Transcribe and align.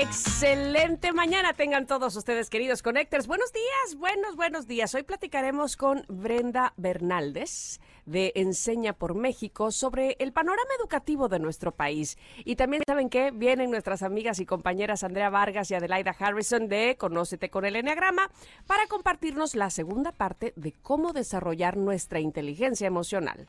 Excelente 0.00 1.12
mañana 1.12 1.54
tengan 1.54 1.88
todos 1.88 2.14
ustedes, 2.14 2.50
queridos 2.50 2.82
Connectors. 2.84 3.26
Buenos 3.26 3.52
días, 3.52 3.96
buenos, 3.96 4.36
buenos 4.36 4.68
días. 4.68 4.94
Hoy 4.94 5.02
platicaremos 5.02 5.76
con 5.76 6.04
Brenda 6.06 6.72
Bernaldez 6.76 7.80
de 8.06 8.30
Enseña 8.36 8.92
por 8.92 9.16
México 9.16 9.72
sobre 9.72 10.14
el 10.20 10.32
panorama 10.32 10.70
educativo 10.78 11.28
de 11.28 11.40
nuestro 11.40 11.72
país. 11.72 12.16
Y 12.44 12.54
también, 12.54 12.84
¿saben 12.86 13.10
qué? 13.10 13.32
Vienen 13.32 13.72
nuestras 13.72 14.04
amigas 14.04 14.38
y 14.38 14.46
compañeras 14.46 15.02
Andrea 15.02 15.30
Vargas 15.30 15.68
y 15.72 15.74
Adelaida 15.74 16.14
Harrison 16.16 16.68
de 16.68 16.96
Conócete 16.96 17.50
con 17.50 17.64
el 17.64 17.74
Enneagrama 17.74 18.30
para 18.68 18.86
compartirnos 18.86 19.56
la 19.56 19.68
segunda 19.68 20.12
parte 20.12 20.52
de 20.54 20.74
cómo 20.80 21.12
desarrollar 21.12 21.76
nuestra 21.76 22.20
inteligencia 22.20 22.86
emocional. 22.86 23.48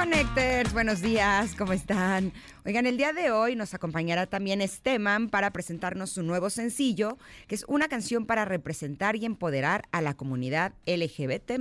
Connectors, 0.00 0.72
buenos 0.72 1.02
días, 1.02 1.54
¿cómo 1.56 1.74
están? 1.74 2.32
Oigan, 2.64 2.86
el 2.86 2.96
día 2.96 3.12
de 3.12 3.32
hoy 3.32 3.54
nos 3.54 3.74
acompañará 3.74 4.24
también 4.24 4.62
Esteban 4.62 5.28
para 5.28 5.50
presentarnos 5.50 6.08
su 6.08 6.22
nuevo 6.22 6.48
sencillo, 6.48 7.18
que 7.48 7.54
es 7.54 7.66
una 7.68 7.86
canción 7.86 8.24
para 8.24 8.46
representar 8.46 9.16
y 9.16 9.26
empoderar 9.26 9.82
a 9.92 10.00
la 10.00 10.14
comunidad 10.14 10.72
LGBT. 10.86 11.52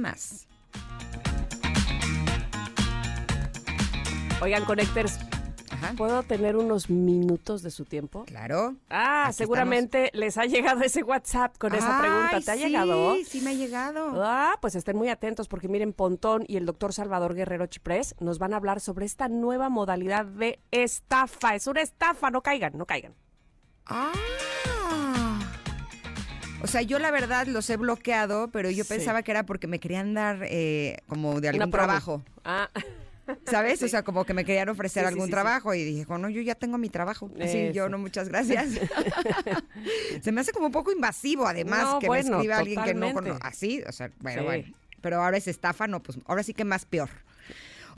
Oigan, 4.41 4.63
Connectors, 4.63 5.19
¿Puedo 5.97 6.23
tener 6.23 6.55
unos 6.55 6.89
minutos 6.89 7.61
de 7.63 7.71
su 7.71 7.85
tiempo? 7.85 8.23
Claro. 8.25 8.75
Ah, 8.89 9.31
seguramente 9.33 10.09
les 10.13 10.37
ha 10.37 10.45
llegado 10.45 10.81
ese 10.81 11.03
WhatsApp 11.03 11.57
con 11.57 11.73
esa 11.73 11.99
pregunta. 11.99 12.41
¿Te 12.41 12.51
ha 12.51 12.55
llegado? 12.55 13.15
Sí, 13.15 13.25
sí 13.25 13.41
me 13.41 13.51
ha 13.51 13.53
llegado. 13.53 14.23
Ah, 14.23 14.57
pues 14.61 14.75
estén 14.75 14.97
muy 14.97 15.09
atentos 15.09 15.47
porque 15.47 15.67
miren, 15.67 15.93
Pontón 15.93 16.45
y 16.47 16.57
el 16.57 16.65
doctor 16.65 16.93
Salvador 16.93 17.35
Guerrero 17.35 17.65
Chiprés 17.67 18.15
nos 18.19 18.39
van 18.39 18.53
a 18.53 18.57
hablar 18.57 18.79
sobre 18.79 19.05
esta 19.05 19.27
nueva 19.27 19.69
modalidad 19.69 20.25
de 20.25 20.59
estafa. 20.71 21.55
Es 21.55 21.67
una 21.67 21.81
estafa, 21.81 22.29
no 22.31 22.41
caigan, 22.41 22.77
no 22.77 22.85
caigan. 22.85 23.13
Ah. 23.85 24.11
O 26.61 26.67
sea, 26.67 26.81
yo 26.81 26.99
la 26.99 27.09
verdad 27.11 27.47
los 27.47 27.69
he 27.69 27.77
bloqueado, 27.77 28.49
pero 28.49 28.69
yo 28.69 28.83
pensaba 28.85 29.23
que 29.23 29.31
era 29.31 29.45
porque 29.45 29.67
me 29.67 29.79
querían 29.79 30.13
dar 30.13 30.39
eh, 30.43 30.97
como 31.07 31.39
de 31.39 31.49
algún 31.49 31.71
trabajo. 31.71 32.23
Ah. 32.43 32.69
¿Sabes? 33.45 33.81
O 33.83 33.87
sea, 33.87 34.03
como 34.03 34.25
que 34.25 34.33
me 34.33 34.45
querían 34.45 34.69
ofrecer 34.69 35.05
algún 35.05 35.29
trabajo 35.29 35.73
y 35.73 35.83
dije, 35.83 36.05
bueno, 36.05 36.29
yo 36.29 36.41
ya 36.41 36.55
tengo 36.55 36.77
mi 36.77 36.89
trabajo. 36.89 37.31
Así 37.41 37.71
yo, 37.73 37.89
no, 37.89 37.97
muchas 37.97 38.29
gracias. 38.29 38.69
Se 40.21 40.31
me 40.31 40.41
hace 40.41 40.51
como 40.51 40.67
un 40.67 40.71
poco 40.71 40.91
invasivo, 40.91 41.47
además, 41.47 41.95
que 41.99 42.09
me 42.09 42.19
escriba 42.19 42.57
alguien 42.57 42.83
que 42.83 42.93
no 42.93 43.13
conoce. 43.13 43.39
Así, 43.41 43.83
o 43.87 43.91
sea, 43.91 44.11
bueno, 44.19 44.43
bueno. 44.43 44.63
Pero 45.01 45.23
ahora 45.23 45.37
es 45.37 45.47
estafa, 45.47 45.87
no, 45.87 46.03
pues 46.03 46.19
ahora 46.25 46.43
sí 46.43 46.53
que 46.53 46.65
más 46.65 46.85
peor. 46.85 47.09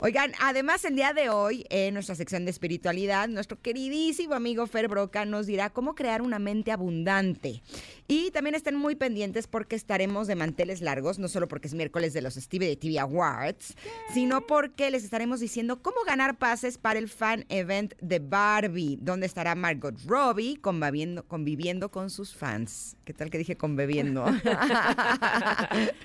Oigan, 0.04 0.32
además 0.40 0.84
el 0.84 0.96
día 0.96 1.12
de 1.12 1.28
hoy, 1.28 1.64
en 1.70 1.94
nuestra 1.94 2.16
sección 2.16 2.44
de 2.44 2.50
espiritualidad, 2.50 3.28
nuestro 3.28 3.60
queridísimo 3.62 4.34
amigo 4.34 4.66
Fer 4.66 4.88
Broca 4.88 5.24
nos 5.24 5.46
dirá 5.46 5.70
cómo 5.70 5.94
crear 5.94 6.22
una 6.22 6.40
mente 6.40 6.72
abundante. 6.72 7.62
Y 8.08 8.32
también 8.32 8.56
estén 8.56 8.74
muy 8.74 8.96
pendientes 8.96 9.46
porque 9.46 9.76
estaremos 9.76 10.26
de 10.26 10.34
manteles 10.34 10.80
largos, 10.80 11.20
no 11.20 11.28
solo 11.28 11.46
porque 11.46 11.68
es 11.68 11.74
miércoles 11.74 12.12
de 12.14 12.20
los 12.20 12.34
Stevie 12.34 12.74
TV 12.74 12.98
Awards, 12.98 13.76
sino 14.12 14.44
porque 14.44 14.90
les 14.90 15.04
estaremos 15.04 15.38
diciendo 15.38 15.82
cómo 15.82 15.98
ganar 16.04 16.36
pases 16.36 16.78
para 16.78 16.98
el 16.98 17.08
fan 17.08 17.46
event 17.48 17.94
de 18.00 18.18
Barbie, 18.18 18.98
donde 19.00 19.26
estará 19.26 19.54
Margot 19.54 19.94
Robbie 20.04 20.56
conviviendo, 20.60 21.22
conviviendo 21.28 21.92
con 21.92 22.10
sus 22.10 22.34
fans. 22.34 22.96
¿Qué 23.04 23.14
tal 23.14 23.30
que 23.30 23.38
dije 23.38 23.56
conviviendo? 23.56 24.24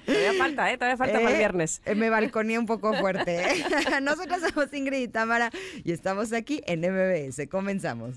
todavía 0.06 0.34
falta, 0.38 0.72
¿eh? 0.72 0.78
Todavía 0.78 0.97
falta 0.97 1.14
para 1.16 1.29
el 1.29 1.35
eh, 1.35 1.40
viernes. 1.40 1.81
Eh, 1.84 1.96
me 1.96 2.12
balconé 2.12 2.59
un 2.59 2.68
poco 2.68 2.94
fuerte. 2.94 3.41
¿eh? 3.41 3.66
Nosotros 4.02 4.40
somos 4.42 4.74
Ingrid 4.74 5.00
y 5.00 5.08
Tamara 5.08 5.50
y 5.84 5.92
estamos 5.92 6.34
aquí 6.34 6.62
en 6.66 6.81
MBS. 6.81 7.48
Comenzamos. 7.50 8.16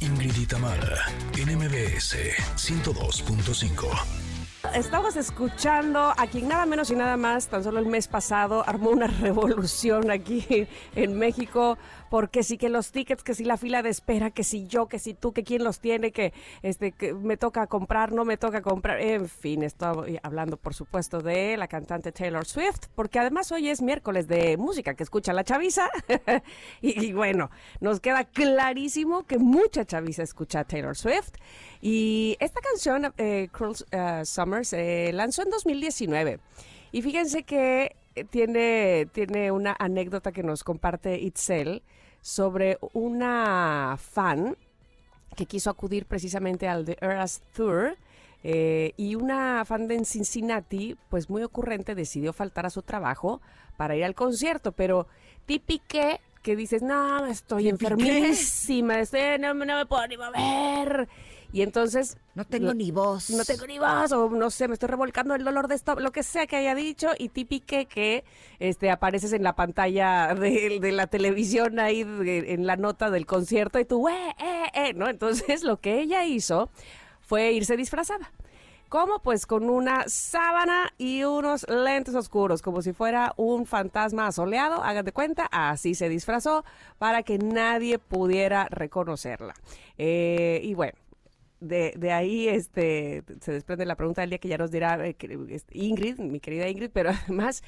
Ingrid 0.00 0.36
y 0.36 0.46
Tamara 0.46 1.06
en 1.36 1.56
MBS 1.56 2.16
102.5. 2.56 4.26
Estamos 4.74 5.16
escuchando 5.16 6.12
a 6.16 6.26
quien 6.26 6.48
nada 6.48 6.66
menos 6.66 6.90
y 6.90 6.96
nada 6.96 7.16
más, 7.16 7.48
tan 7.48 7.62
solo 7.62 7.78
el 7.78 7.86
mes 7.86 8.08
pasado, 8.08 8.62
armó 8.66 8.90
una 8.90 9.06
revolución 9.22 10.10
aquí 10.10 10.66
en 10.94 11.18
México 11.18 11.78
porque 12.10 12.42
sí 12.42 12.58
que 12.58 12.68
los 12.68 12.92
tickets, 12.92 13.22
que 13.22 13.34
si 13.34 13.44
la 13.44 13.56
fila 13.56 13.82
de 13.82 13.90
espera, 13.90 14.30
que 14.30 14.44
si 14.44 14.66
yo, 14.66 14.86
que 14.86 14.98
si 14.98 15.14
tú, 15.14 15.32
que 15.32 15.44
quién 15.44 15.64
los 15.64 15.80
tiene, 15.80 16.12
que 16.12 16.32
este 16.62 16.92
que 16.92 17.14
me 17.14 17.36
toca 17.36 17.66
comprar, 17.66 18.12
no 18.12 18.24
me 18.24 18.36
toca 18.36 18.62
comprar, 18.62 19.00
en 19.00 19.28
fin, 19.28 19.62
estoy 19.62 20.18
hablando 20.22 20.56
por 20.56 20.74
supuesto 20.74 21.20
de 21.20 21.56
la 21.56 21.68
cantante 21.68 22.12
Taylor 22.12 22.46
Swift, 22.46 22.86
porque 22.94 23.18
además 23.18 23.50
hoy 23.52 23.68
es 23.68 23.82
miércoles 23.82 24.28
de 24.28 24.56
música 24.56 24.94
que 24.94 25.02
escucha 25.02 25.32
la 25.32 25.44
chaviza 25.44 25.88
y, 26.80 27.12
bueno, 27.12 27.50
nos 27.80 28.00
queda 28.00 28.24
clarísimo 28.24 29.24
que 29.24 29.38
mucha 29.38 29.84
chaviza 29.84 30.22
escucha 30.22 30.60
a 30.60 30.64
Taylor 30.64 30.96
Swift 30.96 31.34
y 31.80 32.36
esta 32.40 32.60
canción, 32.60 33.12
eh, 33.18 33.48
Cruel 33.52 33.72
uh, 33.72 34.24
Summer, 34.24 34.64
se 34.64 35.12
lanzó 35.12 35.42
en 35.42 35.50
2019 35.50 36.40
y 36.92 37.02
fíjense 37.02 37.42
que 37.42 37.96
tiene, 38.30 39.06
tiene 39.12 39.50
una 39.50 39.76
anécdota 39.78 40.32
que 40.32 40.42
nos 40.42 40.64
comparte 40.64 41.18
Itzel 41.20 41.82
sobre 42.26 42.76
una 42.92 43.96
fan 44.00 44.56
que 45.36 45.46
quiso 45.46 45.70
acudir 45.70 46.06
precisamente 46.06 46.66
al 46.66 46.84
The 46.84 46.98
Eras 47.00 47.40
Tour. 47.54 47.96
Eh, 48.42 48.94
y 48.96 49.14
una 49.14 49.64
fan 49.64 49.86
de 49.86 50.04
Cincinnati, 50.04 50.96
pues 51.08 51.30
muy 51.30 51.44
ocurrente, 51.44 51.94
decidió 51.94 52.32
faltar 52.32 52.66
a 52.66 52.70
su 52.70 52.82
trabajo 52.82 53.40
para 53.76 53.94
ir 53.94 54.04
al 54.04 54.16
concierto, 54.16 54.72
pero 54.72 55.06
típique 55.46 56.20
que 56.42 56.56
dices, 56.56 56.82
no, 56.82 57.26
estoy 57.26 57.68
enfermísima, 57.68 58.96
no, 59.38 59.54
no 59.54 59.76
me 59.76 59.86
puedo 59.86 60.08
ni 60.08 60.16
mover. 60.16 61.08
Y 61.52 61.62
entonces... 61.62 62.18
No 62.34 62.44
tengo 62.44 62.74
ni 62.74 62.90
voz. 62.90 63.30
No 63.30 63.44
tengo 63.44 63.66
ni 63.66 63.78
voz, 63.78 64.12
o 64.12 64.28
no 64.30 64.50
sé, 64.50 64.68
me 64.68 64.74
estoy 64.74 64.88
revolcando 64.88 65.34
el 65.34 65.44
dolor 65.44 65.68
de 65.68 65.74
esto, 65.74 65.94
lo 65.96 66.12
que 66.12 66.22
sea 66.22 66.46
que 66.46 66.56
haya 66.56 66.74
dicho, 66.74 67.10
y 67.18 67.28
típique 67.28 67.86
que 67.86 68.24
este, 68.58 68.90
apareces 68.90 69.32
en 69.32 69.42
la 69.42 69.54
pantalla 69.54 70.34
de, 70.34 70.92
la 70.92 71.06
televisión 71.06 71.80
ahí, 71.80 72.00
en 72.02 72.66
la 72.66 72.76
nota 72.76 73.10
del 73.10 73.26
concierto, 73.26 73.78
y 73.78 73.84
tú, 73.84 74.08
eh, 74.08 74.34
eh, 74.38 74.70
eh, 74.74 74.94
¿no? 74.94 75.08
Entonces 75.08 75.62
lo 75.62 75.80
que 75.80 76.00
ella 76.00 76.24
hizo 76.24 76.70
fue 77.20 77.52
irse 77.52 77.76
disfrazada. 77.76 78.30
¿Cómo? 78.88 79.18
Pues 79.18 79.46
con 79.46 79.68
una 79.68 80.04
sábana 80.06 80.92
y 80.96 81.24
unos 81.24 81.68
lentes 81.68 82.14
oscuros, 82.14 82.62
como 82.62 82.82
si 82.82 82.92
fuera 82.92 83.34
un 83.36 83.66
fantasma 83.66 84.28
asoleado, 84.28 84.80
hagan 84.80 85.04
de 85.04 85.10
cuenta, 85.10 85.48
así 85.50 85.96
se 85.96 86.08
disfrazó 86.08 86.64
para 86.98 87.24
que 87.24 87.36
nadie 87.38 87.98
pudiera 87.98 88.68
reconocerla. 88.70 89.54
Eh, 89.98 90.60
y 90.62 90.74
bueno, 90.74 90.96
de, 91.60 91.94
de, 91.96 92.12
ahí 92.12 92.48
este, 92.48 93.24
se 93.40 93.52
desprende 93.52 93.86
la 93.86 93.96
pregunta 93.96 94.20
del 94.20 94.30
día 94.30 94.38
que 94.38 94.48
ya 94.48 94.58
nos 94.58 94.70
dirá 94.70 95.06
eh, 95.06 95.16
Ingrid, 95.72 96.18
mi 96.18 96.40
querida 96.40 96.68
Ingrid, 96.68 96.90
pero 96.92 97.10
además 97.24 97.62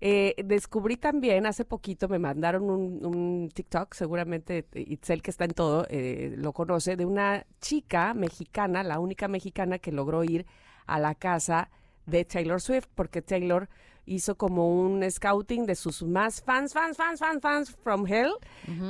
eh, 0.00 0.34
descubrí 0.44 0.96
también 0.96 1.46
hace 1.46 1.64
poquito, 1.64 2.08
me 2.08 2.18
mandaron 2.18 2.64
un, 2.64 3.50
TikTok, 3.52 3.94
seguramente 3.94 4.66
Itzel 4.74 5.22
que 5.22 5.30
está 5.30 5.44
en 5.44 5.52
todo 5.52 5.86
eh, 5.88 6.34
lo 6.36 6.52
conoce, 6.52 6.96
de 6.96 7.06
una 7.06 7.46
chica 7.60 8.14
mexicana, 8.14 8.82
la 8.82 8.98
única 8.98 9.28
mexicana 9.28 9.78
que 9.78 9.92
logró 9.92 10.24
ir 10.24 10.46
a 10.86 10.98
la 10.98 11.14
casa 11.14 11.70
de 12.04 12.24
Taylor 12.24 12.60
Swift, 12.60 12.86
porque 12.94 13.22
Taylor 13.22 13.68
hizo 14.06 14.36
como 14.36 14.80
un 14.80 15.08
scouting 15.10 15.66
de 15.66 15.74
sus 15.74 16.02
más 16.02 16.40
fans, 16.40 16.72
fans, 16.72 16.96
fans, 16.96 17.18
fans, 17.18 17.42
fans 17.42 17.70
from 17.82 18.06
hell 18.06 18.32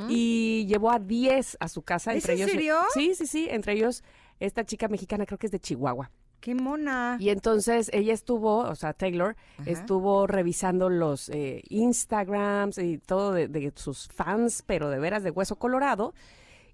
y 0.09 0.65
llevó 0.67 0.91
a 0.91 0.99
10 0.99 1.57
a 1.59 1.67
su 1.67 1.81
casa. 1.81 2.13
entre 2.13 2.33
ellos, 2.33 2.47
en 2.47 2.53
serio? 2.53 2.77
Sí, 2.93 3.15
sí, 3.15 3.25
sí, 3.25 3.47
entre 3.49 3.73
ellos 3.73 4.03
esta 4.39 4.65
chica 4.65 4.87
mexicana 4.87 5.25
creo 5.25 5.37
que 5.37 5.47
es 5.47 5.51
de 5.51 5.59
Chihuahua. 5.59 6.11
¡Qué 6.39 6.53
mona! 6.53 7.17
Y 7.19 7.29
entonces 7.29 7.89
ella 7.93 8.13
estuvo, 8.13 8.59
o 8.59 8.75
sea, 8.75 8.93
Taylor, 8.93 9.35
estuvo 9.65 10.27
revisando 10.27 10.89
los 10.89 11.29
eh, 11.29 11.63
Instagrams 11.69 12.77
y 12.77 12.99
todo 12.99 13.31
de, 13.33 13.73
sus 13.75 14.07
fans, 14.07 14.63
pero 14.65 14.89
de 14.89 14.99
veras 14.99 15.23
de 15.23 15.31
hueso 15.31 15.55
colorado. 15.55 16.13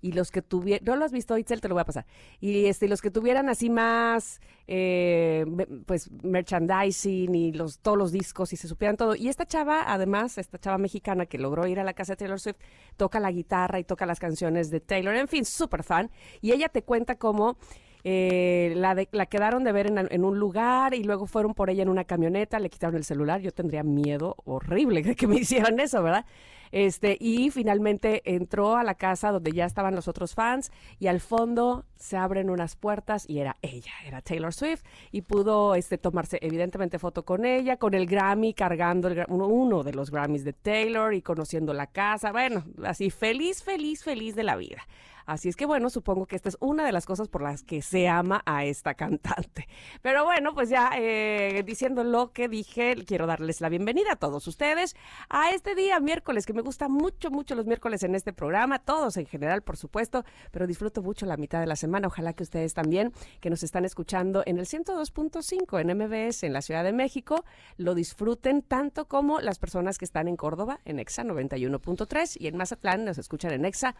Y 0.03 0.11
los 0.11 0.31
que 0.31 0.41
tuvieran, 0.41 0.83
no 0.85 0.97
lo 0.97 1.05
has 1.05 1.13
visto, 1.13 1.37
Itzel, 1.37 1.61
te 1.61 1.69
lo 1.69 1.75
voy 1.75 1.81
a 1.81 1.85
pasar, 1.85 2.05
y 2.41 2.65
este, 2.65 2.89
los 2.89 3.01
que 3.01 3.09
tuvieran 3.09 3.47
así 3.47 3.69
más, 3.69 4.41
eh, 4.67 5.45
pues, 5.85 6.11
merchandising 6.23 7.33
y 7.33 7.53
los, 7.53 7.79
todos 7.79 7.97
los 7.97 8.11
discos 8.11 8.51
y 8.51 8.57
se 8.57 8.67
supieran 8.67 8.97
todo. 8.97 9.15
Y 9.15 9.29
esta 9.29 9.45
chava, 9.45 9.83
además, 9.87 10.37
esta 10.37 10.59
chava 10.59 10.77
mexicana 10.77 11.25
que 11.25 11.37
logró 11.37 11.65
ir 11.67 11.79
a 11.79 11.85
la 11.85 11.93
casa 11.93 12.13
de 12.13 12.17
Taylor 12.17 12.39
Swift, 12.39 12.57
toca 12.97 13.21
la 13.21 13.31
guitarra 13.31 13.79
y 13.79 13.85
toca 13.85 14.05
las 14.05 14.19
canciones 14.19 14.69
de 14.69 14.81
Taylor, 14.81 15.15
en 15.15 15.29
fin, 15.29 15.45
súper 15.45 15.83
fan, 15.83 16.11
y 16.41 16.51
ella 16.51 16.67
te 16.67 16.83
cuenta 16.83 17.15
cómo 17.15 17.57
eh, 18.05 18.73
la, 18.75 18.95
la 19.11 19.25
quedaron 19.27 19.63
de 19.63 19.71
ver 19.71 19.87
en, 19.87 20.25
un 20.25 20.37
lugar 20.37 20.93
y 20.93 21.03
luego 21.05 21.25
fueron 21.25 21.53
por 21.53 21.69
ella 21.69 21.83
en 21.83 21.89
una 21.89 22.03
camioneta, 22.03 22.59
le 22.59 22.69
quitaron 22.69 22.97
el 22.97 23.05
celular. 23.05 23.39
Yo 23.39 23.51
tendría 23.51 23.83
miedo 23.83 24.35
horrible 24.43 25.01
de 25.01 25.15
que 25.15 25.27
me 25.27 25.35
hicieran 25.39 25.79
eso, 25.79 26.03
¿verdad? 26.03 26.25
Este, 26.73 27.17
y 27.19 27.51
finalmente 27.51 28.23
entró 28.25 28.77
a 28.77 28.83
la 28.83 28.95
casa 28.95 29.31
donde 29.31 29.51
ya 29.51 29.65
estaban 29.65 29.93
los 29.93 30.07
otros 30.07 30.33
fans 30.33 30.71
y 30.97 31.05
al 31.05 31.19
fondo 31.19 31.85
se 31.97 32.17
abren 32.17 32.49
unas 32.49 32.75
puertas 32.75 33.29
y 33.29 33.37
era 33.37 33.57
ella, 33.61 33.91
era 34.03 34.23
Taylor 34.23 34.51
Swift 34.51 34.81
y 35.11 35.21
pudo 35.21 35.75
este, 35.75 35.99
tomarse 35.99 36.39
evidentemente 36.41 36.97
foto 36.97 37.25
con 37.25 37.45
ella, 37.45 37.77
con 37.77 37.93
el 37.93 38.07
Grammy 38.07 38.55
cargando 38.55 39.07
uno 39.27 39.83
de 39.83 39.93
los 39.93 40.09
Grammys 40.09 40.43
de 40.43 40.53
Taylor 40.53 41.13
y 41.13 41.21
conociendo 41.21 41.75
la 41.75 41.85
casa, 41.85 42.31
bueno, 42.31 42.63
así 42.83 43.11
feliz, 43.11 43.61
feliz, 43.61 44.03
feliz 44.03 44.35
de 44.35 44.43
la 44.43 44.55
vida. 44.55 44.81
Así 45.25 45.49
es 45.49 45.55
que 45.55 45.65
bueno, 45.65 45.89
supongo 45.89 46.25
que 46.25 46.35
esta 46.35 46.49
es 46.49 46.57
una 46.59 46.85
de 46.85 46.91
las 46.91 47.05
cosas 47.05 47.27
por 47.27 47.41
las 47.41 47.63
que 47.63 47.81
se 47.81 48.07
ama 48.07 48.41
a 48.45 48.65
esta 48.65 48.93
cantante. 48.93 49.67
Pero 50.01 50.23
bueno, 50.23 50.53
pues 50.53 50.69
ya 50.69 50.91
eh, 50.97 51.63
diciendo 51.65 52.03
lo 52.03 52.31
que 52.31 52.47
dije, 52.47 52.95
quiero 53.05 53.27
darles 53.27 53.61
la 53.61 53.69
bienvenida 53.69 54.13
a 54.13 54.15
todos 54.15 54.47
ustedes 54.47 54.95
a 55.29 55.51
este 55.51 55.75
día 55.75 55.99
miércoles, 55.99 56.45
que 56.45 56.53
me 56.53 56.61
gusta 56.61 56.89
mucho, 56.89 57.31
mucho 57.31 57.55
los 57.55 57.65
miércoles 57.65 58.03
en 58.03 58.15
este 58.15 58.33
programa, 58.33 58.79
todos 58.79 59.17
en 59.17 59.25
general, 59.25 59.61
por 59.61 59.77
supuesto, 59.77 60.23
pero 60.51 60.67
disfruto 60.67 61.01
mucho 61.01 61.25
la 61.25 61.37
mitad 61.37 61.59
de 61.59 61.67
la 61.67 61.75
semana. 61.75 62.07
Ojalá 62.07 62.33
que 62.33 62.43
ustedes 62.43 62.73
también, 62.73 63.13
que 63.39 63.49
nos 63.49 63.63
están 63.63 63.85
escuchando 63.85 64.43
en 64.45 64.57
el 64.57 64.65
102.5 64.65 65.79
en 65.79 65.97
MBS 65.97 66.43
en 66.43 66.53
la 66.53 66.61
Ciudad 66.61 66.83
de 66.83 66.93
México, 66.93 67.45
lo 67.77 67.95
disfruten 67.95 68.61
tanto 68.61 69.07
como 69.07 69.39
las 69.41 69.59
personas 69.59 69.97
que 69.97 70.05
están 70.05 70.27
en 70.27 70.35
Córdoba 70.35 70.79
en 70.85 70.99
EXA 70.99 71.23
91.3 71.23 72.37
y 72.39 72.47
en 72.47 72.57
Mazatlán 72.57 73.05
nos 73.05 73.17
escuchan 73.17 73.51
en 73.51 73.65
EXA 73.65 73.95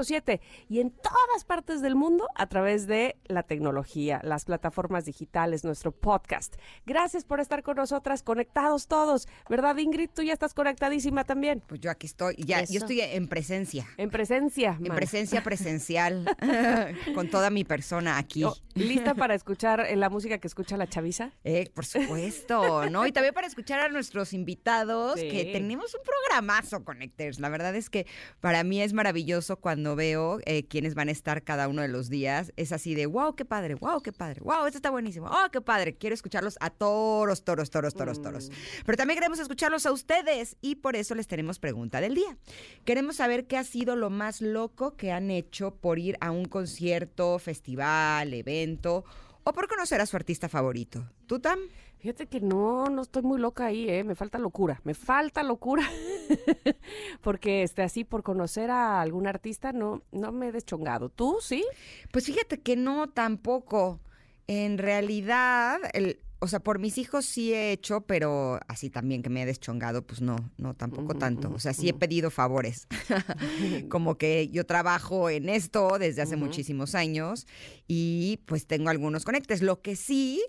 89.5 0.00 0.40
y 0.68 0.80
en 0.80 0.90
todas 0.90 1.44
partes 1.46 1.80
del 1.82 1.94
mundo 1.94 2.26
a 2.34 2.46
través 2.46 2.86
de 2.86 3.16
la 3.26 3.42
tecnología, 3.42 4.20
las 4.24 4.44
plataformas 4.44 5.04
digitales, 5.04 5.64
nuestro 5.64 5.92
podcast. 5.92 6.56
Gracias 6.86 7.24
por 7.24 7.40
estar 7.40 7.62
con 7.62 7.76
nosotras, 7.76 8.22
conectados 8.22 8.86
todos. 8.86 9.28
¿Verdad, 9.48 9.76
Ingrid? 9.76 10.10
Tú 10.14 10.22
ya 10.22 10.32
estás 10.32 10.54
conectadísima 10.54 11.24
también. 11.24 11.62
Pues 11.66 11.80
yo 11.80 11.90
aquí 11.90 12.06
estoy, 12.06 12.36
ya, 12.36 12.64
yo 12.64 12.78
estoy 12.78 13.00
en 13.00 13.28
presencia. 13.28 13.86
En 13.96 14.10
presencia. 14.10 14.78
En 14.82 14.94
presencia 14.94 15.42
presencial, 15.44 16.24
con 17.14 17.28
toda 17.28 17.50
mi 17.50 17.64
persona 17.64 18.18
aquí. 18.18 18.44
Oh, 18.44 18.56
¿Lista 18.74 19.14
para 19.14 19.34
escuchar 19.34 19.80
eh, 19.80 19.96
la 19.96 20.08
música 20.08 20.38
que 20.38 20.46
escucha 20.46 20.76
la 20.76 20.88
chaviza? 20.88 21.32
Eh, 21.44 21.70
por 21.74 21.84
supuesto, 21.86 22.88
¿no? 22.90 23.06
Y 23.06 23.12
también 23.12 23.34
para 23.34 23.46
escuchar 23.46 23.80
a 23.80 23.88
nuestros 23.88 24.32
invitados, 24.32 25.16
que 25.16 25.50
tenemos 25.52 25.94
un 25.94 26.00
programazo, 26.02 26.84
Connectors. 26.84 27.40
La 27.40 27.48
verdad 27.48 27.74
es 27.74 27.90
que 27.90 28.06
para 28.40 28.64
mí 28.64 28.80
es 28.80 28.92
maravilloso 28.92 29.56
cuando 29.56 29.89
veo 29.96 30.38
eh, 30.44 30.66
quiénes 30.66 30.94
van 30.94 31.08
a 31.08 31.12
estar 31.12 31.42
cada 31.42 31.68
uno 31.68 31.82
de 31.82 31.88
los 31.88 32.08
días, 32.08 32.52
es 32.56 32.72
así 32.72 32.94
de, 32.94 33.06
wow, 33.06 33.34
qué 33.34 33.44
padre, 33.44 33.74
wow, 33.74 34.00
qué 34.02 34.12
padre, 34.12 34.40
wow, 34.42 34.66
esto 34.66 34.78
está 34.78 34.90
buenísimo, 34.90 35.26
oh, 35.26 35.50
qué 35.50 35.60
padre, 35.60 35.94
quiero 35.96 36.14
escucharlos 36.14 36.56
a 36.60 36.70
toros, 36.70 37.44
toros, 37.44 37.70
toros, 37.70 37.94
toros, 37.94 38.22
toros. 38.22 38.48
Mm. 38.50 38.52
Pero 38.86 38.96
también 38.96 39.18
queremos 39.18 39.38
escucharlos 39.38 39.86
a 39.86 39.92
ustedes 39.92 40.56
y 40.60 40.76
por 40.76 40.96
eso 40.96 41.14
les 41.14 41.26
tenemos 41.26 41.58
pregunta 41.58 42.00
del 42.00 42.14
día. 42.14 42.36
Queremos 42.84 43.16
saber 43.16 43.46
qué 43.46 43.56
ha 43.56 43.64
sido 43.64 43.96
lo 43.96 44.10
más 44.10 44.40
loco 44.40 44.96
que 44.96 45.12
han 45.12 45.30
hecho 45.30 45.74
por 45.74 45.98
ir 45.98 46.16
a 46.20 46.30
un 46.30 46.44
concierto, 46.44 47.38
festival, 47.38 48.34
evento 48.34 49.04
o 49.44 49.52
por 49.52 49.68
conocer 49.68 50.00
a 50.00 50.06
su 50.06 50.16
artista 50.16 50.48
favorito. 50.48 51.04
¿Tú, 51.26 51.40
Tam? 51.40 51.58
Fíjate 51.98 52.26
que 52.26 52.40
no, 52.40 52.86
no 52.86 53.02
estoy 53.02 53.22
muy 53.22 53.38
loca 53.38 53.66
ahí, 53.66 53.88
¿eh? 53.88 54.04
Me 54.04 54.14
falta 54.14 54.38
locura, 54.38 54.80
me 54.84 54.94
falta 54.94 55.42
locura. 55.42 55.82
Porque 57.20 57.62
este, 57.62 57.82
así 57.82 58.04
por 58.04 58.22
conocer 58.22 58.70
a 58.70 59.02
algún 59.02 59.26
artista 59.26 59.72
no, 59.72 60.02
no 60.10 60.32
me 60.32 60.48
he 60.48 60.52
deschongado. 60.52 61.10
¿Tú 61.10 61.38
sí? 61.42 61.64
Pues 62.10 62.24
fíjate 62.24 62.60
que 62.60 62.76
no 62.76 63.08
tampoco. 63.10 64.00
En 64.46 64.78
realidad, 64.78 65.78
el, 65.92 66.18
o 66.40 66.48
sea, 66.48 66.60
por 66.60 66.78
mis 66.78 66.96
hijos 66.96 67.26
sí 67.26 67.52
he 67.52 67.70
hecho, 67.70 68.00
pero 68.00 68.58
así 68.66 68.88
también 68.88 69.22
que 69.22 69.28
me 69.28 69.42
he 69.42 69.46
deschongado, 69.46 70.06
pues 70.06 70.22
no, 70.22 70.36
no, 70.56 70.74
tampoco 70.74 71.14
tanto. 71.14 71.52
O 71.54 71.58
sea, 71.58 71.74
sí 71.74 71.88
he 71.90 71.92
pedido 71.92 72.30
favores. 72.30 72.88
Como 73.90 74.16
que 74.16 74.48
yo 74.48 74.64
trabajo 74.64 75.28
en 75.28 75.50
esto 75.50 75.98
desde 75.98 76.22
hace 76.22 76.36
muchísimos 76.36 76.94
años 76.94 77.46
y 77.86 78.40
pues 78.46 78.66
tengo 78.66 78.88
algunos 78.88 79.26
conectes. 79.26 79.60
Lo 79.60 79.82
que 79.82 79.96
sí 79.96 80.42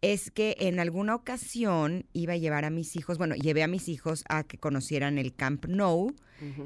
es 0.00 0.30
que 0.30 0.56
en 0.60 0.78
alguna 0.78 1.16
ocasión 1.16 2.06
iba 2.12 2.34
a 2.34 2.36
llevar 2.36 2.64
a 2.64 2.70
mis 2.70 2.94
hijos, 2.94 3.18
bueno, 3.18 3.34
llevé 3.34 3.64
a 3.64 3.68
mis 3.68 3.88
hijos 3.88 4.24
a 4.28 4.44
que 4.44 4.58
conocieran 4.58 5.18
el 5.18 5.34
Camp 5.34 5.66
Nou, 5.66 6.14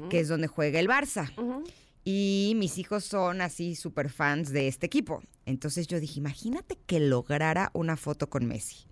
que 0.09 0.19
es 0.19 0.27
donde 0.27 0.47
juega 0.47 0.79
el 0.79 0.87
Barça. 0.87 1.31
Y 2.09 2.53
mis 2.55 2.77
hijos 2.77 3.03
son 3.03 3.41
así 3.41 3.75
súper 3.75 4.09
fans 4.09 4.53
de 4.53 4.69
este 4.69 4.85
equipo. 4.85 5.21
Entonces 5.45 5.87
yo 5.87 5.99
dije, 5.99 6.19
imagínate 6.19 6.77
que 6.85 7.01
lograra 7.01 7.69
una 7.73 7.97
foto 7.97 8.29
con 8.29 8.45
Messi. 8.45 8.85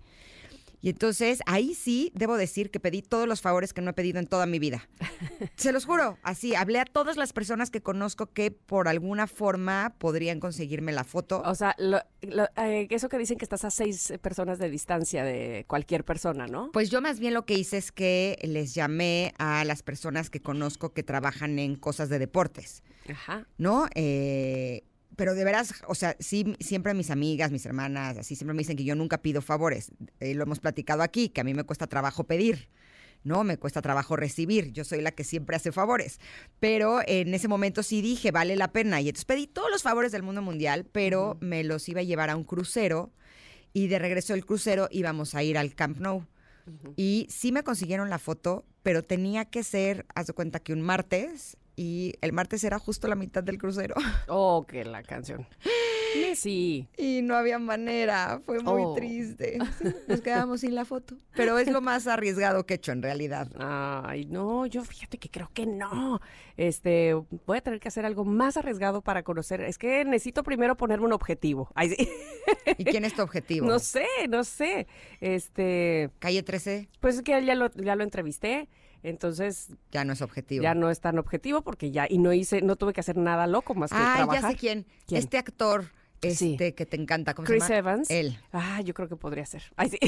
Y 0.80 0.90
entonces 0.90 1.40
ahí 1.46 1.74
sí 1.74 2.12
debo 2.14 2.36
decir 2.36 2.70
que 2.70 2.80
pedí 2.80 3.02
todos 3.02 3.26
los 3.26 3.40
favores 3.40 3.72
que 3.72 3.82
no 3.82 3.90
he 3.90 3.94
pedido 3.94 4.18
en 4.18 4.26
toda 4.26 4.46
mi 4.46 4.58
vida. 4.58 4.88
Se 5.56 5.72
los 5.72 5.84
juro, 5.84 6.18
así, 6.22 6.54
hablé 6.54 6.80
a 6.80 6.84
todas 6.84 7.16
las 7.16 7.32
personas 7.32 7.70
que 7.70 7.80
conozco 7.80 8.26
que 8.32 8.50
por 8.50 8.88
alguna 8.88 9.26
forma 9.26 9.94
podrían 9.98 10.40
conseguirme 10.40 10.92
la 10.92 11.04
foto. 11.04 11.42
O 11.44 11.54
sea, 11.54 11.74
eh, 11.78 12.86
eso 12.90 13.08
que 13.08 13.18
dicen 13.18 13.38
que 13.38 13.44
estás 13.44 13.64
a 13.64 13.70
seis 13.70 14.12
personas 14.20 14.58
de 14.58 14.70
distancia 14.70 15.24
de 15.24 15.64
cualquier 15.66 16.04
persona, 16.04 16.46
¿no? 16.46 16.70
Pues 16.72 16.90
yo 16.90 17.00
más 17.00 17.18
bien 17.20 17.34
lo 17.34 17.44
que 17.46 17.54
hice 17.54 17.78
es 17.78 17.92
que 17.92 18.38
les 18.42 18.74
llamé 18.74 19.34
a 19.38 19.64
las 19.64 19.82
personas 19.82 20.30
que 20.30 20.40
conozco 20.40 20.92
que 20.92 21.02
trabajan 21.02 21.58
en 21.58 21.76
cosas 21.76 22.08
de 22.08 22.18
deportes. 22.18 22.82
Ajá. 23.08 23.46
¿No? 23.58 23.86
Eh, 23.94 24.84
pero 25.16 25.34
de 25.34 25.44
veras, 25.44 25.74
o 25.88 25.94
sea, 25.94 26.16
sí, 26.20 26.54
siempre 26.60 26.94
mis 26.94 27.10
amigas, 27.10 27.50
mis 27.50 27.66
hermanas, 27.66 28.18
así 28.18 28.36
siempre 28.36 28.54
me 28.54 28.58
dicen 28.58 28.76
que 28.76 28.84
yo 28.84 28.94
nunca 28.94 29.22
pido 29.22 29.42
favores. 29.42 29.90
Eh, 30.20 30.34
lo 30.34 30.44
hemos 30.44 30.60
platicado 30.60 31.02
aquí, 31.02 31.30
que 31.30 31.40
a 31.40 31.44
mí 31.44 31.54
me 31.54 31.64
cuesta 31.64 31.86
trabajo 31.86 32.24
pedir. 32.24 32.68
¿no? 33.24 33.42
Me 33.42 33.58
cuesta 33.58 33.82
trabajo 33.82 34.14
recibir, 34.14 34.72
yo 34.72 34.84
soy 34.84 35.00
la 35.00 35.10
que 35.10 35.24
siempre 35.24 35.56
hace 35.56 35.72
favores. 35.72 36.20
Pero 36.60 37.00
en 37.06 37.34
ese 37.34 37.48
momento 37.48 37.82
sí 37.82 38.00
dije, 38.00 38.30
vale 38.30 38.54
la 38.54 38.70
pena. 38.70 39.00
Y 39.00 39.08
entonces 39.08 39.24
pedí 39.24 39.48
todos 39.48 39.68
los 39.68 39.82
favores 39.82 40.12
del 40.12 40.22
mundo 40.22 40.42
mundial, 40.42 40.86
pero 40.90 41.36
me 41.40 41.64
los 41.64 41.88
iba 41.88 42.00
a 42.00 42.04
llevar 42.04 42.30
a 42.30 42.36
un 42.36 42.44
crucero 42.44 43.10
y 43.72 43.88
de 43.88 43.98
regreso 43.98 44.32
del 44.32 44.46
crucero 44.46 44.88
íbamos 44.92 45.34
a 45.34 45.42
ir 45.42 45.58
al 45.58 45.74
Camp 45.74 45.98
Nou. 45.98 46.24
Y 46.96 47.26
sí 47.28 47.52
me 47.52 47.62
consiguieron 47.62 48.10
la 48.10 48.18
foto, 48.18 48.64
pero 48.82 49.02
tenía 49.02 49.44
que 49.44 49.62
ser, 49.62 50.06
haz 50.14 50.28
de 50.28 50.32
cuenta 50.32 50.60
que 50.60 50.72
un 50.72 50.82
martes 50.82 51.56
y 51.76 52.14
el 52.22 52.32
martes 52.32 52.64
era 52.64 52.78
justo 52.78 53.06
la 53.06 53.14
mitad 53.14 53.44
del 53.44 53.58
crucero. 53.58 53.94
Oh, 54.28 54.66
que 54.66 54.84
la 54.84 55.02
canción. 55.02 55.46
Sí. 56.34 56.88
Y 56.96 57.22
no 57.22 57.34
había 57.34 57.58
manera, 57.58 58.40
fue 58.44 58.60
muy 58.60 58.82
oh. 58.84 58.94
triste. 58.94 59.58
nos 60.08 60.20
quedamos 60.20 60.60
sin 60.60 60.74
la 60.74 60.84
foto. 60.84 61.16
Pero 61.34 61.58
es 61.58 61.70
lo 61.70 61.80
más 61.80 62.06
arriesgado 62.06 62.64
que 62.66 62.74
he 62.74 62.76
hecho 62.76 62.92
en 62.92 63.02
realidad. 63.02 63.48
Ay, 63.58 64.26
no, 64.26 64.66
yo 64.66 64.84
fíjate 64.84 65.18
que 65.18 65.30
creo 65.30 65.50
que 65.52 65.66
no. 65.66 66.20
Este, 66.56 67.14
voy 67.46 67.58
a 67.58 67.60
tener 67.60 67.80
que 67.80 67.88
hacer 67.88 68.06
algo 68.06 68.24
más 68.24 68.56
arriesgado 68.56 69.02
para 69.02 69.22
conocer. 69.22 69.60
Es 69.60 69.78
que 69.78 70.04
necesito 70.04 70.42
primero 70.42 70.76
ponerme 70.76 71.06
un 71.06 71.12
objetivo. 71.12 71.70
Ay, 71.74 71.90
sí. 71.90 72.08
¿Y 72.78 72.84
quién 72.84 73.04
es 73.04 73.14
tu 73.14 73.22
objetivo? 73.22 73.66
No 73.76 73.78
sé, 73.78 74.06
no 74.28 74.44
sé. 74.44 74.86
Este. 75.20 76.10
Calle 76.18 76.42
13. 76.42 76.88
Pues 77.00 77.20
que 77.22 77.44
ya 77.44 77.54
lo, 77.54 77.70
ya 77.72 77.96
lo 77.96 78.04
entrevisté. 78.04 78.68
Entonces 79.02 79.68
ya 79.90 80.04
no 80.04 80.12
es 80.12 80.22
objetivo. 80.22 80.62
Ya 80.62 80.74
no 80.74 80.90
es 80.90 81.00
tan 81.00 81.18
objetivo 81.18 81.62
porque 81.62 81.90
ya 81.90 82.06
y 82.08 82.18
no 82.18 82.32
hice 82.32 82.62
no 82.62 82.76
tuve 82.76 82.92
que 82.92 83.00
hacer 83.00 83.16
nada 83.16 83.46
loco 83.46 83.74
más 83.74 83.90
que 83.90 83.96
ah, 83.98 84.26
ya 84.32 84.48
sé 84.48 84.56
quién. 84.56 84.86
Este 85.10 85.38
actor 85.38 85.86
este 86.22 86.74
que 86.74 86.86
te 86.86 86.96
encanta. 86.96 87.34
¿Cómo 87.34 87.46
Chris 87.46 87.64
se 87.64 87.74
llama? 87.74 87.90
Evans. 87.90 88.10
Él. 88.10 88.38
Ah, 88.52 88.80
yo 88.82 88.94
creo 88.94 89.08
que 89.08 89.16
podría 89.16 89.46
ser. 89.46 89.62
Ay, 89.76 89.90
sí. 89.90 89.98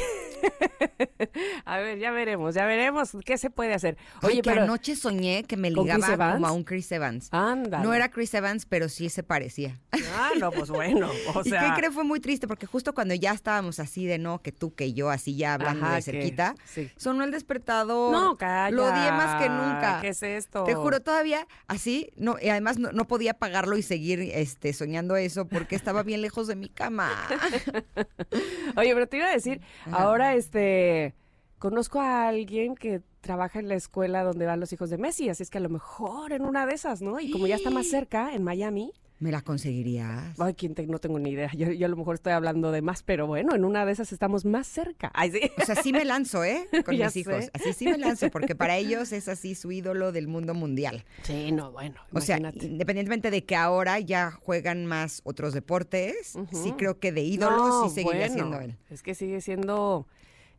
a 1.64 1.78
ver, 1.78 1.98
ya 1.98 2.10
veremos, 2.10 2.54
ya 2.54 2.66
veremos 2.66 3.16
qué 3.24 3.38
se 3.38 3.50
puede 3.50 3.74
hacer. 3.74 3.96
Oye, 4.22 4.42
pero 4.42 4.62
anoche 4.62 4.96
soñé 4.96 5.44
que 5.44 5.56
me 5.56 5.70
ligaba 5.70 6.34
como 6.34 6.46
a 6.46 6.52
un 6.52 6.64
Chris 6.64 6.90
Evans. 6.92 7.28
Anda. 7.32 7.80
No 7.80 7.94
era 7.94 8.10
Chris 8.10 8.32
Evans, 8.34 8.66
pero 8.66 8.88
sí 8.88 9.08
se 9.08 9.22
parecía. 9.22 9.78
Ah, 10.14 10.30
no, 10.38 10.50
pues 10.50 10.70
bueno. 10.70 11.08
O 11.34 11.44
sea... 11.44 11.66
¿Y 11.66 11.70
qué 11.70 11.80
creo? 11.80 11.92
Fue 11.92 12.04
muy 12.04 12.20
triste 12.20 12.48
porque 12.48 12.66
justo 12.66 12.94
cuando 12.94 13.14
ya 13.14 13.32
estábamos 13.32 13.78
así 13.80 14.06
de 14.06 14.18
no, 14.18 14.40
que 14.40 14.50
tú, 14.50 14.74
que 14.74 14.92
yo, 14.92 15.10
así 15.10 15.36
ya 15.36 15.54
hablando 15.54 15.88
de 15.88 16.02
cerquita, 16.02 16.54
sonó 16.96 17.24
el 17.24 17.30
despertador. 17.30 18.12
No, 18.12 18.36
calla. 18.36 18.74
Lo 18.74 18.84
odié 18.84 19.12
más 19.12 19.40
que 19.42 19.48
nunca. 19.48 19.98
¿Qué 20.00 20.08
es 20.08 20.22
esto? 20.22 20.64
Te 20.64 20.74
juro, 20.74 21.00
todavía 21.00 21.46
así, 21.66 22.12
no, 22.16 22.36
y 22.40 22.48
además 22.48 22.78
no, 22.78 23.06
podía 23.06 23.34
pagarlo 23.34 23.76
y 23.76 23.82
seguir 23.82 24.20
este, 24.20 24.72
soñando 24.72 25.16
eso 25.16 25.46
porque 25.46 25.76
estaba 25.76 25.97
bien 26.02 26.22
lejos 26.22 26.46
de 26.46 26.56
mi 26.56 26.68
cama. 26.68 27.10
Oye, 28.76 28.94
pero 28.94 29.06
te 29.08 29.16
iba 29.18 29.26
a 29.26 29.32
decir, 29.32 29.60
ahora 29.90 30.34
este 30.34 31.14
conozco 31.58 32.00
a 32.00 32.28
alguien 32.28 32.76
que 32.76 33.02
trabaja 33.20 33.58
en 33.58 33.68
la 33.68 33.74
escuela 33.74 34.22
donde 34.22 34.46
van 34.46 34.60
los 34.60 34.72
hijos 34.72 34.90
de 34.90 34.98
Messi, 34.98 35.28
así 35.28 35.42
es 35.42 35.50
que 35.50 35.58
a 35.58 35.60
lo 35.60 35.68
mejor 35.68 36.32
en 36.32 36.44
una 36.44 36.66
de 36.66 36.74
esas, 36.74 37.02
¿no? 37.02 37.20
Y 37.20 37.30
como 37.30 37.46
ya 37.46 37.56
está 37.56 37.70
más 37.70 37.88
cerca, 37.88 38.32
en 38.32 38.44
Miami. 38.44 38.92
¿Me 39.20 39.32
la 39.32 39.42
conseguirías? 39.42 40.38
Ay, 40.38 40.54
¿quién 40.54 40.74
no 40.86 41.00
tengo 41.00 41.18
ni 41.18 41.30
idea. 41.30 41.50
Yo, 41.52 41.66
a 41.84 41.88
lo 41.88 41.96
mejor 41.96 42.14
estoy 42.14 42.32
hablando 42.32 42.70
de 42.70 42.82
más, 42.82 43.02
pero 43.02 43.26
bueno, 43.26 43.54
en 43.54 43.64
una 43.64 43.84
de 43.84 43.92
esas 43.92 44.12
estamos 44.12 44.44
más 44.44 44.68
cerca. 44.68 45.10
Ay, 45.12 45.32
sí. 45.32 45.40
O 45.60 45.64
sea, 45.64 45.74
sí 45.74 45.92
me 45.92 46.04
lanzo, 46.04 46.44
¿eh? 46.44 46.68
Con 46.84 46.96
mis 46.96 47.16
hijos. 47.16 47.50
Así 47.52 47.72
sí 47.72 47.86
me 47.86 47.98
lanzo, 47.98 48.30
porque 48.30 48.54
para 48.54 48.76
ellos 48.76 49.12
es 49.12 49.28
así 49.28 49.56
su 49.56 49.72
ídolo 49.72 50.12
del 50.12 50.28
mundo 50.28 50.54
mundial. 50.54 51.04
Sí, 51.22 51.50
no, 51.50 51.72
bueno. 51.72 51.96
O 52.12 52.20
sea, 52.20 52.38
independientemente 52.38 53.32
de 53.32 53.44
que 53.44 53.56
ahora 53.56 53.98
ya 53.98 54.30
juegan 54.30 54.86
más 54.86 55.20
otros 55.24 55.52
deportes, 55.52 56.38
sí 56.52 56.72
creo 56.78 57.00
que 57.00 57.10
de 57.10 57.22
ídolos 57.22 57.90
sí 57.90 57.94
seguiría 57.96 58.28
siendo 58.28 58.60
él. 58.60 58.76
Es 58.88 59.02
que 59.02 59.14
sigue 59.14 59.40
siendo 59.40 60.06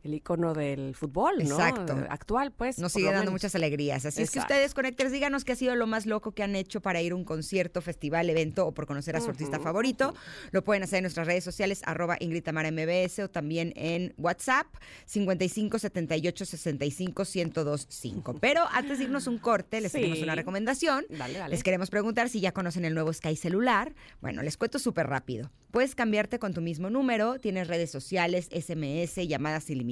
el 0.02 0.14
icono 0.14 0.54
del 0.54 0.94
fútbol, 0.94 1.38
¿no? 1.38 1.56
Exacto. 1.56 1.96
Actual, 2.08 2.52
pues. 2.52 2.78
Nos 2.78 2.92
sigue 2.92 3.12
dando 3.12 3.30
muchas 3.30 3.54
alegrías. 3.54 4.06
Así 4.06 4.22
es 4.22 4.30
que 4.30 4.38
ustedes, 4.38 4.72
conectores, 4.72 5.12
díganos 5.12 5.44
qué 5.44 5.52
ha 5.52 5.56
sido 5.56 5.74
lo 5.74 5.86
más 5.86 6.06
loco 6.06 6.32
que 6.32 6.42
han 6.42 6.56
hecho 6.56 6.80
para 6.80 7.02
ir 7.02 7.12
a 7.12 7.16
un 7.16 7.24
concierto, 7.24 7.82
festival, 7.82 8.30
evento 8.30 8.66
o 8.66 8.72
por 8.72 8.86
conocer 8.86 9.16
a 9.16 9.20
su 9.20 9.28
artista 9.28 9.58
favorito. 9.60 10.14
Lo 10.52 10.64
pueden 10.64 10.82
hacer 10.82 10.98
en 10.98 11.02
nuestras 11.04 11.26
redes 11.26 11.44
sociales, 11.44 11.82
arroba 11.84 12.16
Ingrid 12.20 12.42
Tamara 12.42 12.70
MBS 12.70 13.18
o 13.20 13.28
también 13.28 13.72
en 13.76 14.14
WhatsApp, 14.16 14.66
55 15.06 15.78
78 15.78 16.46
65 16.46 17.22
1025. 17.34 18.34
Pero 18.40 18.64
antes 18.72 18.98
de 18.98 19.04
irnos 19.04 19.26
un 19.26 19.38
corte, 19.38 19.80
les 19.80 19.92
tenemos 19.92 20.22
una 20.22 20.34
recomendación. 20.34 21.04
Les 21.48 21.62
queremos 21.62 21.90
preguntar 21.90 22.28
si 22.28 22.40
ya 22.40 22.52
conocen 22.52 22.84
el 22.84 22.94
nuevo 22.94 23.12
Sky 23.12 23.36
Celular. 23.36 23.94
Bueno, 24.20 24.42
les 24.42 24.56
cuento 24.56 24.78
súper 24.78 25.08
rápido. 25.08 25.50
Puedes 25.70 25.94
cambiarte 25.94 26.40
con 26.40 26.52
tu 26.52 26.60
mismo 26.60 26.90
número, 26.90 27.38
tienes 27.38 27.68
redes 27.68 27.92
sociales, 27.92 28.48
SMS, 28.50 29.24
llamadas 29.28 29.70
ilimitadas 29.70 29.89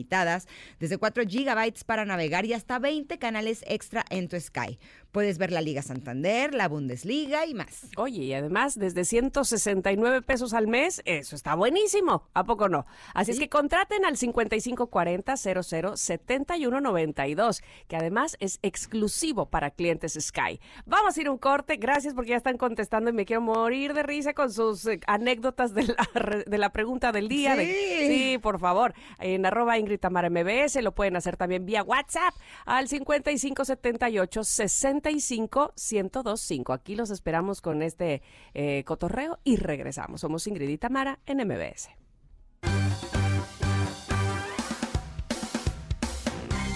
desde 0.78 0.98
4 0.98 1.24
gigabytes 1.26 1.84
para 1.84 2.04
navegar 2.04 2.44
y 2.44 2.52
hasta 2.52 2.78
20 2.78 3.18
canales 3.18 3.64
extra 3.66 4.04
en 4.10 4.28
tu 4.28 4.38
Sky. 4.38 4.78
Puedes 5.12 5.38
ver 5.38 5.52
la 5.52 5.62
Liga 5.62 5.80
Santander, 5.80 6.52
la 6.52 6.68
Bundesliga 6.68 7.46
y 7.46 7.54
más. 7.54 7.86
Oye, 7.96 8.24
y 8.24 8.34
además 8.34 8.78
desde 8.78 9.06
169 9.06 10.20
pesos 10.20 10.52
al 10.52 10.66
mes, 10.66 11.00
eso 11.06 11.34
está 11.34 11.54
buenísimo, 11.54 12.28
¿a 12.34 12.44
poco 12.44 12.68
no? 12.68 12.84
Así 13.14 13.30
es 13.30 13.38
que 13.38 13.48
contraten 13.48 14.04
al 14.04 14.18
5540 14.18 15.38
007192, 15.38 17.62
que 17.88 17.96
además 17.96 18.36
es 18.38 18.58
exclusivo 18.60 19.46
para 19.46 19.70
clientes 19.70 20.18
Sky. 20.20 20.60
Vamos 20.84 21.16
a 21.16 21.20
ir 21.22 21.28
a 21.28 21.30
un 21.30 21.38
corte, 21.38 21.76
gracias 21.76 22.12
porque 22.12 22.28
ya 22.30 22.36
están 22.36 22.58
contestando 22.58 23.08
y 23.08 23.14
me 23.14 23.24
quiero 23.24 23.40
morir 23.40 23.94
de 23.94 24.02
risa 24.02 24.34
con 24.34 24.52
sus 24.52 24.84
eh, 24.86 25.00
anécdotas 25.06 25.72
de 25.72 25.84
la, 25.84 26.06
de 26.46 26.58
la 26.58 26.70
pregunta 26.70 27.12
del 27.12 27.28
día. 27.28 27.56
Sí. 27.56 27.74
sí, 28.08 28.38
por 28.42 28.60
favor, 28.60 28.92
en 29.20 29.46
arroba 29.46 29.78
Ingrid 29.78 30.00
Tamara 30.00 30.28
MBS, 30.28 30.82
lo 30.82 30.92
pueden 30.92 31.16
hacer 31.16 31.38
también 31.38 31.64
vía 31.64 31.82
WhatsApp 31.82 32.34
al 32.66 32.88
5578 32.88 34.44
65 34.44 34.97
1025. 35.02 36.72
Aquí 36.72 36.96
los 36.96 37.10
esperamos 37.10 37.60
con 37.60 37.82
este 37.82 38.22
eh, 38.54 38.84
cotorreo 38.84 39.38
y 39.44 39.56
regresamos. 39.56 40.20
Somos 40.20 40.46
Ingrid 40.46 40.68
y 40.68 40.78
en 41.26 41.46
MBS. 41.46 41.88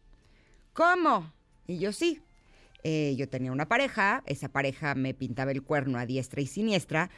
¿Cómo? 0.72 1.34
Y 1.68 1.80
yo 1.80 1.92
sí. 1.92 2.22
Eh, 2.84 3.16
yo 3.18 3.28
tenía 3.28 3.52
una 3.52 3.68
pareja, 3.68 4.24
esa 4.28 4.48
pareja 4.48 4.96
me 4.96 5.14
pintaba 5.14 5.52
el 5.52 5.62
cuerno 5.62 6.00
a 6.00 6.06
diestra 6.06 6.40
y 6.40 6.48
siniestra. 6.48 7.10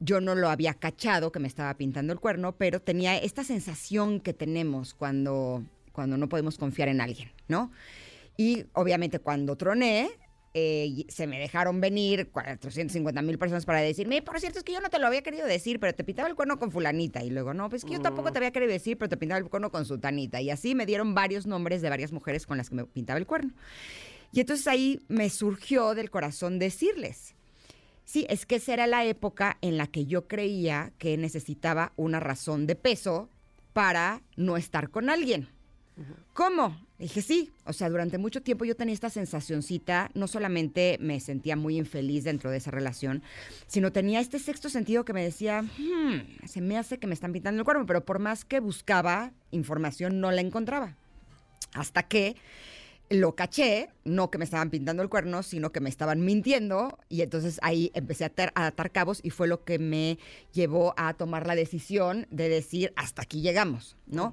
Yo 0.00 0.20
no 0.20 0.34
lo 0.34 0.50
había 0.50 0.74
cachado 0.74 1.30
que 1.30 1.38
me 1.38 1.46
estaba 1.46 1.72
pintando 1.74 2.12
el 2.12 2.18
cuerno, 2.18 2.56
pero 2.56 2.82
tenía 2.82 3.16
esta 3.16 3.44
sensación 3.44 4.18
que 4.18 4.32
tenemos 4.32 4.94
cuando, 4.94 5.62
cuando 5.92 6.16
no 6.16 6.28
podemos 6.28 6.58
confiar 6.58 6.88
en 6.88 7.00
alguien, 7.00 7.30
¿no? 7.46 7.70
Y 8.36 8.64
obviamente 8.72 9.20
cuando 9.20 9.54
troné, 9.54 10.10
eh, 10.52 11.04
se 11.08 11.26
me 11.26 11.38
dejaron 11.38 11.80
venir 11.80 12.30
450 12.30 13.22
mil 13.22 13.38
personas 13.38 13.64
para 13.64 13.80
decirme, 13.80 14.20
por 14.20 14.40
cierto, 14.40 14.58
es 14.58 14.64
que 14.64 14.72
yo 14.72 14.80
no 14.80 14.90
te 14.90 14.98
lo 14.98 15.06
había 15.06 15.22
querido 15.22 15.46
decir, 15.46 15.78
pero 15.78 15.94
te 15.94 16.02
pintaba 16.02 16.28
el 16.28 16.34
cuerno 16.34 16.58
con 16.58 16.72
fulanita. 16.72 17.22
Y 17.22 17.30
luego, 17.30 17.54
no, 17.54 17.68
pues 17.68 17.84
que 17.84 17.92
yo 17.92 18.00
tampoco 18.00 18.32
te 18.32 18.38
había 18.38 18.50
querido 18.50 18.72
decir, 18.72 18.98
pero 18.98 19.08
te 19.08 19.16
pintaba 19.16 19.38
el 19.38 19.48
cuerno 19.48 19.70
con 19.70 19.84
sultanita. 19.84 20.40
Y 20.40 20.50
así 20.50 20.74
me 20.74 20.86
dieron 20.86 21.14
varios 21.14 21.46
nombres 21.46 21.82
de 21.82 21.90
varias 21.90 22.12
mujeres 22.12 22.46
con 22.46 22.56
las 22.56 22.68
que 22.68 22.76
me 22.76 22.84
pintaba 22.84 23.18
el 23.18 23.26
cuerno. 23.26 23.52
Y 24.32 24.40
entonces 24.40 24.66
ahí 24.66 25.00
me 25.08 25.30
surgió 25.30 25.94
del 25.94 26.10
corazón 26.10 26.58
decirles. 26.58 27.34
Sí, 28.04 28.26
es 28.28 28.44
que 28.44 28.56
esa 28.56 28.72
era 28.72 28.86
la 28.88 29.04
época 29.04 29.56
en 29.60 29.76
la 29.76 29.86
que 29.86 30.06
yo 30.06 30.26
creía 30.26 30.92
que 30.98 31.16
necesitaba 31.16 31.92
una 31.94 32.18
razón 32.18 32.66
de 32.66 32.74
peso 32.74 33.28
para 33.72 34.22
no 34.36 34.56
estar 34.56 34.90
con 34.90 35.10
alguien. 35.10 35.48
¿Cómo? 36.32 36.80
Dije, 36.98 37.22
sí, 37.22 37.50
o 37.64 37.72
sea, 37.72 37.88
durante 37.88 38.18
mucho 38.18 38.42
tiempo 38.42 38.64
yo 38.64 38.76
tenía 38.76 38.94
esta 38.94 39.10
sensacioncita, 39.10 40.10
no 40.14 40.26
solamente 40.26 40.98
me 41.00 41.18
sentía 41.20 41.56
muy 41.56 41.78
infeliz 41.78 42.24
dentro 42.24 42.50
de 42.50 42.58
esa 42.58 42.70
relación, 42.70 43.22
sino 43.66 43.92
tenía 43.92 44.20
este 44.20 44.38
sexto 44.38 44.68
sentido 44.68 45.04
que 45.04 45.12
me 45.12 45.24
decía, 45.24 45.62
hmm, 45.62 46.46
se 46.46 46.60
me 46.60 46.78
hace 46.78 46.98
que 46.98 47.06
me 47.06 47.14
están 47.14 47.32
pintando 47.32 47.60
el 47.60 47.64
cuerpo, 47.64 47.86
pero 47.86 48.04
por 48.04 48.18
más 48.18 48.44
que 48.44 48.60
buscaba 48.60 49.32
información 49.50 50.20
no 50.20 50.30
la 50.30 50.40
encontraba. 50.40 50.96
Hasta 51.72 52.02
que 52.02 52.36
lo 53.10 53.34
caché, 53.34 53.88
no 54.04 54.30
que 54.30 54.38
me 54.38 54.44
estaban 54.44 54.70
pintando 54.70 55.02
el 55.02 55.08
cuerno, 55.08 55.42
sino 55.42 55.72
que 55.72 55.80
me 55.80 55.88
estaban 55.88 56.20
mintiendo 56.24 56.98
y 57.08 57.22
entonces 57.22 57.58
ahí 57.62 57.90
empecé 57.94 58.24
a, 58.24 58.66
atar 58.66 58.92
cabos 58.92 59.20
y 59.22 59.30
fue 59.30 59.48
lo 59.48 59.64
que 59.64 59.78
me 59.78 60.18
llevó 60.52 60.94
a 60.96 61.14
tomar 61.14 61.46
la 61.46 61.56
decisión 61.56 62.26
de 62.30 62.48
decir, 62.48 62.92
hasta 62.94 63.22
aquí 63.22 63.40
llegamos, 63.40 63.96
¿no? 64.06 64.32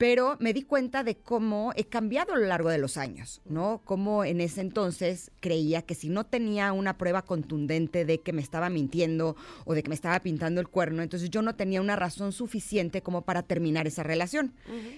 Pero 0.00 0.38
me 0.40 0.54
di 0.54 0.62
cuenta 0.62 1.04
de 1.04 1.16
cómo 1.16 1.74
he 1.76 1.84
cambiado 1.84 2.32
a 2.32 2.38
lo 2.38 2.46
largo 2.46 2.70
de 2.70 2.78
los 2.78 2.96
años, 2.96 3.42
¿no? 3.44 3.82
Cómo 3.84 4.24
en 4.24 4.40
ese 4.40 4.62
entonces 4.62 5.30
creía 5.40 5.82
que 5.82 5.94
si 5.94 6.08
no 6.08 6.24
tenía 6.24 6.72
una 6.72 6.96
prueba 6.96 7.20
contundente 7.20 8.06
de 8.06 8.22
que 8.22 8.32
me 8.32 8.40
estaba 8.40 8.70
mintiendo 8.70 9.36
o 9.66 9.74
de 9.74 9.82
que 9.82 9.90
me 9.90 9.94
estaba 9.94 10.18
pintando 10.20 10.58
el 10.62 10.68
cuerno, 10.68 11.02
entonces 11.02 11.28
yo 11.28 11.42
no 11.42 11.54
tenía 11.54 11.82
una 11.82 11.96
razón 11.96 12.32
suficiente 12.32 13.02
como 13.02 13.26
para 13.26 13.42
terminar 13.42 13.86
esa 13.86 14.02
relación. 14.02 14.54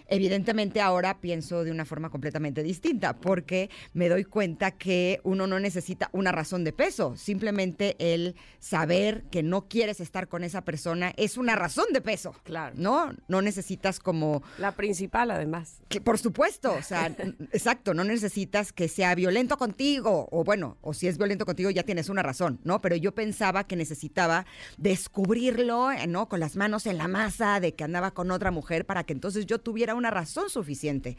Evidentemente 0.06 0.80
ahora 0.80 1.20
pienso 1.20 1.64
de 1.64 1.72
una 1.72 1.84
forma 1.84 2.08
completamente 2.08 2.62
distinta, 2.62 3.16
porque 3.16 3.70
me 3.94 4.08
doy 4.08 4.22
cuenta 4.22 4.70
que 4.70 5.20
uno 5.24 5.48
no 5.48 5.58
necesita 5.58 6.10
una 6.12 6.30
razón 6.30 6.62
de 6.62 6.72
peso, 6.72 7.16
simplemente 7.16 7.96
el 7.98 8.36
saber 8.60 9.24
que 9.32 9.42
no 9.42 9.66
quieres 9.66 9.98
estar 9.98 10.28
con 10.28 10.44
esa 10.44 10.64
persona 10.64 11.12
es 11.16 11.38
una 11.38 11.56
razón 11.56 11.86
de 11.92 12.02
peso. 12.02 12.36
Claro. 12.44 12.76
¿No? 12.78 13.12
No 13.26 13.42
necesitas 13.42 13.98
como... 13.98 14.44
La 14.58 14.70
principal, 14.92 15.30
además. 15.30 15.80
Por 16.04 16.18
supuesto, 16.18 16.74
o 16.74 16.82
sea, 16.82 17.06
exacto, 17.52 17.94
no 17.94 18.04
necesitas 18.04 18.74
que 18.74 18.88
sea 18.88 19.14
violento 19.14 19.56
contigo, 19.56 20.28
o 20.30 20.44
bueno, 20.44 20.76
o 20.82 20.92
si 20.92 21.08
es 21.08 21.16
violento 21.16 21.46
contigo 21.46 21.70
ya 21.70 21.82
tienes 21.82 22.10
una 22.10 22.22
razón, 22.22 22.60
¿no? 22.62 22.82
Pero 22.82 22.94
yo 22.96 23.14
pensaba 23.14 23.64
que 23.64 23.74
necesitaba 23.74 24.44
descubrirlo, 24.76 25.90
eh, 25.90 26.06
¿no? 26.06 26.28
Con 26.28 26.40
las 26.40 26.56
manos 26.56 26.84
en 26.84 26.98
la 26.98 27.08
masa 27.08 27.58
de 27.58 27.74
que 27.74 27.84
andaba 27.84 28.10
con 28.12 28.30
otra 28.30 28.50
mujer 28.50 28.84
para 28.84 29.04
que 29.04 29.14
entonces 29.14 29.46
yo 29.46 29.60
tuviera 29.60 29.94
una 29.94 30.10
razón 30.10 30.50
suficiente. 30.50 31.16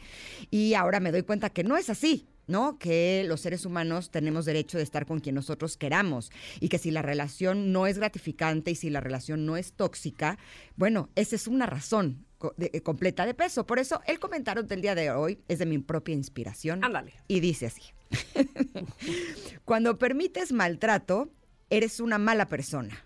Y 0.52 0.74
ahora 0.74 1.00
me 1.00 1.10
doy 1.10 1.22
cuenta 1.22 1.50
que 1.50 1.64
no 1.64 1.76
es 1.76 1.90
así. 1.90 2.28
¿no? 2.46 2.78
Que 2.78 3.24
los 3.26 3.40
seres 3.40 3.64
humanos 3.64 4.10
tenemos 4.10 4.44
derecho 4.44 4.76
de 4.76 4.84
estar 4.84 5.06
con 5.06 5.20
quien 5.20 5.34
nosotros 5.34 5.78
queramos 5.78 6.30
y 6.60 6.68
que 6.68 6.76
si 6.76 6.90
la 6.90 7.00
relación 7.00 7.72
no 7.72 7.86
es 7.86 7.96
gratificante 7.96 8.70
y 8.70 8.74
si 8.74 8.90
la 8.90 9.00
relación 9.00 9.46
no 9.46 9.56
es 9.56 9.72
tóxica, 9.72 10.36
bueno, 10.76 11.08
esa 11.14 11.36
es 11.36 11.48
una 11.48 11.64
razón 11.64 12.26
eh, 12.58 12.80
completa 12.80 13.26
de 13.26 13.34
peso. 13.34 13.66
Por 13.66 13.78
eso 13.78 14.00
el 14.06 14.18
comentario 14.18 14.62
del 14.62 14.80
día 14.80 14.94
de 14.94 15.10
hoy 15.10 15.40
es 15.48 15.58
de 15.58 15.66
mi 15.66 15.78
propia 15.78 16.14
inspiración. 16.14 16.84
Ándale. 16.84 17.14
Y 17.28 17.40
dice 17.40 17.66
así. 17.66 17.82
Cuando 19.64 19.98
permites 19.98 20.52
maltrato, 20.52 21.30
eres 21.70 22.00
una 22.00 22.18
mala 22.18 22.46
persona 22.46 23.04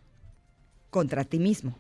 contra 0.90 1.25
ti 1.25 1.38
mismo. 1.38 1.78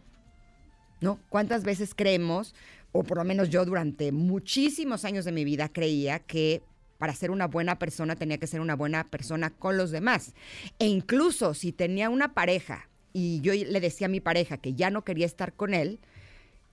¿No? 1.00 1.20
¿Cuántas 1.28 1.62
veces 1.62 1.94
creemos, 1.94 2.54
o 2.90 3.04
por 3.04 3.18
lo 3.18 3.24
menos 3.24 3.50
yo 3.50 3.64
durante 3.64 4.10
muchísimos 4.10 5.04
años 5.04 5.24
de 5.24 5.30
mi 5.30 5.44
vida 5.44 5.68
creía 5.68 6.18
que 6.18 6.62
para 6.98 7.14
ser 7.14 7.30
una 7.30 7.46
buena 7.46 7.78
persona 7.78 8.16
tenía 8.16 8.38
que 8.38 8.46
ser 8.46 8.60
una 8.60 8.74
buena 8.74 9.08
persona 9.08 9.50
con 9.50 9.76
los 9.76 9.90
demás. 9.90 10.34
E 10.78 10.86
incluso 10.86 11.54
si 11.54 11.72
tenía 11.72 12.10
una 12.10 12.34
pareja 12.34 12.88
y 13.12 13.40
yo 13.40 13.52
le 13.54 13.80
decía 13.80 14.06
a 14.06 14.10
mi 14.10 14.20
pareja 14.20 14.58
que 14.58 14.74
ya 14.74 14.90
no 14.90 15.04
quería 15.04 15.26
estar 15.26 15.54
con 15.54 15.74
él, 15.74 16.00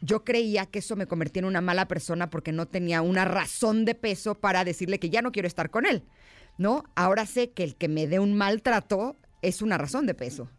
yo 0.05 0.23
creía 0.23 0.65
que 0.65 0.79
eso 0.79 0.95
me 0.95 1.07
convertía 1.07 1.41
en 1.41 1.45
una 1.45 1.61
mala 1.61 1.87
persona 1.87 2.29
porque 2.29 2.51
no 2.51 2.67
tenía 2.67 3.01
una 3.01 3.25
razón 3.25 3.85
de 3.85 3.95
peso 3.95 4.35
para 4.35 4.63
decirle 4.63 4.99
que 4.99 5.09
ya 5.09 5.21
no 5.21 5.31
quiero 5.31 5.47
estar 5.47 5.69
con 5.69 5.85
él, 5.85 6.03
¿no? 6.57 6.83
Ahora 6.95 7.25
sé 7.25 7.51
que 7.51 7.63
el 7.63 7.75
que 7.75 7.87
me 7.87 8.07
dé 8.07 8.19
un 8.19 8.35
maltrato 8.35 9.17
es 9.41 9.61
una 9.61 9.77
razón 9.77 10.05
de 10.05 10.13
peso 10.13 10.49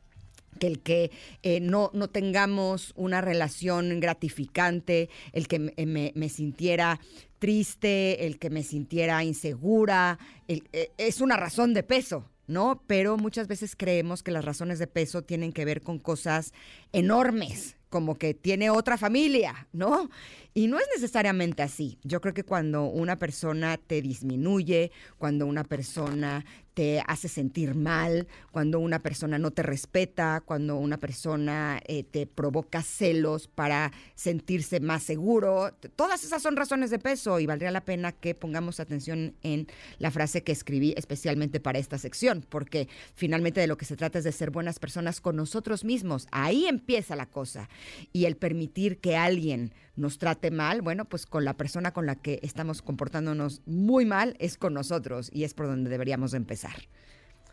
que 0.58 0.66
el 0.66 0.80
que 0.80 1.10
eh, 1.42 1.60
no, 1.60 1.90
no 1.92 2.08
tengamos 2.08 2.92
una 2.96 3.20
relación 3.20 4.00
gratificante, 4.00 5.10
el 5.32 5.48
que 5.48 5.58
me, 5.58 6.12
me, 6.14 6.28
sintiera 6.30 6.98
triste, 7.38 8.26
el 8.26 8.38
que 8.38 8.48
me 8.48 8.62
sintiera 8.62 9.22
insegura, 9.22 10.18
eh, 10.48 10.92
es 10.96 11.20
una 11.20 11.36
razón 11.36 11.74
de 11.74 11.82
peso, 11.82 12.30
¿no? 12.46 12.82
Pero 12.86 13.16
muchas 13.16 13.48
veces 13.48 13.76
creemos 13.76 14.22
que 14.22 14.30
las 14.30 14.44
razones 14.44 14.78
de 14.78 14.86
peso 14.86 15.22
tienen 15.22 15.52
que 15.52 15.64
ver 15.64 15.82
con 15.82 15.98
cosas 15.98 16.52
enormes, 16.92 17.75
como 17.88 18.16
que 18.16 18.34
tiene 18.34 18.70
otra 18.70 18.96
familia, 18.98 19.68
¿no? 19.72 20.10
Y 20.54 20.68
no 20.68 20.78
es 20.78 20.86
necesariamente 20.94 21.62
así. 21.62 21.98
Yo 22.02 22.20
creo 22.20 22.34
que 22.34 22.44
cuando 22.44 22.84
una 22.84 23.18
persona 23.18 23.76
te 23.76 24.00
disminuye, 24.02 24.90
cuando 25.18 25.46
una 25.46 25.64
persona 25.64 26.44
te 26.76 27.02
hace 27.06 27.28
sentir 27.28 27.74
mal, 27.74 28.28
cuando 28.52 28.80
una 28.80 28.98
persona 28.98 29.38
no 29.38 29.50
te 29.50 29.62
respeta, 29.62 30.42
cuando 30.44 30.76
una 30.76 30.98
persona 30.98 31.80
eh, 31.86 32.04
te 32.04 32.26
provoca 32.26 32.82
celos 32.82 33.48
para 33.48 33.92
sentirse 34.14 34.78
más 34.80 35.02
seguro. 35.02 35.74
Todas 35.96 36.22
esas 36.22 36.42
son 36.42 36.54
razones 36.54 36.90
de 36.90 36.98
peso 36.98 37.40
y 37.40 37.46
valdría 37.46 37.70
la 37.70 37.86
pena 37.86 38.12
que 38.12 38.34
pongamos 38.34 38.78
atención 38.78 39.34
en 39.42 39.68
la 39.98 40.10
frase 40.10 40.42
que 40.42 40.52
escribí 40.52 40.92
especialmente 40.98 41.60
para 41.60 41.78
esta 41.78 41.96
sección, 41.96 42.44
porque 42.46 42.90
finalmente 43.14 43.58
de 43.58 43.68
lo 43.68 43.78
que 43.78 43.86
se 43.86 43.96
trata 43.96 44.18
es 44.18 44.24
de 44.24 44.32
ser 44.32 44.50
buenas 44.50 44.78
personas 44.78 45.22
con 45.22 45.34
nosotros 45.34 45.82
mismos. 45.82 46.28
Ahí 46.30 46.66
empieza 46.66 47.16
la 47.16 47.24
cosa. 47.24 47.70
Y 48.12 48.26
el 48.26 48.36
permitir 48.36 48.98
que 48.98 49.16
alguien 49.16 49.72
nos 49.96 50.18
trate 50.18 50.50
mal, 50.50 50.82
bueno, 50.82 51.04
pues 51.04 51.26
con 51.26 51.44
la 51.44 51.54
persona 51.54 51.92
con 51.92 52.06
la 52.06 52.16
que 52.16 52.38
estamos 52.42 52.82
comportándonos 52.82 53.62
muy 53.66 54.04
mal 54.04 54.36
es 54.38 54.56
con 54.56 54.74
nosotros 54.74 55.30
y 55.32 55.44
es 55.44 55.54
por 55.54 55.66
donde 55.66 55.90
deberíamos 55.90 56.34
empezar. 56.34 56.76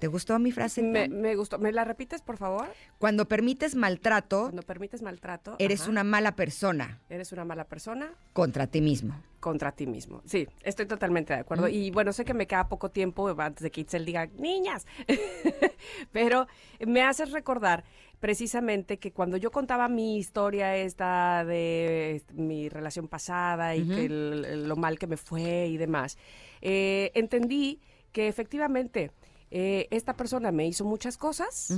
¿Te 0.03 0.07
gustó 0.07 0.37
mi 0.37 0.51
frase? 0.51 0.83
Me, 0.83 1.35
gustó. 1.37 1.59
¿Me 1.59 1.71
la 1.71 1.85
repites, 1.85 2.21
por 2.21 2.35
favor? 2.35 2.67
Cuando 2.97 3.25
permites 3.29 3.73
maltrato. 3.73 4.41
Cuando 4.41 4.63
permites 4.63 5.01
maltrato. 5.01 5.55
Eres 5.59 5.87
una 5.87 6.03
mala 6.03 6.35
persona. 6.35 6.99
Eres 7.07 7.31
una 7.31 7.45
mala 7.45 7.63
persona. 7.63 8.13
Contra 8.33 8.67
ti 8.67 8.81
mismo. 8.81 9.15
Contra 9.39 9.71
ti 9.71 9.87
mismo. 9.87 10.21
Sí, 10.25 10.45
estoy 10.63 10.87
totalmente 10.87 11.33
de 11.33 11.39
acuerdo. 11.39 11.69
Y 11.69 11.89
bueno, 11.91 12.11
sé 12.11 12.25
que 12.25 12.33
me 12.33 12.47
queda 12.47 12.67
poco 12.67 12.91
tiempo 12.91 13.33
antes 13.39 13.63
de 13.63 13.71
que 13.71 13.79
Itzel 13.79 14.03
diga, 14.03 14.27
niñas. 14.37 14.85
Pero 16.11 16.47
me 16.85 17.01
haces 17.01 17.31
recordar 17.31 17.85
precisamente 18.23 18.99
que 18.99 19.11
cuando 19.11 19.35
yo 19.35 19.51
contaba 19.51 19.89
mi 19.89 20.15
historia 20.15 20.77
esta 20.77 21.43
de 21.43 22.15
este, 22.15 22.33
mi 22.33 22.69
relación 22.69 23.09
pasada 23.09 23.75
y 23.75 23.85
que 23.85 24.07
lo 24.07 24.77
mal 24.77 24.97
que 24.97 25.07
me 25.07 25.17
fue 25.17 25.67
y 25.67 25.75
demás, 25.75 26.17
eh, 26.61 27.11
entendí 27.15 27.81
que 28.13 28.29
efectivamente 28.29 29.11
eh, 29.51 29.89
esta 29.91 30.13
persona 30.13 30.53
me 30.53 30.65
hizo 30.65 30.85
muchas 30.85 31.17
cosas. 31.17 31.73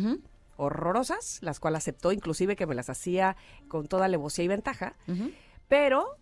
horrorosas, 0.57 1.39
las 1.41 1.59
cuales 1.59 1.79
aceptó 1.79 2.11
inclusive 2.11 2.55
que 2.55 2.67
me 2.67 2.75
las 2.75 2.91
hacía 2.91 3.35
con 3.67 3.87
toda 3.87 4.05
alevosía 4.05 4.45
y 4.45 4.47
ventaja, 4.47 4.95
pero 5.67 6.15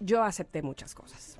yo 0.00 0.24
acepté 0.24 0.62
muchas 0.62 0.96
cosas. 0.96 1.38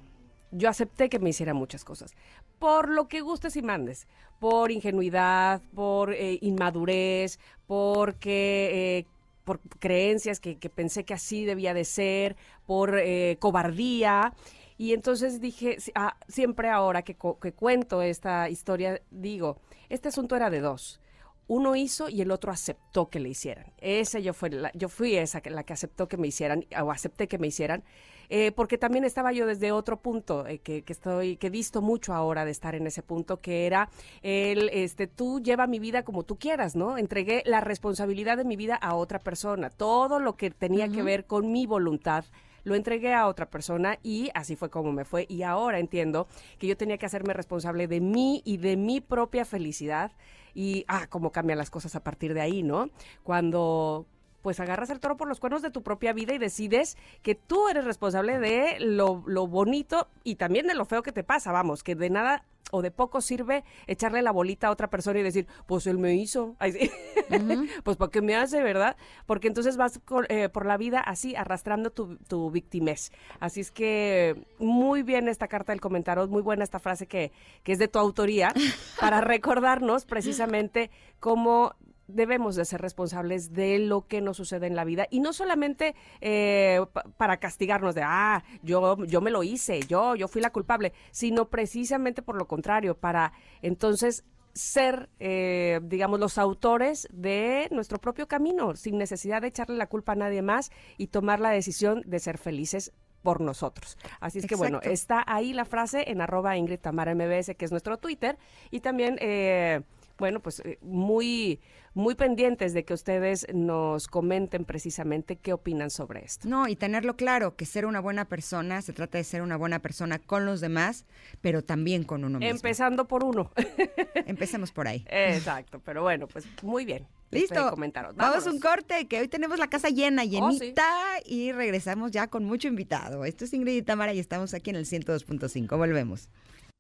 Yo 0.53 0.69
acepté 0.69 1.09
que 1.09 1.19
me 1.19 1.31
hiciera 1.31 1.55
muchas 1.55 1.85
cosas. 1.85 2.15
Por 2.61 2.89
lo 2.89 3.09
que 3.09 3.21
gustes 3.21 3.57
y 3.57 3.63
mandes. 3.63 4.07
Por 4.39 4.71
ingenuidad, 4.71 5.63
por 5.75 6.13
eh, 6.13 6.39
inmadurez, 6.41 7.39
porque... 7.67 9.05
Eh, 9.05 9.17
por 9.47 9.61
creencias 9.61 10.41
que, 10.41 10.57
pensé 10.75 11.05
que 11.05 11.15
así 11.15 11.45
debía 11.45 11.73
de 11.73 11.85
ser, 11.85 12.37
por 12.67 12.99
eh, 12.99 13.37
cobardía. 13.39 14.35
Y 14.77 14.93
entonces 14.93 15.41
dije, 15.41 15.79
ah, 15.95 16.17
siempre 16.27 16.69
ahora 16.69 17.03
que, 17.03 17.17
que, 17.41 17.53
cuento 17.53 18.03
esta 18.03 18.51
historia, 18.51 19.01
digo, 19.13 19.59
este 19.89 20.09
asunto 20.09 20.35
era 20.35 20.51
de 20.51 20.61
dos. 20.61 21.01
Uno 21.47 21.77
hizo 21.77 22.09
y 22.09 22.23
el 22.23 22.33
otro 22.33 22.51
aceptó 22.51 23.09
que 23.09 23.21
le 23.21 23.29
hicieran. 23.29 23.73
Esa 23.79 24.19
yo, 24.19 24.35
fue 24.35 24.51
la, 24.51 24.73
yo 24.75 24.89
fui 24.89 25.15
esa 25.15 25.41
la 25.45 25.63
que 25.63 25.73
aceptó 25.73 26.09
que 26.09 26.17
me 26.17 26.27
hicieran, 26.27 26.67
o 26.83 26.91
acepté 26.91 27.29
que 27.29 27.39
me 27.39 27.47
hicieran. 27.47 27.85
Eh, 28.29 28.53
porque 28.53 28.79
también 28.79 29.05
estaba 29.05 29.33
yo 29.33 29.47
desde 29.47 29.73
otro 29.73 29.99
punto 29.99 30.47
eh, 30.47 30.59
que, 30.59 30.83
que, 30.83 30.93
estoy 30.93 31.37
que 31.37 31.51
visto 31.51 31.83
mucho 31.83 32.13
ahora 32.15 32.45
de 32.45 32.51
estar 32.51 32.75
en 32.75 32.87
ese 32.87 33.03
punto 33.03 33.41
que 33.41 33.67
era 33.67 33.89
el 34.23 34.69
este 34.71 35.07
tú 35.07 35.41
lleva 35.41 35.67
mi 35.67 35.79
vida 35.79 36.03
como 36.03 36.25
tú 36.25 36.37
quieras 36.37 36.75
no 36.75 36.99
entregué 36.99 37.43
la 37.47 37.61
responsabilidad 37.61 38.37
de 38.37 38.45
mi 38.45 38.57
vida 38.57 38.75
a 38.75 38.95
otra 38.95 39.21
persona 39.21 39.71
todo 39.71 40.19
lo 40.19 40.37
que 40.37 40.51
tenía 40.51 40.89
que 40.89 41.03
ver 41.03 41.27
con 41.27 41.53
mi 41.53 41.67
voluntad 41.67 42.25
lo 42.67 42.75
entregué 42.75 43.15
a 43.15 43.29
otra 43.29 43.49
persona 43.49 43.97
y 44.03 44.29
así 44.35 44.57
fue 44.57 44.71
como 44.71 44.91
me 44.93 45.05
fue. 45.05 45.25
Y 45.29 45.45
ahora 45.45 45.79
entiendo 45.79 46.27
que 46.59 46.67
yo 46.67 46.77
tenía 46.77 46.99
que 46.99 47.07
hacerme 47.07 47.33
responsable 47.33 47.87
de 47.87 48.01
mí 48.01 48.43
y 48.45 48.57
de 48.57 48.77
mi 48.77 49.01
propia 49.01 49.45
felicidad. 49.45 50.11
Y, 50.53 50.85
ah, 50.89 51.07
cómo 51.09 51.31
cambian 51.31 51.59
las 51.59 51.71
cosas 51.71 51.95
a 51.95 52.03
partir 52.03 52.35
de 52.35 52.41
ahí, 52.41 52.65
¿no? 52.65 52.91
Cuando 53.23 54.07
pues 54.47 54.61
agarras 54.61 54.91
el 54.91 55.01
toro 55.01 55.17
por 55.17 55.27
los 55.27 55.41
cuernos 55.41 55.61
de 55.61 55.73
tu 55.73 55.83
propia 55.83 56.13
vida 56.13 56.33
y 56.33 56.39
decides 56.39 56.97
que 57.23 57.35
tú 57.35 57.69
eres 57.69 57.85
responsable 57.85 58.39
de 58.39 58.77
lo, 58.79 59.17
bonito 59.49 60.07
y 60.23 60.37
también 60.37 60.69
de 60.69 60.75
lo 60.77 60.85
feo 60.85 61.03
que 61.03 61.11
te 61.11 61.25
pasa, 61.25 61.51
vamos, 61.51 61.83
que 61.83 61.97
de 61.97 62.11
nada 62.11 62.45
o 62.71 62.81
de 62.81 62.93
poco 62.93 63.21
sirve 63.21 63.65
echarle 63.89 64.23
la 64.23 64.31
bolita 64.31 64.69
a 64.69 64.71
otra 64.71 64.89
persona 64.89 65.19
y 65.19 65.25
decir, 65.25 65.49
pues 65.67 65.89
él 65.89 65.99
me 65.99 66.15
hizo, 66.15 66.55
pues 67.83 67.97
¿para 67.97 68.11
qué 68.13 68.23
me 68.23 68.37
hace, 68.37 68.63
verdad? 68.63 68.97
Porque 69.27 69.49
entonces 69.49 69.77
vas 69.77 69.99
eh, 70.29 70.49
por 70.49 70.65
la 70.65 70.77
vida 70.77 71.01
así, 71.01 71.35
arrastrando 71.35 71.91
tu, 71.91 72.17
tu 72.29 72.49
victimez. 72.53 73.11
Así 73.41 73.61
es 73.61 73.73
que 73.73 74.47
muy 74.61 75.03
bien 75.03 75.27
esta 75.27 75.49
carta 75.49 75.73
del 75.73 75.81
comentario, 75.81 76.29
muy 76.29 76.43
buena 76.43 76.63
esta 76.63 76.79
frase 76.79 77.09
que, 77.09 77.33
que 77.65 77.73
es 77.73 77.81
de 77.81 77.89
tu 77.89 77.99
autoría, 77.99 78.55
para 79.01 79.21
recordarnos 79.23 80.05
precisamente 80.05 80.93
cómo 81.19 81.75
debemos 82.09 82.57
de 82.57 82.65
ser 82.65 82.81
responsables 82.81 83.53
de 83.53 83.79
lo 83.79 84.07
que 84.07 84.21
nos 84.21 84.37
sucede 84.37 84.67
en 84.67 84.77
la 84.77 84.85
vida 84.85 85.07
y 85.11 85.21
no 85.21 85.33
solamente 85.33 85.95
eh, 86.21 86.81
para 87.17 87.39
castigarnos 87.39 87.95
de 87.95 88.03
ah 88.05 88.45
yo 88.63 89.05
yo 89.05 89.21
me 89.21 89.31
lo 89.31 89.43
hice 89.43 89.81
yo 89.81 90.15
yo 90.15 90.29
fui 90.29 90.41
la 90.41 90.51
culpable 90.51 90.93
sino 91.11 91.49
precisamente 91.49 92.23
por 92.23 92.37
lo 92.37 92.47
contrario 92.47 92.97
para 92.97 93.33
entonces 93.63 94.25
ser 94.53 95.11
eh, 95.21 95.81
digamos 95.83 96.19
los 96.19 96.39
autores 96.39 97.09
de 97.13 97.69
nuestro 97.71 97.99
propio 97.99 98.27
camino 98.27 98.75
sin 98.77 98.97
necesidad 98.99 99.43
de 99.43 99.49
echarle 99.49 99.77
la 99.77 99.89
culpa 99.89 100.13
a 100.13 100.17
nadie 100.17 100.43
más 100.43 100.71
y 100.97 101.09
tomar 101.09 101.41
la 101.41 101.51
decisión 101.51 102.03
de 102.07 102.21
ser 102.21 102.39
felices 102.39 102.93
por 103.27 103.41
nosotros. 103.41 103.99
Así 104.21 104.39
es 104.39 104.47
que 104.47 104.55
bueno, 104.55 104.79
está 104.83 105.25
ahí 105.27 105.53
la 105.53 105.65
frase 105.65 106.13
en 106.13 106.21
arroba 106.21 106.57
Ingrid 106.57 106.79
Tamara 106.79 107.13
MBS, 107.13 107.57
que 107.57 107.65
es 107.65 107.73
nuestro 107.73 107.97
Twitter, 107.97 108.39
y 108.71 108.79
también, 108.79 109.17
eh, 109.21 109.81
bueno, 110.17 110.39
pues 110.39 110.61
eh, 110.61 110.79
muy 110.81 111.61
muy 111.97 112.15
pendientes 112.15 112.75
de 112.75 112.85
que 112.85 112.93
ustedes 112.93 113.47
nos 113.55 114.07
comenten 114.07 114.67
precisamente 114.67 115.37
qué 115.37 115.55
opinan 115.55 115.89
sobre 115.89 116.23
esto. 116.23 116.47
No, 116.47 116.69
y 116.69 116.77
tenerlo 116.77 117.17
claro, 117.17 117.57
que 117.57 117.65
ser 117.65 117.87
una 117.87 118.01
buena 118.01 118.27
persona, 118.27 118.83
se 118.83 118.93
trata 118.93 119.17
de 119.17 119.25
ser 119.25 119.41
una 119.41 119.57
buena 119.57 119.79
persona 119.81 120.19
con 120.19 120.45
los 120.45 120.61
demás, 120.61 121.07
pero 121.41 121.65
también 121.65 122.05
con 122.05 122.23
uno 122.25 122.39
mismo. 122.39 122.55
Empezando 122.55 123.09
por 123.09 123.25
uno. 123.25 123.51
Empecemos 124.27 124.73
por 124.73 124.89
ahí. 124.89 125.07
Exacto, 125.09 125.81
pero 125.83 126.03
bueno, 126.03 126.29
pues 126.29 126.45
muy 126.63 126.85
bien. 126.85 127.07
Listo. 127.31 127.75
Vamos 128.15 128.47
a 128.47 128.51
un 128.51 128.61
corte, 128.61 129.07
que 129.09 129.19
hoy 129.19 129.29
tenemos 129.29 129.59
la 129.59 129.69
casa 129.69 129.89
llena, 129.89 130.23
oh, 130.23 130.27
llenita, 130.27 130.87
y 131.25 131.51
regresamos 131.53 132.11
ya 132.11 132.29
con 132.29 132.45
mucho 132.45 132.69
invitado. 132.69 133.25
Esto 133.25 133.47
es 133.47 133.55
Ingrid 133.55 133.75
y 133.75 133.83
Tamara 133.83 134.13
y 134.13 134.19
estamos 134.19 134.53
aquí 134.53 134.69
en 134.69 134.77
el 134.77 134.85
102.5. 134.85 135.77
Volvemos. 135.79 136.29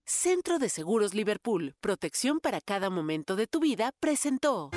Centro 0.04 0.58
de 0.58 0.68
Seguros 0.68 1.14
Liverpool, 1.14 1.74
protección 1.80 2.38
para 2.38 2.60
cada 2.60 2.90
momento 2.90 3.34
de 3.34 3.46
tu 3.46 3.60
vida, 3.60 3.90
presentó. 3.98 4.70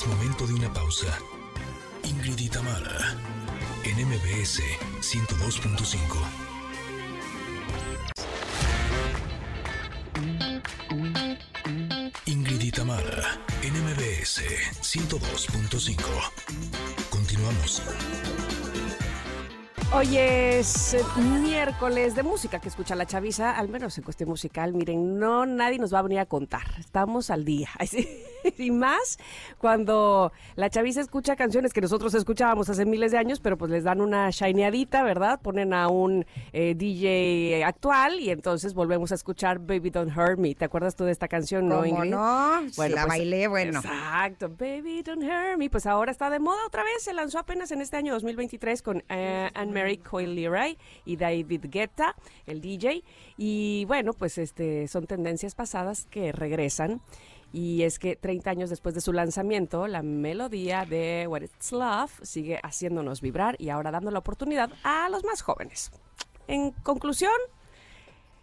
Es 0.00 0.06
momento 0.06 0.46
de 0.46 0.54
una 0.54 0.72
pausa. 0.72 1.18
Ingrid 2.04 2.38
y 2.38 2.48
Tamara, 2.48 3.14
en 3.84 4.08
MBS 4.08 4.62
102.5. 5.02 5.94
Ingrid 12.24 12.62
y 12.62 12.70
Tamara, 12.70 13.38
en 13.62 13.74
MBS 13.74 14.40
102.5. 14.80 15.98
Continuamos. 17.10 17.82
Hoy 19.92 20.16
es 20.16 20.94
eh, 20.94 21.02
miércoles 21.42 22.14
de 22.14 22.22
música 22.22 22.60
que 22.60 22.68
escucha 22.68 22.94
la 22.94 23.06
chaviza, 23.06 23.50
al 23.58 23.68
menos 23.68 23.98
en 23.98 24.04
cuestión 24.04 24.28
musical. 24.30 24.72
Miren, 24.72 25.18
no 25.18 25.44
nadie 25.44 25.78
nos 25.78 25.92
va 25.92 25.98
a 25.98 26.02
venir 26.02 26.20
a 26.20 26.26
contar. 26.26 26.62
Estamos 26.78 27.28
al 27.28 27.44
día. 27.44 27.68
y 28.58 28.70
más 28.70 29.18
cuando 29.58 30.32
la 30.56 30.70
chaviza 30.70 31.00
escucha 31.00 31.36
canciones 31.36 31.72
que 31.72 31.80
nosotros 31.80 32.14
escuchábamos 32.14 32.68
hace 32.68 32.84
miles 32.84 33.12
de 33.12 33.18
años, 33.18 33.40
pero 33.40 33.56
pues 33.56 33.70
les 33.70 33.84
dan 33.84 34.00
una 34.00 34.30
shineadita, 34.30 35.02
¿verdad? 35.02 35.40
Ponen 35.40 35.72
a 35.72 35.88
un 35.88 36.26
eh, 36.52 36.74
DJ 36.74 37.64
actual 37.64 38.20
y 38.20 38.30
entonces 38.30 38.74
volvemos 38.74 39.12
a 39.12 39.14
escuchar 39.14 39.58
Baby 39.58 39.90
Don't 39.90 40.16
Hurt 40.16 40.38
Me. 40.38 40.54
¿Te 40.54 40.64
acuerdas 40.64 40.96
tú 40.96 41.04
de 41.04 41.12
esta 41.12 41.28
canción, 41.28 41.68
no, 41.68 41.84
Ingrid? 41.84 42.10
no? 42.10 42.60
Bueno, 42.76 42.94
la 42.94 43.06
pues, 43.06 43.18
bailé, 43.18 43.48
bueno. 43.48 43.80
Exacto, 43.80 44.48
Baby 44.48 45.02
Don't 45.02 45.22
Hurt 45.22 45.58
Me. 45.58 45.70
Pues 45.70 45.86
ahora 45.86 46.10
está 46.10 46.30
de 46.30 46.38
moda 46.38 46.58
otra 46.66 46.82
vez. 46.82 47.02
Se 47.02 47.12
lanzó 47.12 47.38
apenas 47.38 47.70
en 47.70 47.80
este 47.80 47.96
año 47.96 48.12
2023 48.12 48.82
con 48.82 49.04
eh, 49.08 49.50
Anne-Marie 49.54 49.98
Coyle 49.98 50.34
Leray 50.34 50.78
y 51.04 51.16
David 51.16 51.66
Guetta, 51.70 52.14
el 52.46 52.60
DJ. 52.60 53.02
Y 53.36 53.84
bueno, 53.86 54.12
pues 54.12 54.38
este 54.38 54.88
son 54.88 55.06
tendencias 55.06 55.54
pasadas 55.54 56.06
que 56.10 56.32
regresan. 56.32 57.00
Y 57.52 57.82
es 57.82 57.98
que 57.98 58.16
30 58.16 58.50
años 58.50 58.70
después 58.70 58.94
de 58.94 59.00
su 59.00 59.12
lanzamiento, 59.12 59.86
la 59.86 60.02
melodía 60.02 60.84
de 60.84 61.26
What 61.28 61.42
It's 61.42 61.72
Love 61.72 62.12
sigue 62.22 62.60
haciéndonos 62.62 63.20
vibrar 63.20 63.56
y 63.58 63.70
ahora 63.70 63.90
dando 63.90 64.10
la 64.10 64.20
oportunidad 64.20 64.70
a 64.84 65.08
los 65.08 65.24
más 65.24 65.42
jóvenes. 65.42 65.90
En 66.46 66.70
conclusión, 66.70 67.32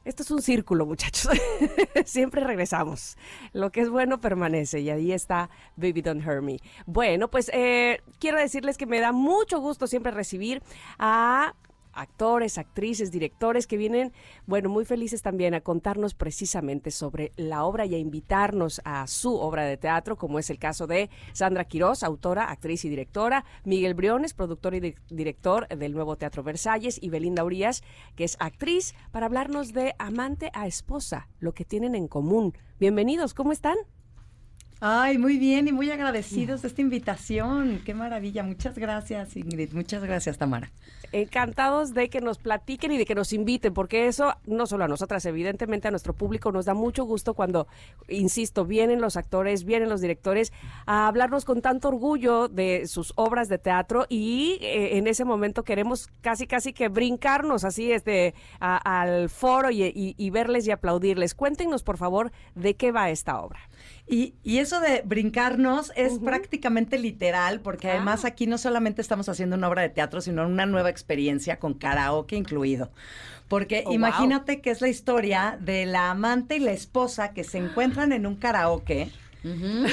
esto 0.07 0.23
es 0.23 0.31
un 0.31 0.41
círculo, 0.41 0.85
muchachos. 0.85 1.29
Siempre 2.05 2.41
regresamos. 2.41 3.17
Lo 3.51 3.71
que 3.71 3.81
es 3.81 3.89
bueno 3.89 4.21
permanece 4.21 4.79
y 4.79 4.89
ahí 4.89 5.11
está 5.11 5.49
Baby 5.75 6.01
Don't 6.01 6.25
Hurt 6.25 6.43
Me. 6.43 6.59
Bueno, 6.85 7.29
pues 7.29 7.51
eh, 7.53 8.01
quiero 8.17 8.39
decirles 8.39 8.77
que 8.77 8.85
me 8.85 9.01
da 9.01 9.11
mucho 9.11 9.59
gusto 9.59 9.85
siempre 9.85 10.13
recibir 10.13 10.63
a 10.97 11.55
actores, 11.97 12.57
actrices, 12.57 13.11
directores 13.11 13.67
que 13.67 13.77
vienen, 13.77 14.13
bueno, 14.45 14.69
muy 14.69 14.85
felices 14.85 15.21
también 15.21 15.53
a 15.53 15.61
contarnos 15.61 16.13
precisamente 16.13 16.91
sobre 16.91 17.33
la 17.35 17.63
obra 17.63 17.85
y 17.85 17.95
a 17.95 17.97
invitarnos 17.97 18.81
a 18.85 19.07
su 19.07 19.35
obra 19.35 19.65
de 19.65 19.77
teatro, 19.77 20.15
como 20.15 20.39
es 20.39 20.49
el 20.49 20.59
caso 20.59 20.87
de 20.87 21.09
Sandra 21.33 21.65
Quiroz, 21.65 22.03
autora, 22.03 22.49
actriz 22.51 22.85
y 22.85 22.89
directora, 22.89 23.45
Miguel 23.63 23.93
Briones, 23.93 24.33
productor 24.33 24.75
y 24.75 24.95
director 25.09 25.67
del 25.67 25.93
nuevo 25.93 26.15
Teatro 26.15 26.43
Versalles, 26.43 26.99
y 27.01 27.09
Belinda 27.09 27.43
Urias, 27.43 27.83
que 28.15 28.23
es 28.23 28.37
actriz, 28.39 28.95
para 29.11 29.25
hablarnos 29.25 29.73
de 29.73 29.95
Amante 29.99 30.51
a 30.53 30.67
Esposa, 30.67 31.27
lo 31.39 31.53
que 31.53 31.65
tienen 31.65 31.95
en 31.95 32.07
común. 32.07 32.53
Bienvenidos, 32.79 33.33
¿cómo 33.33 33.51
están? 33.51 33.77
Ay, 34.79 35.17
muy 35.17 35.37
bien 35.39 35.67
y 35.67 35.71
muy 35.71 35.89
agradecidos 35.89 36.61
de 36.61 36.67
esta 36.67 36.81
invitación. 36.81 37.81
Qué 37.83 37.95
maravilla. 37.95 38.43
Muchas 38.43 38.77
gracias, 38.77 39.35
Ingrid. 39.35 39.73
Muchas 39.73 40.03
gracias, 40.03 40.37
Tamara. 40.37 40.71
Encantados 41.11 41.93
de 41.93 42.09
que 42.09 42.21
nos 42.21 42.37
platiquen 42.37 42.91
y 42.91 42.97
de 42.97 43.05
que 43.05 43.15
nos 43.15 43.33
inviten, 43.33 43.73
porque 43.73 44.07
eso 44.07 44.35
no 44.45 44.67
solo 44.67 44.85
a 44.85 44.87
nosotras, 44.87 45.25
evidentemente 45.25 45.87
a 45.87 45.91
nuestro 45.91 46.13
público 46.13 46.51
nos 46.51 46.65
da 46.65 46.73
mucho 46.73 47.05
gusto 47.05 47.33
cuando, 47.33 47.67
insisto, 48.07 48.65
vienen 48.65 49.01
los 49.01 49.17
actores, 49.17 49.63
vienen 49.63 49.89
los 49.89 50.01
directores 50.01 50.51
a 50.85 51.07
hablarnos 51.07 51.45
con 51.45 51.61
tanto 51.61 51.89
orgullo 51.89 52.47
de 52.47 52.87
sus 52.87 53.13
obras 53.15 53.49
de 53.49 53.57
teatro 53.57 54.05
y 54.09 54.57
eh, 54.61 54.97
en 54.97 55.07
ese 55.07 55.25
momento 55.25 55.63
queremos 55.63 56.09
casi, 56.21 56.47
casi 56.47 56.73
que 56.73 56.89
brincarnos 56.89 57.63
así 57.63 57.91
este, 57.91 58.33
al 58.59 59.29
foro 59.29 59.69
y 59.71 60.29
verles 60.29 60.67
y 60.67 60.71
aplaudirles. 60.71 61.35
Cuéntenos, 61.35 61.83
por 61.83 61.97
favor, 61.97 62.31
de 62.55 62.75
qué 62.75 62.91
va 62.91 63.09
esta 63.09 63.39
obra. 63.39 63.59
Y, 64.09 64.35
y, 64.41 64.59
eso 64.59 64.79
de 64.79 65.01
brincarnos 65.03 65.91
es 65.97 66.19
prácticamente 66.19 66.97
literal, 66.97 67.59
porque 67.59 67.91
además 67.91 68.23
ah. 68.23 68.29
aquí 68.29 68.47
no 68.47 68.57
solamente 68.57 69.01
estamos 69.01 69.27
haciendo 69.27 69.57
una 69.57 69.67
obra 69.67 69.81
de 69.81 69.89
teatro, 69.89 70.21
sino 70.21 70.47
una 70.47 70.65
nueva 70.65 70.89
experiencia 70.97 71.59
con 71.59 71.73
karaoke 71.73 72.35
incluido. 72.35 72.91
Porque 73.47 73.83
oh, 73.85 73.93
imagínate 73.93 74.61
que 74.61 74.71
es 74.71 74.81
la 74.81 74.89
historia 74.89 75.57
de 75.61 75.85
la 75.85 76.11
amante 76.11 76.57
y 76.57 76.59
la 76.59 76.71
esposa 76.71 77.33
que 77.33 77.43
se 77.43 77.57
encuentran 77.57 78.11
en 78.11 78.25
un 78.25 78.35
karaoke. 78.35 79.11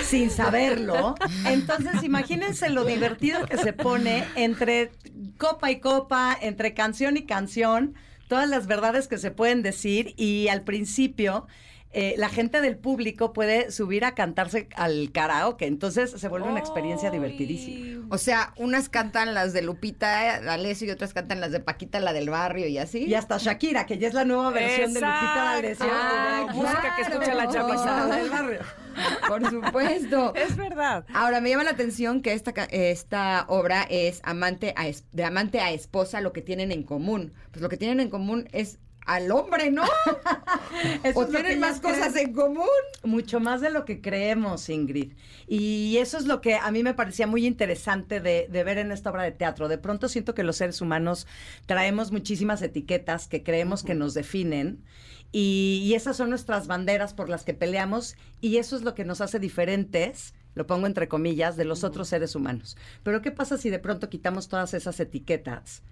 sin 0.03 0.31
saberlo. 0.31 1.15
Entonces, 1.47 2.03
imagínense 2.03 2.71
lo 2.71 2.85
divertido 2.85 3.47
que 3.47 3.57
se 3.59 3.73
pone 3.73 4.25
entre 4.35 4.91
copa 5.39 5.71
y 5.71 5.79
copa, 5.79 6.37
entre 6.41 6.75
canción 6.75 7.17
y 7.17 7.23
canción, 7.23 7.95
todas 8.27 8.49
las 8.49 8.67
verdades 8.67 9.07
que 9.07 9.19
se 9.19 9.31
pueden 9.31 9.63
decir 9.63 10.15
y 10.17 10.49
al 10.49 10.63
principio 10.63 11.47
eh, 11.97 12.17
la 12.19 12.29
gente 12.29 12.61
del 12.61 12.77
público 12.77 13.33
puede 13.33 13.71
subir 13.71 14.05
a 14.05 14.17
cantarse 14.17 14.69
al 14.75 15.13
karaoke. 15.13 15.67
Entonces 15.67 16.11
se 16.11 16.29
vuelve 16.29 16.49
una 16.49 16.59
experiencia 16.59 17.11
divertidísima. 17.11 18.05
O 18.11 18.19
sea, 18.19 18.53
unas 18.57 18.89
cantan 18.89 19.33
las 19.33 19.53
de 19.53 19.63
Lupita 19.63 20.41
D'Alessio 20.41 20.89
y 20.89 20.91
otras 20.91 21.15
cantan 21.15 21.41
las 21.41 21.53
de 21.53 21.61
Paquita, 21.61 22.01
la 22.01 22.13
del 22.13 22.31
barrio 22.31 22.67
y 22.67 22.79
así. 22.79 23.05
Y 23.05 23.15
hasta 23.15 23.39
Shakira, 23.39 23.87
que 23.87 23.99
ya 23.99 24.09
es 24.09 24.15
la 24.15 24.25
nueva 24.25 24.51
versión 24.51 24.93
de 24.93 25.01
Lupita 25.01 25.35
D'Alessio. 25.37 25.87
Ah, 25.89 26.47
música 26.53 26.97
que 26.97 27.03
escucha 27.03 27.35
la 27.35 27.49
chaviza 27.49 28.07
del 28.07 28.31
barrio. 28.31 28.61
Por 29.29 29.51
supuesto. 29.51 30.35
Es 30.35 30.57
verdad. 30.57 31.05
Ahora, 31.15 31.41
me 31.41 31.51
llama 31.51 31.65
la 31.65 31.71
atención 31.71 32.23
que 32.23 32.33
esta, 32.33 32.53
esta 32.71 33.45
obra 33.49 33.87
es 33.89 34.21
amante 34.25 34.75
de 35.13 35.25
amante 35.25 35.61
a 35.61 35.71
esposa, 35.71 36.21
lo 36.21 36.33
que 36.33 36.43
tienen 36.43 36.73
en 36.73 36.83
común. 36.83 37.33
Pues 37.51 37.63
lo 37.63 37.69
que 37.69 37.77
tienen 37.77 38.01
en 38.01 38.11
común 38.11 38.49
es 38.53 38.79
al 39.05 39.31
hombre, 39.31 39.71
¿no? 39.71 39.85
o 41.15 41.27
tienen 41.27 41.61
más 41.61 41.81
cosas 41.81 42.17
en 42.17 42.33
común. 42.33 42.67
Mucho 43.03 43.41
más 43.41 43.61
de 43.61 43.71
lo 43.71 43.85
que 43.85 44.01
creemos, 44.01 44.69
Ingrid. 44.69 45.13
Y 45.47 45.97
eso 45.99 46.19
es 46.19 46.27
lo 46.27 46.41
que 46.41 46.57
a 46.57 46.71
mí 46.71 46.83
me 46.83 46.95
parecía 46.95 47.27
muy 47.27 47.47
interesante 47.47 48.21
de, 48.21 48.49
ver 48.51 48.79
en 48.79 48.93
esta 48.93 49.11
obra 49.11 49.23
de 49.23 49.33
teatro. 49.33 49.69
De 49.69 49.79
pronto 49.79 50.09
siento 50.09 50.35
que 50.35 50.43
los 50.43 50.57
seres 50.57 50.81
humanos 50.81 51.27
traemos 51.67 52.13
muchísimas 52.13 52.63
etiquetas 52.63 53.29
que 53.29 53.43
creemos 53.43 53.83
que 53.83 53.95
nos 53.95 54.15
definen. 54.15 54.83
Y, 55.33 55.83
y 55.85 55.95
esas 55.95 56.17
son 56.17 56.31
nuestras 56.31 56.67
banderas 56.67 57.13
por 57.13 57.29
las 57.29 57.45
que 57.45 57.55
peleamos. 57.55 58.17
Y 58.41 58.57
eso 58.57 58.77
es 58.77 58.83
lo 58.83 58.95
que 58.95 59.05
nos 59.05 59.21
hace 59.21 59.39
diferentes 59.39 60.35
lo 60.55 60.67
pongo 60.67 60.87
entre 60.87 61.09
comillas, 61.09 61.57
de 61.57 61.65
los 61.65 61.85
otros 61.85 62.09
seres 62.09 62.35
humanos. 62.35 62.77
Pero 63.03 63.23
¿qué 63.23 63.31
pasa 63.31 63.59
si 63.59 63.71
de 63.71 63.79
pronto 63.79 64.09
quitamos 64.09 64.49
todas 64.49 64.73
esas 64.75 65.01
etiquetas? 65.01 65.83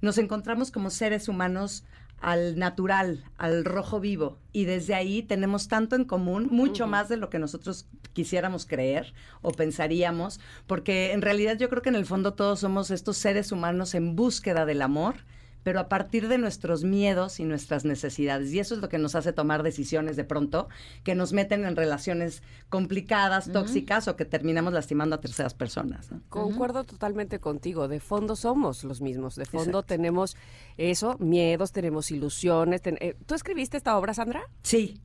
Nos 0.00 0.18
encontramos 0.18 0.70
como 0.70 0.90
seres 0.90 1.28
humanos 1.28 1.84
al 2.20 2.58
natural, 2.58 3.24
al 3.36 3.64
rojo 3.64 4.00
vivo. 4.00 4.38
Y 4.52 4.64
desde 4.64 4.94
ahí 4.94 5.22
tenemos 5.22 5.68
tanto 5.68 5.96
en 5.96 6.04
común, 6.04 6.48
mucho 6.50 6.86
más 6.86 7.08
de 7.08 7.16
lo 7.16 7.30
que 7.30 7.38
nosotros 7.38 7.86
quisiéramos 8.12 8.66
creer 8.66 9.14
o 9.42 9.52
pensaríamos, 9.52 10.40
porque 10.66 11.12
en 11.12 11.22
realidad 11.22 11.56
yo 11.58 11.68
creo 11.68 11.82
que 11.82 11.88
en 11.90 11.94
el 11.94 12.06
fondo 12.06 12.34
todos 12.34 12.60
somos 12.60 12.90
estos 12.90 13.16
seres 13.16 13.52
humanos 13.52 13.94
en 13.94 14.16
búsqueda 14.16 14.66
del 14.66 14.82
amor 14.82 15.16
pero 15.62 15.80
a 15.80 15.88
partir 15.88 16.28
de 16.28 16.38
nuestros 16.38 16.84
miedos 16.84 17.40
y 17.40 17.44
nuestras 17.44 17.84
necesidades. 17.84 18.52
Y 18.52 18.58
eso 18.58 18.74
es 18.74 18.80
lo 18.80 18.88
que 18.88 18.98
nos 18.98 19.14
hace 19.14 19.32
tomar 19.32 19.62
decisiones 19.62 20.16
de 20.16 20.24
pronto 20.24 20.68
que 21.04 21.14
nos 21.14 21.32
meten 21.32 21.64
en 21.64 21.76
relaciones 21.76 22.42
complicadas, 22.68 23.50
tóxicas 23.52 24.08
o 24.08 24.16
que 24.16 24.24
terminamos 24.24 24.72
lastimando 24.72 25.16
a 25.16 25.20
terceras 25.20 25.54
personas. 25.54 26.10
Concuerdo 26.28 26.84
totalmente 26.84 27.38
contigo. 27.40 27.88
De 27.88 28.00
fondo 28.00 28.36
somos 28.36 28.84
los 28.84 29.00
mismos. 29.00 29.36
De 29.36 29.44
fondo 29.44 29.82
tenemos 29.82 30.36
eso, 30.76 31.16
miedos, 31.18 31.72
tenemos 31.72 32.10
ilusiones. 32.10 32.80
Eh, 32.84 33.16
¿Tú 33.26 33.34
escribiste 33.34 33.76
esta 33.76 33.96
obra, 33.98 34.14
Sandra? 34.14 34.48
Sí. 34.62 35.00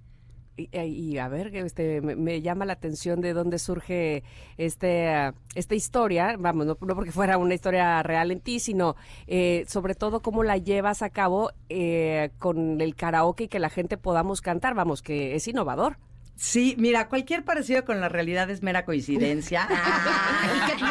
Y, 0.55 1.17
a 1.17 1.27
ver, 1.27 1.55
este, 1.55 2.01
me, 2.01 2.41
llama 2.41 2.65
la 2.65 2.73
atención 2.73 3.21
de 3.21 3.33
dónde 3.33 3.57
surge 3.57 4.23
este, 4.57 5.33
esta 5.55 5.75
historia, 5.75 6.35
vamos, 6.37 6.65
no, 6.65 6.75
porque 6.75 7.11
fuera 7.11 7.37
una 7.37 7.55
historia 7.55 8.03
real 8.03 8.31
en 8.31 8.39
ti, 8.39 8.59
sino 8.59 8.95
eh, 9.27 9.65
sobre 9.67 9.95
todo 9.95 10.21
cómo 10.21 10.43
la 10.43 10.57
llevas 10.57 11.01
a 11.01 11.09
cabo 11.09 11.51
eh, 11.69 12.29
con 12.37 12.81
el 12.81 12.95
karaoke 12.95 13.45
y 13.45 13.47
que 13.47 13.59
la 13.59 13.69
gente 13.69 13.97
podamos 13.97 14.41
cantar, 14.41 14.75
vamos, 14.75 15.01
que 15.01 15.35
es 15.35 15.47
innovador. 15.47 15.97
Sí, 16.35 16.75
mira, 16.77 17.09
cualquier 17.09 17.43
parecido 17.43 17.85
con 17.85 18.01
la 18.01 18.09
realidad 18.09 18.49
es 18.49 18.63
mera 18.63 18.85
coincidencia. 18.85 19.67
¿Y 20.67 20.71
qué 20.71 20.83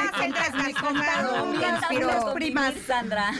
me 2.02 2.34
primas, 2.34 2.74
Sandra. 2.86 3.32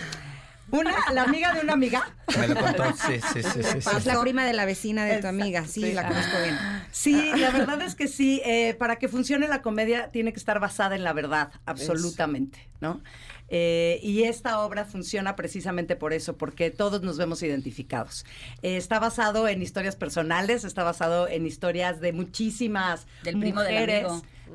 Una, 0.72 0.94
la 1.12 1.24
amiga 1.24 1.52
de 1.52 1.60
una 1.60 1.74
amiga. 1.74 2.16
Me 2.38 2.48
lo 2.48 2.58
contó, 2.58 2.84
sí, 2.94 3.20
sí, 3.32 3.42
sí. 3.42 3.62
sí, 3.62 3.90
Es 3.94 4.06
la 4.06 4.18
prima 4.22 4.46
de 4.46 4.54
la 4.54 4.64
vecina 4.64 5.04
de 5.04 5.20
tu 5.20 5.26
amiga, 5.26 5.66
sí, 5.66 5.92
la 5.92 6.08
conozco 6.08 6.38
bien. 6.42 6.56
Sí, 6.90 7.30
la 7.36 7.50
verdad 7.50 7.82
es 7.82 7.94
que 7.94 8.08
sí, 8.08 8.40
eh, 8.46 8.74
para 8.78 8.96
que 8.96 9.06
funcione 9.06 9.48
la 9.48 9.60
comedia 9.60 10.08
tiene 10.08 10.32
que 10.32 10.38
estar 10.38 10.60
basada 10.60 10.96
en 10.96 11.04
la 11.04 11.12
verdad, 11.12 11.52
absolutamente, 11.66 12.70
¿no? 12.80 13.02
Eh, 13.48 14.00
y 14.02 14.22
esta 14.22 14.60
obra 14.60 14.86
funciona 14.86 15.36
precisamente 15.36 15.94
por 15.94 16.14
eso, 16.14 16.38
porque 16.38 16.70
todos 16.70 17.02
nos 17.02 17.18
vemos 17.18 17.42
identificados. 17.42 18.24
Eh, 18.62 18.78
está 18.78 18.98
basado 18.98 19.48
en 19.48 19.60
historias 19.60 19.94
personales, 19.94 20.64
está 20.64 20.84
basado 20.84 21.28
en 21.28 21.46
historias 21.46 22.00
de 22.00 22.14
muchísimas 22.14 23.06
del 23.24 23.38
primo 23.38 23.60
mujeres, 23.60 24.06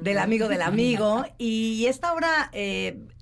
del 0.01 0.17
amigo 0.17 0.47
del 0.47 0.63
amigo, 0.63 1.25
y 1.37 1.85
esta 1.85 2.11
obra 2.11 2.49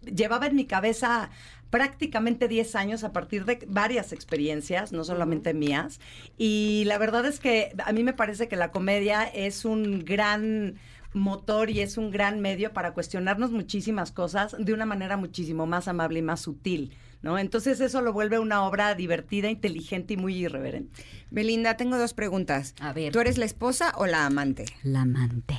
llevaba 0.05 0.47
en 0.47 0.55
mi 0.55 0.65
cabeza 0.65 1.29
prácticamente 1.75 2.47
10 2.47 2.73
años 2.75 3.03
a 3.03 3.11
partir 3.11 3.43
de 3.43 3.59
varias 3.67 4.13
experiencias, 4.13 4.93
no 4.93 5.03
solamente 5.03 5.53
mías. 5.53 5.99
Y 6.37 6.83
la 6.85 6.97
verdad 6.97 7.25
es 7.25 7.41
que 7.41 7.75
a 7.83 7.91
mí 7.91 8.01
me 8.01 8.13
parece 8.13 8.47
que 8.47 8.55
la 8.55 8.71
comedia 8.71 9.23
es 9.23 9.65
un 9.65 10.05
gran 10.05 10.75
motor 11.11 11.69
y 11.69 11.81
es 11.81 11.97
un 11.97 12.11
gran 12.11 12.39
medio 12.39 12.71
para 12.71 12.93
cuestionarnos 12.93 13.51
muchísimas 13.51 14.13
cosas 14.13 14.55
de 14.57 14.71
una 14.71 14.85
manera 14.85 15.17
muchísimo 15.17 15.65
más 15.65 15.89
amable 15.89 16.19
y 16.19 16.21
más 16.21 16.39
sutil. 16.39 16.93
¿No? 17.21 17.37
Entonces 17.37 17.81
eso 17.81 17.99
lo 18.01 18.13
vuelve 18.13 18.39
una 18.39 18.63
obra 18.63 18.95
divertida, 18.95 19.49
inteligente 19.49 20.13
y 20.13 20.17
muy 20.17 20.45
irreverente. 20.45 21.03
Belinda, 21.29 21.75
tengo 21.75 21.97
dos 21.97 22.13
preguntas. 22.13 22.73
A 22.79 22.93
ver. 22.93 23.11
¿Tú 23.11 23.19
eres 23.19 23.37
la 23.37 23.45
esposa 23.45 23.91
o 23.97 24.05
la 24.05 24.25
amante? 24.25 24.63
La 24.81 25.01
amante. 25.01 25.57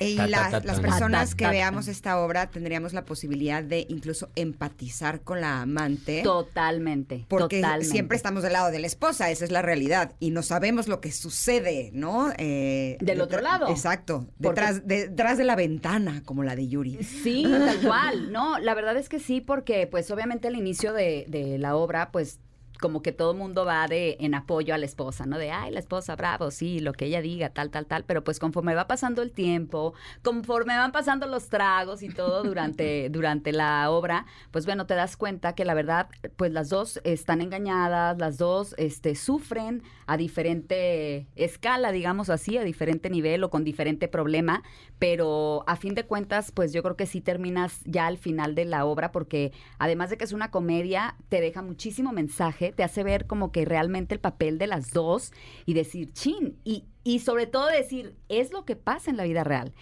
Y 0.00 0.16
las 0.16 0.80
personas 0.80 1.34
que 1.34 1.46
veamos 1.46 1.88
esta 1.88 2.18
obra 2.18 2.50
tendríamos 2.50 2.92
la 2.92 3.04
posibilidad 3.04 3.62
de 3.62 3.86
incluso 3.88 4.30
empatizar 4.36 5.22
con 5.22 5.40
la 5.40 5.62
amante. 5.62 6.22
Totalmente. 6.22 7.24
Porque 7.28 7.62
siempre 7.82 8.16
estamos 8.16 8.42
del 8.42 8.52
lado 8.52 8.70
de 8.70 8.78
la 8.78 8.86
esposa, 8.86 9.30
esa 9.30 9.44
es 9.44 9.50
la 9.50 9.62
realidad. 9.62 10.12
Y 10.20 10.30
no 10.30 10.42
sabemos 10.42 10.88
lo 10.88 11.00
que 11.00 11.12
sucede, 11.12 11.90
¿no? 11.92 12.32
Eh, 12.38 12.96
del 13.00 13.20
otro 13.20 13.40
lado. 13.40 13.68
Exacto. 13.68 14.26
Detrás, 14.38 14.86
detrás 14.86 15.38
de 15.38 15.44
la 15.44 15.56
ventana, 15.56 16.22
como 16.24 16.44
la 16.44 16.56
de 16.56 16.68
Yuri. 16.68 17.02
Sí, 17.02 17.44
tal 17.44 17.80
cual. 17.80 18.32
No, 18.32 18.58
la 18.58 18.74
verdad 18.74 18.96
es 18.96 19.08
que 19.08 19.20
sí, 19.20 19.40
porque 19.40 19.86
pues 19.86 20.10
obviamente 20.10 20.48
al 20.48 20.56
inicio 20.56 20.92
de, 20.92 21.24
de 21.28 21.58
la 21.58 21.76
obra, 21.76 22.10
pues 22.10 22.40
como 22.80 23.02
que 23.02 23.12
todo 23.12 23.32
el 23.32 23.38
mundo 23.38 23.64
va 23.64 23.86
de 23.86 24.16
en 24.20 24.34
apoyo 24.34 24.74
a 24.74 24.78
la 24.78 24.86
esposa, 24.86 25.26
¿no? 25.26 25.38
De, 25.38 25.50
ay, 25.50 25.70
la 25.70 25.80
esposa, 25.80 26.16
bravo, 26.16 26.50
sí, 26.50 26.80
lo 26.80 26.92
que 26.92 27.06
ella 27.06 27.20
diga, 27.20 27.50
tal, 27.50 27.70
tal, 27.70 27.86
tal, 27.86 28.04
pero 28.04 28.22
pues 28.22 28.38
conforme 28.38 28.74
va 28.74 28.86
pasando 28.86 29.22
el 29.22 29.32
tiempo, 29.32 29.94
conforme 30.22 30.76
van 30.76 30.92
pasando 30.92 31.26
los 31.26 31.48
tragos 31.48 32.02
y 32.02 32.08
todo 32.08 32.42
durante, 32.42 33.08
durante 33.10 33.52
la 33.52 33.90
obra, 33.90 34.26
pues 34.50 34.64
bueno, 34.64 34.86
te 34.86 34.94
das 34.94 35.16
cuenta 35.16 35.54
que 35.54 35.64
la 35.64 35.74
verdad, 35.74 36.08
pues 36.36 36.52
las 36.52 36.68
dos 36.68 37.00
están 37.04 37.40
engañadas, 37.40 38.18
las 38.18 38.38
dos 38.38 38.74
este, 38.78 39.14
sufren 39.14 39.82
a 40.06 40.16
diferente 40.16 41.26
escala, 41.36 41.92
digamos 41.92 42.30
así, 42.30 42.56
a 42.56 42.64
diferente 42.64 43.10
nivel 43.10 43.44
o 43.44 43.50
con 43.50 43.64
diferente 43.64 44.08
problema, 44.08 44.62
pero 44.98 45.64
a 45.66 45.76
fin 45.76 45.94
de 45.94 46.04
cuentas, 46.04 46.52
pues 46.52 46.72
yo 46.72 46.82
creo 46.82 46.96
que 46.96 47.06
sí 47.06 47.20
terminas 47.20 47.80
ya 47.84 48.06
al 48.06 48.18
final 48.18 48.54
de 48.54 48.64
la 48.64 48.84
obra, 48.84 49.12
porque 49.12 49.52
además 49.78 50.10
de 50.10 50.16
que 50.16 50.24
es 50.24 50.32
una 50.32 50.50
comedia, 50.50 51.16
te 51.28 51.40
deja 51.40 51.62
muchísimo 51.62 52.12
mensaje 52.12 52.67
te 52.72 52.84
hace 52.84 53.02
ver 53.02 53.26
como 53.26 53.52
que 53.52 53.64
realmente 53.64 54.14
el 54.14 54.20
papel 54.20 54.58
de 54.58 54.66
las 54.66 54.92
dos 54.92 55.32
y 55.66 55.74
decir, 55.74 56.12
chin, 56.12 56.56
y, 56.64 56.84
y 57.04 57.20
sobre 57.20 57.46
todo 57.46 57.66
decir, 57.66 58.14
es 58.28 58.52
lo 58.52 58.64
que 58.64 58.76
pasa 58.76 59.10
en 59.10 59.16
la 59.16 59.24
vida 59.24 59.44
real. 59.44 59.72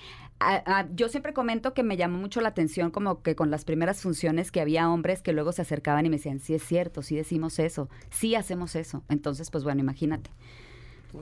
yo 0.94 1.08
siempre 1.08 1.32
comento 1.32 1.74
que 1.74 1.82
me 1.82 1.96
llamó 1.96 2.18
mucho 2.18 2.40
la 2.40 2.48
atención 2.48 2.90
como 2.90 3.22
que 3.22 3.34
con 3.34 3.50
las 3.50 3.64
primeras 3.64 4.02
funciones 4.02 4.52
que 4.52 4.60
había 4.60 4.90
hombres 4.90 5.22
que 5.22 5.32
luego 5.32 5.52
se 5.52 5.62
acercaban 5.62 6.06
y 6.06 6.10
me 6.10 6.16
decían, 6.16 6.40
sí 6.40 6.54
es 6.54 6.62
cierto, 6.62 7.02
sí 7.02 7.16
decimos 7.16 7.58
eso, 7.58 7.88
sí 8.10 8.34
hacemos 8.34 8.76
eso. 8.76 9.02
Entonces, 9.08 9.50
pues 9.50 9.64
bueno, 9.64 9.80
imagínate. 9.80 10.30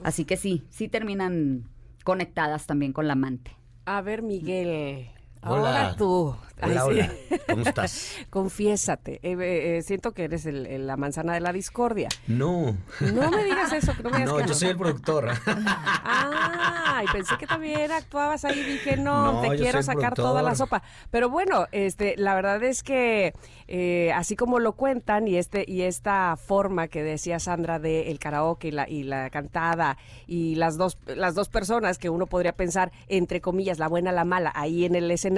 Así 0.03 0.25
que 0.25 0.37
sí, 0.37 0.63
sí 0.69 0.89
terminan 0.89 1.69
conectadas 2.03 2.67
también 2.67 2.93
con 2.93 3.07
la 3.07 3.13
amante. 3.13 3.55
A 3.85 4.01
ver, 4.01 4.21
Miguel, 4.21 5.09
Ahora 5.45 5.95
tú. 5.95 6.35
Hola, 6.61 6.85
hola. 6.85 7.11
¿Cómo 7.47 7.61
estás? 7.61 8.17
Confiésate. 8.29 9.19
Eh, 9.21 9.35
eh, 9.39 9.81
siento 9.83 10.13
que 10.13 10.23
eres 10.23 10.45
la 10.45 10.97
manzana 10.97 11.33
de 11.33 11.41
la 11.41 11.51
discordia. 11.51 12.09
No. 12.27 12.77
No 13.01 13.31
me 13.31 13.43
digas 13.43 13.73
eso. 13.73 13.93
No, 14.01 14.09
me 14.09 14.19
no 14.25 14.39
yo 14.45 14.53
soy 14.53 14.69
el 14.69 14.77
productor. 14.77 15.29
ah, 15.45 17.03
y 17.03 17.11
pensé 17.11 17.37
que 17.37 17.45
también 17.45 17.91
actuabas 17.91 18.45
ahí. 18.45 18.63
Dije, 18.63 18.97
no, 18.97 19.41
te 19.41 19.57
quiero 19.57 19.83
sacar 19.83 20.15
toda 20.15 20.41
la 20.41 20.55
sopa. 20.55 20.81
Pero 21.11 21.29
bueno, 21.29 21.67
este, 21.71 22.15
la 22.17 22.33
verdad 22.35 22.63
es 22.63 22.81
que 22.83 23.33
eh, 23.67 24.11
así 24.13 24.35
como 24.35 24.59
lo 24.59 24.73
cuentan 24.73 25.27
y 25.27 25.35
este 25.35 25.65
y 25.67 25.81
esta 25.81 26.37
forma 26.37 26.87
que 26.87 27.03
decía 27.03 27.39
Sandra 27.39 27.79
de 27.79 28.11
el 28.11 28.19
karaoke 28.19 28.69
y 28.69 28.71
la, 28.71 28.89
y 28.89 29.03
la 29.03 29.29
cantada 29.29 29.97
y 30.27 30.55
las 30.55 30.77
dos 30.77 30.97
las 31.07 31.35
dos 31.35 31.49
personas 31.49 31.97
que 31.97 32.09
uno 32.09 32.27
podría 32.27 32.53
pensar 32.53 32.91
entre 33.07 33.41
comillas 33.41 33.79
la 33.79 33.87
buena 33.87 34.11
la 34.11 34.23
mala 34.23 34.51
ahí 34.55 34.85
en 34.85 34.95
el 34.95 35.09
escenario 35.09 35.34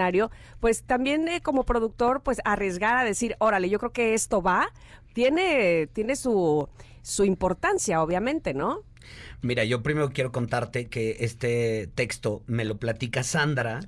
pues 0.59 0.83
también 0.83 1.27
eh, 1.27 1.41
como 1.41 1.63
productor, 1.63 2.21
pues 2.21 2.39
arriesgar 2.45 2.97
a 2.97 3.03
decir, 3.03 3.35
órale, 3.39 3.69
yo 3.69 3.79
creo 3.79 3.91
que 3.91 4.13
esto 4.13 4.41
va, 4.41 4.69
tiene, 5.13 5.87
tiene 5.93 6.15
su, 6.15 6.69
su 7.01 7.23
importancia, 7.23 8.01
obviamente, 8.01 8.53
¿no? 8.53 8.83
Mira, 9.41 9.63
yo 9.63 9.83
primero 9.83 10.09
quiero 10.09 10.31
contarte 10.31 10.87
que 10.87 11.17
este 11.19 11.87
texto 11.93 12.43
me 12.47 12.65
lo 12.65 12.77
platica 12.77 13.23
Sandra 13.23 13.79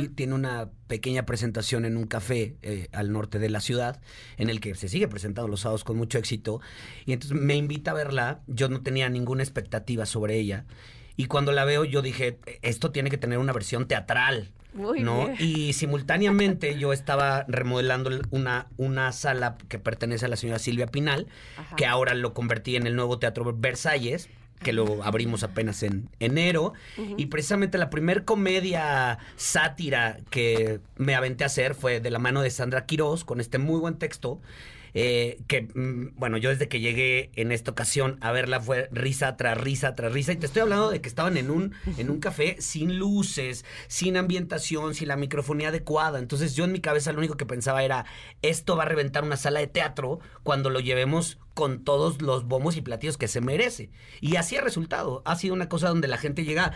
y 0.00 0.08
tiene 0.08 0.34
una 0.34 0.70
pequeña 0.86 1.26
presentación 1.26 1.84
en 1.84 1.96
un 1.96 2.06
café 2.06 2.56
eh, 2.62 2.88
al 2.92 3.12
norte 3.12 3.38
de 3.38 3.50
la 3.50 3.60
ciudad, 3.60 4.00
en 4.38 4.48
el 4.48 4.60
que 4.60 4.74
se 4.74 4.88
sigue 4.88 5.06
presentando 5.06 5.48
los 5.48 5.60
sábados 5.60 5.84
con 5.84 5.96
mucho 5.96 6.18
éxito. 6.18 6.60
Y 7.04 7.12
entonces 7.12 7.38
me 7.38 7.54
invita 7.54 7.90
a 7.90 7.94
verla. 7.94 8.40
Yo 8.46 8.68
no 8.68 8.82
tenía 8.82 9.08
ninguna 9.08 9.42
expectativa 9.42 10.06
sobre 10.06 10.36
ella. 10.38 10.64
Y 11.16 11.26
cuando 11.26 11.52
la 11.52 11.64
veo, 11.64 11.84
yo 11.84 12.02
dije, 12.02 12.38
esto 12.62 12.90
tiene 12.90 13.10
que 13.10 13.18
tener 13.18 13.38
una 13.38 13.52
versión 13.52 13.86
teatral. 13.86 14.52
¿No? 14.74 15.30
Y 15.38 15.72
simultáneamente 15.72 16.78
yo 16.78 16.92
estaba 16.92 17.44
remodelando 17.48 18.10
una, 18.30 18.66
una 18.76 19.12
sala 19.12 19.56
que 19.68 19.78
pertenece 19.78 20.26
a 20.26 20.28
la 20.28 20.36
señora 20.36 20.58
Silvia 20.58 20.86
Pinal, 20.86 21.26
que 21.76 21.86
ahora 21.86 22.14
lo 22.14 22.34
convertí 22.34 22.76
en 22.76 22.86
el 22.86 22.96
nuevo 22.96 23.18
Teatro 23.18 23.54
Versalles 23.56 24.28
que 24.62 24.72
lo 24.72 25.04
abrimos 25.04 25.42
apenas 25.42 25.82
en 25.82 26.08
enero. 26.20 26.72
Y 27.16 27.26
precisamente 27.26 27.78
la 27.78 27.90
primer 27.90 28.24
comedia 28.24 29.18
sátira 29.36 30.18
que 30.30 30.80
me 30.96 31.14
aventé 31.14 31.44
a 31.44 31.48
hacer 31.48 31.74
fue 31.74 32.00
de 32.00 32.10
la 32.10 32.18
mano 32.18 32.40
de 32.40 32.50
Sandra 32.50 32.86
Quiroz, 32.86 33.24
con 33.24 33.40
este 33.40 33.58
muy 33.58 33.78
buen 33.78 33.96
texto, 33.96 34.40
eh, 34.94 35.42
que, 35.48 35.62
mm, 35.62 36.14
bueno, 36.16 36.36
yo 36.38 36.50
desde 36.50 36.68
que 36.68 36.80
llegué 36.80 37.30
en 37.34 37.52
esta 37.52 37.72
ocasión 37.72 38.16
a 38.20 38.32
verla 38.32 38.60
fue 38.60 38.88
risa 38.92 39.36
tras 39.36 39.58
risa 39.58 39.94
tras 39.94 40.12
risa. 40.12 40.32
Y 40.32 40.36
te 40.36 40.46
estoy 40.46 40.62
hablando 40.62 40.90
de 40.90 41.00
que 41.00 41.08
estaban 41.08 41.36
en 41.36 41.50
un, 41.50 41.74
en 41.98 42.10
un 42.10 42.20
café 42.20 42.56
sin 42.60 42.98
luces, 42.98 43.64
sin 43.88 44.16
ambientación, 44.16 44.94
sin 44.94 45.08
la 45.08 45.16
microfonía 45.16 45.68
adecuada. 45.68 46.18
Entonces 46.18 46.54
yo 46.54 46.64
en 46.64 46.72
mi 46.72 46.80
cabeza 46.80 47.12
lo 47.12 47.18
único 47.18 47.36
que 47.36 47.46
pensaba 47.46 47.82
era, 47.84 48.06
esto 48.42 48.76
va 48.76 48.84
a 48.84 48.86
reventar 48.86 49.24
una 49.24 49.36
sala 49.36 49.60
de 49.60 49.66
teatro 49.66 50.20
cuando 50.42 50.70
lo 50.70 50.80
llevemos 50.80 51.38
con 51.54 51.84
todos 51.84 52.20
los 52.20 52.44
bombos 52.44 52.76
y 52.76 52.82
platillos 52.82 53.16
que 53.16 53.28
se 53.28 53.40
merece. 53.40 53.90
Y 54.20 54.36
así 54.36 54.56
ha 54.56 54.60
resultado. 54.60 55.22
Ha 55.24 55.36
sido 55.36 55.54
una 55.54 55.68
cosa 55.68 55.88
donde 55.88 56.08
la 56.08 56.18
gente 56.18 56.44
llega 56.44 56.72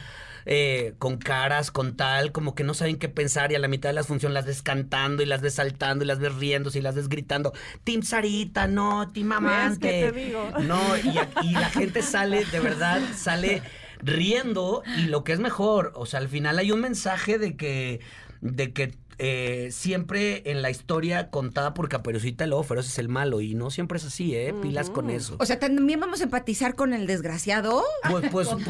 eh, 0.46 0.94
con 0.98 1.18
caras, 1.18 1.70
con 1.70 1.96
tal, 1.96 2.32
como 2.32 2.54
que 2.54 2.64
no 2.64 2.72
saben 2.72 2.96
qué 2.96 3.08
pensar 3.08 3.52
y 3.52 3.56
a 3.56 3.58
la 3.58 3.68
mitad 3.68 3.90
de 3.90 3.94
la 3.94 4.04
función 4.04 4.32
las 4.32 4.46
ves 4.46 4.62
cantando 4.62 5.22
y 5.22 5.26
las 5.26 5.42
ves 5.42 5.54
saltando 5.54 6.04
y 6.04 6.06
las 6.06 6.20
ves 6.20 6.34
riendo 6.36 6.70
y 6.72 6.80
las 6.80 6.94
ves 6.94 7.08
gritando, 7.08 7.52
Team 7.84 8.02
Sarita, 8.02 8.66
no, 8.66 9.10
Team 9.12 9.32
Amante. 9.32 10.12
No, 10.60 10.80
y, 10.96 11.52
la 11.52 11.68
gente 11.70 12.02
sale, 12.02 12.44
de 12.46 12.60
verdad, 12.60 13.00
sale 13.14 13.62
riendo 14.00 14.82
y 14.96 15.02
lo 15.02 15.24
que 15.24 15.32
es 15.32 15.40
mejor, 15.40 15.92
o 15.94 16.06
sea, 16.06 16.20
al 16.20 16.28
final 16.28 16.58
hay 16.58 16.72
un 16.72 16.80
mensaje 16.80 17.38
de 17.38 17.56
que, 17.56 18.00
de 18.40 18.72
que 18.72 18.94
eh, 19.18 19.70
siempre 19.72 20.48
en 20.50 20.62
la 20.62 20.70
historia 20.70 21.30
contada 21.30 21.74
por 21.74 21.88
Caperucita 21.88 22.44
el 22.44 22.54
Feroz 22.64 22.86
es 22.86 22.98
el 22.98 23.08
malo 23.08 23.40
y 23.40 23.54
no 23.54 23.70
siempre 23.70 23.98
es 23.98 24.04
así, 24.04 24.34
¿eh? 24.36 24.54
Pilas 24.62 24.90
con 24.90 25.10
eso. 25.10 25.36
O 25.40 25.44
sea, 25.44 25.58
también 25.58 25.98
vamos 25.98 26.20
a 26.20 26.24
empatizar 26.24 26.76
con 26.76 26.92
el 26.92 27.06
desgraciado. 27.06 27.82
Pues, 28.08 28.30
pues, 28.30 28.48
pues 28.48 28.64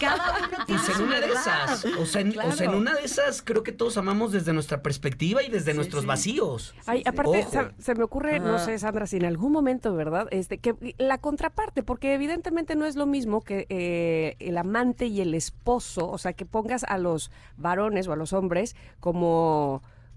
cada 0.00 0.38
uno 0.38 0.64
tiene 0.66 0.82
pues 0.84 0.98
en 0.98 1.04
una 1.04 1.20
de 1.20 1.26
esas, 1.26 1.84
o 1.84 2.06
sea, 2.06 2.20
en, 2.20 2.74
una 2.74 2.94
de 2.94 3.04
esas 3.04 3.42
creo 3.42 3.62
que 3.62 3.72
todos 3.72 3.96
amamos 3.96 4.32
desde 4.32 4.52
nuestra 4.52 4.82
perspectiva 4.82 5.42
y 5.42 5.50
desde 5.50 5.72
nuestros 5.72 6.04
vacíos. 6.04 6.74
Ay, 6.86 7.02
aparte, 7.06 7.46
se, 7.78 7.94
me 7.94 8.02
ocurre, 8.02 8.40
no 8.40 8.58
sé, 8.58 8.78
Sandra, 8.78 9.06
si 9.06 9.18
en 9.18 9.24
algún 9.24 9.52
momento, 9.52 9.94
¿verdad? 9.94 10.26
Este, 10.30 10.58
que 10.58 10.94
la 10.98 11.18
contraparte, 11.18 11.82
porque 11.82 12.14
evidentemente 12.14 12.74
no 12.74 12.86
es 12.86 12.96
lo 12.96 13.06
mismo 13.06 13.42
que 13.42 13.66
eh, 13.68 14.36
el 14.40 14.58
amante 14.58 15.06
y 15.06 15.20
el 15.20 15.34
esposo, 15.34 16.10
o 16.10 16.18
sea, 16.18 16.32
que 16.32 16.44
pongas 16.44 16.84
a 16.84 16.98
los 16.98 17.30
varones 17.56 18.08
o 18.08 18.12
a 18.12 18.16
los 18.16 18.32
hombres 18.32 18.74
como 19.00 19.43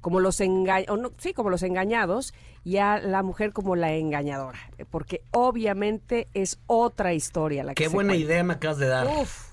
como 0.01 0.19
los 0.19 0.39
engañados, 0.41 0.99
no, 0.99 1.11
sí, 1.17 1.33
como 1.33 1.49
los 1.49 1.63
engañados 1.63 2.33
y 2.63 2.77
a 2.77 2.99
la 2.99 3.23
mujer 3.23 3.53
como 3.53 3.75
la 3.75 3.93
engañadora, 3.93 4.59
porque 4.89 5.21
obviamente 5.31 6.27
es 6.33 6.59
otra 6.67 7.13
historia 7.13 7.63
la 7.63 7.73
que 7.73 7.83
Qué 7.83 7.89
buena 7.89 8.15
idea 8.15 8.43
me 8.43 8.53
acabas 8.53 8.77
de 8.77 8.87
dar. 8.87 9.07
Uf. 9.07 9.51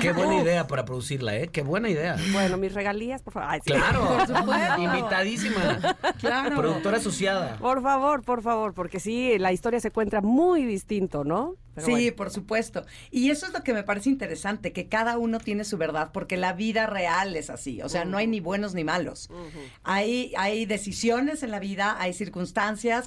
Qué 0.00 0.12
buena 0.12 0.40
idea 0.40 0.66
para 0.66 0.84
producirla, 0.84 1.36
¿eh? 1.36 1.48
Qué 1.48 1.62
buena 1.62 1.88
idea. 1.88 2.16
Bueno, 2.32 2.56
mis 2.56 2.74
regalías, 2.74 3.22
por 3.22 3.32
favor. 3.32 3.60
claro, 3.64 4.18
invitadísima. 4.78 5.96
Claro. 6.18 6.56
Productora 6.56 6.98
asociada. 6.98 7.56
Por 7.56 7.82
favor, 7.82 8.22
por 8.22 8.42
favor, 8.42 8.74
porque 8.74 9.00
sí, 9.00 9.38
la 9.38 9.52
historia 9.52 9.80
se 9.80 9.88
encuentra 9.88 10.20
muy 10.20 10.64
distinto, 10.64 11.24
¿no? 11.24 11.56
sí, 11.78 12.10
por 12.10 12.30
supuesto. 12.30 12.84
Y 13.10 13.30
eso 13.30 13.46
es 13.46 13.52
lo 13.52 13.62
que 13.62 13.72
me 13.72 13.82
parece 13.82 14.10
interesante, 14.10 14.72
que 14.72 14.88
cada 14.88 15.16
uno 15.16 15.38
tiene 15.38 15.64
su 15.64 15.78
verdad, 15.78 16.10
porque 16.12 16.36
la 16.36 16.52
vida 16.52 16.86
real 16.86 17.34
es 17.34 17.48
así. 17.48 17.80
O 17.80 17.88
sea, 17.88 18.04
no 18.04 18.18
hay 18.18 18.26
ni 18.26 18.40
buenos 18.40 18.74
ni 18.74 18.84
malos. 18.84 19.30
hay, 19.82 20.32
hay 20.36 20.66
decisiones 20.66 21.42
en 21.42 21.50
la 21.50 21.60
vida, 21.60 21.96
hay 21.98 22.12
circunstancias 22.12 22.31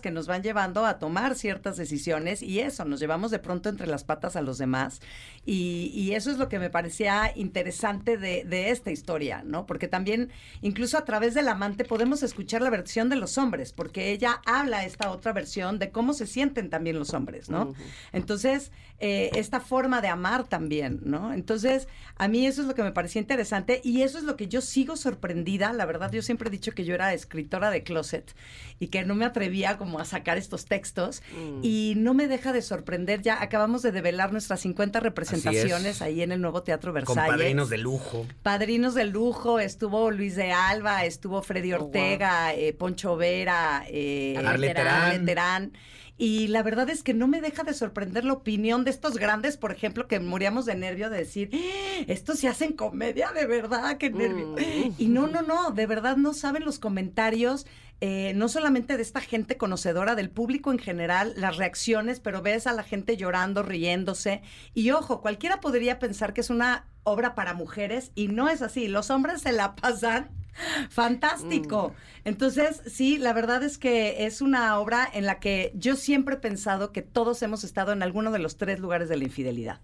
que 0.01 0.11
nos 0.11 0.27
van 0.27 0.43
llevando 0.43 0.85
a 0.85 0.99
tomar 0.99 1.35
ciertas 1.35 1.77
decisiones 1.77 2.41
y 2.41 2.59
eso, 2.59 2.85
nos 2.85 2.99
llevamos 2.99 3.31
de 3.31 3.39
pronto 3.39 3.69
entre 3.69 3.87
las 3.87 4.03
patas 4.03 4.35
a 4.35 4.41
los 4.41 4.57
demás. 4.57 5.01
Y, 5.45 5.91
y 5.93 6.13
eso 6.13 6.31
es 6.31 6.37
lo 6.37 6.49
que 6.49 6.59
me 6.59 6.69
parecía 6.69 7.31
interesante 7.35 8.17
de, 8.17 8.45
de 8.45 8.69
esta 8.69 8.91
historia, 8.91 9.43
¿no? 9.45 9.65
Porque 9.65 9.87
también, 9.87 10.31
incluso 10.61 10.97
a 10.97 11.05
través 11.05 11.33
del 11.33 11.47
amante, 11.47 11.85
podemos 11.85 12.23
escuchar 12.23 12.61
la 12.61 12.69
versión 12.69 13.09
de 13.09 13.15
los 13.15 13.37
hombres, 13.37 13.73
porque 13.73 14.11
ella 14.11 14.41
habla 14.45 14.85
esta 14.85 15.11
otra 15.11 15.33
versión 15.33 15.77
de 15.77 15.91
cómo 15.91 16.13
se 16.13 16.27
sienten 16.27 16.69
también 16.69 16.97
los 16.97 17.13
hombres, 17.13 17.49
¿no? 17.49 17.73
Entonces, 18.11 18.71
eh, 18.99 19.29
esta 19.35 19.59
forma 19.59 19.99
de 19.99 20.07
amar 20.07 20.47
también, 20.47 21.01
¿no? 21.03 21.33
Entonces, 21.33 21.89
a 22.17 22.29
mí 22.29 22.47
eso 22.47 22.61
es 22.61 22.67
lo 22.67 22.75
que 22.75 22.83
me 22.83 22.93
parecía 22.93 23.21
interesante 23.21 23.81
y 23.83 24.03
eso 24.03 24.17
es 24.17 24.23
lo 24.23 24.37
que 24.37 24.47
yo 24.47 24.61
sigo 24.61 24.95
sorprendida. 24.95 25.73
La 25.73 25.85
verdad, 25.85 26.11
yo 26.13 26.21
siempre 26.21 26.47
he 26.47 26.51
dicho 26.51 26.71
que 26.71 26.85
yo 26.85 26.95
era 26.95 27.13
escritora 27.13 27.71
de 27.71 27.83
closet 27.83 28.33
y 28.79 28.87
que 28.87 29.03
no 29.03 29.13
me 29.15 29.25
atrevía 29.25 29.77
como 29.77 29.99
a 29.99 30.05
sacar 30.05 30.37
estos 30.37 30.65
textos 30.65 31.23
mm. 31.37 31.59
y 31.61 31.93
no 31.97 32.13
me 32.13 32.27
deja 32.27 32.53
de 32.53 32.61
sorprender. 32.61 33.21
Ya 33.21 33.41
acabamos 33.41 33.81
de 33.81 33.91
develar 33.91 34.31
nuestras 34.31 34.61
50 34.61 35.01
representaciones 35.01 36.01
ahí 36.01 36.21
en 36.21 36.31
el 36.31 36.39
nuevo 36.39 36.63
Teatro 36.63 36.93
Versalles. 36.93 37.23
Con 37.25 37.37
padrinos 37.37 37.69
de 37.69 37.77
lujo. 37.77 38.25
Padrinos 38.43 38.95
de 38.95 39.05
lujo. 39.05 39.59
Estuvo 39.59 40.09
Luis 40.09 40.35
de 40.37 40.53
Alba, 40.53 41.03
estuvo 41.03 41.41
Freddy 41.41 41.73
oh, 41.73 41.83
Ortega, 41.83 42.53
eh, 42.53 42.71
Poncho 42.71 43.17
Vera, 43.17 43.83
eh, 43.89 44.35
Arleterán. 44.37 45.73
Y 46.17 46.47
la 46.47 46.63
verdad 46.63 46.89
es 46.89 47.03
que 47.03 47.13
no 47.13 47.27
me 47.27 47.41
deja 47.41 47.63
de 47.63 47.73
sorprender 47.73 48.23
la 48.23 48.33
opinión 48.33 48.85
de 48.85 48.91
estos 48.91 49.17
grandes, 49.17 49.57
por 49.57 49.71
ejemplo, 49.71 50.07
que 50.07 50.19
moríamos 50.19 50.65
de 50.65 50.75
nervio 50.75 51.09
de 51.09 51.17
decir, 51.17 51.49
¡Eh! 51.51 52.05
estos 52.07 52.39
se 52.39 52.47
hacen 52.47 52.73
comedia, 52.73 53.31
de 53.33 53.45
verdad, 53.45 53.97
qué 53.97 54.09
nervio. 54.09 54.55
Mm. 54.55 54.93
Y 54.97 55.07
no, 55.07 55.27
no, 55.27 55.41
no, 55.41 55.71
de 55.71 55.85
verdad 55.85 56.15
no 56.15 56.33
saben 56.33 56.63
los 56.63 56.79
comentarios. 56.79 57.65
Eh, 58.01 58.33
no 58.35 58.49
solamente 58.49 58.97
de 58.97 59.03
esta 59.03 59.21
gente 59.21 59.57
conocedora, 59.57 60.15
del 60.15 60.29
público 60.29 60.71
en 60.71 60.79
general, 60.79 61.33
las 61.37 61.57
reacciones, 61.57 62.19
pero 62.19 62.41
ves 62.41 62.67
a 62.67 62.73
la 62.73 62.83
gente 62.83 63.17
llorando, 63.17 63.63
riéndose. 63.63 64.41
Y 64.73 64.91
ojo, 64.91 65.21
cualquiera 65.21 65.59
podría 65.61 65.99
pensar 65.99 66.33
que 66.33 66.41
es 66.41 66.49
una 66.49 66.87
obra 67.03 67.35
para 67.35 67.53
mujeres 67.53 68.11
y 68.15 68.27
no 68.27 68.49
es 68.49 68.61
así. 68.61 68.87
Los 68.87 69.09
hombres 69.09 69.41
se 69.41 69.51
la 69.51 69.75
pasan 69.75 70.29
Fantástico. 70.89 71.89
Mm. 71.89 72.27
Entonces, 72.27 72.81
sí, 72.87 73.17
la 73.17 73.33
verdad 73.33 73.63
es 73.63 73.77
que 73.77 74.25
es 74.25 74.41
una 74.41 74.79
obra 74.79 75.07
en 75.13 75.25
la 75.25 75.39
que 75.39 75.71
yo 75.75 75.95
siempre 75.95 76.35
he 76.35 76.39
pensado 76.39 76.91
que 76.91 77.01
todos 77.01 77.41
hemos 77.41 77.63
estado 77.63 77.91
en 77.91 78.03
alguno 78.03 78.31
de 78.31 78.39
los 78.39 78.57
tres 78.57 78.79
lugares 78.79 79.09
de 79.09 79.17
la 79.17 79.23
infidelidad. 79.23 79.81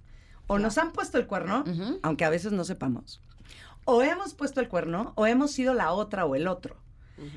O 0.48 0.60
nos 0.60 0.78
han 0.78 0.92
puesto 0.92 1.18
el 1.18 1.28
cuerno, 1.28 1.64
aunque 2.02 2.26
a 2.26 2.30
veces 2.30 2.52
no 2.52 2.64
sepamos. 2.64 3.22
O 3.86 4.02
hemos 4.02 4.34
puesto 4.34 4.60
el 4.60 4.68
cuerno, 4.68 5.14
o 5.16 5.26
hemos 5.26 5.52
sido 5.52 5.74
la 5.74 5.92
otra 5.92 6.26
o 6.26 6.36
el 6.36 6.48
otro. 6.48 6.78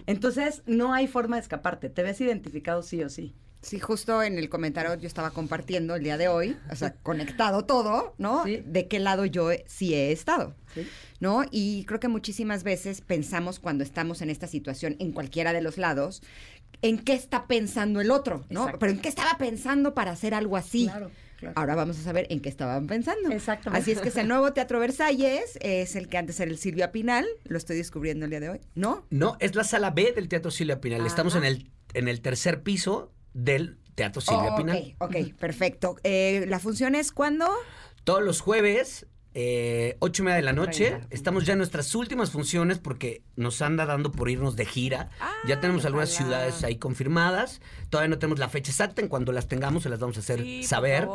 Entonces, 0.07 0.63
no 0.67 0.95
hay 0.95 1.07
forma 1.07 1.37
de 1.37 1.43
escaparte. 1.43 1.91
Te 1.91 2.03
ves 2.03 2.21
identificado 2.21 2.83
sí 2.83 3.03
o 3.03 3.09
sí. 3.09 3.35
Sí, 3.65 3.81
justo 3.81 4.23
en 4.23 4.39
el 4.39 4.51
comentario 4.51 4.95
yo 4.95 5.07
estaba 5.07 5.31
compartiendo 5.31 5.95
el 5.95 6.05
día 6.05 6.19
de 6.19 6.29
hoy, 6.29 6.57
o 6.71 6.77
sea, 6.77 6.95
conectado 7.03 7.65
todo, 7.65 8.15
¿no? 8.19 8.45
De 8.45 8.89
qué 8.89 8.99
lado 8.99 9.25
yo 9.25 9.49
sí 9.67 9.95
he 9.95 10.13
estado, 10.13 10.55
¿no? 11.19 11.45
Y 11.51 11.85
creo 11.87 11.99
que 11.99 12.09
muchísimas 12.09 12.63
veces 12.63 13.01
pensamos 13.01 13.59
cuando 13.59 13.83
estamos 13.83 14.21
en 14.21 14.29
esta 14.29 14.47
situación, 14.47 14.97
en 14.99 15.13
cualquiera 15.13 15.55
de 15.55 15.63
los 15.63 15.79
lados, 15.79 16.23
en 16.83 16.99
qué 16.99 17.15
está 17.15 17.47
pensando 17.47 18.03
el 18.03 18.11
otro, 18.11 18.45
¿no? 18.51 18.71
Pero 18.79 18.93
en 18.93 19.01
qué 19.01 19.09
estaba 19.09 19.39
pensando 19.39 19.95
para 19.95 20.11
hacer 20.11 20.35
algo 20.35 20.59
así. 20.59 20.85
Claro. 20.85 21.11
Ahora 21.55 21.75
vamos 21.75 21.99
a 21.99 22.03
saber 22.03 22.27
en 22.31 22.41
qué 22.41 22.51
estaban 22.51 22.87
pensando. 22.87 23.31
Exactamente. 23.31 23.83
Así 23.83 23.93
es 23.93 24.01
que 24.01 24.09
es 24.11 24.17
el 24.17 24.29
nuevo 24.29 24.53
Teatro 24.53 24.79
Versalles, 24.79 25.59
es 25.63 25.97
el 25.97 26.09
que 26.09 26.19
antes 26.19 26.39
era 26.39 26.51
el 26.51 26.59
Silvia 26.59 26.93
Pinal, 26.93 27.27
lo 27.45 27.57
estoy 27.57 27.77
descubriendo 27.77 28.27
el 28.27 28.31
día 28.31 28.41
de 28.41 28.51
hoy, 28.51 28.61
¿no? 28.75 29.07
No, 29.09 29.37
es 29.41 29.55
la 29.55 29.65
sala 29.65 29.91
B 29.91 30.13
del 30.13 30.29
Teatro 30.29 30.51
Silvia 30.51 30.81
Pinal. 30.81 31.07
Estamos 31.07 31.35
en 31.35 31.45
el, 31.45 31.71
en 31.95 32.09
el 32.09 32.21
tercer 32.21 32.63
piso 32.63 33.14
del 33.35 33.79
Teatro 33.95 34.21
Silvia 34.21 34.55
oh, 34.55 34.57
Pinal. 34.57 34.97
Ok, 34.99 35.17
perfecto. 35.39 35.97
Eh, 36.03 36.47
¿La 36.49 36.59
función 36.59 36.95
es 36.95 37.13
cuándo? 37.13 37.49
Todos 38.05 38.23
los 38.23 38.41
jueves, 38.41 39.07
eh, 39.35 39.97
ocho 39.99 40.23
y 40.23 40.27
media 40.27 40.37
de 40.37 40.43
la 40.43 40.53
noche. 40.53 41.01
Estamos 41.11 41.45
ya 41.45 41.53
en 41.53 41.59
nuestras 41.59 41.95
últimas 41.95 42.31
funciones 42.31 42.79
porque 42.79 43.23
nos 43.37 43.61
anda 43.63 43.85
dando 43.85 44.13
por 44.13 44.31
irnos 44.31 44.57
de 44.57 44.65
gira. 44.65 45.11
ya 45.47 45.61
tenemos 45.61 45.85
algunas 45.85 46.11
ciudades 46.11 46.65
ahí 46.65 46.77
confirmadas. 46.77 47.61
Todavía 47.91 48.09
no 48.09 48.19
tenemos 48.19 48.39
la 48.39 48.49
fecha 48.49 48.71
exacta. 48.71 49.03
En 49.03 49.09
cuando 49.09 49.33
las 49.33 49.49
tengamos, 49.49 49.83
se 49.83 49.89
las 49.89 49.99
vamos 49.99 50.17
a 50.17 50.21
hacer 50.21 50.65
saber. 50.65 51.09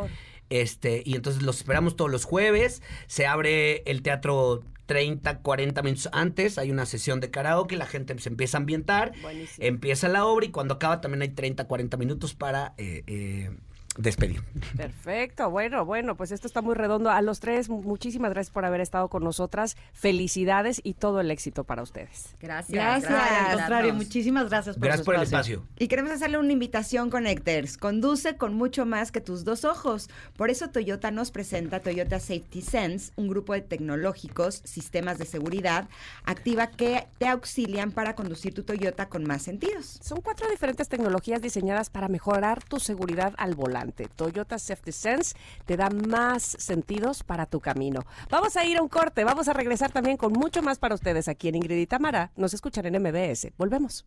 Este, 0.50 1.04
y 1.06 1.16
entonces 1.16 1.44
los 1.44 1.58
esperamos 1.58 1.96
todos 1.96 2.12
los 2.12 2.26
jueves. 2.26 2.82
Se 3.08 3.26
abre 3.28 3.84
el 3.86 4.02
teatro 4.02 4.64
30, 4.90 5.40
40 5.40 5.82
minutos 5.84 6.10
antes. 6.12 6.58
Hay 6.58 6.72
una 6.72 6.88
sesión 6.88 7.20
de 7.20 7.30
karaoke, 7.30 7.78
la 7.78 7.86
gente 7.86 8.18
se 8.18 8.30
empieza 8.30 8.58
a 8.58 8.62
ambientar. 8.62 9.14
Empieza 9.60 10.10
la 10.10 10.26
obra 10.26 10.48
y 10.48 10.50
cuando 10.50 10.74
acaba 10.74 11.00
también 11.00 11.22
hay 11.22 11.30
30, 11.30 11.68
40 11.68 11.96
minutos 11.98 12.34
para 12.34 12.74
eh, 12.78 13.04
eh, 13.06 13.52
despedir. 14.00 14.42
Perfecto, 14.78 15.50
bueno, 15.50 15.86
bueno, 15.86 16.16
pues 16.16 16.32
esto 16.32 16.48
está 16.48 16.62
muy 16.62 16.74
redondo. 16.74 17.12
A 17.12 17.22
los 17.22 17.40
tres, 17.40 17.70
muchísimas 17.70 18.32
gracias 18.32 18.52
por 18.52 18.66
haber 18.66 18.82
estado 18.82 19.10
con 19.10 19.24
nosotras. 19.24 19.76
Felicidades 19.94 20.80
y 20.84 20.94
todo 20.94 21.20
el 21.20 21.30
éxito 21.32 21.66
para 21.66 21.84
ustedes. 21.84 22.36
Gracias. 22.40 22.72
Gracias. 22.72 23.12
Al 23.12 23.58
contrario, 23.58 23.94
muchísimas 23.94 24.50
gracias 24.50 24.78
por, 24.78 24.86
gracias 24.86 25.06
por 25.06 25.16
el 25.16 25.24
espacio. 25.24 25.66
Y 25.78 25.90
queremos 25.90 26.12
hacerle 26.14 26.38
una 26.38 26.54
invitación, 26.54 27.10
Connectors. 27.10 27.78
Conduce 27.78 28.38
con 28.38 28.54
mucho 28.54 28.86
más 28.86 29.12
que 29.12 29.20
tus 29.20 29.44
dos 29.44 29.66
ojos. 29.66 30.10
Por 30.38 30.50
eso 30.50 30.70
Toyota 30.70 31.12
nos 31.12 31.32
presenta 31.32 31.82
Toyota 31.82 32.20
Safety 32.20 32.62
Sense, 32.62 33.12
un 33.18 33.28
grupo 33.28 33.54
de 33.54 33.62
tecnológicos, 33.62 34.62
sistemas 34.64 35.18
de 35.18 35.26
seguridad 35.26 35.90
activa 36.24 36.68
que 36.68 37.08
te 37.18 37.28
auxilian 37.28 37.92
para 37.92 38.16
conducir 38.16 38.54
tu 38.54 38.64
Toyota 38.64 39.10
con 39.10 39.26
más 39.26 39.42
sentidos. 39.42 40.00
Son 40.02 40.22
cuatro 40.22 40.50
diferentes 40.50 40.88
tecnologías 40.88 41.42
diseñadas 41.42 41.90
para 41.90 42.08
mejorar 42.08 42.64
tu 42.64 42.80
seguridad 42.80 43.34
al 43.38 43.56
volante. 43.56 43.89
Toyota 43.92 44.60
Safety 44.60 44.92
Sense 44.92 45.36
te 45.66 45.78
da 45.78 45.90
más 45.90 46.44
sentidos 46.44 47.24
para 47.24 47.46
tu 47.46 47.60
camino. 47.60 48.06
Vamos 48.30 48.56
a 48.56 48.66
ir 48.66 48.78
a 48.78 48.82
un 48.82 48.90
corte, 48.90 49.24
vamos 49.24 49.48
a 49.48 49.54
regresar 49.54 49.92
también 49.92 50.18
con 50.18 50.34
mucho 50.34 50.62
más 50.62 50.80
para 50.80 50.96
ustedes 50.96 51.28
aquí 51.28 51.50
en 51.50 51.56
Ingrid 51.56 51.78
y 51.78 51.88
Tamara. 51.88 52.32
Nos 52.36 52.54
escuchan 52.54 52.86
en 52.86 53.02
MBS. 53.02 53.52
Volvemos. 53.58 54.06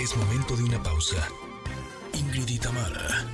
Es 0.00 0.16
momento 0.16 0.56
de 0.56 0.64
una 0.64 0.82
pausa. 0.82 1.16
Ingrid 2.14 2.48
y 2.48 2.58
Tamara 2.58 3.26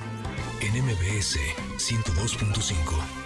en 0.61 0.83
MBS 0.83 1.37
102.5. 1.77 3.25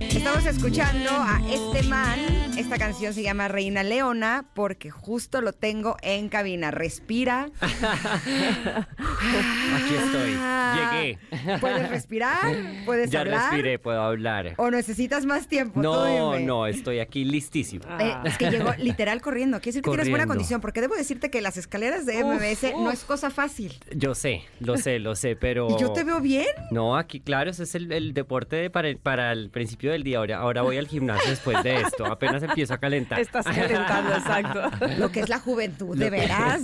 Estamos 0.00 0.46
escuchando 0.46 1.10
a 1.10 1.40
este 1.50 1.82
man. 1.84 2.18
Esta 2.56 2.78
canción 2.78 3.14
se 3.14 3.22
llama 3.22 3.48
Reina 3.48 3.82
Leona 3.82 4.44
porque 4.54 4.90
justo 4.90 5.40
lo 5.40 5.52
tengo 5.52 5.96
en 6.02 6.28
cabina. 6.28 6.70
Respira. 6.70 7.50
Aquí 7.60 7.74
estoy. 9.94 10.36
Llegué. 10.74 11.18
¿Puedes 11.60 11.88
respirar? 11.88 12.56
¿Puedes 12.84 13.10
ya 13.10 13.20
hablar? 13.20 13.40
Ya 13.40 13.50
respiré, 13.50 13.78
puedo 13.78 14.00
hablar. 14.00 14.54
¿O 14.56 14.70
necesitas 14.70 15.26
más 15.26 15.48
tiempo? 15.48 15.80
No, 15.80 16.38
no, 16.38 16.66
estoy 16.66 17.00
aquí 17.00 17.24
listísimo. 17.24 17.84
Eh, 17.98 18.14
es 18.24 18.38
que 18.38 18.50
llegó 18.50 18.72
literal 18.78 19.20
corriendo. 19.20 19.58
Quiere 19.58 19.76
decir 19.76 19.82
que 19.82 19.90
tienes 19.90 20.10
buena 20.10 20.26
condición, 20.26 20.60
porque 20.60 20.80
debo 20.80 20.96
decirte 20.96 21.30
que 21.30 21.40
las 21.40 21.56
escaleras 21.56 22.06
de 22.06 22.24
MBS 22.24 22.74
no 22.74 22.90
es 22.90 23.04
cosa 23.04 23.30
fácil. 23.30 23.74
Yo 23.94 24.14
sé, 24.14 24.42
lo 24.60 24.76
sé, 24.76 24.98
lo 24.98 25.14
sé, 25.14 25.36
pero... 25.36 25.68
¿Y 25.70 25.80
yo 25.80 25.92
te 25.92 26.04
veo 26.04 26.20
bien? 26.20 26.46
No, 26.70 26.96
aquí, 26.96 27.20
claro, 27.20 27.50
ese 27.50 27.64
es 27.64 27.74
el, 27.74 28.14
deporte 28.14 28.70
para, 28.70 28.88
el, 28.88 28.98
para 28.98 29.32
el 29.32 29.50
principio 29.50 29.89
del 29.90 30.02
día. 30.02 30.18
Ahora, 30.18 30.38
ahora 30.38 30.62
voy 30.62 30.78
al 30.78 30.88
gimnasio 30.88 31.30
después 31.30 31.62
de 31.62 31.80
esto. 31.80 32.06
Apenas 32.06 32.42
empiezo 32.42 32.74
a 32.74 32.78
calentar. 32.78 33.20
Estás 33.20 33.44
calentando, 33.44 34.14
exacto. 34.14 34.86
Lo 34.98 35.10
que 35.10 35.20
es 35.20 35.28
la 35.28 35.38
juventud, 35.38 35.96
de 35.96 36.10
veras. 36.10 36.62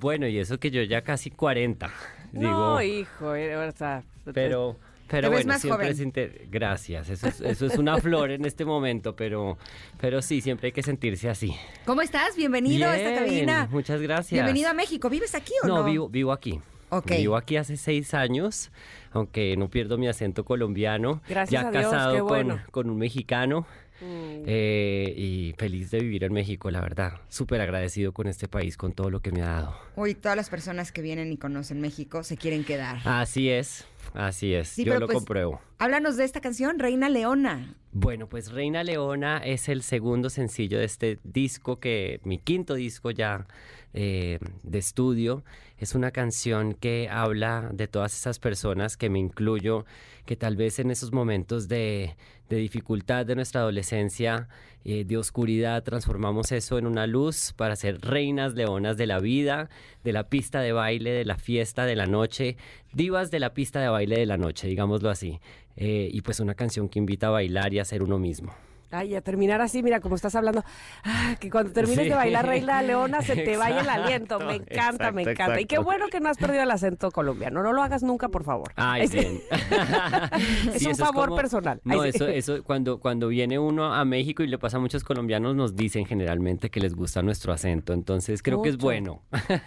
Bueno, 0.00 0.26
y 0.26 0.38
eso 0.38 0.58
que 0.58 0.70
yo 0.70 0.82
ya 0.82 1.02
casi 1.02 1.30
40. 1.30 1.90
No, 2.32 2.80
hijo, 2.82 3.34
eh, 3.34 3.56
o 3.56 3.72
sea, 3.72 4.02
pero... 4.32 4.76
Pero 5.10 5.30
bueno, 5.30 5.58
siempre 5.58 5.88
es 5.88 6.50
Gracias, 6.50 7.08
eso 7.08 7.28
es, 7.28 7.40
eso 7.40 7.64
es 7.64 7.78
una 7.78 7.96
flor 7.96 8.30
en 8.30 8.44
este 8.44 8.66
momento, 8.66 9.16
pero, 9.16 9.56
pero 9.98 10.20
sí, 10.20 10.42
siempre 10.42 10.66
hay 10.66 10.72
que 10.72 10.82
sentirse 10.82 11.30
así. 11.30 11.54
¿Cómo 11.86 12.02
estás? 12.02 12.36
Bienvenido 12.36 12.86
a 12.86 12.94
esta 12.94 13.20
cabina. 13.20 13.68
Muchas 13.70 14.02
gracias. 14.02 14.32
Bienvenido 14.32 14.68
a 14.68 14.74
México. 14.74 15.08
¿Vives 15.08 15.34
aquí 15.34 15.54
o 15.62 15.66
no? 15.66 15.76
No, 15.78 15.84
vivo, 15.84 16.10
vivo 16.10 16.30
aquí. 16.30 16.60
Vivo 17.06 17.36
aquí 17.36 17.56
hace 17.56 17.76
seis 17.76 18.14
años, 18.14 18.70
aunque 19.10 19.56
no 19.56 19.68
pierdo 19.70 19.98
mi 19.98 20.08
acento 20.08 20.44
colombiano. 20.44 21.20
Gracias 21.28 21.62
ya 21.62 21.68
a 21.68 21.72
casado 21.72 22.12
Dios, 22.12 22.26
con, 22.26 22.60
con 22.70 22.90
un 22.90 22.98
mexicano. 22.98 23.66
Mm. 24.00 24.44
Eh, 24.46 25.14
y 25.16 25.54
feliz 25.58 25.90
de 25.90 26.00
vivir 26.00 26.24
en 26.24 26.32
México, 26.32 26.70
la 26.70 26.80
verdad. 26.80 27.14
Súper 27.28 27.60
agradecido 27.60 28.12
con 28.12 28.28
este 28.28 28.48
país, 28.48 28.76
con 28.76 28.92
todo 28.92 29.10
lo 29.10 29.20
que 29.20 29.32
me 29.32 29.42
ha 29.42 29.48
dado. 29.48 29.76
Hoy 29.96 30.14
todas 30.14 30.36
las 30.36 30.50
personas 30.50 30.92
que 30.92 31.02
vienen 31.02 31.32
y 31.32 31.36
conocen 31.36 31.80
México 31.80 32.22
se 32.22 32.36
quieren 32.36 32.64
quedar. 32.64 32.98
Así 33.04 33.50
es, 33.50 33.86
así 34.14 34.54
es. 34.54 34.76
Yo 34.76 34.98
lo 34.98 35.06
pues, 35.06 35.16
compruebo. 35.16 35.60
Háblanos 35.78 36.16
de 36.16 36.24
esta 36.24 36.40
canción, 36.40 36.78
Reina 36.78 37.08
Leona. 37.08 37.74
Bueno, 37.92 38.28
pues 38.28 38.52
Reina 38.52 38.84
Leona 38.84 39.38
es 39.38 39.68
el 39.68 39.82
segundo 39.82 40.30
sencillo 40.30 40.78
de 40.78 40.84
este 40.84 41.18
disco 41.24 41.80
que, 41.80 42.20
mi 42.24 42.38
quinto 42.38 42.74
disco 42.74 43.10
ya 43.10 43.46
eh, 43.94 44.38
de 44.62 44.78
estudio. 44.78 45.42
Es 45.78 45.94
una 45.94 46.10
canción 46.10 46.74
que 46.74 47.08
habla 47.08 47.70
de 47.72 47.86
todas 47.86 48.12
esas 48.12 48.40
personas 48.40 48.96
que 48.96 49.10
me 49.10 49.20
incluyo, 49.20 49.84
que 50.26 50.34
tal 50.34 50.56
vez 50.56 50.80
en 50.80 50.90
esos 50.90 51.12
momentos 51.12 51.68
de, 51.68 52.16
dificultad 52.48 53.24
de 53.24 53.36
nuestra 53.36 53.60
adolescencia, 53.60 54.48
eh, 54.84 55.04
de 55.04 55.16
oscuridad, 55.16 55.84
transformamos 55.84 56.50
eso 56.50 56.78
en 56.78 56.86
una 56.86 57.06
luz 57.06 57.52
para 57.56 57.76
ser 57.76 58.00
reinas 58.00 58.54
leonas 58.54 58.96
de 58.96 59.06
la 59.06 59.20
vida, 59.20 59.70
de 60.02 60.12
la 60.12 60.28
pista 60.28 60.60
de 60.60 60.72
baile, 60.72 61.10
de 61.10 61.24
la 61.24 61.36
fiesta, 61.36 61.84
de 61.84 61.94
la 61.94 62.06
noche, 62.06 62.56
divas 62.92 63.30
de 63.30 63.38
la 63.38 63.54
pista 63.54 63.80
de 63.80 63.88
baile 63.88 64.18
de 64.18 64.26
la 64.26 64.36
noche, 64.36 64.66
digámoslo 64.66 65.10
así. 65.10 65.40
Eh, 65.76 66.08
y 66.12 66.22
pues 66.22 66.40
una 66.40 66.54
canción 66.54 66.88
que 66.88 66.98
invita 66.98 67.28
a 67.28 67.30
bailar 67.30 67.72
y 67.72 67.78
a 67.78 67.84
ser 67.84 68.02
uno 68.02 68.18
mismo. 68.18 68.52
Ay, 68.90 69.14
a 69.14 69.20
terminar 69.20 69.60
así, 69.60 69.82
mira, 69.82 70.00
como 70.00 70.14
estás 70.14 70.34
hablando, 70.34 70.64
ah, 71.04 71.36
que 71.38 71.50
cuando 71.50 71.72
termines 71.72 72.08
de 72.08 72.14
bailar 72.14 72.46
Reina 72.46 72.80
Leona 72.80 73.20
se 73.20 73.36
te 73.36 73.58
vaya 73.58 73.80
el 73.80 73.88
aliento. 73.88 74.38
Me 74.40 74.54
encanta, 74.54 75.12
me 75.12 75.22
encanta. 75.22 75.60
Y 75.60 75.66
qué 75.66 75.78
bueno 75.78 76.06
que 76.08 76.20
no 76.20 76.30
has 76.30 76.38
perdido 76.38 76.62
el 76.62 76.70
acento 76.70 77.10
colombiano. 77.10 77.62
No 77.62 77.74
lo 77.74 77.82
hagas 77.82 78.02
nunca, 78.02 78.30
por 78.30 78.44
favor. 78.44 78.72
Ay, 78.76 79.06
bien. 79.08 79.40
es 80.74 80.86
un 80.86 80.96
favor 80.96 81.34
personal. 81.36 81.80
No, 81.84 82.02
eso, 82.02 82.26
eso, 82.26 82.64
cuando, 82.64 82.98
cuando 82.98 83.28
viene 83.28 83.58
uno 83.58 83.94
a 83.94 84.04
México 84.06 84.42
y 84.42 84.46
le 84.46 84.58
pasa 84.58 84.78
a 84.78 84.80
muchos 84.80 85.04
colombianos, 85.04 85.54
nos 85.54 85.76
dicen 85.76 86.06
generalmente 86.06 86.70
que 86.70 86.80
les 86.80 86.94
gusta 86.94 87.20
nuestro 87.22 87.52
acento. 87.52 87.92
Entonces 87.92 88.42
creo 88.42 88.62
que 88.62 88.70
es 88.70 88.78
bueno. 88.78 89.20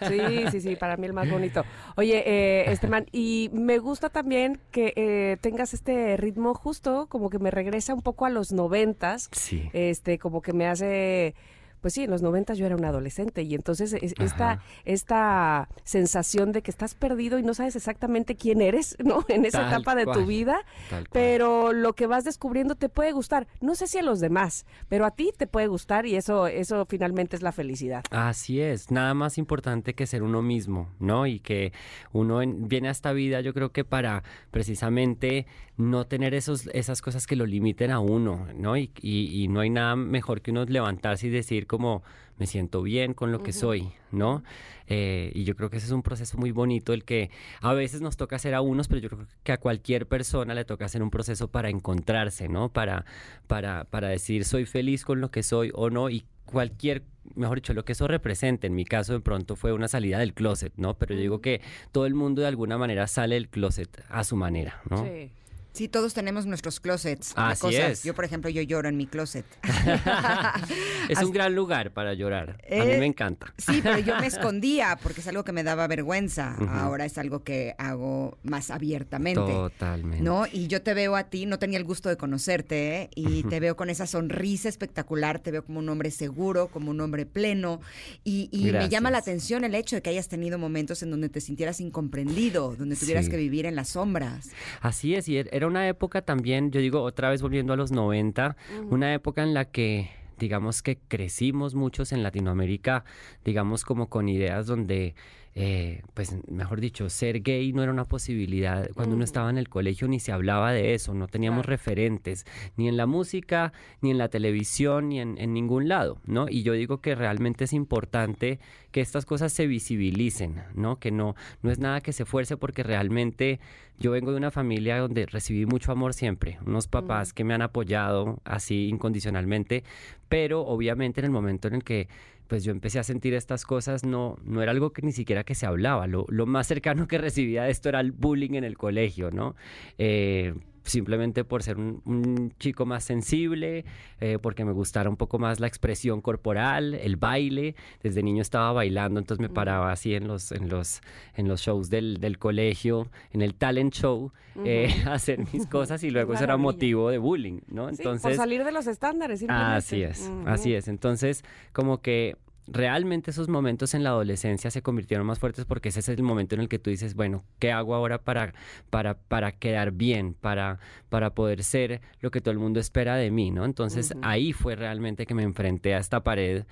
sí, 0.08 0.20
sí, 0.50 0.60
sí, 0.60 0.74
para 0.74 0.96
mí 0.96 1.06
el 1.06 1.12
más 1.12 1.30
bonito. 1.30 1.64
Oye, 1.96 2.24
eh, 2.26 2.72
Esteban, 2.72 3.06
y 3.12 3.50
me 3.52 3.78
gusta 3.78 4.10
también 4.10 4.58
que 4.72 4.92
eh, 4.96 5.36
tengas 5.40 5.74
este 5.74 6.16
ritmo 6.16 6.54
justo, 6.54 7.06
como 7.08 7.30
que 7.30 7.38
me 7.38 7.52
regresa 7.52 7.94
un 7.94 8.02
poco 8.02 8.26
a 8.26 8.30
los 8.30 8.50
90 8.50 9.11
Sí. 9.32 9.70
Este, 9.72 10.18
como 10.18 10.42
que 10.42 10.52
me 10.52 10.66
hace 10.66 11.34
pues 11.82 11.94
sí, 11.94 12.04
en 12.04 12.10
los 12.10 12.22
90 12.22 12.54
yo 12.54 12.64
era 12.64 12.76
un 12.76 12.84
adolescente 12.84 13.42
y 13.42 13.54
entonces 13.54 13.92
esta, 13.92 14.62
esta 14.84 15.68
sensación 15.82 16.52
de 16.52 16.62
que 16.62 16.70
estás 16.70 16.94
perdido 16.94 17.38
y 17.40 17.42
no 17.42 17.54
sabes 17.54 17.74
exactamente 17.76 18.36
quién 18.36 18.62
eres, 18.62 18.96
¿no? 19.04 19.24
En 19.32 19.44
esa 19.44 19.66
etapa 19.66 19.94
de 19.94 20.06
tu 20.06 20.26
vida, 20.26 20.64
pero 21.10 21.72
lo 21.72 21.94
que 21.94 22.06
vas 22.06 22.24
descubriendo 22.24 22.76
te 22.76 22.88
puede 22.88 23.12
gustar. 23.12 23.48
No 23.60 23.74
sé 23.74 23.86
si 23.88 23.98
a 23.98 24.02
los 24.02 24.20
demás, 24.20 24.66
pero 24.88 25.04
a 25.06 25.10
ti 25.10 25.32
te 25.36 25.46
puede 25.46 25.66
gustar 25.66 26.06
y 26.06 26.14
eso, 26.14 26.46
eso 26.46 26.86
finalmente 26.86 27.34
es 27.34 27.42
la 27.42 27.50
felicidad. 27.50 28.04
Así 28.10 28.60
es, 28.60 28.90
nada 28.90 29.14
más 29.14 29.38
importante 29.38 29.94
que 29.94 30.06
ser 30.06 30.22
uno 30.22 30.42
mismo, 30.42 30.90
¿no? 31.00 31.26
Y 31.26 31.40
que 31.40 31.72
uno 32.12 32.40
viene 32.46 32.88
a 32.88 32.92
esta 32.92 33.12
vida, 33.12 33.40
yo 33.40 33.54
creo 33.54 33.72
que 33.72 33.84
para 33.84 34.22
precisamente 34.50 35.46
no 35.76 36.06
tener 36.06 36.34
esos, 36.34 36.68
esas 36.74 37.00
cosas 37.00 37.26
que 37.26 37.34
lo 37.34 37.46
limiten 37.46 37.90
a 37.90 37.98
uno, 37.98 38.46
¿no? 38.54 38.76
Y, 38.76 38.90
y, 39.00 39.42
y 39.42 39.48
no 39.48 39.60
hay 39.60 39.70
nada 39.70 39.96
mejor 39.96 40.42
que 40.42 40.50
uno 40.50 40.64
levantarse 40.64 41.26
y 41.26 41.30
decir, 41.30 41.66
como 41.72 42.02
me 42.36 42.46
siento 42.46 42.82
bien 42.82 43.14
con 43.14 43.32
lo 43.32 43.42
que 43.42 43.54
soy, 43.54 43.92
¿no? 44.10 44.42
Eh, 44.88 45.32
y 45.34 45.44
yo 45.44 45.56
creo 45.56 45.70
que 45.70 45.78
ese 45.78 45.86
es 45.86 45.92
un 45.92 46.02
proceso 46.02 46.36
muy 46.36 46.50
bonito, 46.50 46.92
el 46.92 47.04
que 47.04 47.30
a 47.62 47.72
veces 47.72 48.02
nos 48.02 48.18
toca 48.18 48.36
hacer 48.36 48.54
a 48.54 48.60
unos, 48.60 48.88
pero 48.88 49.00
yo 49.00 49.08
creo 49.08 49.26
que 49.42 49.52
a 49.52 49.58
cualquier 49.58 50.06
persona 50.06 50.54
le 50.54 50.66
toca 50.66 50.84
hacer 50.84 51.02
un 51.02 51.10
proceso 51.10 51.48
para 51.48 51.70
encontrarse, 51.70 52.48
¿no? 52.48 52.68
Para, 52.68 53.06
para, 53.46 53.84
para 53.84 54.08
decir 54.08 54.44
soy 54.44 54.66
feliz 54.66 55.04
con 55.04 55.22
lo 55.22 55.30
que 55.30 55.42
soy 55.42 55.70
o 55.74 55.88
no 55.88 56.10
y 56.10 56.26
cualquier, 56.44 57.04
mejor 57.34 57.58
dicho, 57.58 57.72
lo 57.72 57.86
que 57.86 57.92
eso 57.92 58.06
represente. 58.06 58.66
En 58.66 58.74
mi 58.74 58.84
caso, 58.84 59.14
de 59.14 59.20
pronto 59.20 59.56
fue 59.56 59.72
una 59.72 59.88
salida 59.88 60.18
del 60.18 60.34
closet, 60.34 60.74
¿no? 60.76 60.94
Pero 60.98 61.14
yo 61.14 61.20
digo 61.20 61.40
que 61.40 61.62
todo 61.90 62.04
el 62.04 62.14
mundo 62.14 62.42
de 62.42 62.48
alguna 62.48 62.76
manera 62.76 63.06
sale 63.06 63.36
del 63.36 63.48
closet 63.48 64.04
a 64.10 64.24
su 64.24 64.36
manera, 64.36 64.82
¿no? 64.90 65.04
Sí. 65.04 65.32
Sí, 65.72 65.88
todos 65.88 66.12
tenemos 66.12 66.46
nuestros 66.46 66.80
closets. 66.80 67.32
Así 67.36 67.74
Es. 67.74 68.02
Yo, 68.02 68.14
por 68.14 68.24
ejemplo, 68.24 68.50
yo 68.50 68.60
lloro 68.62 68.88
en 68.88 68.96
mi 68.96 69.06
closet. 69.06 69.46
es 71.08 71.18
un 71.22 71.32
gran 71.32 71.54
lugar 71.54 71.92
para 71.92 72.12
llorar. 72.14 72.60
a 72.70 72.84
mí 72.84 72.96
me 72.98 73.06
encanta. 73.06 73.54
Sí, 73.56 73.80
pero 73.82 73.98
yo 73.98 74.18
me 74.18 74.26
escondía 74.32 74.98
porque 75.02 75.20
es 75.20 75.28
algo 75.28 75.44
que 75.44 75.52
me 75.52 75.62
daba 75.62 75.86
vergüenza. 75.86 76.56
Ahora 76.68 77.06
es 77.06 77.16
algo 77.16 77.42
que 77.42 77.74
hago 77.78 78.38
más 78.42 78.70
abiertamente. 78.70 79.40
Totalmente. 79.40 80.22
¿No? 80.22 80.46
Y 80.50 80.66
yo 80.66 80.82
te 80.82 80.94
veo 80.94 81.16
a 81.16 81.24
ti, 81.24 81.46
no 81.46 81.58
tenía 81.58 81.78
el 81.78 81.84
gusto 81.84 82.08
de 82.08 82.16
conocerte, 82.16 83.02
¿eh? 83.02 83.10
y 83.14 83.42
te 83.44 83.60
veo 83.60 83.76
con 83.76 83.90
esa 83.90 84.06
sonrisa 84.06 84.68
espectacular, 84.68 85.38
te 85.38 85.50
veo 85.50 85.64
como 85.64 85.78
un 85.78 85.88
hombre 85.88 86.10
seguro, 86.10 86.68
como 86.68 86.90
un 86.90 87.00
hombre 87.00 87.26
pleno. 87.26 87.80
Y, 88.24 88.48
me 88.72 88.88
llama 88.88 89.10
la 89.10 89.18
atención 89.18 89.64
el 89.64 89.74
hecho 89.74 89.96
de 89.96 90.02
que 90.02 90.10
hayas 90.10 90.28
tenido 90.28 90.58
momentos 90.58 91.02
en 91.02 91.10
donde 91.10 91.28
te 91.28 91.40
sintieras 91.40 91.80
incomprendido, 91.80 92.74
donde 92.76 92.96
tuvieras 92.96 93.28
que 93.28 93.36
vivir 93.36 93.66
en 93.66 93.76
las 93.76 93.90
sombras. 93.90 94.50
Así 94.80 95.14
es, 95.14 95.28
y 95.28 95.38
er, 95.38 95.61
era 95.62 95.68
una 95.68 95.86
época 95.86 96.22
también, 96.22 96.72
yo 96.72 96.80
digo 96.80 97.02
otra 97.02 97.30
vez 97.30 97.40
volviendo 97.40 97.72
a 97.72 97.76
los 97.76 97.92
90, 97.92 98.56
una 98.90 99.14
época 99.14 99.44
en 99.44 99.54
la 99.54 99.64
que 99.66 100.10
digamos 100.36 100.82
que 100.82 100.98
crecimos 100.98 101.76
muchos 101.76 102.10
en 102.10 102.24
Latinoamérica, 102.24 103.04
digamos 103.44 103.84
como 103.84 104.08
con 104.08 104.28
ideas 104.28 104.66
donde 104.66 105.14
eh, 105.54 106.02
pues 106.14 106.34
mejor 106.48 106.80
dicho, 106.80 107.10
ser 107.10 107.42
gay 107.42 107.72
no 107.72 107.82
era 107.82 107.92
una 107.92 108.04
posibilidad. 108.04 108.88
Cuando 108.94 109.16
uno 109.16 109.24
estaba 109.24 109.50
en 109.50 109.58
el 109.58 109.68
colegio 109.68 110.08
ni 110.08 110.18
se 110.18 110.32
hablaba 110.32 110.72
de 110.72 110.94
eso, 110.94 111.12
no 111.14 111.28
teníamos 111.28 111.66
referentes, 111.66 112.46
ni 112.76 112.88
en 112.88 112.96
la 112.96 113.06
música, 113.06 113.72
ni 114.00 114.10
en 114.10 114.18
la 114.18 114.28
televisión, 114.28 115.10
ni 115.10 115.20
en, 115.20 115.36
en, 115.38 115.52
ningún 115.52 115.88
lado, 115.88 116.18
¿no? 116.24 116.48
Y 116.48 116.62
yo 116.62 116.72
digo 116.72 117.00
que 117.00 117.14
realmente 117.14 117.64
es 117.64 117.72
importante 117.72 118.60
que 118.90 119.00
estas 119.00 119.26
cosas 119.26 119.52
se 119.52 119.66
visibilicen, 119.66 120.62
¿no? 120.74 120.98
Que 120.98 121.10
no, 121.10 121.34
no 121.62 121.70
es 121.70 121.78
nada 121.78 122.00
que 122.00 122.12
se 122.12 122.24
fuerce 122.24 122.56
porque 122.56 122.82
realmente 122.82 123.60
yo 123.98 124.10
vengo 124.10 124.32
de 124.32 124.38
una 124.38 124.50
familia 124.50 124.98
donde 124.98 125.26
recibí 125.26 125.66
mucho 125.66 125.92
amor 125.92 126.14
siempre, 126.14 126.58
unos 126.66 126.88
papás 126.88 127.32
que 127.32 127.44
me 127.44 127.54
han 127.54 127.62
apoyado 127.62 128.40
así 128.44 128.88
incondicionalmente, 128.88 129.84
pero 130.28 130.62
obviamente 130.62 131.20
en 131.20 131.26
el 131.26 131.30
momento 131.30 131.68
en 131.68 131.74
el 131.74 131.84
que 131.84 132.08
pues 132.52 132.64
yo 132.64 132.70
empecé 132.70 132.98
a 132.98 133.02
sentir 133.02 133.32
estas 133.32 133.64
cosas, 133.64 134.04
no, 134.04 134.36
no 134.44 134.60
era 134.60 134.72
algo 134.72 134.92
que 134.92 135.00
ni 135.00 135.12
siquiera 135.12 135.42
que 135.42 135.54
se 135.54 135.64
hablaba. 135.64 136.06
Lo, 136.06 136.26
lo 136.28 136.44
más 136.44 136.66
cercano 136.66 137.08
que 137.08 137.16
recibía 137.16 137.62
de 137.62 137.70
esto 137.70 137.88
era 137.88 137.98
el 137.98 138.12
bullying 138.12 138.52
en 138.56 138.64
el 138.64 138.76
colegio, 138.76 139.30
¿no? 139.30 139.56
Eh, 139.96 140.52
simplemente 140.84 141.44
por 141.44 141.62
ser 141.62 141.78
un, 141.78 142.52
chico 142.58 142.86
más 142.86 143.04
sensible, 143.04 143.84
eh, 144.20 144.38
porque 144.40 144.64
me 144.64 144.72
gustara 144.72 145.08
un 145.08 145.16
poco 145.16 145.38
más 145.38 145.60
la 145.60 145.66
expresión 145.66 146.20
corporal, 146.20 146.94
el 146.94 147.16
baile. 147.16 147.74
Desde 148.02 148.22
niño 148.22 148.42
estaba 148.42 148.72
bailando, 148.72 149.20
entonces 149.20 149.40
me 149.40 149.48
paraba 149.48 149.92
así 149.92 150.14
en 150.14 150.28
los, 150.28 150.52
en 150.52 150.68
los, 150.68 151.00
en 151.34 151.48
los 151.48 151.60
shows 151.60 151.90
del, 151.90 152.18
del 152.18 152.38
colegio, 152.38 153.08
en 153.32 153.42
el 153.42 153.54
talent 153.54 153.94
show, 153.94 154.32
eh, 154.64 154.94
a 155.06 155.14
hacer 155.14 155.40
mis 155.52 155.66
cosas 155.66 156.02
y 156.04 156.10
luego 156.10 156.34
eso 156.34 156.44
era 156.44 156.56
motivo 156.56 157.10
de 157.10 157.18
bullying, 157.18 157.60
¿no? 157.68 157.88
Entonces, 157.88 158.22
por 158.22 158.34
salir 158.34 158.64
de 158.64 158.72
los 158.72 158.86
estándares. 158.86 159.44
Así 159.48 160.02
es, 160.02 160.30
así 160.46 160.74
es. 160.74 160.88
Entonces, 160.88 161.44
como 161.72 162.00
que 162.00 162.36
realmente 162.66 163.30
esos 163.30 163.48
momentos 163.48 163.94
en 163.94 164.04
la 164.04 164.10
adolescencia 164.10 164.70
se 164.70 164.82
convirtieron 164.82 165.26
más 165.26 165.38
fuertes 165.38 165.64
porque 165.64 165.88
ese 165.88 166.00
es 166.00 166.08
el 166.08 166.22
momento 166.22 166.54
en 166.54 166.60
el 166.60 166.68
que 166.68 166.78
tú 166.78 166.90
dices, 166.90 167.14
bueno, 167.14 167.44
¿qué 167.58 167.72
hago 167.72 167.94
ahora 167.94 168.18
para, 168.22 168.54
para, 168.90 169.14
para 169.14 169.52
quedar 169.52 169.92
bien, 169.92 170.34
para, 170.34 170.78
para 171.08 171.34
poder 171.34 171.64
ser 171.64 172.00
lo 172.20 172.30
que 172.30 172.40
todo 172.40 172.52
el 172.52 172.58
mundo 172.58 172.80
espera 172.80 173.16
de 173.16 173.30
mí, 173.30 173.50
¿no? 173.50 173.64
Entonces 173.64 174.14
ahí 174.22 174.52
fue 174.52 174.76
realmente 174.76 175.26
que 175.26 175.34
me 175.34 175.42
enfrenté 175.42 175.94
a 175.94 175.98
esta 175.98 176.22
pared 176.22 176.64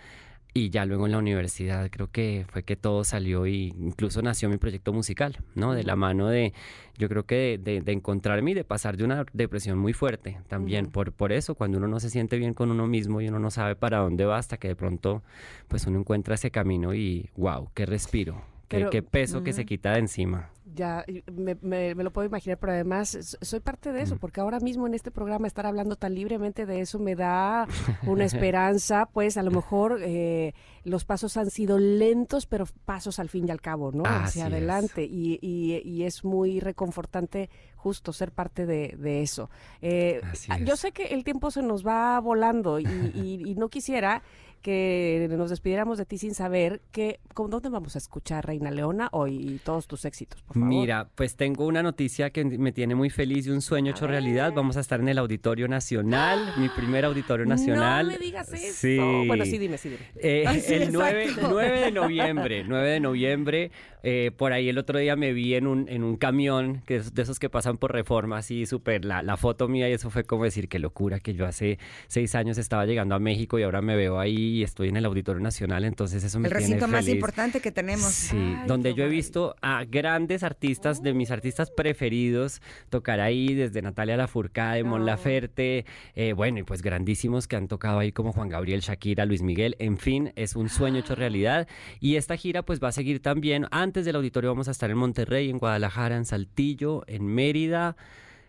y 0.52 0.70
ya 0.70 0.84
luego 0.84 1.06
en 1.06 1.12
la 1.12 1.18
universidad 1.18 1.88
creo 1.90 2.10
que 2.10 2.44
fue 2.48 2.62
que 2.62 2.76
todo 2.76 3.04
salió 3.04 3.46
y 3.46 3.74
incluso 3.78 4.22
nació 4.22 4.48
mi 4.48 4.56
proyecto 4.56 4.92
musical, 4.92 5.38
¿no? 5.54 5.74
De 5.74 5.84
la 5.84 5.96
mano 5.96 6.28
de, 6.28 6.52
yo 6.98 7.08
creo 7.08 7.24
que 7.24 7.58
de, 7.62 7.80
de, 7.80 7.92
encontrarme 7.92 8.50
y 8.50 8.54
de 8.54 8.64
pasar 8.64 8.96
de 8.96 9.04
una 9.04 9.24
depresión 9.32 9.78
muy 9.78 9.92
fuerte 9.92 10.38
también. 10.48 10.86
por, 10.86 11.12
por 11.12 11.32
eso, 11.32 11.54
cuando 11.54 11.78
uno 11.78 11.88
no 11.88 12.00
se 12.00 12.10
siente 12.10 12.36
bien 12.36 12.54
con 12.54 12.70
uno 12.70 12.86
mismo 12.86 13.20
y 13.20 13.28
uno 13.28 13.38
no 13.38 13.50
sabe 13.50 13.76
para 13.76 13.98
dónde 13.98 14.24
va 14.24 14.38
hasta 14.38 14.56
que 14.56 14.68
de 14.68 14.76
pronto 14.76 15.22
pues 15.68 15.86
uno 15.86 16.00
encuentra 16.00 16.34
ese 16.34 16.50
camino 16.50 16.94
y 16.94 17.30
wow, 17.36 17.70
qué 17.74 17.86
respiro, 17.86 18.42
qué, 18.70 18.88
qué 18.90 19.02
peso 19.02 19.42
que 19.42 19.52
se 19.52 19.66
quita 19.66 19.92
de 19.92 19.98
encima. 19.98 20.50
Ya, 20.72 21.04
me, 21.32 21.56
me, 21.60 21.94
lo 21.94 22.12
puedo 22.12 22.28
imaginar, 22.28 22.56
pero 22.58 22.72
además 22.72 23.36
soy 23.40 23.58
parte 23.58 23.92
de 23.92 24.02
eso, 24.02 24.18
porque 24.18 24.40
ahora 24.40 24.60
mismo 24.60 24.86
en 24.86 24.94
este 24.94 25.10
programa 25.10 25.48
estar 25.48 25.66
hablando 25.66 25.96
tan 25.96 26.14
libremente 26.14 26.64
de 26.64 26.80
eso 26.80 27.00
me 27.00 27.16
da 27.16 27.66
una 28.06 28.24
esperanza, 28.24 29.06
pues 29.12 29.36
a 29.36 29.42
lo 29.42 29.50
mejor 29.50 29.98
eh, 30.00 30.54
los 30.84 31.04
pasos 31.04 31.36
han 31.36 31.50
sido 31.50 31.78
lentos, 31.78 32.46
pero 32.46 32.66
pasos 32.84 33.18
al 33.18 33.28
fin 33.28 33.48
y 33.48 33.50
al 33.50 33.60
cabo, 33.60 33.90
¿no? 33.90 34.04
Hacia 34.04 34.46
adelante. 34.46 35.04
Y, 35.04 35.40
y, 35.42 36.04
es 36.04 36.24
muy 36.24 36.60
reconfortante 36.60 37.50
justo 37.74 38.12
ser 38.12 38.30
parte 38.30 38.64
de, 38.64 38.94
de 38.96 39.22
eso. 39.22 39.50
Eh, 39.82 40.20
yo 40.64 40.76
sé 40.76 40.92
que 40.92 41.06
el 41.06 41.24
tiempo 41.24 41.50
se 41.50 41.62
nos 41.62 41.84
va 41.86 42.18
volando 42.20 42.78
y, 42.78 42.86
y 43.14 43.54
no 43.56 43.68
quisiera 43.68 44.22
que 44.60 45.26
nos 45.30 45.50
despidiéramos 45.50 45.98
de 45.98 46.06
ti 46.06 46.18
sin 46.18 46.34
saber 46.34 46.80
que, 46.92 47.20
¿con 47.34 47.50
dónde 47.50 47.68
vamos 47.68 47.94
a 47.94 47.98
escuchar 47.98 48.46
Reina 48.46 48.70
Leona 48.70 49.08
hoy 49.12 49.36
y 49.36 49.58
todos 49.58 49.86
tus 49.86 50.04
éxitos, 50.04 50.42
por 50.42 50.54
favor? 50.54 50.68
Mira, 50.68 51.08
pues 51.14 51.36
tengo 51.36 51.66
una 51.66 51.82
noticia 51.82 52.30
que 52.30 52.44
me 52.44 52.72
tiene 52.72 52.94
muy 52.94 53.10
feliz 53.10 53.46
y 53.46 53.50
un 53.50 53.62
sueño 53.62 53.92
hecho 53.92 54.06
realidad. 54.06 54.52
Vamos 54.54 54.76
a 54.76 54.80
estar 54.80 55.00
en 55.00 55.08
el 55.08 55.18
Auditorio 55.18 55.68
Nacional, 55.68 56.54
mi 56.58 56.68
primer 56.68 57.04
Auditorio 57.04 57.46
Nacional. 57.46 58.06
No 58.06 58.12
me 58.12 58.18
digas 58.18 58.52
eso. 58.52 58.74
Sí. 58.74 58.98
Bueno, 59.26 59.44
sí, 59.44 59.58
dime, 59.58 59.78
sí, 59.78 59.90
dime. 59.90 60.02
Eh, 60.16 60.44
el 60.68 60.92
9, 60.92 61.26
9, 61.40 61.80
de 61.80 61.90
noviembre, 61.92 62.64
9 62.66 62.88
de 62.90 63.00
noviembre, 63.00 63.70
eh, 64.02 64.30
por 64.36 64.52
ahí 64.52 64.68
el 64.68 64.78
otro 64.78 64.98
día 64.98 65.16
me 65.16 65.32
vi 65.32 65.54
en 65.54 65.66
un, 65.66 65.88
en 65.88 66.04
un 66.04 66.16
camión 66.16 66.82
que 66.86 67.00
de 67.00 67.22
esos 67.22 67.38
que 67.38 67.50
pasan 67.50 67.78
por 67.78 67.92
reforma, 67.92 68.38
así 68.38 68.66
súper, 68.66 69.04
la, 69.04 69.22
la 69.22 69.36
foto 69.36 69.68
mía 69.68 69.88
y 69.88 69.92
eso 69.92 70.10
fue 70.10 70.24
como 70.24 70.44
decir, 70.44 70.68
qué 70.68 70.78
locura 70.78 71.20
que 71.20 71.34
yo 71.34 71.46
hace 71.46 71.78
seis 72.06 72.34
años 72.34 72.58
estaba 72.58 72.86
llegando 72.86 73.14
a 73.14 73.18
México 73.18 73.58
y 73.58 73.62
ahora 73.62 73.82
me 73.82 73.96
veo 73.96 74.18
ahí 74.18 74.49
y 74.58 74.62
estoy 74.62 74.88
en 74.88 74.96
el 74.96 75.04
Auditorio 75.04 75.40
Nacional, 75.40 75.84
entonces 75.84 76.22
eso 76.24 76.38
me 76.38 76.48
El 76.48 76.54
recinto 76.54 76.88
más 76.88 77.08
importante 77.08 77.60
que 77.60 77.72
tenemos. 77.72 78.10
Sí, 78.10 78.56
donde 78.66 78.94
yo 78.94 79.04
he 79.04 79.08
visto 79.08 79.56
a 79.62 79.84
grandes 79.84 80.42
artistas, 80.42 81.02
de 81.02 81.14
mis 81.14 81.30
artistas 81.30 81.70
preferidos, 81.70 82.60
tocar 82.88 83.20
ahí, 83.20 83.54
desde 83.54 83.82
Natalia 83.82 84.16
Lafourcade, 84.16 84.84
Mon 84.84 85.06
Laferte, 85.06 85.84
eh, 86.14 86.32
bueno, 86.32 86.58
y 86.58 86.62
pues 86.62 86.82
grandísimos 86.82 87.46
que 87.46 87.56
han 87.56 87.68
tocado 87.68 87.98
ahí 87.98 88.12
como 88.12 88.32
Juan 88.32 88.48
Gabriel, 88.48 88.80
Shakira, 88.80 89.24
Luis 89.24 89.42
Miguel, 89.42 89.76
en 89.78 89.98
fin, 89.98 90.32
es 90.36 90.56
un 90.56 90.68
sueño 90.68 91.00
hecho 91.00 91.14
realidad. 91.14 91.68
Y 92.00 92.16
esta 92.16 92.36
gira 92.36 92.62
pues 92.62 92.82
va 92.82 92.88
a 92.88 92.92
seguir 92.92 93.20
también, 93.20 93.66
antes 93.70 94.04
del 94.04 94.16
auditorio 94.16 94.50
vamos 94.50 94.68
a 94.68 94.72
estar 94.72 94.90
en 94.90 94.98
Monterrey, 94.98 95.50
en 95.50 95.58
Guadalajara, 95.58 96.16
en 96.16 96.24
Saltillo, 96.24 97.04
en 97.06 97.26
Mérida 97.26 97.96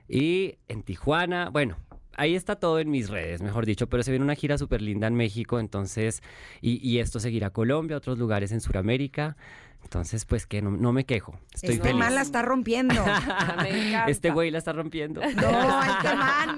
y 0.08 0.56
en 0.68 0.84
Tijuana, 0.84 1.50
bueno, 1.50 1.78
ahí 2.16 2.36
está 2.36 2.56
todo 2.56 2.80
en 2.80 2.90
mis 2.90 3.10
redes, 3.10 3.42
mejor 3.42 3.66
dicho, 3.66 3.88
pero 3.88 4.04
se 4.04 4.12
viene 4.12 4.24
una 4.24 4.36
gira 4.36 4.58
súper 4.58 4.82
linda 4.82 5.08
en 5.08 5.16
México, 5.16 5.60
entonces, 5.60 6.22
y, 6.62 6.86
y 6.88 7.00
esto 7.00 7.20
seguirá 7.20 7.48
a 7.48 7.52
Colombia, 7.52 7.98
otros 7.98 8.18
lugares 8.18 8.52
en 8.52 8.62
Sudamérica. 8.62 9.36
Entonces, 9.84 10.26
pues 10.26 10.46
que 10.46 10.62
no, 10.62 10.94
me 10.94 11.06
quejo. 11.06 11.38
Estoy 11.54 11.76
este 11.76 11.94
man 11.94 12.16
la 12.16 12.22
está 12.22 12.42
rompiendo. 12.42 12.96
este 14.08 14.32
güey 14.32 14.52
la 14.52 14.60
está 14.60 14.74
rompiendo. 14.74 15.22
No, 15.42 15.84
este 15.84 16.16
man. 16.16 16.58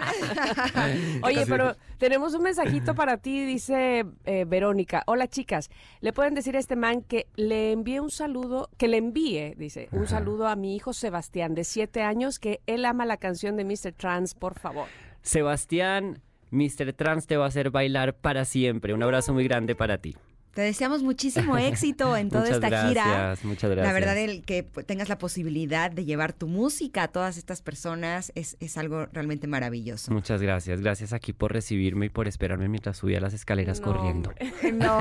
Oye, 1.24 1.46
pero 1.48 1.76
tenemos 1.98 2.34
un 2.34 2.44
mensajito 2.44 2.96
para 2.96 3.18
ti, 3.18 3.46
dice 3.46 4.06
eh, 4.26 4.46
Verónica. 4.46 5.04
Hola, 5.06 5.28
chicas. 5.28 5.70
Le 6.02 6.12
pueden 6.12 6.34
decir 6.34 6.56
a 6.58 6.60
este 6.60 6.76
man 6.76 7.02
que 7.02 7.28
le 7.36 7.72
envíe 7.72 8.00
un 8.00 8.12
saludo, 8.12 8.70
que 8.78 8.88
le 8.88 8.98
envíe, 8.98 9.56
dice, 9.56 9.88
un 9.92 10.08
saludo 10.08 10.48
a 10.48 10.56
mi 10.56 10.76
hijo 10.76 10.94
Sebastián, 10.94 11.56
de 11.56 11.64
siete 11.64 12.02
años, 12.02 12.40
que 12.40 12.62
él 12.68 12.84
ama 12.86 13.06
la 13.06 13.18
canción 13.18 13.56
de 13.56 13.64
Mr. 13.64 13.94
Trans, 13.94 14.36
por 14.36 14.60
favor. 14.60 14.88
Sebastián, 15.24 16.22
Mr. 16.52 16.94
Trans 16.94 17.26
te 17.26 17.38
va 17.38 17.46
a 17.46 17.48
hacer 17.48 17.72
bailar 17.72 18.16
para 18.16 18.46
siempre. 18.46 18.94
Un 18.94 19.02
abrazo 19.02 19.34
muy 19.34 19.46
grande 19.46 19.74
para 19.74 19.98
ti. 19.98 20.16
Te 20.54 20.62
deseamos 20.62 21.02
muchísimo 21.02 21.58
éxito 21.58 22.16
en 22.16 22.30
toda 22.32 22.48
esta 22.48 22.88
gira. 22.88 23.36
Muchas 23.44 23.72
gracias. 23.72 23.88
La 23.88 23.94
verdad, 23.94 24.18
el 24.18 24.44
que 24.44 24.64
tengas 24.64 25.10
la 25.10 25.18
posibilidad 25.18 25.90
de 25.90 26.06
llevar 26.06 26.34
tu 26.34 26.48
música 26.48 27.04
a 27.04 27.08
todas 27.08 27.38
estas 27.38 27.62
personas 27.62 28.32
es, 28.36 28.56
es 28.60 28.78
algo 28.78 29.08
realmente 29.08 29.48
maravilloso. 29.48 30.12
Muchas 30.12 30.42
gracias. 30.42 30.82
Gracias 30.82 31.12
aquí 31.12 31.34
por 31.34 31.54
recibirme 31.54 32.06
y 32.06 32.10
por 32.10 32.28
esperarme 32.28 32.68
mientras 32.70 32.98
subía 32.98 33.20
las 33.20 33.34
escaleras 33.34 33.82
corriendo. 33.82 34.34
No, 34.74 35.00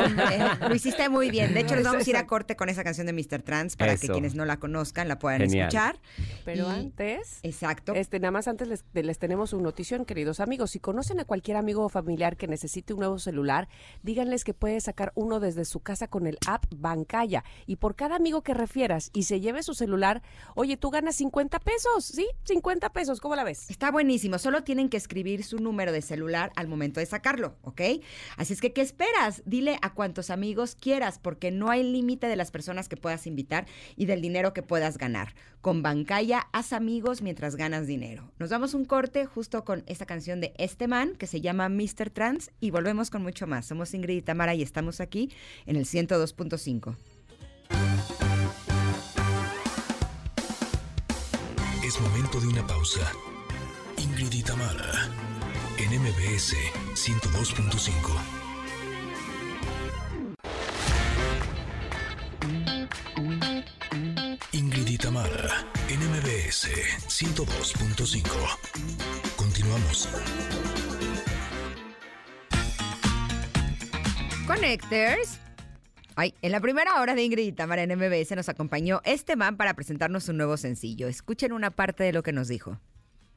lo 0.69 0.75
hiciste 0.75 1.09
muy 1.09 1.31
bien. 1.31 1.55
De 1.55 1.61
hecho, 1.61 1.75
les 1.75 1.85
vamos 1.85 2.07
a 2.07 2.11
ir 2.11 2.17
a 2.17 2.27
corte 2.27 2.57
con 2.57 2.69
esa 2.69 2.85
canción 2.85 3.07
de 3.07 3.13
Mr. 3.13 3.43
Trans 3.43 3.77
para 3.77 3.97
que 3.97 4.09
quienes 4.09 4.35
no 4.35 4.45
la 4.45 4.59
conozcan 4.59 5.09
la 5.09 5.19
puedan 5.19 5.43
escuchar. 5.43 5.99
Pero 6.45 6.69
antes. 6.69 7.41
Exacto. 7.43 7.95
Este, 7.95 8.19
nada 8.21 8.33
más 8.33 8.49
antes 8.49 8.69
les, 8.69 8.85
les 8.93 9.19
tenemos 9.19 9.53
una 9.53 9.63
notición, 9.63 10.05
queridos 10.05 10.41
amigos. 10.41 10.73
Si 10.73 10.81
conocen 10.81 11.21
a 11.21 11.25
cualquier 11.25 11.57
amigo 11.57 11.85
o 11.85 11.89
familiar 11.89 12.37
que 12.37 12.49
necesite 12.49 12.93
un 12.93 13.01
nuevo 13.01 13.19
celular, 13.19 13.69
díganles 14.03 14.45
que 14.45 14.53
puede 14.53 14.81
sacar 14.81 15.13
uno 15.15 15.41
desde 15.43 15.67
su 15.67 15.81
casa 15.81 16.09
con 16.09 16.27
el 16.27 16.39
app 16.47 16.65
Bancaya. 16.75 17.45
Y 17.67 17.77
por 17.77 17.95
cada 17.95 18.17
amigo 18.17 18.43
que 18.43 18.55
refieras 18.55 19.11
y 19.13 19.25
se 19.25 19.41
lleve 19.41 19.63
su 19.63 19.75
celular, 19.75 20.23
oye, 20.55 20.79
tú 20.79 20.91
ganas 20.91 21.17
50 21.17 21.59
pesos, 21.61 22.05
¿sí? 22.05 22.27
50 22.45 22.91
pesos, 22.95 23.21
¿cómo 23.21 23.37
la 23.37 23.45
ves? 23.45 23.69
Está 23.71 23.91
buenísimo. 23.91 24.39
Solo 24.39 24.65
tienen 24.65 24.89
que 24.89 24.97
escribir 24.97 25.45
su 25.45 25.59
número 25.59 25.93
de 25.93 26.01
celular 26.01 26.51
al 26.57 26.69
momento 26.69 27.01
de 27.01 27.07
sacarlo, 27.07 27.57
¿ok? 27.63 27.83
Así 28.37 28.55
es 28.55 28.61
que, 28.61 28.73
¿qué 28.73 28.81
esperas? 28.81 29.43
Dile 29.45 29.79
a 29.83 29.93
cuantos 29.93 30.31
amigos 30.31 30.75
quieras, 30.75 31.19
porque 31.19 31.51
no 31.51 31.71
hay 31.71 31.83
límite 31.83 32.27
de 32.27 32.37
las 32.37 32.51
personas 32.51 32.89
que 32.89 32.97
puedas 32.97 33.27
invitar 33.27 33.67
y 33.97 34.07
del 34.07 34.23
dinero 34.23 34.55
que 34.55 34.63
puedas 34.63 34.97
ganar. 34.97 35.35
Con 35.63 35.81
Bancaya, 35.81 36.49
haz 36.51 36.73
amigos 36.73 37.23
mientras 37.23 37.55
ganas 37.55 37.87
dinero. 37.87 38.33
Nos 38.41 38.51
damos 38.51 38.75
un 38.75 38.85
corte 38.85 39.27
justo 39.27 39.65
con 39.65 39.85
esta 39.87 40.07
canción 40.07 40.41
de 40.41 40.53
este 40.59 40.89
man 40.89 41.15
que 41.17 41.29
se 41.29 41.41
llama 41.41 41.69
Mr. 41.69 42.11
Trans 42.11 42.51
y 42.59 42.73
volvemos 42.73 43.11
con 43.11 43.23
mucho 43.23 43.47
más. 43.47 43.67
Somos 43.67 43.95
Ingrid 43.95 44.17
y 44.17 44.23
Tamara 44.23 44.57
y 44.57 44.63
estamos 44.63 45.01
aquí 45.01 45.31
en 45.67 45.77
el 45.77 45.85
102.5. 45.85 46.97
Es 51.85 52.01
momento 52.01 52.41
de 52.41 52.49
una 52.49 52.67
pausa. 52.67 53.13
Ingrid 53.99 54.33
y 54.33 54.43
Tamara 54.43 55.09
en 55.79 55.91
MBS 56.01 56.57
102.5. 56.95 58.52
Ingrid 65.33 65.33
y 65.33 65.41
Tamara 65.41 65.65
en 65.89 65.99
MBS 66.11 66.69
102.5. 67.09 68.29
Continuamos. 69.37 70.09
Connectors. 74.47 75.41
Ay, 76.17 76.35
en 76.43 76.53
la 76.53 76.61
primera 76.61 77.01
hora 77.01 77.15
de 77.15 77.23
Ingrid 77.23 77.47
y 77.47 77.53
Tamara 77.53 77.83
en 77.83 77.97
MBS 77.97 78.37
nos 78.37 78.49
acompañó 78.49 79.01
este 79.05 79.37
man 79.37 79.57
para 79.57 79.75
presentarnos 79.75 80.29
un 80.29 80.37
nuevo 80.37 80.57
sencillo. 80.57 81.09
Escuchen 81.09 81.53
una 81.53 81.71
parte 81.71 82.05
de 82.05 82.13
lo 82.13 82.23
que 82.23 82.33
nos 82.33 82.49
dijo. 82.49 82.79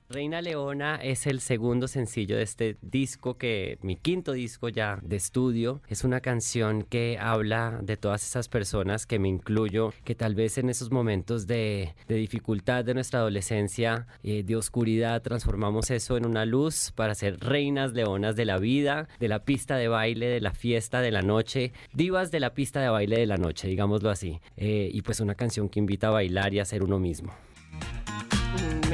Reina 0.07 0.39
Leona 0.39 0.97
es 0.97 1.25
el 1.25 1.39
segundo 1.39 1.87
sencillo 1.87 2.37
de 2.37 2.43
este 2.43 2.77
disco 2.83 3.39
que 3.39 3.79
mi 3.81 3.95
quinto 3.95 4.33
disco 4.33 4.69
ya 4.69 4.99
de 5.01 5.15
estudio. 5.15 5.81
Es 5.89 6.03
una 6.03 6.21
canción 6.21 6.83
que 6.83 7.17
habla 7.19 7.79
de 7.81 7.97
todas 7.97 8.23
esas 8.23 8.47
personas 8.47 9.07
que 9.07 9.17
me 9.17 9.29
incluyo 9.29 9.93
que 10.03 10.13
tal 10.13 10.35
vez 10.35 10.59
en 10.59 10.69
esos 10.69 10.91
momentos 10.91 11.47
de, 11.47 11.95
dificultad 12.07 12.85
de 12.85 12.93
nuestra 12.93 13.21
adolescencia 13.21 14.05
eh, 14.21 14.43
de 14.43 14.55
oscuridad 14.55 15.23
transformamos 15.23 15.89
eso 15.89 16.17
en 16.17 16.27
una 16.27 16.45
luz 16.45 16.91
para 16.93 17.15
ser 17.15 17.39
reinas 17.39 17.93
leonas 17.93 18.35
de 18.35 18.45
la 18.45 18.59
vida 18.59 19.07
de 19.19 19.27
la 19.27 19.43
pista 19.43 19.75
de 19.75 19.87
baile 19.87 20.27
de 20.27 20.39
la 20.39 20.53
fiesta 20.53 21.01
de 21.01 21.11
la 21.11 21.23
noche 21.23 21.73
divas 21.93 22.29
de 22.29 22.39
la 22.39 22.53
pista 22.53 22.79
de 22.79 22.89
baile 22.89 23.17
de 23.17 23.25
la 23.25 23.37
noche 23.37 23.67
digámoslo 23.67 24.11
así. 24.11 24.39
Eh, 24.55 24.87
y 24.93 25.01
pues 25.01 25.19
una 25.19 25.33
canción 25.33 25.67
que 25.67 25.79
invita 25.79 26.09
a 26.09 26.11
bailar 26.11 26.53
y 26.53 26.59
a 26.59 26.65
ser 26.65 26.83
uno 26.83 26.99
mismo 26.99 27.33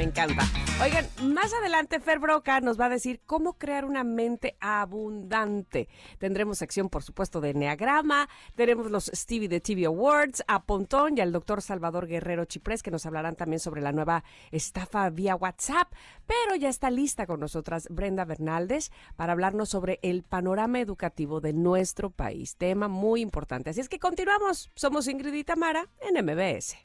me 0.02 0.08
encanta. 0.08 0.42
Oigan, 0.82 1.06
más 1.32 1.54
adelante 1.54 2.00
Fer 2.00 2.18
Broca 2.18 2.60
nos 2.60 2.80
va 2.80 2.86
a 2.86 2.88
decir 2.88 3.20
cómo 3.24 3.52
crear 3.52 3.84
una 3.84 4.02
mente 4.02 4.56
abundante. 4.58 5.88
Tendremos 6.18 6.58
sección, 6.58 6.88
por 6.88 7.04
supuesto, 7.04 7.40
de 7.40 7.50
Enneagrama, 7.50 8.28
tenemos 8.56 8.90
los 8.90 9.12
Stevie 9.14 9.48
de 9.48 9.60
TV 9.60 9.84
Awards, 9.84 10.42
a 10.48 10.64
Pontón 10.64 11.16
y 11.16 11.20
al 11.20 11.30
doctor 11.30 11.62
Salvador 11.62 12.08
Guerrero 12.08 12.46
Chiprés, 12.46 12.82
que 12.82 12.90
nos 12.90 13.06
hablarán 13.06 13.36
también 13.36 13.60
sobre 13.60 13.80
la 13.80 13.92
nueva 13.92 14.24
estafa 14.50 15.08
vía 15.10 15.36
WhatsApp. 15.36 15.92
Pero 16.26 16.56
ya 16.56 16.68
está 16.68 16.90
lista 16.90 17.24
con 17.24 17.38
nosotras 17.38 17.86
Brenda 17.88 18.24
Bernaldez 18.24 18.90
para 19.14 19.34
hablarnos 19.34 19.68
sobre 19.68 20.00
el 20.02 20.24
panorama 20.24 20.80
educativo 20.80 21.40
de 21.40 21.52
nuestro 21.52 22.10
país. 22.10 22.56
Tema 22.56 22.88
muy 22.88 23.20
importante. 23.20 23.70
Así 23.70 23.80
es 23.80 23.88
que 23.88 24.00
continuamos. 24.00 24.72
Somos 24.74 25.06
Ingrid 25.06 25.34
y 25.34 25.44
Tamara 25.44 25.88
en 26.00 26.24
MBS. 26.24 26.76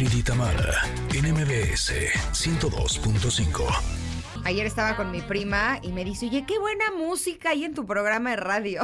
Ingrid 0.00 0.24
Tamara, 0.24 0.82
en 1.12 1.30
MBS 1.30 1.92
102.5. 2.32 3.66
Ayer 4.44 4.64
estaba 4.64 4.96
con 4.96 5.10
mi 5.10 5.20
prima 5.20 5.78
y 5.82 5.92
me 5.92 6.06
dice, 6.06 6.24
oye, 6.24 6.46
qué 6.46 6.58
buena 6.58 6.90
música 6.90 7.50
hay 7.50 7.64
en 7.64 7.74
tu 7.74 7.84
programa 7.84 8.30
de 8.30 8.36
radio. 8.36 8.80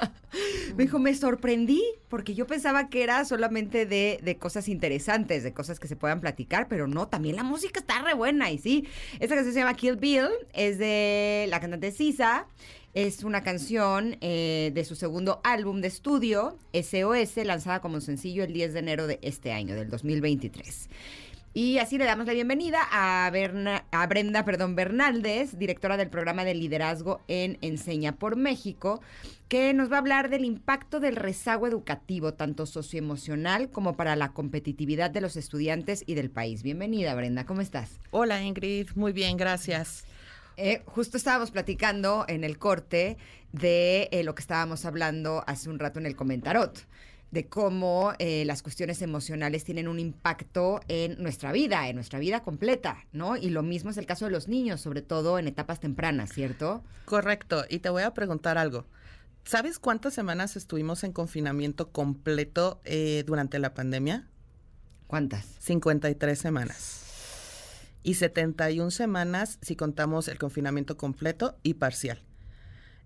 me 0.76 0.84
dijo, 0.84 0.98
me 0.98 1.14
sorprendí 1.14 1.82
porque 2.10 2.34
yo 2.34 2.46
pensaba 2.46 2.90
que 2.90 3.02
era 3.02 3.24
solamente 3.24 3.86
de, 3.86 4.20
de, 4.22 4.36
cosas 4.36 4.68
interesantes, 4.68 5.42
de 5.42 5.54
cosas 5.54 5.80
que 5.80 5.88
se 5.88 5.96
puedan 5.96 6.20
platicar, 6.20 6.68
pero 6.68 6.86
no, 6.86 7.08
también 7.08 7.36
la 7.36 7.44
música 7.44 7.80
está 7.80 8.02
re 8.02 8.12
buena 8.12 8.50
y 8.50 8.58
sí. 8.58 8.86
Esta 9.20 9.34
canción 9.34 9.54
se 9.54 9.60
llama 9.60 9.72
Kill 9.72 9.96
Bill, 9.96 10.28
es 10.52 10.76
de 10.76 11.46
la 11.48 11.60
cantante 11.60 11.92
Sisa. 11.92 12.46
Es 12.94 13.24
una 13.24 13.42
canción 13.42 14.18
eh, 14.20 14.70
de 14.74 14.84
su 14.84 14.96
segundo 14.96 15.40
álbum 15.44 15.80
de 15.80 15.88
estudio, 15.88 16.58
SOS, 16.74 17.36
lanzada 17.46 17.80
como 17.80 18.02
sencillo 18.02 18.44
el 18.44 18.52
10 18.52 18.74
de 18.74 18.78
enero 18.80 19.06
de 19.06 19.18
este 19.22 19.50
año, 19.50 19.74
del 19.74 19.88
2023. 19.88 20.90
Y 21.54 21.78
así 21.78 21.96
le 21.96 22.04
damos 22.04 22.26
la 22.26 22.34
bienvenida 22.34 22.80
a, 22.90 23.30
Brenda 23.30 24.44
perdón, 24.44 24.74
Bernaldez, 24.74 25.58
directora 25.58 25.96
del 25.96 26.10
programa 26.10 26.44
de 26.44 26.54
liderazgo 26.54 27.22
en 27.28 27.56
Enseña 27.62 28.16
por 28.16 28.36
México, 28.36 29.00
que 29.48 29.72
nos 29.72 29.90
va 29.90 29.96
a 29.96 30.00
hablar 30.00 30.28
del 30.28 30.44
impacto 30.44 31.00
del 31.00 31.16
rezago 31.16 31.66
educativo, 31.66 32.34
tanto 32.34 32.66
socioemocional 32.66 33.70
como 33.70 33.96
para 33.96 34.16
la 34.16 34.34
competitividad 34.34 35.10
de 35.10 35.22
los 35.22 35.36
estudiantes 35.36 36.04
y 36.06 36.14
del 36.14 36.30
país. 36.30 36.62
Bienvenida, 36.62 37.14
Brenda, 37.14 37.46
¿cómo 37.46 37.62
estás? 37.62 38.00
Hola, 38.10 38.42
Ingrid, 38.42 38.88
muy 38.96 39.12
bien, 39.12 39.38
gracias. 39.38 40.04
Eh, 40.56 40.82
justo 40.86 41.16
estábamos 41.16 41.50
platicando 41.50 42.24
en 42.28 42.44
el 42.44 42.58
corte 42.58 43.16
de 43.52 44.08
eh, 44.12 44.22
lo 44.24 44.34
que 44.34 44.42
estábamos 44.42 44.84
hablando 44.84 45.44
hace 45.46 45.70
un 45.70 45.78
rato 45.78 45.98
en 45.98 46.06
el 46.06 46.16
comentarot, 46.16 46.86
de 47.30 47.46
cómo 47.48 48.12
eh, 48.18 48.44
las 48.44 48.62
cuestiones 48.62 49.00
emocionales 49.00 49.64
tienen 49.64 49.88
un 49.88 49.98
impacto 49.98 50.80
en 50.88 51.22
nuestra 51.22 51.52
vida, 51.52 51.88
en 51.88 51.96
nuestra 51.96 52.18
vida 52.18 52.42
completa, 52.42 53.06
¿no? 53.12 53.36
Y 53.36 53.48
lo 53.48 53.62
mismo 53.62 53.90
es 53.90 53.96
el 53.96 54.06
caso 54.06 54.26
de 54.26 54.30
los 54.30 54.48
niños, 54.48 54.80
sobre 54.80 55.00
todo 55.00 55.38
en 55.38 55.48
etapas 55.48 55.80
tempranas, 55.80 56.32
¿cierto? 56.32 56.82
Correcto. 57.06 57.64
Y 57.68 57.78
te 57.78 57.88
voy 57.88 58.02
a 58.02 58.12
preguntar 58.12 58.58
algo. 58.58 58.86
¿Sabes 59.44 59.78
cuántas 59.78 60.14
semanas 60.14 60.56
estuvimos 60.56 61.02
en 61.02 61.12
confinamiento 61.12 61.90
completo 61.90 62.80
durante 63.26 63.58
la 63.58 63.74
pandemia? 63.74 64.28
¿Cuántas? 65.08 65.44
53 65.58 66.38
semanas 66.38 67.11
y 68.02 68.14
71 68.14 68.90
semanas 68.90 69.58
si 69.62 69.76
contamos 69.76 70.28
el 70.28 70.38
confinamiento 70.38 70.96
completo 70.96 71.58
y 71.62 71.74
parcial. 71.74 72.22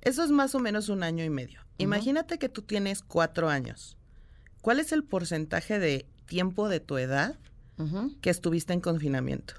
Eso 0.01 0.22
es 0.22 0.30
más 0.30 0.55
o 0.55 0.61
menos 0.61 0.88
un 0.88 1.03
año 1.03 1.24
y 1.24 1.30
medio. 1.30 1.61
Imagínate 1.78 2.38
que 2.38 2.49
tú 2.49 2.62
tienes 2.62 3.03
cuatro 3.03 3.49
años. 3.49 3.97
¿Cuál 4.62 4.80
es 4.80 4.92
el 4.92 5.05
porcentaje 5.05 5.78
de 5.78 6.07
tiempo 6.26 6.68
de 6.68 6.80
tu 6.80 6.99
edad 6.99 7.36
que 8.20 8.30
estuviste 8.30 8.72
en 8.72 8.80
confinamiento? 8.80 9.55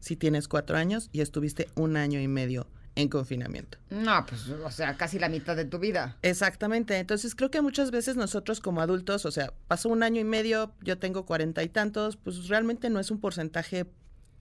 Si 0.00 0.16
tienes 0.16 0.48
cuatro 0.48 0.76
años 0.76 1.08
y 1.12 1.20
estuviste 1.20 1.68
un 1.76 1.96
año 1.96 2.20
y 2.20 2.28
medio 2.28 2.66
en 2.96 3.08
confinamiento. 3.08 3.78
No, 3.90 4.24
pues, 4.26 4.48
o 4.48 4.70
sea, 4.70 4.96
casi 4.96 5.18
la 5.18 5.28
mitad 5.28 5.56
de 5.56 5.64
tu 5.64 5.78
vida. 5.78 6.16
Exactamente. 6.22 6.98
Entonces, 6.98 7.34
creo 7.34 7.50
que 7.50 7.62
muchas 7.62 7.90
veces 7.90 8.16
nosotros 8.16 8.60
como 8.60 8.80
adultos, 8.80 9.24
o 9.26 9.30
sea, 9.30 9.52
pasó 9.66 9.88
un 9.88 10.02
año 10.02 10.20
y 10.20 10.24
medio, 10.24 10.72
yo 10.82 10.98
tengo 10.98 11.26
cuarenta 11.26 11.62
y 11.62 11.68
tantos, 11.68 12.16
pues 12.16 12.48
realmente 12.48 12.90
no 12.90 13.00
es 13.00 13.10
un 13.10 13.20
porcentaje 13.20 13.86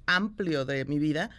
amplio 0.05 0.65
de 0.65 0.85
mi 0.85 0.99
vida, 0.99 1.29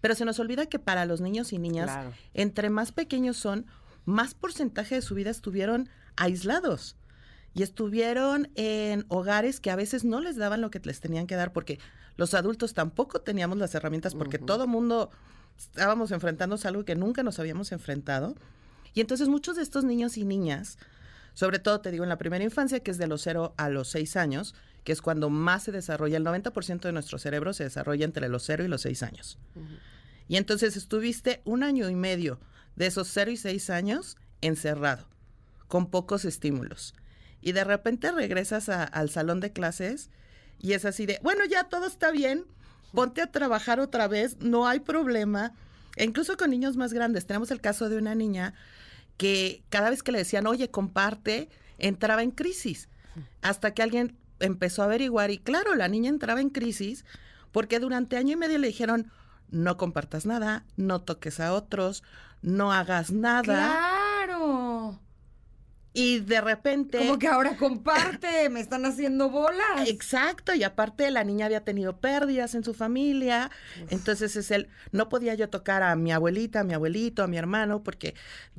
pero 0.00 0.14
se 0.14 0.24
nos 0.24 0.38
olvida 0.38 0.66
que 0.66 0.78
para 0.78 1.06
los 1.06 1.20
niños 1.20 1.52
y 1.52 1.58
niñas, 1.58 1.90
entre 2.34 2.70
más 2.70 2.92
pequeños 2.92 3.36
son, 3.36 3.66
más 4.04 4.34
porcentaje 4.34 4.94
de 4.94 5.02
su 5.02 5.14
vida 5.14 5.30
estuvieron 5.30 5.88
aislados 6.16 6.96
y 7.54 7.62
estuvieron 7.62 8.50
en 8.54 9.04
hogares 9.08 9.60
que 9.60 9.70
a 9.70 9.76
veces 9.76 10.04
no 10.04 10.20
les 10.20 10.36
daban 10.36 10.60
lo 10.60 10.70
que 10.70 10.80
les 10.80 11.00
tenían 11.00 11.26
que 11.26 11.34
dar 11.34 11.52
porque 11.52 11.78
los 12.16 12.34
adultos 12.34 12.74
tampoco 12.74 13.20
teníamos 13.20 13.58
las 13.58 13.74
herramientas 13.74 14.14
porque 14.14 14.38
todo 14.38 14.66
mundo 14.66 15.10
estábamos 15.58 16.10
enfrentándose 16.12 16.66
a 16.66 16.70
algo 16.70 16.84
que 16.84 16.94
nunca 16.94 17.22
nos 17.22 17.38
habíamos 17.38 17.72
enfrentado. 17.72 18.34
Y 18.94 19.00
entonces 19.00 19.28
muchos 19.28 19.56
de 19.56 19.62
estos 19.62 19.84
niños 19.84 20.16
y 20.16 20.24
niñas, 20.24 20.78
sobre 21.34 21.58
todo 21.58 21.80
te 21.80 21.90
digo 21.90 22.04
en 22.04 22.08
la 22.08 22.18
primera 22.18 22.44
infancia, 22.44 22.80
que 22.80 22.90
es 22.90 22.98
de 22.98 23.06
los 23.06 23.22
0 23.22 23.54
a 23.56 23.68
los 23.68 23.88
6 23.88 24.16
años, 24.16 24.54
que 24.84 24.92
es 24.92 25.02
cuando 25.02 25.30
más 25.30 25.64
se 25.64 25.72
desarrolla, 25.72 26.16
el 26.16 26.24
90% 26.24 26.80
de 26.80 26.92
nuestro 26.92 27.18
cerebro 27.18 27.52
se 27.52 27.64
desarrolla 27.64 28.04
entre 28.04 28.28
los 28.28 28.44
0 28.44 28.64
y 28.64 28.68
los 28.68 28.82
6 28.82 29.02
años. 29.02 29.38
Y 30.28 30.36
entonces 30.36 30.76
estuviste 30.76 31.40
un 31.44 31.62
año 31.62 31.88
y 31.88 31.94
medio 31.94 32.40
de 32.76 32.86
esos 32.86 33.08
0 33.08 33.30
y 33.30 33.36
6 33.36 33.70
años 33.70 34.16
encerrado, 34.40 35.06
con 35.66 35.90
pocos 35.90 36.24
estímulos. 36.24 36.94
Y 37.40 37.52
de 37.52 37.64
repente 37.64 38.12
regresas 38.12 38.68
al 38.68 39.10
salón 39.10 39.40
de 39.40 39.52
clases 39.52 40.10
y 40.60 40.72
es 40.72 40.84
así 40.84 41.06
de, 41.06 41.18
bueno, 41.22 41.44
ya 41.44 41.64
todo 41.64 41.86
está 41.86 42.10
bien, 42.10 42.44
ponte 42.92 43.22
a 43.22 43.30
trabajar 43.30 43.80
otra 43.80 44.08
vez, 44.08 44.38
no 44.40 44.66
hay 44.66 44.80
problema. 44.80 45.52
E 45.96 46.04
incluso 46.04 46.36
con 46.36 46.50
niños 46.50 46.76
más 46.76 46.92
grandes, 46.92 47.26
tenemos 47.26 47.50
el 47.50 47.60
caso 47.60 47.88
de 47.88 47.96
una 47.96 48.14
niña 48.14 48.54
que 49.16 49.62
cada 49.68 49.90
vez 49.90 50.02
que 50.02 50.12
le 50.12 50.18
decían, 50.18 50.46
oye, 50.46 50.70
comparte, 50.70 51.48
entraba 51.78 52.22
en 52.22 52.30
crisis, 52.30 52.88
hasta 53.42 53.72
que 53.72 53.82
alguien 53.82 54.16
empezó 54.40 54.82
a 54.82 54.86
averiguar 54.86 55.30
y 55.30 55.38
claro, 55.38 55.74
la 55.74 55.88
niña 55.88 56.10
entraba 56.10 56.40
en 56.40 56.50
crisis 56.50 57.04
porque 57.52 57.78
durante 57.78 58.16
año 58.16 58.34
y 58.34 58.36
medio 58.36 58.58
le 58.58 58.68
dijeron, 58.68 59.10
no 59.50 59.76
compartas 59.76 60.26
nada, 60.26 60.64
no 60.76 61.00
toques 61.00 61.40
a 61.40 61.54
otros, 61.54 62.02
no 62.42 62.72
hagas 62.72 63.10
nada. 63.10 63.97
Y 65.98 66.20
de 66.20 66.40
repente... 66.40 66.98
Como 66.98 67.18
que 67.18 67.26
ahora 67.26 67.56
comparte, 67.56 68.48
me 68.50 68.60
están 68.60 68.86
haciendo 68.86 69.30
bolas. 69.30 69.88
Exacto, 69.88 70.54
y 70.54 70.62
aparte 70.62 71.10
la 71.10 71.24
niña 71.24 71.46
había 71.46 71.64
tenido 71.64 71.96
pérdidas 71.96 72.54
en 72.54 72.62
su 72.62 72.72
familia, 72.72 73.50
entonces 73.90 74.36
es 74.36 74.52
el, 74.52 74.68
no 74.92 75.08
podía 75.08 75.34
yo 75.34 75.48
tocar 75.50 75.82
a 75.82 75.96
mi 75.96 76.12
abuelita, 76.12 76.60
a 76.60 76.64
mi 76.64 76.72
abuelito, 76.72 77.24
a 77.24 77.26
mi 77.26 77.36
hermano, 77.36 77.82
porque 77.82 78.14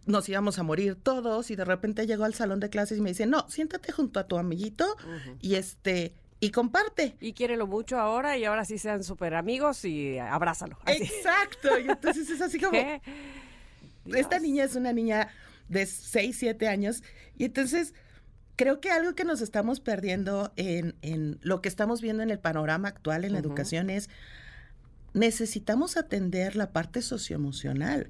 nos 0.05 0.27
íbamos 0.27 0.59
a 0.59 0.63
morir 0.63 0.95
todos, 0.95 1.49
y 1.49 1.55
de 1.55 1.63
repente 1.63 2.05
llegó 2.05 2.25
al 2.25 2.33
salón 2.33 2.59
de 2.59 2.69
clases 2.69 2.97
y 2.97 3.01
me 3.01 3.11
dice, 3.11 3.25
no, 3.25 3.47
siéntate 3.47 3.93
junto 3.93 4.19
a 4.19 4.27
tu 4.27 4.37
amiguito 4.37 4.97
y 5.39 5.55
este... 5.55 6.13
Y 6.41 6.51
comparte. 6.51 7.17
Y 7.19 7.33
quiérelo 7.33 7.67
mucho 7.67 7.99
ahora 7.99 8.37
y 8.37 8.45
ahora 8.45 8.63
sí 8.63 8.77
sean 8.77 9.03
súper 9.03 9.35
amigos 9.35 9.83
y 9.83 10.17
abrázalo. 10.19 10.77
Exacto. 10.85 11.77
Y 11.77 11.89
entonces 11.89 12.29
es 12.29 12.41
así 12.41 12.59
como... 12.59 12.79
Esta 14.05 14.39
niña 14.39 14.63
es 14.63 14.75
una 14.75 14.93
niña 14.93 15.29
de 15.69 15.85
6, 15.85 16.35
7 16.37 16.67
años. 16.67 17.03
Y 17.37 17.45
entonces 17.45 17.93
creo 18.55 18.81
que 18.81 18.91
algo 18.91 19.15
que 19.15 19.23
nos 19.23 19.41
estamos 19.41 19.79
perdiendo 19.79 20.51
en, 20.57 20.95
en 21.01 21.39
lo 21.41 21.61
que 21.61 21.69
estamos 21.69 22.01
viendo 22.01 22.23
en 22.23 22.29
el 22.29 22.39
panorama 22.39 22.89
actual 22.89 23.23
en 23.23 23.33
la 23.33 23.39
educación 23.39 23.89
es 23.89 24.09
necesitamos 25.13 25.97
atender 25.97 26.55
la 26.55 26.71
parte 26.71 27.01
socioemocional. 27.01 28.09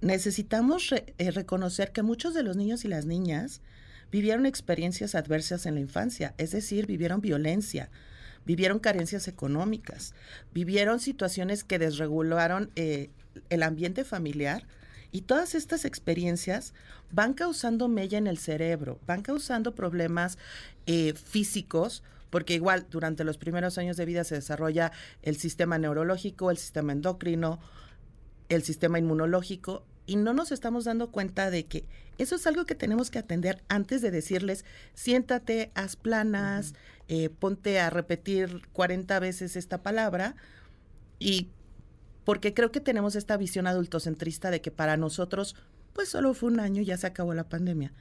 Necesitamos 0.00 0.92
eh, 0.92 1.30
reconocer 1.30 1.92
que 1.92 2.02
muchos 2.02 2.34
de 2.34 2.42
los 2.42 2.56
niños 2.56 2.84
y 2.84 2.88
las 2.88 3.06
niñas 3.06 3.62
vivieron 4.10 4.46
experiencias 4.46 5.14
adversas 5.14 5.64
en 5.66 5.74
la 5.74 5.80
infancia, 5.80 6.34
es 6.38 6.50
decir, 6.50 6.86
vivieron 6.86 7.20
violencia, 7.20 7.88
vivieron 8.44 8.78
carencias 8.78 9.28
económicas, 9.28 10.14
vivieron 10.52 11.00
situaciones 11.00 11.64
que 11.64 11.78
desregularon 11.78 12.70
eh, 12.76 13.10
el 13.48 13.62
ambiente 13.62 14.04
familiar 14.04 14.66
y 15.12 15.22
todas 15.22 15.54
estas 15.54 15.84
experiencias 15.84 16.72
van 17.12 17.34
causando 17.34 17.86
mella 17.86 18.18
en 18.18 18.26
el 18.26 18.38
cerebro, 18.38 18.98
van 19.06 19.22
causando 19.22 19.74
problemas 19.74 20.38
eh, 20.86 21.12
físicos, 21.12 22.02
porque 22.30 22.54
igual 22.54 22.86
durante 22.90 23.22
los 23.22 23.36
primeros 23.36 23.76
años 23.76 23.98
de 23.98 24.06
vida 24.06 24.24
se 24.24 24.36
desarrolla 24.36 24.90
el 25.20 25.36
sistema 25.36 25.76
neurológico, 25.78 26.50
el 26.50 26.56
sistema 26.56 26.92
endocrino, 26.92 27.60
el 28.48 28.62
sistema 28.62 28.98
inmunológico, 28.98 29.84
y 30.06 30.16
no 30.16 30.32
nos 30.32 30.50
estamos 30.50 30.84
dando 30.84 31.10
cuenta 31.10 31.50
de 31.50 31.64
que 31.64 31.84
eso 32.18 32.34
es 32.34 32.46
algo 32.46 32.64
que 32.64 32.74
tenemos 32.74 33.10
que 33.10 33.18
atender 33.18 33.62
antes 33.68 34.00
de 34.00 34.10
decirles, 34.10 34.64
siéntate, 34.94 35.70
haz 35.74 35.96
planas, 35.96 36.74
eh, 37.08 37.28
ponte 37.28 37.78
a 37.80 37.90
repetir 37.90 38.62
40 38.72 39.20
veces 39.20 39.56
esta 39.56 39.82
palabra, 39.82 40.36
y 41.18 41.50
porque 42.24 42.54
creo 42.54 42.70
que 42.70 42.80
tenemos 42.80 43.16
esta 43.16 43.36
visión 43.36 43.66
adultocentrista 43.66 44.50
de 44.50 44.60
que 44.60 44.70
para 44.70 44.96
nosotros, 44.96 45.56
pues 45.92 46.08
solo 46.08 46.34
fue 46.34 46.50
un 46.50 46.60
año 46.60 46.82
y 46.82 46.86
ya 46.86 46.96
se 46.96 47.06
acabó 47.06 47.34
la 47.34 47.48
pandemia, 47.48 47.92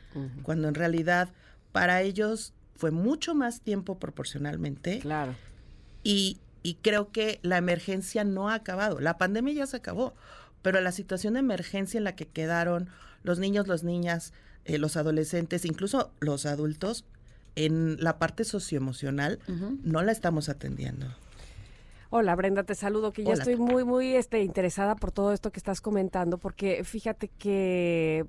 cuando 0.43 0.67
en 0.67 0.75
realidad 0.75 1.29
para 1.71 2.01
ellos 2.01 2.53
fue 2.75 2.91
mucho 2.91 3.35
más 3.35 3.61
tiempo 3.61 3.99
proporcionalmente. 3.99 4.99
Claro. 4.99 5.35
Y, 6.03 6.39
y 6.63 6.75
creo 6.75 7.11
que 7.11 7.39
la 7.43 7.57
emergencia 7.57 8.23
no 8.23 8.49
ha 8.49 8.55
acabado, 8.55 8.99
la 8.99 9.17
pandemia 9.17 9.53
ya 9.53 9.67
se 9.67 9.77
acabó, 9.77 10.15
pero 10.61 10.81
la 10.81 10.91
situación 10.91 11.33
de 11.33 11.39
emergencia 11.39 11.97
en 11.97 12.03
la 12.03 12.15
que 12.15 12.27
quedaron 12.27 12.89
los 13.23 13.39
niños, 13.39 13.67
las 13.67 13.83
niñas, 13.83 14.33
eh, 14.65 14.77
los 14.77 14.97
adolescentes, 14.97 15.65
incluso 15.65 16.11
los 16.19 16.45
adultos, 16.45 17.05
en 17.55 17.97
la 18.01 18.17
parte 18.17 18.45
socioemocional, 18.45 19.39
no 19.83 20.01
la 20.01 20.11
estamos 20.11 20.47
atendiendo. 20.47 21.07
Hola 22.13 22.35
Brenda, 22.35 22.63
te 22.63 22.75
saludo, 22.75 23.13
que 23.13 23.23
ya 23.23 23.31
estoy 23.31 23.55
muy, 23.55 23.85
muy 23.85 24.15
este, 24.15 24.43
interesada 24.43 24.97
por 24.97 25.13
todo 25.13 25.31
esto 25.31 25.49
que 25.53 25.59
estás 25.59 25.79
comentando, 25.79 26.37
porque 26.37 26.83
fíjate 26.83 27.29
que 27.29 28.25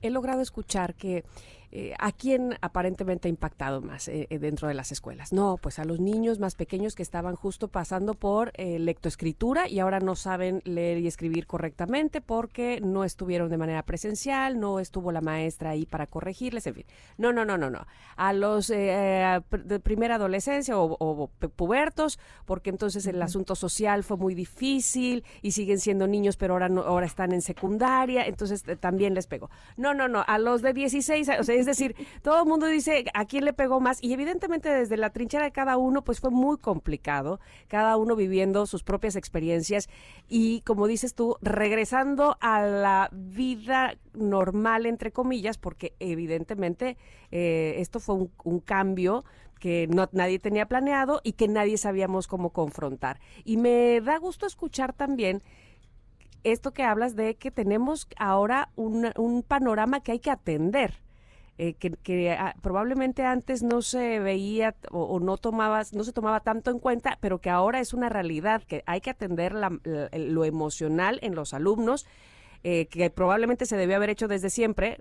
he, 0.00 0.10
logrado 0.10 0.42
escuchar 0.42 0.94
que 0.94 1.24
eh, 1.72 1.94
¿a 1.98 2.12
quién 2.12 2.56
aparentemente 2.60 3.28
ha 3.28 3.30
impactado 3.30 3.80
más 3.80 4.08
eh, 4.08 4.26
eh, 4.30 4.38
dentro 4.38 4.68
de 4.68 4.74
las 4.74 4.92
escuelas? 4.92 5.32
No, 5.32 5.56
pues 5.56 5.78
a 5.78 5.84
los 5.84 6.00
niños 6.00 6.38
más 6.38 6.54
pequeños 6.54 6.94
que 6.94 7.02
estaban 7.02 7.34
justo 7.34 7.68
pasando 7.68 8.14
por 8.14 8.52
lectoescritura 8.56 9.68
y 9.68 9.80
ahora 9.80 10.00
no 10.00 10.16
saben 10.16 10.62
leer 10.64 10.98
y 10.98 11.06
escribir 11.06 11.46
correctamente 11.46 12.20
porque 12.20 12.80
no 12.80 13.04
estuvieron 13.04 13.50
de 13.50 13.58
manera 13.58 13.82
presencial, 13.82 14.58
no 14.60 14.80
estuvo 14.80 15.12
la 15.12 15.20
maestra 15.20 15.70
ahí 15.70 15.86
para 15.86 16.06
corregirles, 16.06 16.66
en 16.66 16.74
fin. 16.74 16.86
No, 17.18 17.32
no, 17.32 17.44
no, 17.44 17.58
no, 17.58 17.70
no. 17.70 17.86
A 18.16 18.32
los 18.32 18.68
de 18.68 19.80
primera 19.82 20.16
adolescencia 20.16 20.78
o, 20.78 21.30
pubertos, 21.56 22.18
porque 22.44 22.70
entonces 22.70 23.06
el 23.06 23.20
asunto 23.20 23.54
social 23.54 24.04
fue 24.04 24.16
muy 24.16 24.34
difícil 24.34 25.24
y 25.42 25.52
siguen 25.52 25.78
siendo 25.78 26.06
niños, 26.06 26.36
pero 26.36 26.54
ahora, 26.54 26.68
no, 26.68 26.82
ahora 26.82 27.06
están 27.06 27.32
en 27.32 27.42
secundaria, 27.42 28.26
entonces 28.26 28.62
también 28.80 29.14
les 29.14 29.26
pegó. 29.26 29.50
No, 29.76 29.94
no, 29.94 30.08
no. 30.08 30.24
A 30.26 30.38
los 30.38 30.62
de 30.62 30.72
16, 30.72 31.28
o 31.40 31.44
sea, 31.44 31.55
es 31.58 31.66
decir, 31.66 31.94
todo 32.22 32.42
el 32.42 32.48
mundo 32.48 32.66
dice 32.66 33.04
a 33.14 33.24
quién 33.24 33.44
le 33.44 33.52
pegó 33.52 33.80
más 33.80 34.02
y 34.02 34.12
evidentemente 34.12 34.68
desde 34.68 34.96
la 34.96 35.10
trinchera 35.10 35.44
de 35.44 35.52
cada 35.52 35.76
uno 35.76 36.02
pues 36.02 36.20
fue 36.20 36.30
muy 36.30 36.58
complicado, 36.58 37.40
cada 37.68 37.96
uno 37.96 38.16
viviendo 38.16 38.66
sus 38.66 38.82
propias 38.82 39.16
experiencias 39.16 39.88
y 40.28 40.60
como 40.62 40.86
dices 40.86 41.14
tú, 41.14 41.36
regresando 41.40 42.36
a 42.40 42.62
la 42.62 43.08
vida 43.12 43.96
normal 44.14 44.86
entre 44.86 45.12
comillas, 45.12 45.58
porque 45.58 45.94
evidentemente 46.00 46.96
eh, 47.30 47.76
esto 47.78 48.00
fue 48.00 48.28
un, 48.44 48.60
cambio 48.60 49.24
que 49.60 49.88
nadie 50.12 50.38
tenía 50.38 50.66
planeado 50.66 51.20
y 51.22 51.32
que 51.32 51.48
nadie 51.48 51.78
sabíamos 51.78 52.26
cómo 52.26 52.50
confrontar. 52.50 53.20
Y 53.44 53.56
me 53.56 54.00
da 54.00 54.18
gusto 54.18 54.46
escuchar 54.46 54.92
también 54.92 55.42
esto 56.44 56.72
que 56.72 56.82
hablas 56.82 57.16
de 57.16 57.36
que 57.36 57.50
tenemos 57.50 58.08
ahora 58.16 58.70
un, 58.76 59.12
un 59.16 59.42
panorama 59.42 60.00
que 60.00 60.12
hay 60.12 60.20
que 60.20 60.30
atender. 60.30 61.05
Eh, 61.58 61.74
que, 61.74 62.30
ah, 62.32 62.54
probablemente 62.60 63.24
antes 63.24 63.62
no 63.62 63.80
se 63.80 64.20
veía 64.20 64.74
o, 64.90 65.18
no 65.20 65.38
tomabas, 65.38 65.94
no 65.94 66.04
se 66.04 66.12
tomaba 66.12 66.40
tanto 66.40 66.70
en 66.70 66.78
cuenta, 66.78 67.16
pero 67.20 67.40
que 67.40 67.48
ahora 67.48 67.80
es 67.80 67.94
una 67.94 68.10
realidad, 68.10 68.62
que 68.62 68.82
hay 68.86 69.00
que 69.00 69.10
atender 69.10 69.54
lo 69.54 70.44
emocional 70.44 71.18
en 71.22 71.34
los 71.34 71.54
alumnos, 71.54 72.06
eh, 72.62 72.88
que 72.88 73.08
probablemente 73.08 73.64
se 73.64 73.76
debió 73.76 73.96
haber 73.96 74.10
hecho 74.10 74.28
desde 74.28 74.50
siempre, 74.50 74.98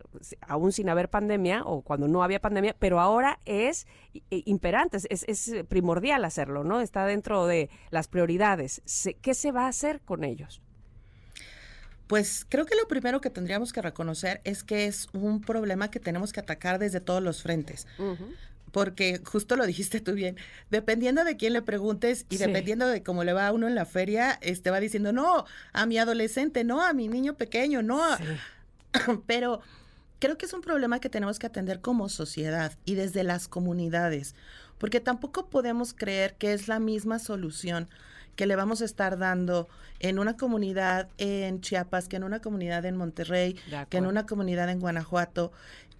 aún 0.47 0.71
sin 0.71 0.87
haber 0.87 1.09
pandemia 1.09 1.63
o 1.65 1.81
cuando 1.81 2.07
no 2.07 2.23
había 2.23 2.39
pandemia, 2.39 2.75
pero 2.79 3.01
ahora 3.01 3.39
es 3.43 3.85
imperante, 4.29 4.97
es, 5.09 5.23
es 5.27 5.65
primordial 5.67 6.23
hacerlo, 6.23 6.63
¿no? 6.63 6.79
Está 6.79 7.05
dentro 7.05 7.47
de 7.47 7.69
las 7.89 8.07
prioridades. 8.07 8.81
¿Qué 9.21 9.33
se 9.33 9.51
va 9.51 9.65
a 9.65 9.69
hacer 9.69 9.99
con 10.01 10.23
ellos? 10.23 10.61
Pues 12.07 12.45
creo 12.47 12.65
que 12.65 12.75
lo 12.75 12.87
primero 12.87 13.21
que 13.21 13.29
tendríamos 13.29 13.73
que 13.73 13.81
reconocer 13.81 14.41
es 14.43 14.63
que 14.63 14.85
es 14.85 15.07
un 15.13 15.41
problema 15.41 15.89
que 15.89 15.99
tenemos 15.99 16.33
que 16.33 16.39
atacar 16.39 16.77
desde 16.77 16.99
todos 16.99 17.21
los 17.21 17.41
frentes. 17.41 17.87
Porque 18.71 19.21
justo 19.23 19.55
lo 19.55 19.65
dijiste 19.65 20.01
tú 20.01 20.13
bien, 20.13 20.37
dependiendo 20.69 21.23
de 21.23 21.37
quién 21.37 21.53
le 21.53 21.61
preguntes 21.61 22.25
y 22.29 22.37
dependiendo 22.37 22.87
de 22.87 23.01
cómo 23.01 23.23
le 23.23 23.33
va 23.33 23.47
a 23.47 23.53
uno 23.53 23.67
en 23.67 23.75
la 23.75 23.85
feria, 23.85 24.37
este 24.41 24.69
va 24.69 24.79
diciendo, 24.79 25.13
no, 25.13 25.45
a 25.71 25.85
mi 25.85 25.97
adolescente, 25.97 26.63
no, 26.63 26.81
a 26.81 26.93
mi 26.93 27.07
niño 27.07 27.35
pequeño, 27.35 27.81
no. 27.81 28.01
Pero 29.25 29.61
creo 30.19 30.37
que 30.37 30.45
es 30.45 30.53
un 30.53 30.61
problema 30.61 30.99
que 30.99 31.09
tenemos 31.09 31.39
que 31.39 31.47
atender 31.47 31.81
como 31.81 32.09
sociedad 32.09 32.73
y 32.85 32.95
desde 32.95 33.23
las 33.23 33.47
comunidades, 33.47 34.35
porque 34.77 34.99
tampoco 34.99 35.49
podemos 35.49 35.93
creer 35.93 36.35
que 36.35 36.53
es 36.53 36.67
la 36.67 36.79
misma 36.79 37.19
solución 37.19 37.89
que 38.35 38.45
le 38.45 38.55
vamos 38.55 38.81
a 38.81 38.85
estar 38.85 39.17
dando 39.17 39.67
en 39.99 40.19
una 40.19 40.37
comunidad 40.37 41.09
en 41.17 41.61
Chiapas, 41.61 42.07
que 42.07 42.17
en 42.17 42.23
una 42.23 42.41
comunidad 42.41 42.85
en 42.85 42.95
Monterrey, 42.95 43.55
que 43.89 43.97
en 43.97 44.05
una 44.05 44.25
comunidad 44.25 44.69
en 44.69 44.79
Guanajuato. 44.79 45.51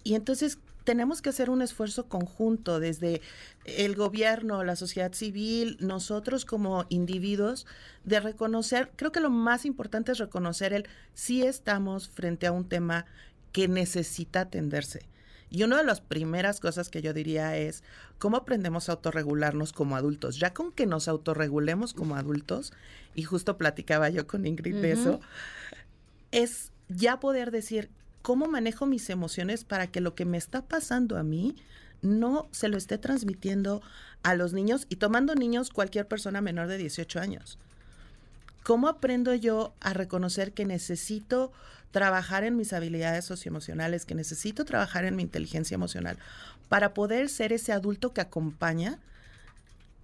Y 0.04 0.14
entonces 0.14 0.58
tenemos 0.84 1.20
que 1.20 1.30
hacer 1.30 1.50
un 1.50 1.62
esfuerzo 1.62 2.08
conjunto 2.08 2.78
desde 2.78 3.20
el 3.64 3.96
gobierno, 3.96 4.62
la 4.62 4.76
sociedad 4.76 5.12
civil, 5.12 5.76
nosotros 5.80 6.44
como 6.44 6.86
individuos, 6.88 7.66
de 8.04 8.20
reconocer, 8.20 8.92
creo 8.94 9.10
que 9.10 9.20
lo 9.20 9.30
más 9.30 9.66
importante 9.66 10.12
es 10.12 10.18
reconocer 10.18 10.72
el 10.72 10.86
si 11.12 11.42
estamos 11.42 12.08
frente 12.08 12.46
a 12.46 12.52
un 12.52 12.68
tema 12.68 13.04
que 13.50 13.66
necesita 13.66 14.42
atenderse. 14.42 15.06
Y 15.50 15.62
una 15.62 15.78
de 15.78 15.84
las 15.84 16.00
primeras 16.00 16.60
cosas 16.60 16.88
que 16.88 17.02
yo 17.02 17.12
diría 17.12 17.56
es 17.56 17.82
cómo 18.18 18.36
aprendemos 18.36 18.88
a 18.88 18.92
autorregularnos 18.92 19.72
como 19.72 19.96
adultos. 19.96 20.38
Ya 20.38 20.52
con 20.52 20.72
que 20.72 20.86
nos 20.86 21.08
autorregulemos 21.08 21.94
como 21.94 22.16
adultos, 22.16 22.72
y 23.14 23.22
justo 23.22 23.56
platicaba 23.56 24.10
yo 24.10 24.26
con 24.26 24.46
Ingrid 24.46 24.76
de 24.76 24.92
eso, 24.92 25.20
es 26.32 26.72
ya 26.88 27.20
poder 27.20 27.50
decir 27.50 27.90
cómo 28.22 28.46
manejo 28.46 28.86
mis 28.86 29.08
emociones 29.08 29.64
para 29.64 29.86
que 29.86 30.00
lo 30.00 30.14
que 30.14 30.24
me 30.24 30.36
está 30.36 30.62
pasando 30.62 31.16
a 31.16 31.22
mí 31.22 31.54
no 32.02 32.48
se 32.50 32.68
lo 32.68 32.76
esté 32.76 32.98
transmitiendo 32.98 33.82
a 34.22 34.34
los 34.34 34.52
niños 34.52 34.86
y 34.88 34.96
tomando 34.96 35.34
niños 35.34 35.70
cualquier 35.70 36.08
persona 36.08 36.40
menor 36.40 36.66
de 36.66 36.78
18 36.78 37.20
años. 37.20 37.58
¿Cómo 38.64 38.88
aprendo 38.88 39.32
yo 39.34 39.74
a 39.80 39.92
reconocer 39.92 40.52
que 40.52 40.64
necesito 40.64 41.52
trabajar 41.96 42.44
en 42.44 42.58
mis 42.58 42.74
habilidades 42.74 43.24
socioemocionales, 43.24 44.04
que 44.04 44.14
necesito 44.14 44.66
trabajar 44.66 45.06
en 45.06 45.16
mi 45.16 45.22
inteligencia 45.22 45.76
emocional 45.76 46.18
para 46.68 46.92
poder 46.92 47.30
ser 47.30 47.54
ese 47.54 47.72
adulto 47.72 48.12
que 48.12 48.20
acompaña 48.20 48.98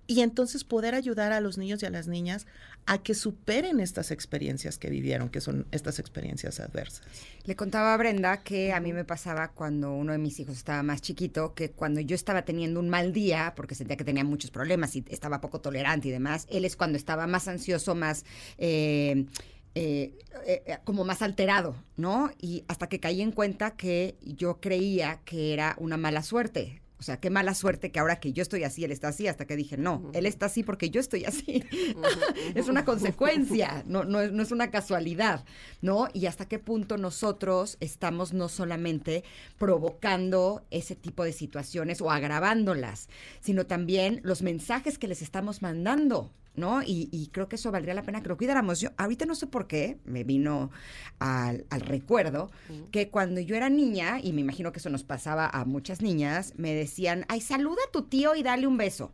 y 0.07 0.23
entonces 0.23 0.65
poder 0.65 0.95
ayudar 0.95 1.33
a 1.33 1.41
los 1.43 1.59
niños 1.59 1.83
y 1.83 1.87
a 1.87 1.91
las 1.91 2.09
niñas 2.09 2.47
a 2.87 2.97
que 3.03 3.13
superen 3.13 3.79
estas 3.79 4.11
experiencias 4.11 4.79
que 4.79 4.89
vivieron, 4.89 5.29
que 5.29 5.43
son 5.43 5.67
estas 5.71 5.99
experiencias 5.99 6.61
adversas. 6.61 7.03
Le 7.45 7.57
contaba 7.57 7.93
a 7.93 7.97
Brenda 7.99 8.39
que 8.39 8.73
a 8.73 8.81
mí 8.81 8.95
me 8.95 9.05
pasaba 9.05 9.49
cuando 9.49 9.93
uno 9.93 10.13
de 10.13 10.19
mis 10.19 10.41
hijos 10.41 10.57
estaba 10.57 10.83
más 10.83 11.03
chiquito, 11.03 11.53
que 11.53 11.73
cuando 11.73 12.01
yo 12.01 12.15
estaba 12.15 12.47
teniendo 12.47 12.81
un 12.81 12.89
mal 12.89 13.13
día, 13.13 13.53
porque 13.55 13.75
sentía 13.75 13.99
que 13.99 14.05
tenía 14.05 14.25
muchos 14.25 14.51
problemas 14.51 14.97
y 14.97 15.05
estaba 15.11 15.43
poco 15.43 15.61
tolerante 15.61 16.09
y 16.09 16.11
demás, 16.11 16.47
él 16.49 16.65
es 16.65 16.75
cuando 16.75 16.97
estaba 16.97 17.27
más 17.27 17.49
ansioso, 17.49 17.95
más... 17.95 18.25
Eh, 18.57 19.27
eh, 19.75 20.19
eh, 20.47 20.79
como 20.85 21.05
más 21.05 21.23
alterado, 21.23 21.75
¿no? 21.97 22.31
Y 22.39 22.65
hasta 22.69 22.89
que 22.89 23.01
caí 23.01 23.23
en 23.23 23.33
cuenta 23.33 23.73
que 23.73 24.17
yo 24.23 24.61
creía 24.61 25.21
que 25.25 25.53
era 25.55 25.77
una 25.79 25.97
mala 25.97 26.23
suerte. 26.23 26.83
O 27.03 27.05
sea, 27.05 27.19
qué 27.19 27.31
mala 27.31 27.53
suerte 27.55 27.91
que 27.91 27.99
ahora 27.99 28.21
que 28.21 28.33
yo 28.33 28.43
estoy 28.43 28.63
así, 28.63 28.85
él 28.85 28.93
está 28.93 29.09
así, 29.09 29.27
hasta 29.27 29.45
que 29.45 29.57
dije, 29.57 29.77
no, 29.77 30.09
él 30.15 30.25
está 30.25 30.47
así 30.47 30.63
porque 30.63 30.89
yo 30.89 31.01
estoy 31.01 31.25
así. 31.25 31.65
es 32.55 32.69
una 32.69 32.85
consecuencia, 32.85 33.83
no, 33.89 34.05
no, 34.05 34.25
no, 34.29 34.41
es 34.41 34.53
una 34.53 34.71
casualidad, 34.71 35.45
¿no? 35.81 36.07
Y 36.13 36.27
hasta 36.27 36.47
qué 36.47 36.61
punto 36.61 36.99
nosotros 36.99 37.77
estamos 37.81 38.33
no 38.33 38.49
solamente 38.49 39.25
provocando 39.59 40.65
ese 40.71 40.95
tipo 40.95 41.25
de 41.25 41.33
situaciones 41.33 42.01
o 42.01 42.11
agravándolas, 42.11 43.09
sino 43.41 43.67
también 43.67 44.21
los 44.23 44.43
mensajes 44.43 44.97
que 44.97 45.09
les 45.09 45.23
estamos 45.23 45.61
mandando, 45.61 46.31
¿no? 46.55 46.83
Y, 46.85 47.29
creo 47.33 47.49
que 47.49 47.57
eso 47.57 47.71
valdría 47.73 47.95
la 47.95 48.03
pena 48.03 48.23
que 48.23 48.29
lo 48.29 48.37
cuidáramos. 48.37 48.81
Yo 48.81 48.91
ahorita 48.97 49.27
no 49.27 49.35
sé 49.35 49.47
por 49.47 49.67
qué, 49.67 49.99
me 50.05 50.25
vino 50.25 50.71
al, 51.19 51.65
recuerdo 51.71 52.51
que 52.91 53.09
cuando 53.09 53.41
yo 53.41 53.57
era 53.57 53.71
niña, 53.71 54.21
y 54.23 54.33
me 54.33 54.43
imagino 54.43 54.73
que 54.73 54.79
eso 54.79 54.91
nos 54.91 55.05
pasaba 55.05 55.49
a 55.49 55.65
muchas 55.65 56.03
niñas, 56.03 56.55
me 56.57 56.75
decían, 56.75 57.25
ay, 57.29 57.41
saluda 57.41 57.81
a 57.89 57.91
tu 57.91 58.03
tío 58.03 58.35
y 58.35 58.43
dale 58.43 58.67
un 58.67 58.77
beso. 58.77 59.13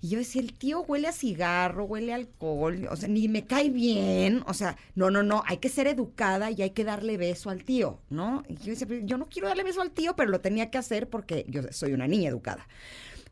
Y 0.00 0.08
yo 0.08 0.18
decía, 0.18 0.42
el 0.42 0.52
tío 0.52 0.82
huele 0.82 1.08
a 1.08 1.12
cigarro, 1.12 1.84
huele 1.84 2.12
a 2.12 2.16
alcohol, 2.16 2.88
o 2.90 2.96
sea, 2.96 3.08
ni 3.08 3.26
me 3.26 3.46
cae 3.46 3.70
bien, 3.70 4.42
o 4.46 4.52
sea, 4.52 4.76
no, 4.94 5.10
no, 5.10 5.22
no, 5.22 5.42
hay 5.46 5.56
que 5.58 5.70
ser 5.70 5.86
educada 5.86 6.50
y 6.50 6.60
hay 6.60 6.70
que 6.70 6.84
darle 6.84 7.16
beso 7.16 7.48
al 7.48 7.64
tío, 7.64 8.00
¿no? 8.10 8.42
Y 8.46 8.56
yo 8.56 8.74
decía, 8.74 8.86
yo 9.04 9.16
no 9.16 9.26
quiero 9.30 9.48
darle 9.48 9.62
beso 9.62 9.80
al 9.80 9.92
tío, 9.92 10.14
pero 10.14 10.30
lo 10.30 10.42
tenía 10.42 10.70
que 10.70 10.76
hacer 10.76 11.08
porque 11.08 11.46
yo 11.48 11.62
soy 11.70 11.94
una 11.94 12.06
niña 12.06 12.28
educada. 12.28 12.68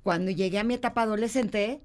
Cuando 0.02 0.30
llegué 0.30 0.58
a 0.58 0.64
mi 0.64 0.72
etapa 0.72 1.02
adolescente, 1.02 1.82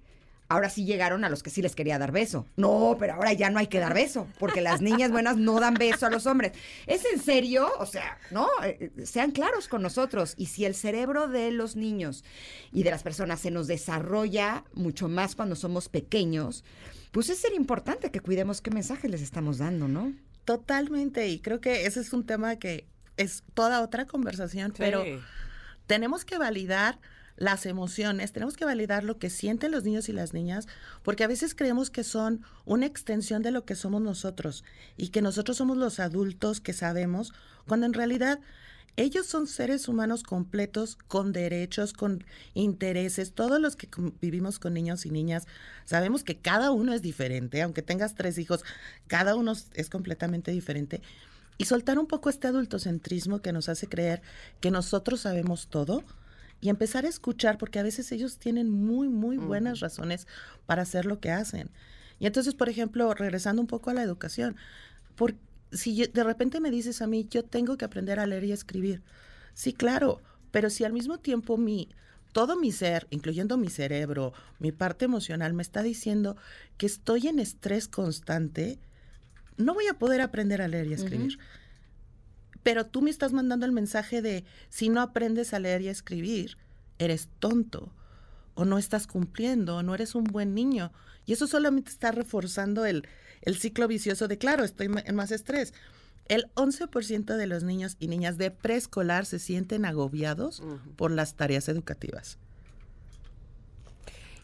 ahora 0.49 0.69
sí 0.69 0.85
llegaron 0.85 1.23
a 1.23 1.29
los 1.29 1.43
que 1.43 1.49
sí 1.49 1.61
les 1.61 1.75
quería 1.75 1.99
dar 1.99 2.11
beso. 2.11 2.45
No, 2.55 2.95
pero 2.99 3.13
ahora 3.13 3.33
ya 3.33 3.49
no 3.49 3.59
hay 3.59 3.67
que 3.67 3.79
dar 3.79 3.93
beso, 3.93 4.27
porque 4.39 4.61
las 4.61 4.81
niñas 4.81 5.11
buenas 5.11 5.37
no 5.37 5.59
dan 5.59 5.73
beso 5.73 6.05
a 6.05 6.09
los 6.09 6.25
hombres. 6.25 6.53
¿Es 6.85 7.03
en 7.11 7.19
serio? 7.19 7.69
O 7.79 7.85
sea, 7.85 8.17
¿no? 8.31 8.47
Eh, 8.63 8.91
eh, 8.97 9.05
sean 9.05 9.31
claros 9.31 9.67
con 9.67 9.81
nosotros. 9.81 10.33
Y 10.37 10.47
si 10.47 10.65
el 10.65 10.75
cerebro 10.75 11.27
de 11.27 11.51
los 11.51 11.75
niños 11.75 12.23
y 12.71 12.83
de 12.83 12.91
las 12.91 13.03
personas 13.03 13.39
se 13.39 13.51
nos 13.51 13.67
desarrolla 13.67 14.63
mucho 14.73 15.09
más 15.09 15.35
cuando 15.35 15.55
somos 15.55 15.89
pequeños, 15.89 16.63
pues 17.11 17.29
es 17.29 17.39
ser 17.39 17.53
importante 17.53 18.11
que 18.11 18.19
cuidemos 18.19 18.61
qué 18.61 18.71
mensaje 18.71 19.09
les 19.09 19.21
estamos 19.21 19.57
dando, 19.57 19.87
¿no? 19.87 20.13
Totalmente. 20.45 21.27
Y 21.27 21.39
creo 21.39 21.59
que 21.59 21.85
ese 21.85 21.99
es 21.99 22.13
un 22.13 22.25
tema 22.25 22.57
que 22.57 22.87
es 23.17 23.43
toda 23.53 23.81
otra 23.81 24.05
conversación, 24.05 24.73
pero 24.77 25.03
tenemos 25.87 26.23
que 26.23 26.37
validar 26.37 26.99
las 27.37 27.65
emociones, 27.65 28.31
tenemos 28.31 28.57
que 28.57 28.65
validar 28.65 29.03
lo 29.03 29.19
que 29.19 29.29
sienten 29.29 29.71
los 29.71 29.83
niños 29.83 30.09
y 30.09 30.13
las 30.13 30.33
niñas, 30.33 30.67
porque 31.03 31.23
a 31.23 31.27
veces 31.27 31.55
creemos 31.55 31.89
que 31.89 32.03
son 32.03 32.43
una 32.65 32.87
extensión 32.87 33.43
de 33.43 33.51
lo 33.51 33.63
que 33.63 33.75
somos 33.75 34.01
nosotros 34.01 34.63
y 34.97 35.09
que 35.09 35.21
nosotros 35.21 35.57
somos 35.57 35.77
los 35.77 35.99
adultos 35.99 36.59
que 36.59 36.73
sabemos, 36.73 37.33
cuando 37.67 37.85
en 37.85 37.93
realidad 37.93 38.39
ellos 38.99 39.27
son 39.27 39.45
seres 39.45 39.87
humanos 39.87 40.23
completos, 40.23 40.97
con 41.07 41.31
derechos, 41.31 41.93
con 41.93 42.23
intereses. 42.55 43.33
Todos 43.33 43.61
los 43.61 43.75
que 43.75 43.87
vivimos 44.19 44.57
con 44.57 44.73
niños 44.73 45.05
y 45.05 45.11
niñas 45.11 45.45
sabemos 45.85 46.23
que 46.23 46.39
cada 46.39 46.71
uno 46.71 46.93
es 46.93 47.03
diferente, 47.03 47.61
aunque 47.61 47.83
tengas 47.83 48.15
tres 48.15 48.39
hijos, 48.39 48.63
cada 49.05 49.35
uno 49.35 49.53
es 49.75 49.89
completamente 49.89 50.51
diferente. 50.51 51.01
y 51.59 51.65
soltar 51.65 51.97
un 51.97 52.05
poco 52.05 52.29
este 52.29 52.47
adultocentrismo 52.47 53.41
que 53.41 53.51
nos 53.51 53.67
hace 53.67 53.87
creer 53.87 54.21
que 54.59 54.69
nosotros 54.69 55.21
sabemos 55.21 55.67
todo 55.69 56.03
y 56.59 56.69
empezar 56.69 57.05
a 57.05 57.09
escuchar, 57.09 57.57
porque 57.57 57.79
a 57.79 57.83
veces 57.83 58.11
ellos 58.11 58.37
tienen 58.37 58.69
muy, 58.69 59.07
muy 59.07 59.37
buenas 59.37 59.79
razones 59.79 60.27
para 60.65 60.81
hacer 60.81 61.05
lo 61.05 61.19
que 61.19 61.31
hacen. 61.31 61.69
Y 62.19 62.25
entonces, 62.25 62.55
por 62.55 62.69
ejemplo, 62.69 63.13
regresando 63.13 63.61
un 63.61 63.67
poco 63.67 63.89
a 63.89 63.93
la 63.93 64.01
educación, 64.01 64.55
por, 65.15 65.35
si 65.71 66.07
de 66.07 66.23
repente 66.23 66.59
me 66.59 66.71
dices 66.71 67.01
a 67.01 67.07
mí, 67.07 67.27
yo 67.29 67.43
tengo 67.43 67.77
que 67.77 67.85
aprender 67.85 68.19
a 68.19 68.25
leer 68.25 68.45
y 68.45 68.51
escribir, 68.51 69.03
sí, 69.53 69.73
claro, 69.73 70.21
pero 70.51 70.69
si 70.69 70.83
al 70.83 70.93
mismo 70.93 71.19
tiempo 71.19 71.57
mi, 71.57 71.89
todo 72.31 72.59
mi 72.59 72.71
ser, 72.71 73.07
incluyendo 73.11 73.57
mi 73.57 73.69
cerebro, 73.69 74.33
mi 74.59 74.71
parte 74.71 75.05
emocional, 75.05 75.53
me 75.53 75.61
está 75.61 75.83
diciendo 75.83 76.37
que 76.77 76.85
estoy 76.87 77.27
en 77.27 77.39
estrés 77.39 77.87
constante, 77.87 78.79
no 79.57 79.73
voy 79.73 79.87
a 79.87 79.95
poder 79.95 80.21
aprender 80.21 80.61
a 80.61 80.67
leer 80.67 80.87
y 80.87 80.93
escribir. 80.93 81.37
Pero 82.67 82.85
tú 82.85 83.01
me 83.01 83.09
estás 83.09 83.31
mandando 83.31 83.65
el 83.65 83.71
mensaje 83.71 84.21
de, 84.21 84.43
si 84.67 84.89
no 84.89 84.99
aprendes 84.99 85.53
a 85.53 85.59
leer 85.59 85.83
y 85.83 85.87
a 85.87 85.91
escribir, 85.91 86.57
eres 86.99 87.29
tonto, 87.39 87.93
o 88.55 88.65
no 88.65 88.77
estás 88.77 89.07
cumpliendo, 89.07 89.77
o 89.77 89.83
no 89.83 89.95
eres 89.95 90.15
un 90.15 90.25
buen 90.25 90.53
niño. 90.53 90.91
Y 91.25 91.31
eso 91.31 91.47
solamente 91.47 91.91
está 91.91 92.11
reforzando 92.11 92.85
el, 92.85 93.07
ciclo 93.57 93.87
vicioso 93.87 94.27
de, 94.27 94.37
claro, 94.37 94.65
estoy 94.65 94.89
en 95.05 95.15
más 95.15 95.31
estrés. 95.31 95.73
El 96.25 96.51
11% 96.55 97.37
de 97.37 97.47
los 97.47 97.63
niños 97.63 97.95
y 98.01 98.09
niñas 98.09 98.37
de 98.37 98.51
preescolar 98.51 99.25
se 99.25 99.39
sienten 99.39 99.85
agobiados 99.85 100.61
por 100.97 101.11
las 101.11 101.35
tareas 101.35 101.69
educativas. 101.69 102.37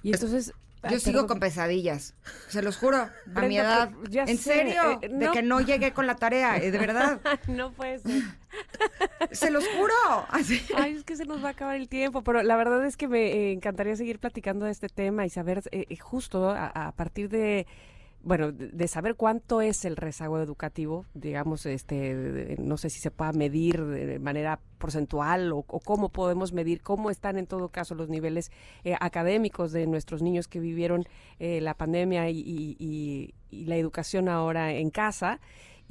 Y 0.02 0.14
entonces, 0.14 0.54
yo 0.90 1.00
sigo 1.00 1.28
con 1.28 1.40
pesadillas, 1.40 2.14
se 2.48 2.62
los 2.62 2.78
juro, 2.78 3.10
a 3.36 3.42
mi 3.48 3.58
edad. 3.58 3.92
¿En 4.12 4.38
serio? 4.38 5.00
Eh, 5.02 5.10
de 5.10 5.32
que 5.32 5.42
no 5.42 5.62
llegué 5.62 5.94
con 5.94 6.08
la 6.08 6.16
tarea, 6.16 6.58
eh, 6.58 6.72
de 6.72 6.78
verdad. 6.78 7.22
no 7.48 7.72
puede 7.72 8.00
ser. 8.00 8.24
se 9.32 9.52
los 9.52 9.68
juro. 9.68 9.94
Ay, 10.30 10.96
es 10.96 11.04
que 11.04 11.16
se 11.16 11.26
nos 11.26 11.44
va 11.44 11.50
a 11.50 11.52
acabar 11.52 11.76
el 11.76 11.90
tiempo, 11.90 12.24
pero 12.24 12.44
la 12.44 12.56
verdad 12.56 12.86
es 12.86 12.98
que 12.98 13.08
me 13.08 13.52
encantaría 13.52 13.96
seguir 13.96 14.20
platicando 14.20 14.66
de 14.66 14.72
este 14.72 14.90
tema 14.90 15.26
y 15.26 15.30
saber 15.30 15.64
eh, 15.72 15.96
justo 15.98 16.50
a, 16.50 16.92
partir 16.96 17.30
de 17.30 17.66
bueno, 18.24 18.54
de 18.54 18.88
saber 18.88 19.16
cuánto 19.16 19.60
es 19.60 19.84
el 19.84 19.98
rezago 19.98 20.40
educativo, 20.40 21.06
digamos, 21.14 21.66
este, 21.66 22.56
no 22.58 22.78
sé 22.78 22.90
si 22.90 23.02
se 23.02 23.12
pueda 23.12 23.34
medir 23.34 23.84
de 23.86 24.18
manera 24.18 24.62
porcentual 24.78 25.52
o, 25.52 25.64
cómo 25.64 26.08
podemos 26.08 26.54
medir 26.54 26.82
cómo 26.82 27.10
están 27.10 27.38
en 27.38 27.48
todo 27.48 27.68
caso 27.68 27.96
los 27.96 28.08
niveles 28.08 28.50
eh, 28.86 28.96
académicos 29.02 29.74
de 29.74 29.88
nuestros 29.88 30.22
niños 30.22 30.48
que 30.48 30.62
vivieron 30.62 31.04
eh, 31.40 31.60
la 31.60 31.74
pandemia 31.74 32.30
y, 32.30 33.34
la 33.52 33.76
educación 33.76 34.30
ahora 34.30 34.74
en 34.74 34.90
casa. 34.90 35.40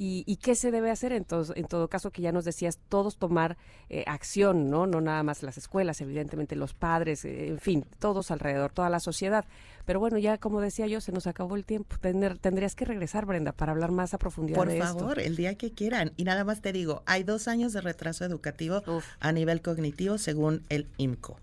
Y, 0.05 0.35
qué 0.37 0.55
se 0.55 0.69
debe 0.69 0.91
hacer 0.91 1.13
en, 1.13 1.25
en 1.55 1.65
todo 1.65 1.87
caso 1.87 2.11
que 2.11 2.21
ya 2.21 2.33
nos 2.33 2.43
decías, 2.43 2.77
todos 2.89 3.15
tomar 3.15 3.55
eh, 3.89 4.03
acción, 4.05 4.69
¿no? 4.69 4.85
No 4.85 4.99
nada 4.99 5.23
más 5.23 5.43
las 5.43 5.57
escuelas, 5.57 6.01
evidentemente 6.01 6.57
los 6.57 6.73
padres, 6.73 7.23
en 7.23 7.57
fin, 7.59 7.85
todos 7.99 8.29
alrededor, 8.29 8.71
toda 8.73 8.89
la 8.89 8.99
sociedad. 8.99 9.45
Pero 9.85 10.01
bueno, 10.01 10.17
ya 10.17 10.37
como 10.37 10.59
decía 10.59 10.87
yo, 10.87 10.99
se 10.99 11.13
nos 11.13 11.25
acabó 11.25 11.55
el 11.55 11.63
tiempo. 11.63 11.95
tendrías 12.41 12.75
que 12.75 12.83
regresar, 12.83 13.25
Brenda, 13.25 13.53
para 13.53 13.71
hablar 13.71 13.91
más 13.91 14.13
a 14.13 14.17
profundidad 14.17 14.57
Por 14.57 14.67
de 14.67 14.79
esto. 14.79 14.91
Por 14.91 14.99
favor, 14.99 15.19
el 15.19 15.37
día 15.37 15.55
que 15.55 15.71
quieran. 15.71 16.11
Y 16.17 16.25
nada 16.25 16.43
más 16.43 16.61
te 16.61 16.73
digo, 16.73 17.03
hay 17.05 17.23
dos 17.23 17.47
años 17.47 17.71
de 17.71 17.79
retraso 17.79 18.25
educativo 18.25 18.83
a 19.21 19.31
nivel 19.31 19.61
cognitivo 19.61 20.17
según 20.17 20.63
el 20.67 20.87
IMCO. 20.97 21.37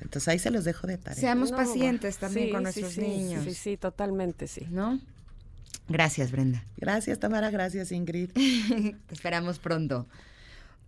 Entonces 0.00 0.28
ahí 0.28 0.38
se 0.38 0.50
los 0.50 0.64
dejo 0.64 0.86
de 0.86 0.98
tarea. 0.98 1.20
Seamos 1.20 1.50
pacientes 1.50 2.18
también 2.18 2.52
con 2.52 2.62
nuestros 2.62 2.96
niños. 2.96 3.42
Sí, 3.44 3.54
sí, 3.54 3.76
totalmente, 3.76 4.46
sí. 4.46 4.66
¿No? 4.70 5.00
Gracias, 5.88 6.30
Brenda. 6.32 6.64
Gracias, 6.76 7.18
Tamara. 7.18 7.50
Gracias, 7.50 7.92
Ingrid. 7.92 8.30
Te 9.06 9.14
esperamos 9.14 9.58
pronto. 9.58 10.06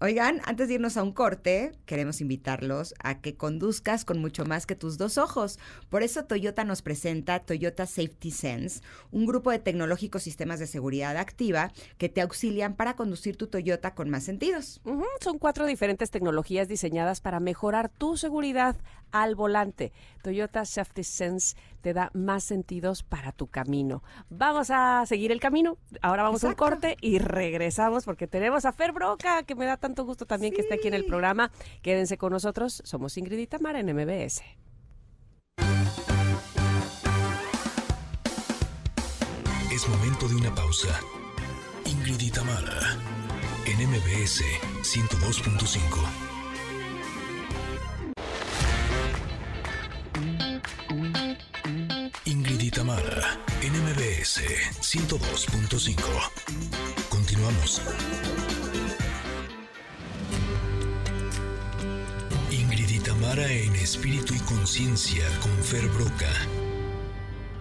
Oigan, 0.00 0.40
antes 0.44 0.68
de 0.68 0.74
irnos 0.74 0.96
a 0.96 1.02
un 1.02 1.10
corte, 1.10 1.72
queremos 1.84 2.20
invitarlos 2.20 2.94
a 3.02 3.20
que 3.20 3.34
conduzcas 3.34 4.04
con 4.04 4.20
mucho 4.20 4.44
más 4.44 4.64
que 4.64 4.76
tus 4.76 4.96
dos 4.96 5.18
ojos. 5.18 5.58
Por 5.90 6.04
eso 6.04 6.24
Toyota 6.24 6.62
nos 6.62 6.82
presenta 6.82 7.40
Toyota 7.40 7.84
Safety 7.84 8.30
Sense, 8.30 8.80
un 9.10 9.26
grupo 9.26 9.50
de 9.50 9.58
tecnológicos 9.58 10.22
sistemas 10.22 10.60
de 10.60 10.68
seguridad 10.68 11.16
activa 11.16 11.72
que 11.96 12.08
te 12.08 12.20
auxilian 12.20 12.76
para 12.76 12.94
conducir 12.94 13.36
tu 13.36 13.48
Toyota 13.48 13.96
con 13.96 14.08
más 14.08 14.22
sentidos. 14.22 14.80
Son 15.20 15.40
cuatro 15.40 15.66
diferentes 15.66 16.12
tecnologías 16.12 16.68
diseñadas 16.68 17.20
para 17.20 17.40
mejorar 17.40 17.88
tu 17.88 18.16
seguridad 18.16 18.76
al 19.10 19.34
volante. 19.34 19.92
Toyota 20.22 20.64
Safety 20.64 21.02
Sense 21.02 21.56
te 21.80 21.92
da 21.92 22.10
más 22.12 22.44
sentidos 22.44 23.02
para 23.02 23.32
tu 23.32 23.46
camino. 23.46 24.02
Vamos 24.30 24.70
a 24.70 25.04
seguir 25.06 25.32
el 25.32 25.40
camino. 25.40 25.76
Ahora 26.02 26.22
vamos 26.22 26.44
a 26.44 26.48
un 26.48 26.54
corte 26.54 26.96
y 27.00 27.18
regresamos 27.18 28.04
porque 28.04 28.26
tenemos 28.26 28.64
a 28.64 28.72
Fer 28.72 28.92
Broca, 28.92 29.42
que 29.44 29.54
me 29.54 29.66
da 29.66 29.76
tanto 29.88 30.04
gusto 30.04 30.26
también 30.26 30.52
que 30.52 30.60
esté 30.60 30.74
aquí 30.74 30.88
en 30.88 30.94
el 30.94 31.06
programa. 31.06 31.50
Quédense 31.80 32.18
con 32.18 32.32
nosotros. 32.32 32.82
Somos 32.84 33.16
Ingrid 33.16 33.38
y 33.38 33.46
Tamara 33.46 33.80
en 33.80 33.86
MBS. 33.86 34.42
Es 39.72 39.88
momento 39.88 40.28
de 40.28 40.34
una 40.34 40.54
pausa. 40.54 41.00
Ingrid 41.86 42.20
y 42.20 42.30
Tamara 42.30 42.98
en 43.64 43.88
MBS 43.88 44.42
102.5. 44.82 46.28
Tamara 52.70 53.40
en 53.62 53.72
MBS 53.72 54.42
102.5. 54.80 55.96
Continuamos. 57.08 57.80
Tamara 63.28 63.52
en 63.52 63.76
espíritu 63.76 64.32
y 64.32 64.38
conciencia 64.38 65.28
con 65.42 65.52
Fer 65.62 65.86
Broca 65.88 66.32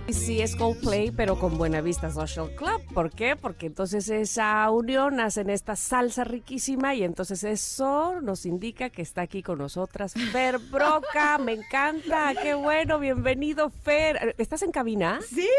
Sí, 0.09 0.41
es 0.41 0.55
Coldplay, 0.55 1.11
pero 1.11 1.37
con 1.37 1.57
Buena 1.57 1.81
Vista 1.81 2.09
Social 2.09 2.49
Club. 2.55 2.81
¿Por 2.93 3.11
qué? 3.11 3.35
Porque 3.35 3.65
entonces 3.65 4.09
esa 4.09 4.69
unión 4.71 5.19
hace 5.19 5.41
en 5.41 5.49
esta 5.49 5.75
salsa 5.75 6.23
riquísima 6.23 6.95
y 6.95 7.03
entonces 7.03 7.43
eso 7.43 8.21
nos 8.21 8.45
indica 8.45 8.89
que 8.89 9.01
está 9.01 9.21
aquí 9.21 9.43
con 9.43 9.57
nosotras 9.57 10.13
Fer 10.31 10.59
Broca. 10.59 11.37
Me 11.39 11.53
encanta, 11.53 12.33
qué 12.41 12.53
bueno, 12.53 12.99
bienvenido 12.99 13.69
Fer. 13.69 14.35
¿Estás 14.37 14.61
en 14.61 14.71
cabina? 14.71 15.19
Sí. 15.27 15.49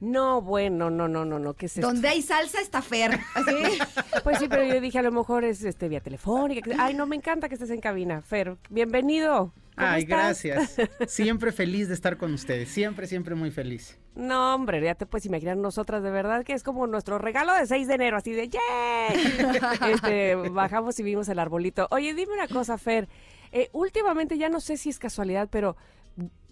No, 0.00 0.40
bueno, 0.40 0.88
no, 0.90 1.08
no, 1.08 1.24
no, 1.24 1.38
no, 1.40 1.54
¿qué 1.54 1.66
es 1.66 1.76
esto? 1.76 1.88
Donde 1.88 2.08
hay 2.08 2.22
salsa 2.22 2.60
está 2.60 2.80
Fer. 2.80 3.18
Pues 4.24 4.38
sí, 4.38 4.48
pero 4.48 4.64
yo 4.64 4.80
dije 4.80 4.98
a 4.98 5.02
lo 5.02 5.12
mejor 5.12 5.44
es 5.44 5.64
este 5.64 5.88
vía 5.88 6.00
telefónica. 6.00 6.70
Ay, 6.78 6.94
no, 6.94 7.06
me 7.06 7.16
encanta 7.16 7.48
que 7.48 7.54
estés 7.54 7.70
en 7.70 7.80
cabina. 7.80 8.20
Fer, 8.22 8.56
bienvenido. 8.68 9.52
Ay, 9.78 10.04
gracias. 10.04 10.76
Siempre 11.06 11.52
feliz 11.52 11.88
de 11.88 11.94
estar 11.94 12.16
con 12.16 12.34
ustedes. 12.34 12.68
Siempre, 12.68 13.06
siempre 13.06 13.34
muy 13.34 13.50
feliz. 13.50 13.98
No, 14.14 14.54
hombre, 14.54 14.82
ya 14.82 14.94
te 14.94 15.06
puedes 15.06 15.26
imaginar 15.26 15.56
nosotras 15.56 16.02
de 16.02 16.10
verdad 16.10 16.44
que 16.44 16.52
es 16.52 16.64
como 16.64 16.86
nuestro 16.86 17.18
regalo 17.18 17.54
de 17.54 17.66
6 17.66 17.86
de 17.86 17.94
enero, 17.94 18.16
así 18.16 18.32
de 18.32 18.48
¡yay! 18.48 18.58
Este, 19.92 20.34
bajamos 20.34 20.98
y 20.98 21.02
vimos 21.04 21.28
el 21.28 21.38
arbolito. 21.38 21.86
Oye, 21.90 22.14
dime 22.14 22.32
una 22.32 22.48
cosa, 22.48 22.78
Fer. 22.78 23.08
Eh, 23.52 23.70
últimamente 23.72 24.36
ya 24.36 24.48
no 24.48 24.60
sé 24.60 24.76
si 24.76 24.90
es 24.90 24.98
casualidad, 24.98 25.48
pero 25.50 25.76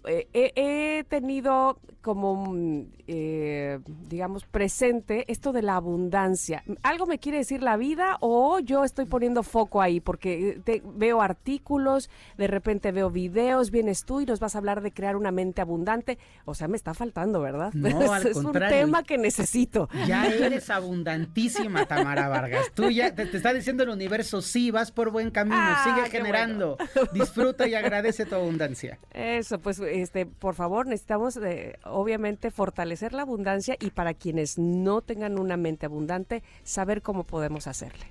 eh, 0.05 0.27
he 0.33 1.03
tenido 1.03 1.79
como, 2.01 2.53
mm, 2.53 2.85
eh, 3.09 3.79
digamos, 4.09 4.43
presente 4.43 5.23
esto 5.31 5.53
de 5.53 5.61
la 5.61 5.75
abundancia. 5.75 6.63
¿Algo 6.83 7.05
me 7.05 7.19
quiere 7.19 7.37
decir 7.37 7.63
la 7.63 7.77
vida 7.77 8.17
o 8.19 8.59
yo 8.59 8.83
estoy 8.83 9.05
poniendo 9.05 9.43
foco 9.43 9.81
ahí? 9.81 10.01
Porque 10.01 10.59
te, 10.65 10.83
veo 10.83 11.21
artículos, 11.21 12.09
de 12.37 12.47
repente 12.47 12.91
veo 12.91 13.09
videos, 13.09 13.71
vienes 13.71 14.03
tú 14.03 14.19
y 14.19 14.25
nos 14.25 14.41
vas 14.41 14.55
a 14.55 14.57
hablar 14.57 14.81
de 14.81 14.91
crear 14.91 15.15
una 15.15 15.31
mente 15.31 15.61
abundante. 15.61 16.17
O 16.43 16.53
sea, 16.53 16.67
me 16.67 16.75
está 16.75 16.93
faltando, 16.93 17.39
¿verdad? 17.39 17.71
No, 17.73 17.87
al 18.11 18.27
es 18.27 18.35
un 18.35 18.51
tema 18.51 19.03
que 19.03 19.17
necesito. 19.17 19.87
Ya 20.05 20.27
eres 20.27 20.69
abundantísima, 20.69 21.85
Tamara 21.85 22.27
Vargas. 22.27 22.71
Tú 22.73 22.91
ya 22.91 23.15
te, 23.15 23.23
está 23.23 23.53
diciendo 23.53 23.83
el 23.83 23.89
universo, 23.89 24.41
sí, 24.41 24.69
vas 24.69 24.91
por 24.91 25.11
buen 25.11 25.31
camino, 25.31 25.57
ah, 25.57 25.81
sigue 25.85 26.09
generando. 26.09 26.77
Disfruta 27.13 27.67
y 27.69 27.73
agradece 27.73 28.25
tu 28.25 28.35
abundancia. 28.35 28.99
Eso, 29.13 29.59
pues 29.59 29.79
este, 29.79 30.25
por 30.25 30.55
favor, 30.55 30.87
necesitamos 30.87 31.37
eh, 31.37 31.79
obviamente 31.85 32.51
fortalecer 32.51 32.96
la 33.13 33.21
abundancia 33.21 33.77
y 33.79 33.91
para 33.91 34.13
quienes 34.13 34.57
no 34.57 35.01
tengan 35.01 35.39
una 35.39 35.57
mente 35.57 35.85
abundante, 35.85 36.43
saber 36.63 37.01
cómo 37.01 37.23
podemos 37.23 37.67
hacerle. 37.67 38.05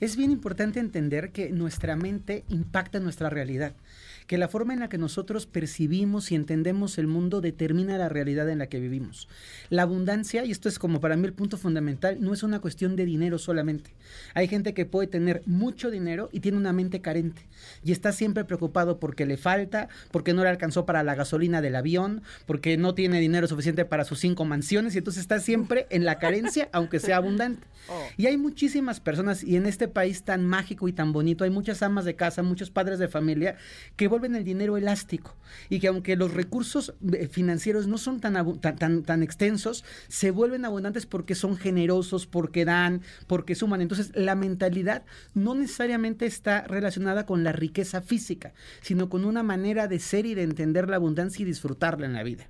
Es 0.00 0.16
bien 0.16 0.30
importante 0.30 0.80
entender 0.80 1.30
que 1.30 1.50
nuestra 1.50 1.96
mente 1.96 2.44
impacta 2.48 3.00
nuestra 3.00 3.30
realidad 3.30 3.74
que 4.28 4.38
la 4.38 4.46
forma 4.46 4.74
en 4.74 4.80
la 4.80 4.90
que 4.90 4.98
nosotros 4.98 5.46
percibimos 5.46 6.30
y 6.30 6.34
entendemos 6.34 6.98
el 6.98 7.06
mundo 7.06 7.40
determina 7.40 7.96
la 7.96 8.10
realidad 8.10 8.48
en 8.50 8.58
la 8.58 8.66
que 8.66 8.78
vivimos. 8.78 9.26
La 9.70 9.82
abundancia, 9.82 10.44
y 10.44 10.50
esto 10.50 10.68
es 10.68 10.78
como 10.78 11.00
para 11.00 11.16
mí 11.16 11.24
el 11.26 11.32
punto 11.32 11.56
fundamental, 11.56 12.18
no 12.20 12.34
es 12.34 12.42
una 12.42 12.60
cuestión 12.60 12.94
de 12.94 13.06
dinero 13.06 13.38
solamente. 13.38 13.94
Hay 14.34 14.46
gente 14.46 14.74
que 14.74 14.84
puede 14.84 15.08
tener 15.08 15.42
mucho 15.46 15.90
dinero 15.90 16.28
y 16.30 16.40
tiene 16.40 16.58
una 16.58 16.74
mente 16.74 17.00
carente 17.00 17.48
y 17.82 17.90
está 17.90 18.12
siempre 18.12 18.44
preocupado 18.44 19.00
porque 19.00 19.24
le 19.24 19.38
falta, 19.38 19.88
porque 20.10 20.34
no 20.34 20.42
le 20.42 20.50
alcanzó 20.50 20.84
para 20.84 21.02
la 21.02 21.14
gasolina 21.14 21.62
del 21.62 21.74
avión, 21.74 22.20
porque 22.44 22.76
no 22.76 22.94
tiene 22.94 23.20
dinero 23.20 23.48
suficiente 23.48 23.86
para 23.86 24.04
sus 24.04 24.18
cinco 24.20 24.44
mansiones 24.44 24.94
y 24.94 24.98
entonces 24.98 25.22
está 25.22 25.40
siempre 25.40 25.86
en 25.88 26.04
la 26.04 26.18
carencia, 26.18 26.68
aunque 26.72 27.00
sea 27.00 27.16
abundante. 27.16 27.66
Oh. 27.88 28.02
Y 28.18 28.26
hay 28.26 28.36
muchísimas 28.36 29.00
personas, 29.00 29.42
y 29.42 29.56
en 29.56 29.64
este 29.64 29.88
país 29.88 30.22
tan 30.22 30.44
mágico 30.44 30.86
y 30.86 30.92
tan 30.92 31.14
bonito, 31.14 31.44
hay 31.44 31.50
muchas 31.50 31.82
amas 31.82 32.04
de 32.04 32.14
casa, 32.14 32.42
muchos 32.42 32.70
padres 32.70 32.98
de 32.98 33.08
familia 33.08 33.56
que 33.96 34.17
vuelven 34.18 34.36
el 34.36 34.44
dinero 34.44 34.76
elástico 34.76 35.34
y 35.68 35.80
que 35.80 35.88
aunque 35.88 36.16
los 36.16 36.34
recursos 36.34 36.94
eh, 37.12 37.28
financieros 37.28 37.86
no 37.86 37.98
son 37.98 38.20
tan, 38.20 38.60
tan, 38.60 39.02
tan, 39.02 39.22
extensos, 39.22 39.84
se 40.08 40.30
vuelven 40.30 40.64
abundantes 40.64 41.06
porque 41.06 41.34
son 41.34 41.56
generosos, 41.56 42.26
porque 42.26 42.64
dan, 42.64 43.02
porque 43.26 43.54
suman. 43.54 43.80
Entonces, 43.80 44.10
la 44.14 44.34
mentalidad 44.34 45.04
no 45.34 45.54
necesariamente 45.54 46.26
está 46.26 46.62
relacionada 46.62 47.26
con 47.26 47.44
la 47.44 47.52
riqueza 47.52 48.02
física, 48.02 48.52
sino 48.80 49.08
con 49.08 49.24
una 49.24 49.42
manera 49.42 49.88
de 49.88 49.98
ser 49.98 50.26
y 50.26 50.34
de 50.34 50.42
entender 50.42 50.88
la 50.88 50.96
abundancia 50.96 51.42
y 51.42 51.46
disfrutarla 51.46 52.06
en 52.06 52.14
la 52.14 52.22
vida. 52.22 52.48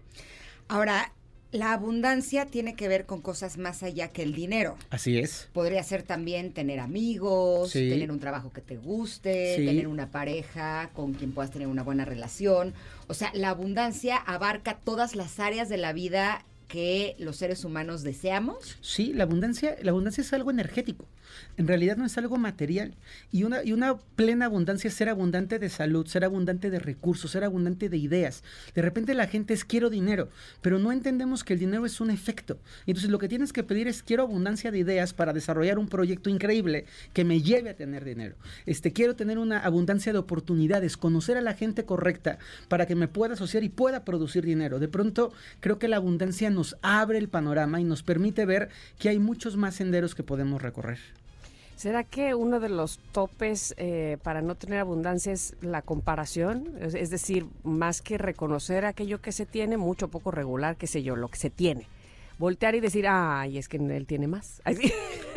Ahora, 0.69 1.13
la 1.51 1.73
abundancia 1.73 2.47
tiene 2.47 2.75
que 2.75 2.89
ver 2.89 3.07
con 3.07 3.23
cosas 3.23 3.57
más 3.57 3.83
allá 3.83 4.09
que 4.09 4.23
el 4.23 4.35
dinero. 4.35 4.77
Así 4.91 5.19
es. 5.19 5.49
Podría 5.53 5.83
ser 5.83 6.03
también 6.03 6.53
tener 6.53 6.81
amigos, 6.81 7.73
tener 7.73 8.11
un 8.11 8.21
trabajo 8.21 8.53
que 8.53 8.61
te 8.61 8.77
guste, 8.77 9.57
tener 9.57 9.89
una 9.89 10.11
pareja 10.11 10.91
con 10.93 11.15
quien 11.15 11.33
puedas 11.33 11.51
tener 11.51 11.69
una 11.69 11.83
buena 11.83 12.05
relación. 12.05 12.75
O 13.07 13.15
sea, 13.15 13.31
la 13.35 13.51
abundancia 13.51 14.17
abarca 14.17 14.79
todas 14.85 15.17
las 15.17 15.41
áreas 15.41 15.69
de 15.69 15.79
la 15.79 15.93
vida 15.93 16.45
que 16.69 17.17
los 17.19 17.37
seres 17.37 17.65
humanos 17.65 18.03
deseamos. 18.03 18.77
Sí, 18.83 19.15
la 19.15 19.25
abundancia, 19.25 19.77
la 19.81 19.91
abundancia 19.91 20.21
es 20.21 20.33
algo 20.35 20.51
energético 20.51 21.07
en 21.59 21.67
realidad 21.67 21.97
no 21.97 22.07
es 22.07 22.17
algo 22.17 22.39
material. 22.39 22.95
Y 23.31 23.43
una, 23.43 23.63
y 23.65 23.73
una 23.73 23.97
plena 23.97 24.47
abundancia 24.47 24.89
es 24.89 24.95
ser 24.95 25.09
abundante 25.09 25.59
de 25.59 25.69
salud, 25.69 26.07
ser 26.07 26.25
abundante 26.25 26.71
de 26.71 26.79
recursos, 26.79 27.33
ser 27.33 27.45
abundante 27.45 27.89
de 27.89 27.97
ideas. 27.99 28.45
De 28.75 28.81
repente 28.81 29.13
la 29.13 29.27
gente 29.27 29.55
es 29.55 29.65
quiero 29.65 29.91
dinero, 29.91 30.29
pero 30.63 30.79
no 30.79 30.93
entendemos 30.93 31.43
que 31.43 31.55
el 31.55 31.59
dinero 31.59 31.85
es 31.85 32.01
un 32.01 32.11
efecto. 32.11 32.59
Entonces 32.87 33.11
lo 33.11 33.19
que 33.19 33.29
tienes 33.29 33.53
que 33.53 33.65
pedir 33.65 33.89
es 33.89 34.05
quiero 34.05 34.23
abundancia 34.23 34.71
de 34.71 34.79
ideas 34.79 35.13
para 35.13 35.33
desarrollar 35.33 35.79
un 35.79 35.89
proyecto 35.89 36.31
increíble 36.31 36.87
que 37.13 37.25
me 37.25 37.43
lleve 37.43 37.71
a 37.71 37.75
tener 37.77 38.05
dinero. 38.05 38.37
Este, 38.65 38.93
quiero 38.93 39.17
tener 39.17 39.39
una 39.39 39.59
abundancia 39.59 40.13
de 40.13 40.19
oportunidades, 40.19 40.97
conocer 40.97 41.37
a 41.37 41.43
la 41.43 41.55
gente 41.55 41.85
correcta 41.85 42.39
para 42.69 42.87
que 42.87 42.95
me 42.95 43.09
pueda 43.09 43.35
asociar 43.35 43.65
y 43.65 43.69
pueda 43.69 44.05
producir 44.05 44.45
dinero. 44.45 44.79
De 44.79 44.89
pronto 44.89 45.33
creo 45.59 45.81
que 45.81 45.89
la 45.89 45.97
abundancia 45.97 46.51
nos 46.51 46.77
abre 46.83 47.19
el 47.19 47.29
panorama 47.29 47.81
y 47.81 47.85
nos 47.85 48.05
permite 48.05 48.47
ver 48.47 48.69
que 48.99 49.09
hay 49.09 49.19
muchos 49.19 49.57
más 49.57 49.75
senderos 49.75 50.15
que 50.15 50.23
podemos 50.23 50.63
recorrer. 50.63 50.99
¿Será 51.79 52.03
que 52.03 52.35
uno 52.35 52.59
de 52.59 52.71
los 52.71 52.99
topes 53.13 53.73
eh, 53.77 54.19
para 54.25 54.43
no 54.43 54.57
tener 54.57 54.81
abundancia 54.81 55.31
es 55.31 55.55
la 55.61 55.81
comparación? 55.81 56.73
Es, 56.81 57.09
decir, 57.09 57.47
más 57.63 58.03
que 58.03 58.19
reconocer 58.19 58.85
aquello 58.85 59.21
que 59.21 59.31
se 59.31 59.47
tiene, 59.47 59.77
mucho 59.77 60.09
poco 60.09 60.33
regular, 60.33 60.75
qué 60.75 60.89
sé 60.89 61.05
yo, 61.05 61.15
lo 61.15 61.29
que 61.29 61.39
se 61.39 61.51
tiene 61.51 61.87
voltear 62.39 62.75
y 62.75 62.81
decir, 62.81 63.07
ay, 63.09 63.59
es 63.59 63.69
que 63.69 63.77
él 63.77 64.07
tiene 64.07 64.29
más. 64.29 64.63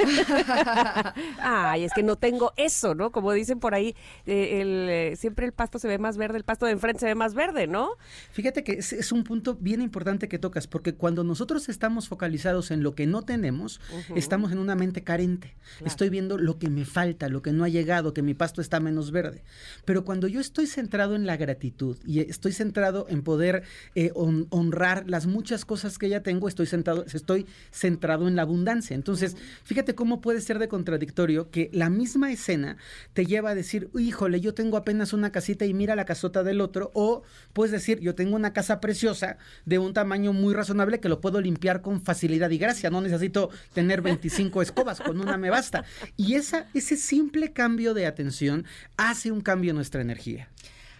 Ay, 1.39 1.83
es 1.83 1.91
que 1.93 2.03
no 2.03 2.15
tengo 2.15 2.53
eso, 2.57 2.95
¿no? 2.95 3.11
Como 3.11 3.31
dicen 3.33 3.59
por 3.59 3.73
ahí, 3.73 3.95
eh, 4.25 4.61
el, 4.61 4.89
eh, 4.89 5.15
siempre 5.15 5.45
el 5.45 5.51
pasto 5.51 5.79
se 5.79 5.87
ve 5.87 5.97
más 5.97 6.17
verde, 6.17 6.37
el 6.37 6.43
pasto 6.43 6.65
de 6.65 6.71
enfrente 6.73 7.01
se 7.01 7.05
ve 7.07 7.15
más 7.15 7.33
verde, 7.33 7.67
¿no? 7.67 7.91
Fíjate 8.31 8.63
que 8.63 8.73
es, 8.73 9.11
un 9.11 9.23
punto 9.23 9.55
bien 9.59 9.81
importante 9.81 10.27
que 10.27 10.39
tocas, 10.39 10.67
porque 10.67 10.93
cuando 10.93 11.23
nosotros 11.23 11.69
estamos 11.69 12.07
focalizados 12.07 12.71
en 12.71 12.83
lo 12.83 12.95
que 12.95 13.07
no 13.07 13.23
tenemos, 13.23 13.81
estamos 14.15 14.51
en 14.51 14.59
una 14.59 14.75
mente 14.75 15.03
carente. 15.03 15.55
Estoy 15.85 16.09
viendo 16.09 16.37
lo 16.37 16.57
que 16.57 16.69
me 16.69 16.85
falta, 16.85 17.29
lo 17.29 17.41
que 17.41 17.51
no 17.51 17.63
ha 17.63 17.69
llegado, 17.69 18.13
que 18.13 18.21
mi 18.21 18.33
pasto 18.33 18.61
está 18.61 18.79
menos 18.79 19.11
verde. 19.11 19.43
Pero 19.85 20.05
cuando 20.05 20.27
yo 20.27 20.39
estoy 20.39 20.67
centrado 20.67 21.15
en 21.15 21.25
la 21.25 21.37
gratitud 21.37 21.97
y 22.05 22.19
estoy 22.19 22.51
centrado 22.51 23.05
en 23.09 23.23
poder 23.23 23.63
eh, 23.95 24.11
honrar 24.13 25.09
las 25.09 25.25
muchas 25.25 25.65
cosas 25.65 25.97
que 25.97 26.09
ya 26.09 26.21
tengo, 26.21 26.47
estoy 26.47 26.65
centrado 26.65 26.90
estoy 27.13 27.45
centrado 27.71 28.27
en 28.27 28.35
la 28.35 28.43
abundancia. 28.43 28.95
Entonces, 28.95 29.37
fíjate 29.63 29.95
cómo 29.95 30.21
puede 30.21 30.41
ser 30.41 30.59
de 30.59 30.67
contradictorio 30.67 31.49
que 31.49 31.69
la 31.73 31.89
misma 31.89 32.31
escena 32.31 32.77
te 33.13 33.25
lleva 33.25 33.51
a 33.51 33.55
decir, 33.55 33.89
híjole, 33.97 34.39
yo 34.41 34.53
tengo 34.53 34.77
apenas 34.77 35.13
una 35.13 35.31
casita 35.31 35.65
y 35.65 35.73
mira 35.73 35.95
la 35.95 36.05
casota 36.05 36.43
del 36.43 36.61
otro, 36.61 36.91
o 36.93 37.23
puedes 37.53 37.71
decir, 37.71 37.99
yo 37.99 38.15
tengo 38.15 38.35
una 38.35 38.53
casa 38.53 38.79
preciosa 38.79 39.37
de 39.65 39.79
un 39.79 39.93
tamaño 39.93 40.33
muy 40.33 40.53
razonable 40.53 40.99
que 40.99 41.09
lo 41.09 41.21
puedo 41.21 41.41
limpiar 41.41 41.81
con 41.81 42.01
facilidad 42.01 42.49
y 42.49 42.57
gracia, 42.57 42.89
no 42.89 43.01
necesito 43.01 43.49
tener 43.73 44.01
25 44.01 44.61
escobas, 44.61 45.01
con 45.01 45.19
una 45.19 45.37
me 45.37 45.49
basta. 45.49 45.83
Y 46.17 46.35
esa, 46.35 46.67
ese 46.73 46.97
simple 46.97 47.53
cambio 47.53 47.93
de 47.93 48.05
atención 48.05 48.65
hace 48.97 49.31
un 49.31 49.41
cambio 49.41 49.71
en 49.71 49.77
nuestra 49.77 50.01
energía. 50.01 50.49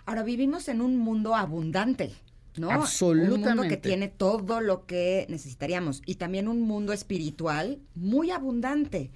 Ahora 0.06 0.24
vivimos 0.24 0.68
en 0.68 0.82
un 0.82 0.98
mundo 0.98 1.36
abundante. 1.36 2.12
¿No? 2.58 2.72
Absolutamente. 2.72 3.36
Un 3.36 3.56
mundo 3.56 3.64
que 3.70 3.78
tiene 3.78 4.08
todo 4.08 4.62
lo 4.62 4.86
que 4.86 5.26
necesitaríamos 5.30 6.02
y 6.06 6.16
también 6.16 6.48
un 6.48 6.62
mundo 6.62 6.94
espiritual 6.94 7.80
muy 7.96 8.32
abundante. 8.32 9.12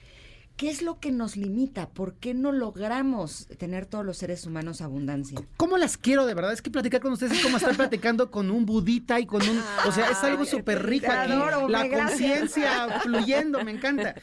¿Qué 0.57 0.69
es 0.69 0.81
lo 0.81 1.01
que 1.01 1.11
nos 1.11 1.35
limita? 1.35 1.89
¿Por 1.89 2.13
qué 2.13 2.33
no 2.33 2.53
logramos 2.53 3.47
tener 3.57 3.85
todos 3.85 4.05
los 4.05 4.15
seres 4.15 4.45
humanos 4.45 4.79
abundancia? 4.79 5.37
¿Cómo 5.57 5.77
las 5.77 5.97
quiero 5.97 6.25
de 6.25 6.33
verdad? 6.33 6.53
Es 6.53 6.61
que 6.61 6.71
platicar 6.71 7.01
con 7.01 7.11
ustedes 7.11 7.33
es 7.33 7.43
como 7.43 7.57
estar 7.57 7.75
platicando 7.75 8.31
con 8.31 8.49
un 8.49 8.65
budita 8.65 9.19
y 9.19 9.25
con 9.25 9.41
un... 9.41 9.59
O 9.85 9.91
sea, 9.91 10.09
es 10.09 10.23
algo 10.23 10.45
súper 10.45 10.85
rico 10.85 11.11
aquí. 11.11 11.33
la 11.67 11.89
conciencia 11.89 13.01
fluyendo, 13.01 13.65
me 13.65 13.71
encanta. 13.71 14.15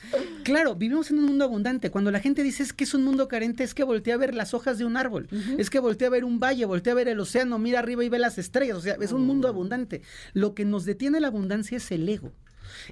Claro, 0.43 0.75
vivimos 0.75 1.11
en 1.11 1.19
un 1.19 1.27
mundo 1.27 1.45
abundante. 1.45 1.91
Cuando 1.91 2.11
la 2.11 2.21
gente 2.21 2.43
dice 2.43 2.63
es 2.63 2.73
que 2.73 2.85
es 2.85 2.95
un 2.95 3.05
mundo 3.05 3.29
carente, 3.29 3.63
es 3.63 3.75
que 3.75 3.85
voltea 3.85 4.15
a 4.15 4.19
ver 4.19 4.35
las 4.35 4.55
hojas 4.55 4.79
de 4.79 4.87
un 4.87 4.97
árbol. 4.97 5.29
Es 5.59 5.69
que 5.69 5.81
voltea 5.81 6.09
a 6.09 6.13
ver 6.13 6.25
un 6.25 6.41
valle, 6.41 6.65
voltea 6.65 6.95
a 6.95 6.97
ver 6.97 7.09
el 7.09 7.21
océano, 7.21 7.59
mira 7.59 7.81
arriba 7.81 8.05
y 8.05 8.09
ve 8.09 8.19
las 8.19 8.39
estrellas. 8.39 8.79
O 8.79 8.81
sea, 8.81 8.97
es 8.99 9.13
un 9.13 9.27
mundo 9.27 9.49
abundante. 9.49 10.01
Lo 10.33 10.55
que 10.55 10.65
nos 10.65 10.87
detiene 10.87 11.21
la 11.21 11.27
abundancia 11.27 11.77
es 11.77 11.93
el 11.93 12.09
ego. 12.09 12.33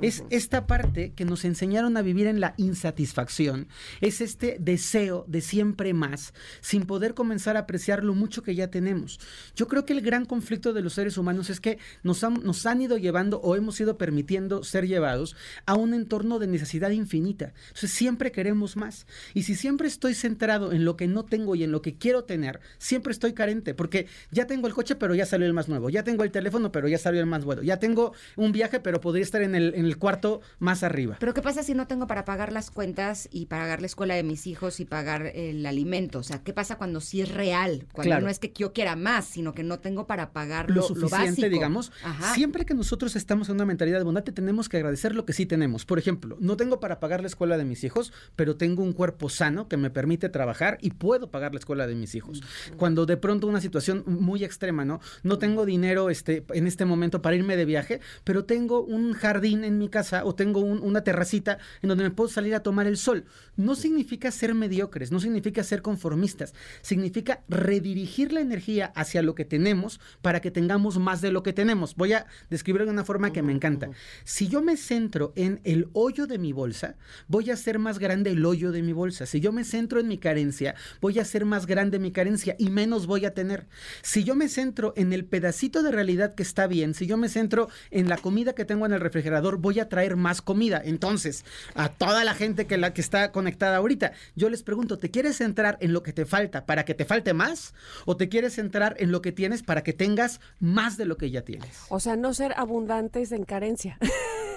Es 0.01 0.24
esta 0.31 0.66
parte 0.66 1.12
que 1.14 1.24
nos 1.24 1.45
enseñaron 1.45 1.97
a 1.97 2.03
vivir 2.03 2.26
en 2.26 2.41
la 2.41 2.55
insatisfacción, 2.57 3.68
es 4.01 4.20
este 4.20 4.57
deseo 4.61 5.24
de 5.28 5.41
siempre 5.41 5.95
más, 5.95 6.35
sin 6.61 6.85
poder 6.85 7.14
comenzar 7.14 7.57
a 7.57 7.61
apreciar 7.61 8.05
lo 8.05 8.14
mucho 8.14 8.43
que 8.43 8.55
ya 8.55 8.70
tenemos. 8.70 9.20
Yo 9.55 9.68
creo 9.68 9.85
que 9.85 9.93
el 9.93 10.01
gran 10.01 10.24
conflicto 10.24 10.72
de 10.72 10.83
los 10.83 10.95
seres 10.95 11.18
humanos 11.18 11.51
es 11.51 11.61
que 11.61 11.78
nos 12.03 12.24
han, 12.24 12.35
nos 12.43 12.66
han 12.66 12.83
ido 12.83 12.97
llevando 12.99 13.41
o 13.41 13.57
hemos 13.57 13.81
ido 13.81 13.99
permitiendo 13.99 14.62
ser 14.62 14.87
llevados 14.87 15.37
a 15.66 15.74
un 15.74 15.95
entorno 15.95 16.39
de 16.39 16.47
necesidad 16.47 16.91
infinita. 16.91 17.53
Entonces 17.68 17.91
siempre 17.91 18.33
queremos 18.33 18.76
más. 18.76 19.07
Y 19.35 19.43
si 19.45 19.55
siempre 19.55 19.89
estoy 19.89 20.14
centrado 20.14 20.72
en 20.72 20.85
lo 20.85 20.97
que 20.97 21.07
no 21.07 21.24
tengo 21.24 21.55
y 21.55 21.64
en 21.64 21.72
lo 21.72 21.83
que 21.83 21.97
quiero 21.97 22.24
tener, 22.24 22.61
siempre 22.78 23.12
estoy 23.12 23.33
carente, 23.33 23.74
porque 23.74 24.07
ya 24.31 24.47
tengo 24.47 24.66
el 24.66 24.74
coche, 24.74 24.95
pero 24.95 25.14
ya 25.14 25.26
salió 25.26 25.47
el 25.47 25.53
más 25.53 25.68
nuevo, 25.68 25.91
ya 25.91 26.05
tengo 26.05 26.24
el 26.24 26.31
teléfono, 26.31 26.72
pero 26.72 26.89
ya 26.89 26.99
salió 26.99 27.20
el 27.20 27.26
más 27.26 27.45
bueno, 27.45 27.62
ya 27.62 27.78
tengo 27.78 28.12
un 28.37 28.53
viaje, 28.53 28.81
pero 28.81 29.01
podría 29.01 29.22
estar 29.22 29.43
en 29.43 29.55
el 29.55 29.70
en 29.75 29.85
el 29.85 29.99
cuarto 29.99 30.41
más 30.59 30.83
arriba. 30.83 31.16
Pero 31.21 31.35
¿qué 31.35 31.43
pasa 31.43 31.62
si 31.62 31.75
no 31.75 31.87
tengo 31.87 32.07
para 32.07 32.25
pagar 32.25 32.53
las 32.53 32.71
cuentas 32.71 33.29
y 33.31 33.47
pagar 33.47 33.81
la 33.81 33.87
escuela 33.87 34.14
de 34.14 34.23
mis 34.23 34.47
hijos 34.47 34.81
y 34.81 34.85
pagar 34.85 35.27
el 35.35 35.64
alimento? 35.66 36.21
O 36.21 36.23
sea, 36.23 36.43
¿qué 36.43 36.53
pasa 36.53 36.77
cuando 36.77 37.01
sí 37.01 37.21
es 37.21 37.33
real? 37.33 37.87
Cuando 37.93 38.21
no 38.21 38.29
es 38.29 38.39
que 38.39 38.53
yo 38.57 38.73
quiera 38.73 38.97
más, 38.97 39.27
sino 39.27 39.53
que 39.53 39.62
no 39.62 39.79
tengo 39.79 40.07
para 40.07 40.33
pagar 40.33 40.71
lo, 40.71 40.83
suficiente, 40.83 41.49
digamos. 41.49 41.93
Siempre 42.35 42.64
que 42.64 42.75
nosotros 42.75 43.16
estamos 43.16 43.49
en 43.49 43.57
una 43.57 43.66
mentalidad 43.66 43.99
de 43.99 44.05
bondad, 44.05 44.25
tenemos 44.33 44.68
que 44.68 44.77
agradecer 44.77 45.14
lo 45.14 45.25
que 45.25 45.33
sí 45.33 45.47
tenemos. 45.47 45.85
Por 45.85 45.99
ejemplo, 45.99 46.37
no 46.41 46.57
tengo 46.57 46.81
para 46.81 47.01
pagar 47.01 47.21
la 47.21 47.27
escuela 47.27 47.59
de 47.59 47.64
mis 47.64 47.85
hijos, 47.85 48.12
pero 48.37 48.57
tengo 48.57 48.83
un 48.83 48.93
cuerpo 48.93 49.29
sano 49.29 49.68
que 49.68 49.77
me 49.77 49.91
permite 49.91 50.29
trabajar 50.29 50.79
y 50.81 50.91
puedo 50.91 51.31
pagar 51.31 51.53
la 51.53 51.59
escuela 51.59 51.87
de 51.87 51.95
mis 51.95 52.14
hijos. 52.14 52.43
Cuando 52.77 53.07
de 53.07 53.16
pronto 53.16 53.47
una 53.47 53.61
situación 53.61 54.05
muy 54.07 54.45
extrema, 54.45 54.85
¿no? 54.85 55.01
No 55.23 55.39
tengo 55.39 55.66
dinero 55.66 56.11
este, 56.11 56.45
en 56.53 56.66
este 56.66 56.85
momento 56.85 57.23
para 57.23 57.37
irme 57.37 57.57
de 57.57 57.64
viaje, 57.64 58.01
pero 58.25 58.45
tengo 58.45 58.83
un 58.83 59.12
jardín 59.12 59.59
en 59.64 59.78
mi 59.78 59.88
casa 59.88 60.24
o 60.24 60.34
tengo 60.34 60.61
una 60.61 61.02
terracita 61.02 61.58
en 61.82 61.88
donde 61.88 62.04
me 62.04 62.11
puedo 62.11 62.28
salir 62.28 62.54
a 62.54 62.62
tomar 62.62 62.86
el 62.86 62.96
sol. 62.96 63.24
No 63.56 63.74
significa 63.74 64.30
ser 64.30 64.54
mediocres, 64.54 65.12
no 65.12 65.20
significa 65.20 65.62
ser 65.62 65.82
conformistas, 65.82 66.54
significa 66.82 67.42
redirigir 67.48 68.32
la 68.32 68.40
energía 68.40 68.92
hacia 68.94 69.22
lo 69.22 69.34
que 69.34 69.44
tenemos 69.44 70.00
para 70.22 70.40
que 70.40 70.50
tengamos 70.50 70.98
más 70.98 71.20
de 71.20 71.32
lo 71.32 71.42
que 71.42 71.52
tenemos. 71.52 71.94
Voy 71.96 72.12
a 72.12 72.26
describirlo 72.48 72.86
de 72.86 72.92
una 72.92 73.04
forma 73.04 73.32
que 73.32 73.42
me 73.42 73.52
encanta. 73.52 73.90
Si 74.24 74.48
yo 74.48 74.62
me 74.62 74.76
centro 74.76 75.32
en 75.36 75.61
el 75.64 75.88
hoyo 75.92 76.26
de 76.26 76.38
mi 76.38 76.52
bolsa, 76.52 76.96
voy 77.28 77.50
a 77.50 77.54
hacer 77.54 77.78
más 77.78 77.98
grande 77.98 78.30
el 78.30 78.44
hoyo 78.44 78.72
de 78.72 78.82
mi 78.82 78.92
bolsa. 78.92 79.26
Si 79.26 79.40
yo 79.40 79.52
me 79.52 79.64
centro 79.64 80.00
en 80.00 80.08
mi 80.08 80.18
carencia, 80.18 80.74
voy 81.00 81.18
a 81.18 81.22
hacer 81.22 81.44
más 81.44 81.66
grande 81.66 81.98
mi 81.98 82.12
carencia 82.12 82.56
y 82.58 82.70
menos 82.70 83.06
voy 83.06 83.24
a 83.24 83.34
tener. 83.34 83.68
Si 84.02 84.24
yo 84.24 84.34
me 84.34 84.48
centro 84.48 84.92
en 84.96 85.12
el 85.12 85.24
pedacito 85.24 85.82
de 85.82 85.92
realidad 85.92 86.34
que 86.34 86.42
está 86.42 86.66
bien, 86.66 86.94
si 86.94 87.06
yo 87.06 87.16
me 87.16 87.28
centro 87.28 87.68
en 87.90 88.08
la 88.08 88.16
comida 88.16 88.54
que 88.54 88.64
tengo 88.64 88.86
en 88.86 88.92
el 88.92 89.00
refrigerador, 89.00 89.49
voy 89.59 89.80
a 89.80 89.88
traer 89.88 90.16
más 90.16 90.42
comida. 90.42 90.80
Entonces, 90.84 91.44
a 91.74 91.88
toda 91.88 92.24
la 92.24 92.34
gente 92.34 92.66
que, 92.66 92.76
la, 92.76 92.92
que 92.92 93.01
está 93.01 93.32
conectada 93.32 93.76
ahorita, 93.76 94.12
yo 94.36 94.48
les 94.48 94.62
pregunto, 94.62 94.98
¿te 94.98 95.11
quieres 95.11 95.36
centrar 95.36 95.78
en 95.80 95.92
lo 95.92 96.03
que 96.03 96.12
te 96.12 96.26
falta 96.26 96.66
para 96.66 96.84
que 96.84 96.94
te 96.94 97.05
falte 97.05 97.34
más? 97.34 97.74
¿O 98.07 98.16
te 98.16 98.28
quieres 98.28 98.55
centrar 98.55 98.96
en 98.98 99.12
lo 99.12 99.22
que 99.22 99.32
tienes 99.32 99.62
para 99.62 99.82
que 99.82 99.92
tengas 99.92 100.40
más 100.59 100.96
de 100.96 101.05
lo 101.05 101.16
que 101.16 101.30
ya 101.30 101.42
tienes? 101.42 101.80
O 101.88 102.01
sea, 102.01 102.16
no 102.16 102.34
ser 102.34 102.55
abundantes 102.57 103.32
en 103.32 103.44
carencia. 103.44 103.98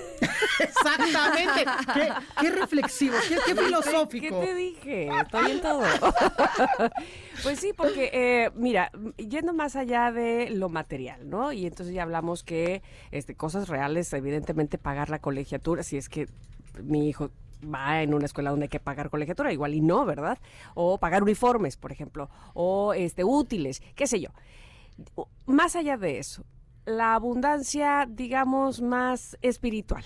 Exactamente. 0.60 1.66
Qué, 2.40 2.50
reflexivo, 2.52 3.16
qué, 3.28 3.56
filosófico. 3.56 4.40
¿Qué 4.40 4.46
te 4.46 4.54
dije? 4.56 5.10
Estoy 5.22 5.52
en 5.52 5.62
todo. 5.62 5.84
pues 7.44 7.60
sí, 7.60 7.74
porque, 7.76 8.10
eh, 8.14 8.52
mira, 8.56 8.92
yendo 9.18 9.54
más 9.54 9.76
allá 9.76 10.12
de 10.12 10.50
lo 10.50 10.70
material, 10.70 11.30
¿no? 11.30 11.52
Y 11.52 11.66
entonces 11.66 11.94
ya 11.94 12.04
hablamos 12.04 12.44
que 12.44 12.82
este, 13.12 13.36
cosas 13.36 13.70
reales, 13.70 14.12
evidentemente 14.14 14.78
pagar 14.78 15.10
la 15.10 15.20
colegiatura, 15.20 15.84
si 15.84 15.98
es 15.98 16.10
que 16.10 16.28
mi 16.82 17.10
hijo 17.10 17.32
va 17.64 18.02
en 18.02 18.14
una 18.14 18.26
escuela 18.26 18.50
donde 18.50 18.66
hay 18.66 18.70
que 18.70 18.80
pagar 18.80 19.10
colegiatura, 19.10 19.54
igual 19.54 19.74
y 19.74 19.82
no, 19.82 20.06
¿verdad? 20.06 20.38
O 20.76 20.98
pagar 20.98 21.24
uniformes, 21.24 21.78
por 21.78 21.92
ejemplo, 21.92 22.30
o 22.54 22.94
este 22.94 23.24
útiles, 23.24 23.82
qué 23.96 24.08
sé 24.08 24.20
yo. 24.20 24.30
Más 25.46 25.76
allá 25.76 25.98
de 25.98 26.20
eso, 26.20 26.46
la 26.86 27.16
abundancia, 27.16 28.08
digamos, 28.10 28.82
más 28.82 29.38
espiritual. 29.42 30.04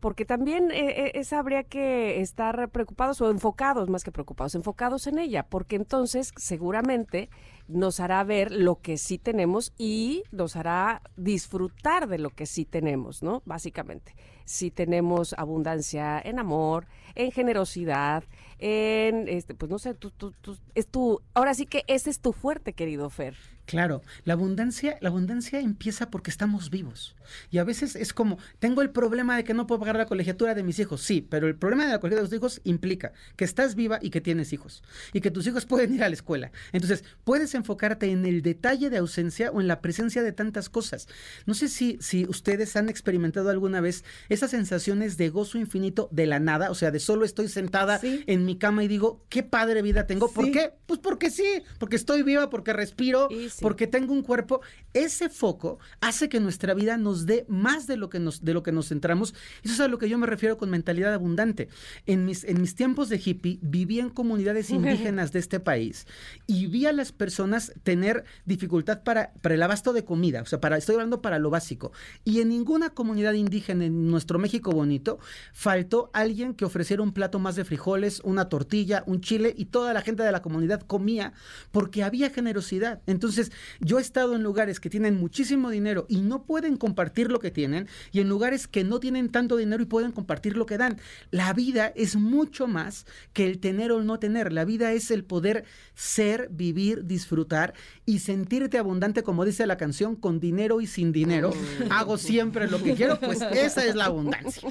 Porque 0.00 0.24
también 0.24 0.70
eh, 0.70 1.06
eh, 1.06 1.12
esa 1.14 1.38
habría 1.38 1.62
que 1.62 2.20
estar 2.20 2.68
preocupados 2.68 3.20
o 3.20 3.30
enfocados, 3.30 3.88
más 3.88 4.04
que 4.04 4.12
preocupados, 4.12 4.54
enfocados 4.54 5.06
en 5.06 5.18
ella, 5.18 5.44
porque 5.44 5.76
entonces 5.76 6.32
seguramente 6.36 7.30
nos 7.68 8.00
hará 8.00 8.22
ver 8.24 8.52
lo 8.52 8.80
que 8.80 8.98
sí 8.98 9.18
tenemos 9.18 9.72
y 9.78 10.24
nos 10.30 10.56
hará 10.56 11.00
disfrutar 11.16 12.08
de 12.08 12.18
lo 12.18 12.30
que 12.30 12.46
sí 12.46 12.64
tenemos, 12.64 13.22
¿no? 13.22 13.42
Básicamente, 13.46 14.14
si 14.44 14.70
tenemos 14.70 15.34
abundancia 15.38 16.20
en 16.22 16.38
amor, 16.38 16.86
en 17.14 17.30
generosidad, 17.30 18.24
en, 18.58 19.28
este, 19.28 19.54
pues 19.54 19.70
no 19.70 19.78
sé, 19.78 19.94
tú, 19.94 20.10
tú, 20.10 20.32
tú, 20.40 20.58
es 20.74 20.86
tu, 20.88 21.22
ahora 21.32 21.54
sí 21.54 21.66
que 21.66 21.84
ese 21.86 22.10
es 22.10 22.20
tu 22.20 22.32
fuerte, 22.32 22.74
querido 22.74 23.08
Fer. 23.08 23.36
Claro, 23.66 24.02
la 24.24 24.34
abundancia, 24.34 24.98
la 25.00 25.08
abundancia 25.08 25.58
empieza 25.60 26.10
porque 26.10 26.30
estamos 26.30 26.68
vivos. 26.70 27.16
Y 27.50 27.58
a 27.58 27.64
veces 27.64 27.96
es 27.96 28.12
como, 28.12 28.38
tengo 28.58 28.82
el 28.82 28.90
problema 28.90 29.36
de 29.36 29.44
que 29.44 29.54
no 29.54 29.66
puedo 29.66 29.80
pagar 29.80 29.96
la 29.96 30.06
colegiatura 30.06 30.54
de 30.54 30.62
mis 30.62 30.78
hijos. 30.78 31.00
Sí, 31.00 31.26
pero 31.26 31.46
el 31.46 31.56
problema 31.56 31.86
de 31.86 31.92
la 31.92 31.98
colegiatura 31.98 32.24
de 32.24 32.28
tus 32.28 32.36
hijos 32.36 32.60
implica 32.64 33.12
que 33.36 33.44
estás 33.44 33.74
viva 33.74 33.98
y 34.02 34.10
que 34.10 34.20
tienes 34.20 34.52
hijos. 34.52 34.82
Y 35.14 35.20
que 35.22 35.30
tus 35.30 35.46
hijos 35.46 35.64
pueden 35.66 35.94
ir 35.94 36.04
a 36.04 36.08
la 36.08 36.14
escuela. 36.14 36.52
Entonces, 36.72 37.04
puedes 37.24 37.54
enfocarte 37.54 38.10
en 38.10 38.26
el 38.26 38.42
detalle 38.42 38.90
de 38.90 38.98
ausencia 38.98 39.50
o 39.50 39.60
en 39.60 39.68
la 39.68 39.80
presencia 39.80 40.22
de 40.22 40.32
tantas 40.32 40.68
cosas. 40.68 41.08
No 41.46 41.54
sé 41.54 41.68
si, 41.68 41.96
si 42.00 42.26
ustedes 42.26 42.76
han 42.76 42.90
experimentado 42.90 43.48
alguna 43.48 43.80
vez 43.80 44.04
esas 44.28 44.50
sensaciones 44.50 45.16
de 45.16 45.30
gozo 45.30 45.58
infinito 45.58 46.08
de 46.12 46.26
la 46.26 46.38
nada, 46.38 46.70
o 46.70 46.74
sea, 46.74 46.90
de 46.90 47.00
solo 47.00 47.24
estoy 47.24 47.48
sentada 47.48 47.98
en 48.02 48.44
mi 48.44 48.56
cama 48.56 48.84
y 48.84 48.88
digo, 48.88 49.24
qué 49.30 49.42
padre 49.42 49.80
vida 49.80 50.06
tengo. 50.06 50.30
¿Por 50.30 50.50
qué? 50.50 50.74
Pues 50.86 51.00
porque 51.00 51.30
sí, 51.30 51.62
porque 51.78 51.96
estoy 51.96 52.22
viva, 52.22 52.50
porque 52.50 52.72
respiro 52.72 53.28
porque 53.60 53.86
tengo 53.86 54.12
un 54.12 54.22
cuerpo, 54.22 54.60
ese 54.92 55.28
foco 55.28 55.78
hace 56.00 56.28
que 56.28 56.40
nuestra 56.40 56.74
vida 56.74 56.96
nos 56.96 57.26
dé 57.26 57.44
más 57.48 57.86
de 57.86 57.96
lo 57.96 58.10
que 58.10 58.20
nos, 58.20 58.44
de 58.44 58.54
lo 58.54 58.62
que 58.62 58.72
nos 58.72 58.88
centramos. 58.88 59.34
Eso 59.62 59.74
es 59.74 59.80
a 59.80 59.88
lo 59.88 59.98
que 59.98 60.08
yo 60.08 60.18
me 60.18 60.26
refiero 60.26 60.56
con 60.56 60.70
mentalidad 60.70 61.14
abundante. 61.14 61.68
En 62.06 62.24
mis, 62.24 62.44
en 62.44 62.60
mis 62.60 62.74
tiempos 62.74 63.08
de 63.08 63.20
hippie 63.24 63.58
viví 63.62 64.00
en 64.00 64.10
comunidades 64.10 64.70
indígenas 64.70 65.32
de 65.32 65.38
este 65.38 65.60
país 65.60 66.06
y 66.46 66.66
vi 66.66 66.86
a 66.86 66.92
las 66.92 67.12
personas 67.12 67.72
tener 67.82 68.24
dificultad 68.44 69.02
para, 69.02 69.32
para 69.40 69.54
el 69.54 69.62
abasto 69.62 69.92
de 69.92 70.04
comida, 70.04 70.42
o 70.42 70.46
sea, 70.46 70.60
para, 70.60 70.76
estoy 70.76 70.94
hablando 70.94 71.22
para 71.22 71.38
lo 71.38 71.50
básico. 71.50 71.92
Y 72.24 72.40
en 72.40 72.48
ninguna 72.48 72.90
comunidad 72.90 73.34
indígena 73.34 73.84
en 73.86 74.10
nuestro 74.10 74.38
México 74.38 74.70
bonito 74.72 75.18
faltó 75.52 76.10
alguien 76.12 76.54
que 76.54 76.64
ofreciera 76.64 77.02
un 77.02 77.12
plato 77.12 77.38
más 77.38 77.56
de 77.56 77.64
frijoles, 77.64 78.20
una 78.24 78.48
tortilla, 78.48 79.04
un 79.06 79.20
chile 79.20 79.54
y 79.56 79.66
toda 79.66 79.92
la 79.92 80.02
gente 80.02 80.22
de 80.22 80.32
la 80.32 80.42
comunidad 80.42 80.82
comía 80.82 81.32
porque 81.70 82.02
había 82.02 82.30
generosidad. 82.30 83.00
Entonces, 83.06 83.43
yo 83.80 83.98
he 83.98 84.02
estado 84.02 84.34
en 84.34 84.42
lugares 84.42 84.80
que 84.80 84.90
tienen 84.90 85.16
muchísimo 85.16 85.70
dinero 85.70 86.06
y 86.08 86.20
no 86.20 86.44
pueden 86.44 86.76
compartir 86.76 87.30
lo 87.30 87.40
que 87.40 87.50
tienen, 87.50 87.88
y 88.12 88.20
en 88.20 88.28
lugares 88.28 88.66
que 88.66 88.84
no 88.84 89.00
tienen 89.00 89.28
tanto 89.30 89.56
dinero 89.56 89.82
y 89.82 89.86
pueden 89.86 90.12
compartir 90.12 90.56
lo 90.56 90.66
que 90.66 90.78
dan. 90.78 90.98
La 91.30 91.52
vida 91.52 91.92
es 91.94 92.16
mucho 92.16 92.66
más 92.66 93.06
que 93.32 93.46
el 93.46 93.58
tener 93.58 93.92
o 93.92 93.98
el 93.98 94.06
no 94.06 94.18
tener. 94.18 94.52
La 94.52 94.64
vida 94.64 94.92
es 94.92 95.10
el 95.10 95.24
poder 95.24 95.64
ser, 95.94 96.48
vivir, 96.50 97.06
disfrutar 97.06 97.74
y 98.06 98.20
sentirte 98.20 98.78
abundante, 98.78 99.22
como 99.22 99.44
dice 99.44 99.66
la 99.66 99.76
canción, 99.76 100.16
con 100.16 100.40
dinero 100.40 100.80
y 100.80 100.86
sin 100.86 101.12
dinero. 101.12 101.52
Hago 101.90 102.18
siempre 102.18 102.68
lo 102.68 102.82
que 102.82 102.94
quiero, 102.94 103.18
pues 103.20 103.40
esa 103.42 103.84
es 103.84 103.94
la 103.94 104.06
abundancia. 104.06 104.68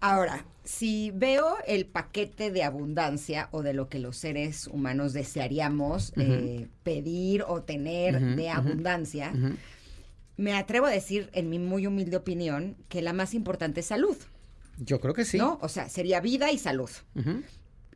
Ahora, 0.00 0.44
si 0.64 1.10
veo 1.12 1.56
el 1.66 1.86
paquete 1.86 2.50
de 2.50 2.62
abundancia 2.62 3.48
o 3.50 3.62
de 3.62 3.74
lo 3.74 3.88
que 3.88 3.98
los 3.98 4.16
seres 4.16 4.66
humanos 4.66 5.12
desearíamos 5.12 6.12
eh, 6.16 6.68
pedir 6.82 7.44
o 7.46 7.62
tener 7.62 8.36
de 8.36 8.48
abundancia, 8.48 9.32
me 10.36 10.54
atrevo 10.54 10.86
a 10.86 10.90
decir, 10.90 11.30
en 11.32 11.50
mi 11.50 11.58
muy 11.58 11.86
humilde 11.86 12.16
opinión, 12.16 12.76
que 12.88 13.02
la 13.02 13.12
más 13.12 13.34
importante 13.34 13.80
es 13.80 13.86
salud. 13.86 14.16
Yo 14.78 15.00
creo 15.00 15.14
que 15.14 15.24
sí. 15.24 15.38
¿No? 15.38 15.58
O 15.62 15.68
sea, 15.68 15.88
sería 15.88 16.20
vida 16.20 16.50
y 16.50 16.58
salud. 16.58 16.90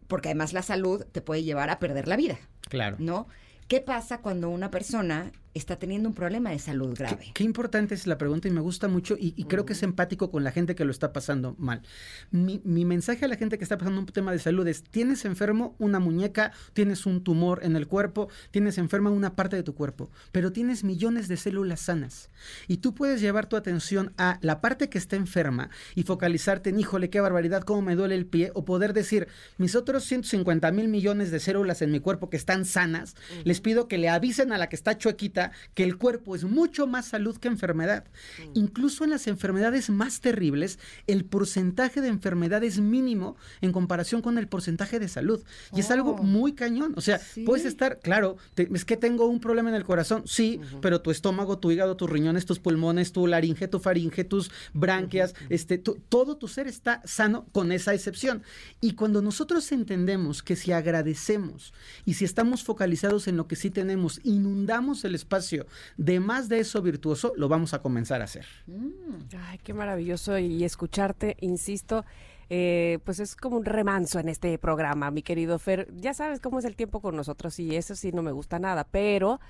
Porque 0.06 0.28
además 0.28 0.52
la 0.52 0.62
salud 0.62 1.04
te 1.10 1.20
puede 1.20 1.42
llevar 1.42 1.70
a 1.70 1.78
perder 1.78 2.08
la 2.08 2.16
vida. 2.16 2.38
Claro. 2.68 2.96
¿No? 2.98 3.26
¿Qué 3.68 3.80
pasa 3.80 4.18
cuando 4.18 4.48
una 4.48 4.70
persona 4.70 5.32
está 5.58 5.76
teniendo 5.76 6.08
un 6.08 6.14
problema 6.14 6.50
de 6.50 6.58
salud 6.58 6.94
grave. 6.96 7.32
Qué, 7.34 7.44
importante 7.44 7.94
es 7.94 8.06
la 8.06 8.18
pregunta 8.18 8.48
y 8.48 8.50
me 8.50 8.60
gusta 8.60 8.88
mucho 8.88 9.16
y, 9.18 9.32
creo 9.44 9.64
que 9.64 9.72
es 9.72 9.82
empático 9.82 10.30
con 10.30 10.44
la 10.44 10.50
gente 10.50 10.74
que 10.74 10.84
lo 10.84 10.90
está 10.90 11.12
pasando 11.12 11.54
mal. 11.58 11.82
Mi, 12.30 12.60
mensaje 12.84 13.24
a 13.24 13.28
la 13.28 13.36
gente 13.36 13.58
que 13.58 13.64
está 13.64 13.78
pasando 13.78 14.00
un 14.00 14.06
tema 14.06 14.32
de 14.32 14.38
salud 14.38 14.66
es, 14.66 14.82
tienes 14.84 15.24
enfermo 15.24 15.74
una 15.78 15.98
muñeca, 15.98 16.52
tienes 16.72 17.06
un 17.06 17.22
tumor 17.22 17.60
en 17.62 17.76
el 17.76 17.86
cuerpo, 17.86 18.28
tienes 18.50 18.78
enferma 18.78 19.10
una 19.10 19.34
parte 19.34 19.56
de 19.56 19.62
tu 19.62 19.74
cuerpo, 19.74 20.10
pero 20.32 20.52
tienes 20.52 20.84
millones 20.84 21.28
de 21.28 21.36
células 21.36 21.80
sanas. 21.80 22.30
Y 22.68 22.78
tú 22.78 22.94
puedes 22.94 23.20
llevar 23.20 23.46
tu 23.46 23.56
atención 23.56 24.12
a 24.18 24.38
la 24.42 24.60
parte 24.60 24.88
que 24.88 24.98
está 24.98 25.16
enferma 25.16 25.70
y 25.94 26.02
focalizarte 26.02 26.70
en, 26.70 26.80
híjole, 26.80 27.10
qué 27.10 27.20
barbaridad, 27.20 27.62
cómo 27.62 27.82
me 27.82 27.96
duele 27.96 28.14
el 28.14 28.26
pie, 28.26 28.50
o 28.54 28.64
poder 28.64 28.92
decir, 28.92 29.28
mis 29.58 29.74
otros 29.74 30.04
150 30.04 30.70
mil 30.72 30.88
millones 30.88 31.30
de 31.30 31.40
células 31.40 31.82
en 31.82 31.90
mi 31.90 32.00
cuerpo 32.00 32.30
que 32.30 32.36
están 32.36 32.64
sanas, 32.64 33.16
les 33.44 33.60
pido 33.60 33.88
que 33.88 33.98
le 33.98 34.08
avisen 34.08 34.52
a 34.52 34.58
la 34.58 34.68
que 34.68 34.76
está 34.76 34.98
chuequita 34.98 35.45
que 35.74 35.84
el 35.84 35.96
cuerpo 35.96 36.34
es 36.34 36.44
mucho 36.44 36.86
más 36.86 37.06
salud 37.06 37.36
que 37.36 37.48
enfermedad. 37.48 38.04
Mm. 38.38 38.50
Incluso 38.54 39.04
en 39.04 39.10
las 39.10 39.26
enfermedades 39.26 39.90
más 39.90 40.20
terribles, 40.20 40.78
el 41.06 41.24
porcentaje 41.24 42.00
de 42.00 42.08
enfermedad 42.08 42.64
es 42.64 42.80
mínimo 42.80 43.36
en 43.60 43.72
comparación 43.72 44.22
con 44.22 44.38
el 44.38 44.48
porcentaje 44.48 44.98
de 44.98 45.08
salud. 45.08 45.42
Y 45.74 45.80
es 45.80 45.90
algo 45.90 46.12
oh. 46.12 46.22
muy 46.22 46.54
cañón. 46.54 46.94
O 46.96 47.00
sea, 47.00 47.20
puedes 47.44 47.64
estar, 47.66 47.98
claro, 48.00 48.36
es 48.56 48.84
que 48.84 48.96
tengo 48.96 49.26
un 49.26 49.40
problema 49.40 49.68
en 49.68 49.74
el 49.74 49.84
corazón, 49.84 50.22
sí, 50.26 50.60
pero 50.80 51.00
tu 51.00 51.10
estómago, 51.10 51.58
tu 51.58 51.70
hígado, 51.70 51.96
tus 51.96 52.10
riñones, 52.10 52.46
tus 52.46 52.58
pulmones, 52.58 53.12
tu 53.12 53.26
laringe, 53.26 53.68
tu 53.68 53.78
faringe, 53.78 54.24
tus 54.24 54.50
branquias, 54.72 55.34
este, 55.48 55.78
todo 55.78 56.36
tu 56.36 56.48
ser 56.48 56.66
está 56.66 57.02
sano 57.04 57.46
con 57.52 57.72
esa 57.72 57.94
excepción. 57.94 58.42
Y 58.80 58.92
cuando 58.92 59.22
nosotros 59.22 59.70
entendemos 59.72 60.42
que 60.42 60.56
si 60.56 60.72
agradecemos 60.72 61.72
y 62.04 62.14
si 62.14 62.24
estamos 62.24 62.64
focalizados 62.64 63.28
en 63.28 63.36
lo 63.36 63.46
que 63.46 63.56
sí 63.56 63.70
tenemos, 63.70 64.20
inundamos 64.24 65.04
el 65.04 65.14
espacio 65.14 65.35
de 65.96 66.20
más 66.20 66.48
de 66.48 66.60
eso 66.60 66.82
virtuoso, 66.82 67.32
lo 67.36 67.48
vamos 67.48 67.74
a 67.74 67.80
comenzar 67.80 68.20
a 68.20 68.24
hacer. 68.24 68.46
Mm. 68.66 69.36
Ay, 69.48 69.58
qué 69.58 69.74
maravilloso. 69.74 70.38
Y 70.38 70.64
escucharte, 70.64 71.36
insisto, 71.40 72.04
eh, 72.48 72.98
pues 73.04 73.18
es 73.18 73.34
como 73.34 73.56
un 73.56 73.64
remanso 73.64 74.18
en 74.18 74.28
este 74.28 74.56
programa, 74.58 75.10
mi 75.10 75.22
querido 75.22 75.58
Fer. 75.58 75.88
Ya 75.96 76.14
sabes 76.14 76.40
cómo 76.40 76.58
es 76.58 76.64
el 76.64 76.76
tiempo 76.76 77.00
con 77.00 77.16
nosotros 77.16 77.58
y 77.58 77.74
eso 77.74 77.94
sí 77.96 78.12
no 78.12 78.22
me 78.22 78.32
gusta 78.32 78.58
nada, 78.58 78.84
pero 78.84 79.40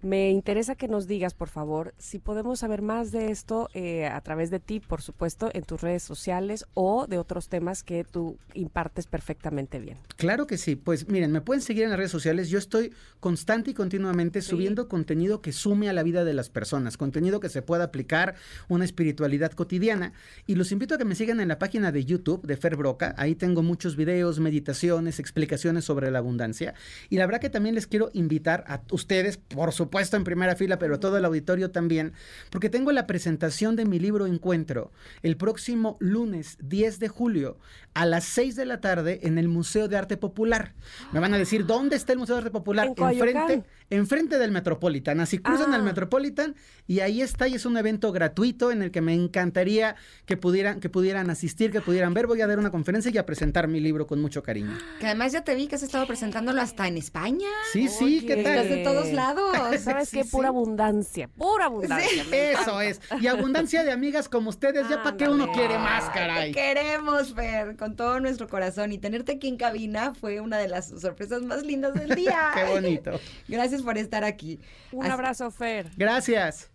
me 0.00 0.30
interesa 0.30 0.76
que 0.76 0.86
nos 0.86 1.08
digas, 1.08 1.34
por 1.34 1.48
favor, 1.48 1.92
si 1.98 2.18
podemos 2.20 2.60
saber 2.60 2.82
más 2.82 3.10
de 3.10 3.30
esto 3.30 3.68
eh, 3.74 4.06
a 4.06 4.20
través 4.20 4.50
de 4.50 4.60
ti, 4.60 4.78
por 4.78 5.02
supuesto, 5.02 5.50
en 5.52 5.64
tus 5.64 5.80
redes 5.80 6.04
sociales 6.04 6.66
o 6.74 7.06
de 7.08 7.18
otros 7.18 7.48
temas 7.48 7.82
que 7.82 8.04
tú 8.04 8.38
impartes 8.54 9.06
perfectamente 9.06 9.80
bien. 9.80 9.98
Claro 10.16 10.46
que 10.46 10.56
sí. 10.56 10.76
Pues 10.76 11.08
miren, 11.08 11.32
me 11.32 11.40
pueden 11.40 11.62
seguir 11.62 11.84
en 11.84 11.90
las 11.90 11.98
redes 11.98 12.12
sociales. 12.12 12.48
Yo 12.48 12.58
estoy 12.58 12.92
constante 13.18 13.72
y 13.72 13.74
continuamente 13.74 14.40
subiendo 14.40 14.88
contenido 14.88 15.42
que 15.42 15.52
sume 15.52 15.88
a 15.88 15.92
la 15.92 16.04
vida 16.04 16.24
de 16.24 16.34
las 16.34 16.48
personas, 16.48 16.96
contenido 16.96 17.40
que 17.40 17.48
se 17.48 17.62
pueda 17.62 17.84
aplicar 17.84 18.36
una 18.68 18.84
espiritualidad 18.84 19.50
cotidiana. 19.52 20.12
Y 20.46 20.54
los 20.54 20.70
invito 20.70 20.94
a 20.94 20.98
que 20.98 21.04
me 21.04 21.16
sigan 21.16 21.40
en 21.40 21.48
la 21.48 21.58
página 21.58 21.90
de 21.90 22.04
YouTube 22.04 22.46
de 22.46 22.56
Fer 22.56 22.76
Broca. 22.76 23.14
Ahí 23.18 23.34
tengo 23.34 23.64
muchos 23.64 23.96
videos, 23.96 24.38
meditaciones, 24.38 25.18
explicaciones 25.18 25.84
sobre 25.84 26.10
la 26.12 26.18
abundancia. 26.18 26.74
Y 27.10 27.16
la 27.16 27.26
verdad 27.26 27.40
que 27.40 27.50
también 27.50 27.74
les 27.74 27.88
quiero 27.88 28.10
invitar 28.12 28.64
a 28.68 28.80
ustedes, 28.92 29.38
por 29.38 29.72
supuesto, 29.72 29.87
puesto 29.88 30.16
en 30.16 30.24
primera 30.24 30.56
fila, 30.56 30.78
pero 30.78 31.00
todo 31.00 31.16
el 31.18 31.24
auditorio 31.24 31.70
también, 31.70 32.12
porque 32.50 32.70
tengo 32.70 32.92
la 32.92 33.06
presentación 33.06 33.76
de 33.76 33.84
mi 33.84 33.98
libro 33.98 34.26
Encuentro 34.26 34.92
el 35.22 35.36
próximo 35.36 35.96
lunes 36.00 36.56
10 36.60 36.98
de 36.98 37.08
julio 37.08 37.58
a 37.94 38.06
las 38.06 38.24
6 38.24 38.54
de 38.56 38.66
la 38.66 38.80
tarde 38.80 39.20
en 39.22 39.38
el 39.38 39.48
Museo 39.48 39.88
de 39.88 39.96
Arte 39.96 40.16
Popular. 40.16 40.74
Me 41.12 41.20
van 41.20 41.34
a 41.34 41.38
decir, 41.38 41.66
¿dónde 41.66 41.96
está 41.96 42.12
el 42.12 42.18
Museo 42.18 42.36
de 42.36 42.42
Arte 42.42 42.50
Popular? 42.50 42.92
En 42.96 43.04
Enfrente, 43.04 43.64
enfrente 43.90 44.38
del 44.38 44.52
Metropolitan. 44.52 45.20
Así 45.20 45.38
cruzan 45.38 45.74
al 45.74 45.80
ah. 45.80 45.84
Metropolitan 45.84 46.54
y 46.86 47.00
ahí 47.00 47.22
está 47.22 47.48
y 47.48 47.54
es 47.54 47.66
un 47.66 47.76
evento 47.76 48.12
gratuito 48.12 48.70
en 48.70 48.82
el 48.82 48.90
que 48.90 49.00
me 49.00 49.14
encantaría 49.14 49.96
que 50.26 50.36
pudieran, 50.36 50.80
que 50.80 50.88
pudieran 50.88 51.30
asistir, 51.30 51.72
que 51.72 51.80
pudieran 51.80 52.14
ver. 52.14 52.26
Voy 52.26 52.40
a 52.40 52.46
dar 52.46 52.58
una 52.58 52.70
conferencia 52.70 53.10
y 53.10 53.18
a 53.18 53.26
presentar 53.26 53.68
mi 53.68 53.80
libro 53.80 54.06
con 54.06 54.20
mucho 54.20 54.42
cariño. 54.42 54.76
Que 55.00 55.06
además 55.06 55.32
ya 55.32 55.42
te 55.42 55.54
vi 55.54 55.66
que 55.66 55.74
has 55.74 55.82
estado 55.82 56.06
presentándolo 56.06 56.60
hasta 56.60 56.86
en 56.86 56.96
España. 56.96 57.48
Sí, 57.72 57.88
sí, 57.88 58.24
¿qué 58.26 58.42
tal? 58.42 58.58
Estás 58.58 58.68
de 58.68 58.84
todos 58.84 59.12
lados. 59.12 59.77
¿Sabes 59.78 60.10
qué? 60.10 60.24
Pura 60.24 60.48
abundancia, 60.48 61.28
pura 61.28 61.66
abundancia. 61.66 62.24
Eso 62.32 62.80
es. 62.80 63.00
Y 63.20 63.26
abundancia 63.26 63.84
de 63.84 63.92
amigas 63.92 64.28
como 64.28 64.50
ustedes, 64.50 64.88
ya 64.88 65.02
para 65.02 65.16
qué 65.16 65.28
uno 65.28 65.50
quiere 65.52 65.78
más, 65.78 66.08
caray. 66.10 66.52
Te 66.52 66.60
queremos, 66.60 67.34
Fer, 67.34 67.76
con 67.76 67.96
todo 67.96 68.20
nuestro 68.20 68.48
corazón. 68.48 68.92
Y 68.92 68.98
tenerte 68.98 69.32
aquí 69.32 69.48
en 69.48 69.56
cabina 69.56 70.14
fue 70.14 70.40
una 70.40 70.58
de 70.58 70.68
las 70.68 70.88
sorpresas 70.88 71.42
más 71.42 71.62
lindas 71.64 71.94
del 71.94 72.14
día. 72.14 72.50
qué 72.54 72.64
bonito. 72.64 73.20
Gracias 73.48 73.82
por 73.82 73.98
estar 73.98 74.24
aquí. 74.24 74.58
Un 74.92 75.06
abrazo, 75.06 75.50
Fer. 75.50 75.90
Gracias. 75.96 76.70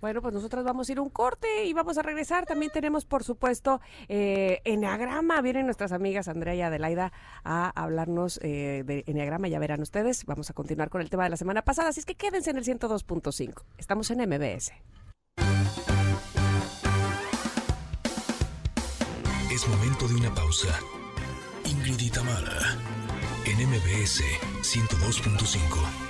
Bueno, 0.00 0.20
pues 0.20 0.34
nosotros 0.34 0.64
vamos 0.64 0.88
a 0.88 0.92
ir 0.92 1.00
un 1.00 1.08
corte 1.08 1.64
y 1.64 1.72
vamos 1.72 1.98
a 1.98 2.02
regresar. 2.02 2.46
También 2.46 2.70
tenemos, 2.72 3.04
por 3.04 3.24
supuesto, 3.24 3.80
eh, 4.08 4.60
Enneagrama. 4.64 5.40
Vienen 5.40 5.66
nuestras 5.66 5.92
amigas 5.92 6.28
Andrea 6.28 6.54
y 6.54 6.62
Adelaida 6.62 7.12
a 7.44 7.70
hablarnos 7.70 8.38
eh, 8.42 8.82
de 8.84 9.04
Enneagrama. 9.06 9.48
Ya 9.48 9.58
verán 9.58 9.80
ustedes. 9.80 10.24
Vamos 10.26 10.50
a 10.50 10.52
continuar 10.52 10.90
con 10.90 11.00
el 11.00 11.10
tema 11.10 11.24
de 11.24 11.30
la 11.30 11.36
semana 11.36 11.62
pasada. 11.62 11.88
Así 11.88 12.00
es 12.00 12.06
que 12.06 12.14
quédense 12.14 12.50
en 12.50 12.58
el 12.58 12.64
102.5. 12.64 13.62
Estamos 13.78 14.10
en 14.10 14.18
MBS. 14.28 14.72
Es 19.50 19.68
momento 19.68 20.08
de 20.08 20.16
una 20.16 20.34
pausa. 20.34 20.76
Ingrid 21.64 22.00
y 22.00 22.10
en 23.46 23.68
MBS 23.68 24.22
102.5. 24.62 26.03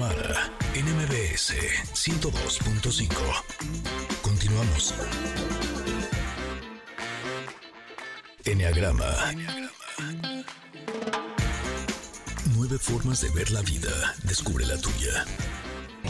Tamara 0.00 0.50
en 0.72 0.86
MBS 0.96 1.52
102.5. 1.92 3.10
Continuamos. 4.22 4.94
Enneagrama. 8.46 9.04
Nueve 12.54 12.78
formas 12.78 13.20
de 13.20 13.28
ver 13.28 13.50
la 13.50 13.60
vida. 13.60 14.14
Descubre 14.22 14.64
la 14.64 14.78
tuya. 14.78 15.26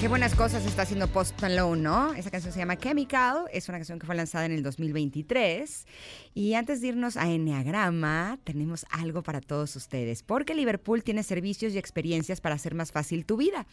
Qué 0.00 0.08
buenas 0.08 0.34
cosas 0.34 0.64
está 0.64 0.80
haciendo 0.80 1.08
Post 1.08 1.42
Malone, 1.42 1.82
¿no? 1.82 2.14
Esa 2.14 2.30
canción 2.30 2.54
se 2.54 2.58
llama 2.58 2.78
Chemical, 2.78 3.44
es 3.52 3.68
una 3.68 3.76
canción 3.76 3.98
que 3.98 4.06
fue 4.06 4.14
lanzada 4.14 4.46
en 4.46 4.52
el 4.52 4.62
2023. 4.62 5.86
Y 6.32 6.54
antes 6.54 6.80
de 6.80 6.86
irnos 6.86 7.18
a 7.18 7.28
Enneagrama, 7.28 8.38
tenemos 8.42 8.86
algo 8.88 9.22
para 9.22 9.42
todos 9.42 9.76
ustedes, 9.76 10.22
porque 10.22 10.54
Liverpool 10.54 11.04
tiene 11.04 11.22
servicios 11.22 11.74
y 11.74 11.78
experiencias 11.78 12.40
para 12.40 12.54
hacer 12.54 12.74
más 12.74 12.92
fácil 12.92 13.26
tu 13.26 13.36
vida. 13.36 13.66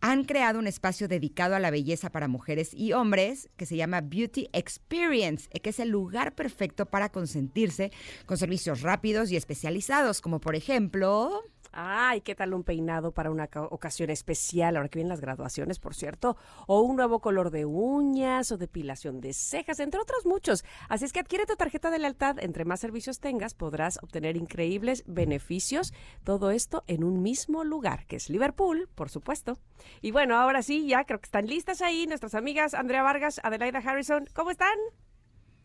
Han 0.00 0.24
creado 0.24 0.58
un 0.58 0.66
espacio 0.66 1.06
dedicado 1.06 1.54
a 1.54 1.60
la 1.60 1.70
belleza 1.70 2.10
para 2.10 2.26
mujeres 2.26 2.74
y 2.74 2.92
hombres 2.92 3.48
que 3.56 3.64
se 3.64 3.76
llama 3.76 4.00
Beauty 4.00 4.48
Experience, 4.52 5.48
que 5.50 5.70
es 5.70 5.78
el 5.78 5.90
lugar 5.90 6.34
perfecto 6.34 6.86
para 6.86 7.10
consentirse 7.10 7.92
con 8.26 8.38
servicios 8.38 8.80
rápidos 8.80 9.30
y 9.30 9.36
especializados, 9.36 10.20
como 10.20 10.40
por 10.40 10.56
ejemplo... 10.56 11.44
Ay, 11.72 12.20
¿qué 12.22 12.34
tal 12.34 12.52
un 12.52 12.64
peinado 12.64 13.12
para 13.12 13.30
una 13.30 13.48
ocasión 13.70 14.10
especial? 14.10 14.76
Ahora 14.76 14.88
que 14.88 14.98
vienen 14.98 15.10
las 15.10 15.20
graduaciones, 15.20 15.78
por 15.78 15.94
cierto. 15.94 16.36
O 16.66 16.80
un 16.80 16.96
nuevo 16.96 17.20
color 17.20 17.50
de 17.50 17.64
uñas 17.64 18.50
o 18.50 18.58
depilación 18.58 19.20
de 19.20 19.32
cejas, 19.32 19.78
entre 19.78 20.00
otros 20.00 20.26
muchos. 20.26 20.64
Así 20.88 21.04
es 21.04 21.12
que 21.12 21.20
adquiere 21.20 21.46
tu 21.46 21.54
tarjeta 21.54 21.90
de 21.90 22.00
lealtad. 22.00 22.38
Entre 22.40 22.64
más 22.64 22.80
servicios 22.80 23.20
tengas, 23.20 23.54
podrás 23.54 23.98
obtener 24.02 24.36
increíbles 24.36 25.04
beneficios. 25.06 25.94
Todo 26.24 26.50
esto 26.50 26.82
en 26.88 27.04
un 27.04 27.22
mismo 27.22 27.62
lugar, 27.62 28.06
que 28.06 28.16
es 28.16 28.30
Liverpool, 28.30 28.88
por 28.94 29.08
supuesto. 29.08 29.58
Y 30.00 30.10
bueno, 30.10 30.36
ahora 30.36 30.62
sí, 30.62 30.88
ya 30.88 31.04
creo 31.04 31.20
que 31.20 31.26
están 31.26 31.46
listas 31.46 31.82
ahí 31.82 32.06
nuestras 32.06 32.34
amigas 32.34 32.74
Andrea 32.74 33.02
Vargas, 33.02 33.40
Adelaida 33.44 33.78
Harrison. 33.78 34.26
¿Cómo 34.34 34.50
están? 34.50 34.76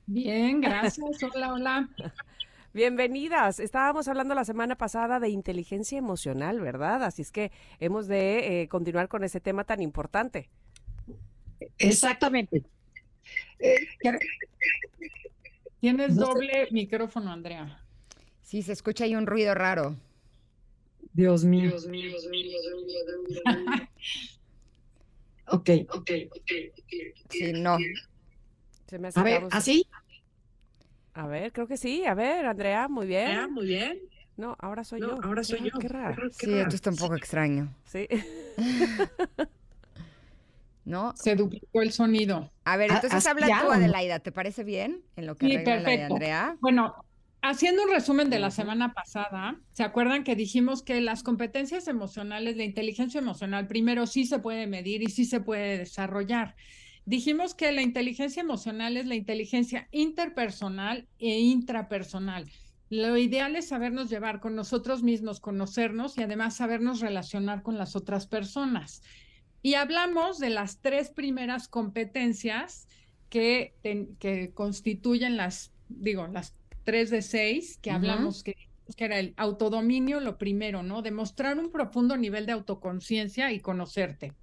Bien, 0.05 0.61
gracias. 0.61 1.23
Hola, 1.33 1.53
hola. 1.53 1.89
Bienvenidas. 2.75 3.61
Estábamos 3.61 4.09
hablando 4.09 4.35
la 4.35 4.43
semana 4.43 4.75
pasada 4.75 5.21
de 5.21 5.29
inteligencia 5.29 5.97
emocional, 5.97 6.59
¿verdad? 6.59 7.05
Así 7.05 7.21
es 7.21 7.31
que 7.31 7.53
hemos 7.79 8.05
de 8.05 8.63
eh, 8.63 8.67
continuar 8.67 9.07
con 9.07 9.23
ese 9.23 9.39
tema 9.39 9.63
tan 9.63 9.81
importante. 9.81 10.49
Exactamente. 11.77 12.65
Eh, 13.59 13.87
Tienes 15.79 16.17
doble 16.17 16.67
micrófono, 16.71 17.31
Andrea. 17.31 17.81
Sí, 18.41 18.61
se 18.61 18.73
escucha 18.73 19.05
ahí 19.05 19.15
un 19.15 19.25
ruido 19.25 19.55
raro. 19.55 19.95
Dios 21.13 21.45
mío. 21.45 21.69
Dios 21.69 21.87
mío, 21.87 22.09
Dios 22.09 22.27
mío, 22.27 22.59
Dios 22.61 23.41
mío. 23.45 23.87
ok, 25.47 25.69
ok, 25.91 26.11
ok. 26.29 26.51
Sí, 27.29 27.53
no. 27.53 27.77
Se 28.87 28.99
me 28.99 29.11
A 29.15 29.23
ver, 29.23 29.47
¿así? 29.51 29.87
A 31.15 31.27
ver, 31.27 31.53
creo 31.53 31.65
que 31.65 31.77
sí. 31.77 32.05
A 32.05 32.13
ver, 32.13 32.45
Andrea, 32.45 32.87
muy 32.89 33.07
bien. 33.07 33.51
muy 33.51 33.65
bien. 33.65 33.99
No, 34.35 34.57
ahora 34.59 34.83
soy 34.83 34.99
yo. 34.99 35.17
Ahora 35.23 35.45
soy 35.45 35.61
yo. 35.61 35.79
Qué 35.79 35.87
raro. 35.87 36.29
sí, 36.29 36.53
esto 36.53 36.75
está 36.75 36.89
un 36.89 36.97
poco 36.97 37.15
extraño. 37.15 37.73
Sí. 37.85 38.05
¿No? 40.83 41.13
Se 41.15 41.35
duplicó 41.35 41.81
el 41.81 41.93
sonido. 41.93 42.51
A 42.65 42.75
ver, 42.75 42.91
entonces 42.91 43.25
habla 43.25 43.47
tú, 43.61 43.71
Adelaida. 43.71 44.19
¿Te 44.19 44.33
parece 44.33 44.65
bien 44.65 45.03
en 45.15 45.25
lo 45.25 45.35
que 45.35 45.47
sí, 45.47 45.57
perfecto. 45.59 45.83
La 45.83 45.89
de 45.89 46.03
Andrea? 46.03 46.57
Bueno, 46.59 46.93
haciendo 47.41 47.83
un 47.83 47.91
resumen 47.91 48.29
de 48.29 48.39
la 48.39 48.51
semana 48.51 48.93
pasada, 48.93 49.55
¿se 49.71 49.83
acuerdan 49.83 50.25
que 50.25 50.35
dijimos 50.35 50.83
que 50.83 50.99
las 50.99 51.23
competencias 51.23 51.87
emocionales, 51.87 52.57
la 52.57 52.65
inteligencia 52.65 53.19
emocional, 53.19 53.67
primero 53.67 54.05
sí 54.05 54.25
se 54.25 54.39
puede 54.39 54.67
medir 54.67 55.01
y 55.01 55.07
sí 55.07 55.23
se 55.23 55.39
puede 55.39 55.77
desarrollar? 55.77 56.55
Dijimos 57.05 57.53
que 57.53 57.71
la 57.71 57.81
inteligencia 57.81 58.41
emocional 58.41 58.97
es 58.97 59.05
la 59.05 59.15
inteligencia 59.15 59.87
interpersonal 59.91 61.07
e 61.19 61.39
intrapersonal. 61.39 62.49
Lo 62.89 63.17
ideal 63.17 63.55
es 63.55 63.67
sabernos 63.67 64.09
llevar 64.09 64.39
con 64.39 64.55
nosotros 64.55 65.03
mismos, 65.03 65.39
conocernos 65.39 66.17
y 66.17 66.23
además 66.23 66.55
sabernos 66.55 67.01
relacionar 67.01 67.61
con 67.61 67.77
las 67.77 67.95
otras 67.95 68.27
personas. 68.27 69.01
Y 69.61 69.73
hablamos 69.75 70.39
de 70.39 70.49
las 70.49 70.81
tres 70.81 71.09
primeras 71.09 71.67
competencias 71.67 72.87
que, 73.29 73.73
que 74.19 74.51
constituyen 74.53 75.37
las, 75.37 75.71
digo, 75.89 76.27
las 76.27 76.55
tres 76.83 77.09
de 77.09 77.21
seis 77.21 77.77
que 77.81 77.91
hablamos 77.91 78.43
que 78.43 78.55
que 78.93 79.05
era 79.05 79.17
el 79.17 79.33
autodominio, 79.37 80.19
lo 80.19 80.37
primero, 80.37 80.83
¿no? 80.83 81.01
Demostrar 81.01 81.57
un 81.57 81.71
profundo 81.71 82.17
nivel 82.17 82.45
de 82.45 82.51
autoconciencia 82.51 83.51
y 83.51 83.59
conocerte. 83.59 84.33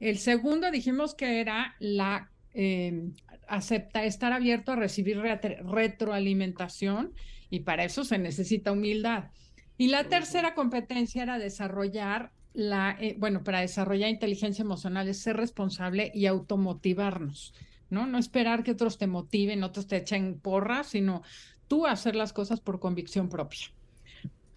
El 0.00 0.18
segundo 0.18 0.70
dijimos 0.70 1.14
que 1.14 1.40
era 1.40 1.76
la 1.78 2.30
em, 2.52 3.14
acepta 3.48 4.04
estar 4.04 4.32
abierto 4.32 4.72
a 4.72 4.76
recibir 4.76 5.18
retroalimentación 5.18 7.12
y 7.50 7.60
para 7.60 7.84
eso 7.84 8.04
se 8.04 8.18
necesita 8.18 8.72
humildad. 8.72 9.30
Y 9.76 9.88
la 9.88 10.04
tercera 10.04 10.54
competencia 10.54 11.22
era 11.22 11.38
desarrollar 11.38 12.30
la, 12.52 12.96
eh, 13.00 13.16
bueno, 13.18 13.42
para 13.42 13.60
desarrollar 13.60 14.08
inteligencia 14.08 14.62
emocional 14.62 15.08
es 15.08 15.18
ser 15.18 15.36
responsable 15.36 16.12
y 16.14 16.26
automotivarnos, 16.26 17.52
¿no? 17.90 18.06
No 18.06 18.18
esperar 18.18 18.62
que 18.62 18.70
otros 18.70 18.96
te 18.96 19.08
motiven, 19.08 19.64
otros 19.64 19.88
te 19.88 19.96
echen 19.96 20.38
porras, 20.38 20.88
sino 20.88 21.22
tú 21.66 21.86
hacer 21.86 22.14
las 22.14 22.32
cosas 22.32 22.60
por 22.60 22.78
convicción 22.78 23.28
propia. 23.28 23.66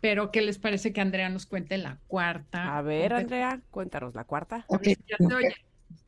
Pero, 0.02 0.32
¿qué 0.32 0.42
les 0.42 0.60
parece 0.60 0.94
que 0.94 1.02
Andrea 1.02 1.30
nos 1.30 1.46
cuente 1.46 1.78
la 1.78 1.98
cuarta? 2.08 2.78
A 2.78 2.82
ver, 2.82 3.14
Andrea, 3.14 3.62
cuéntanos 3.72 4.14
la 4.16 4.24
cuarta. 4.24 4.66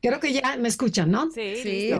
Creo 0.00 0.20
que 0.20 0.32
ya 0.32 0.56
me 0.56 0.68
escuchan, 0.68 1.10
¿no? 1.10 1.30
Sí, 1.30 1.56
sí. 1.56 1.92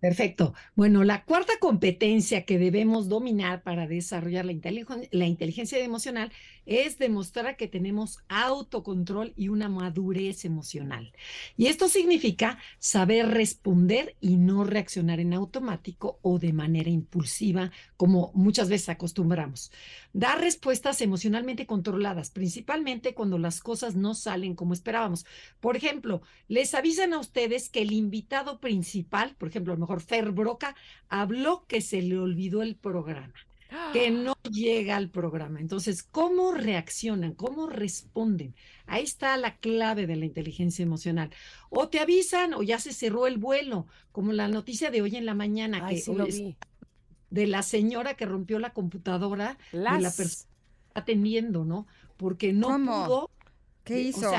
Perfecto. 0.00 0.54
Bueno, 0.76 1.02
la 1.02 1.24
cuarta 1.24 1.54
competencia 1.58 2.44
que 2.44 2.56
debemos 2.56 3.08
dominar 3.08 3.64
para 3.64 3.88
desarrollar 3.88 4.44
la, 4.44 5.26
inteligencia 5.26 5.78
emocional 5.80 6.30
es 6.66 6.98
demostrar 6.98 7.56
que 7.56 7.66
tenemos 7.66 8.20
autocontrol 8.28 9.32
y 9.36 9.48
una 9.48 9.68
madurez 9.68 10.44
emocional. 10.44 11.12
Y 11.56 11.66
esto 11.66 11.88
significa 11.88 12.58
saber 12.78 13.26
responder 13.28 14.14
y 14.20 14.36
no 14.36 14.62
reaccionar 14.62 15.18
en 15.18 15.34
automático 15.34 16.20
o 16.22 16.38
de 16.38 16.52
manera 16.52 16.90
impulsiva, 16.90 17.72
como 17.96 18.30
muchas 18.34 18.68
veces 18.68 18.90
acostumbramos. 18.90 19.72
Dar 20.12 20.40
respuestas 20.40 21.00
emocionalmente 21.00 21.66
controladas, 21.66 22.30
principalmente 22.30 23.14
cuando 23.14 23.36
las 23.38 23.60
cosas 23.60 23.96
no 23.96 24.14
salen 24.14 24.54
como 24.54 24.74
esperábamos. 24.74 25.26
Por 25.58 25.76
ejemplo, 25.76 26.22
les 26.46 26.74
avisan 26.74 27.14
a 27.14 27.18
ustedes 27.18 27.68
que 27.68 27.82
el 27.82 27.90
invitado 27.90 28.60
principal, 28.60 29.34
por 29.38 29.48
ejemplo, 29.48 29.72
mejor 29.88 30.02
Fer 30.02 30.32
Broca, 30.32 30.74
habló 31.08 31.64
que 31.66 31.80
se 31.80 32.02
le 32.02 32.18
olvidó 32.18 32.62
el 32.62 32.76
programa 32.76 33.32
que 33.92 34.10
no 34.10 34.34
llega 34.50 34.96
al 34.96 35.10
programa. 35.10 35.60
Entonces, 35.60 36.02
¿cómo 36.02 36.52
reaccionan? 36.52 37.34
¿Cómo 37.34 37.66
responden? 37.66 38.54
Ahí 38.86 39.04
está 39.04 39.36
la 39.36 39.56
clave 39.56 40.06
de 40.06 40.16
la 40.16 40.24
inteligencia 40.24 40.82
emocional. 40.82 41.30
O 41.68 41.88
te 41.88 42.00
avisan 42.00 42.54
o 42.54 42.62
ya 42.62 42.78
se 42.78 42.92
cerró 42.92 43.26
el 43.26 43.36
vuelo, 43.36 43.86
como 44.10 44.32
la 44.32 44.48
noticia 44.48 44.90
de 44.90 45.02
hoy 45.02 45.16
en 45.16 45.26
la 45.26 45.34
mañana. 45.34 45.86
que 45.86 46.02
lo 46.12 46.26
vi. 46.26 46.56
de 47.30 47.46
la 47.46 47.62
señora 47.62 48.14
que 48.14 48.24
rompió 48.24 48.58
la 48.58 48.72
computadora 48.72 49.58
de 49.70 49.78
la 49.80 50.10
persona 50.10 50.50
atendiendo, 50.94 51.64
¿no? 51.64 51.86
Porque 52.16 52.52
no 52.54 52.68
pudo. 52.68 53.30
¿Qué 53.84 54.00
hizo? 54.00 54.32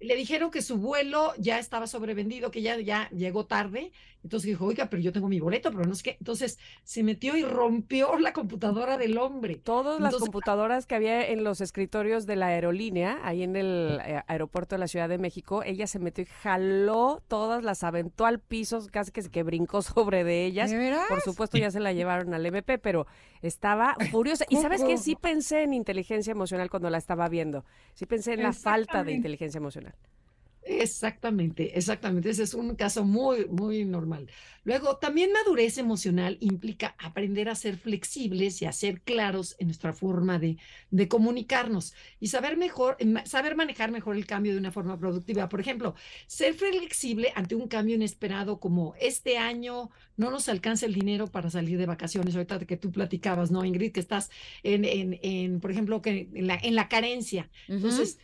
Le 0.00 0.14
dijeron 0.14 0.50
que 0.50 0.62
su 0.62 0.76
vuelo 0.76 1.32
ya 1.38 1.58
estaba 1.58 1.86
sobrevendido, 1.86 2.50
que 2.50 2.62
ya, 2.62 2.78
ya 2.78 3.08
llegó 3.10 3.46
tarde. 3.46 3.92
Entonces 4.22 4.48
dijo, 4.48 4.66
oiga, 4.66 4.90
pero 4.90 5.00
yo 5.00 5.12
tengo 5.12 5.28
mi 5.28 5.38
boleto, 5.38 5.70
pero 5.70 5.84
no 5.84 5.94
sé 5.94 6.02
qué. 6.02 6.16
Entonces 6.18 6.58
se 6.82 7.04
metió 7.04 7.36
y 7.36 7.44
rompió 7.44 8.18
la 8.18 8.32
computadora 8.32 8.98
del 8.98 9.18
hombre. 9.18 9.54
Todas 9.54 10.00
las 10.00 10.16
computadoras 10.16 10.86
que 10.86 10.96
había 10.96 11.28
en 11.28 11.44
los 11.44 11.60
escritorios 11.60 12.26
de 12.26 12.34
la 12.34 12.48
aerolínea, 12.48 13.20
ahí 13.22 13.44
en 13.44 13.54
el 13.54 14.00
eh, 14.04 14.22
aeropuerto 14.26 14.74
de 14.74 14.80
la 14.80 14.88
Ciudad 14.88 15.08
de 15.08 15.18
México, 15.18 15.62
ella 15.62 15.86
se 15.86 16.00
metió 16.00 16.24
y 16.24 16.26
jaló 16.26 17.22
todas, 17.28 17.62
las 17.62 17.84
aventó 17.84 18.26
al 18.26 18.40
piso, 18.40 18.84
casi 18.90 19.12
que, 19.12 19.22
que 19.30 19.44
brincó 19.44 19.80
sobre 19.82 20.24
de 20.24 20.44
ellas. 20.44 20.72
Por 21.08 21.20
supuesto 21.20 21.56
ya 21.56 21.70
se 21.70 21.78
la 21.78 21.92
llevaron 21.92 22.34
al 22.34 22.44
MP, 22.44 22.78
pero 22.78 23.06
estaba 23.42 23.96
furiosa. 24.10 24.44
Y 24.48 24.56
sabes 24.56 24.82
que 24.82 24.98
sí 24.98 25.14
pensé 25.14 25.62
en 25.62 25.72
inteligencia 25.72 26.32
emocional 26.32 26.68
cuando 26.68 26.90
la 26.90 26.98
estaba 26.98 27.28
viendo. 27.28 27.64
Sí 27.94 28.06
pensé 28.06 28.32
en 28.32 28.42
la 28.42 28.52
falta 28.52 29.04
de 29.04 29.12
inteligencia 29.12 29.58
emocional. 29.58 29.85
Exactamente, 30.68 31.78
exactamente. 31.78 32.28
Ese 32.28 32.42
es 32.42 32.52
un 32.52 32.74
caso 32.74 33.04
muy, 33.04 33.46
muy 33.46 33.84
normal. 33.84 34.28
Luego, 34.64 34.96
también 34.96 35.30
madurez 35.30 35.78
emocional 35.78 36.38
implica 36.40 36.96
aprender 36.98 37.48
a 37.48 37.54
ser 37.54 37.76
flexibles 37.76 38.60
y 38.60 38.64
a 38.64 38.72
ser 38.72 39.00
claros 39.02 39.54
en 39.60 39.68
nuestra 39.68 39.92
forma 39.92 40.40
de, 40.40 40.56
de 40.90 41.06
comunicarnos 41.06 41.94
y 42.18 42.26
saber 42.28 42.56
mejor, 42.56 42.96
saber 43.26 43.54
manejar 43.54 43.92
mejor 43.92 44.16
el 44.16 44.26
cambio 44.26 44.54
de 44.54 44.58
una 44.58 44.72
forma 44.72 44.98
productiva. 44.98 45.48
Por 45.48 45.60
ejemplo, 45.60 45.94
ser 46.26 46.54
flexible 46.54 47.32
ante 47.36 47.54
un 47.54 47.68
cambio 47.68 47.94
inesperado 47.94 48.58
como 48.58 48.96
este 48.98 49.38
año 49.38 49.90
no 50.16 50.32
nos 50.32 50.48
alcanza 50.48 50.86
el 50.86 50.94
dinero 50.94 51.28
para 51.28 51.48
salir 51.48 51.78
de 51.78 51.86
vacaciones. 51.86 52.34
Ahorita 52.34 52.58
que 52.66 52.76
tú 52.76 52.90
platicabas, 52.90 53.52
¿no, 53.52 53.64
Ingrid? 53.64 53.92
Que 53.92 54.00
estás 54.00 54.30
en, 54.64 54.84
en, 54.84 55.20
en 55.22 55.60
por 55.60 55.70
ejemplo, 55.70 56.02
que 56.02 56.28
en 56.34 56.48
la, 56.48 56.58
en 56.60 56.74
la 56.74 56.88
carencia. 56.88 57.50
Entonces, 57.68 58.18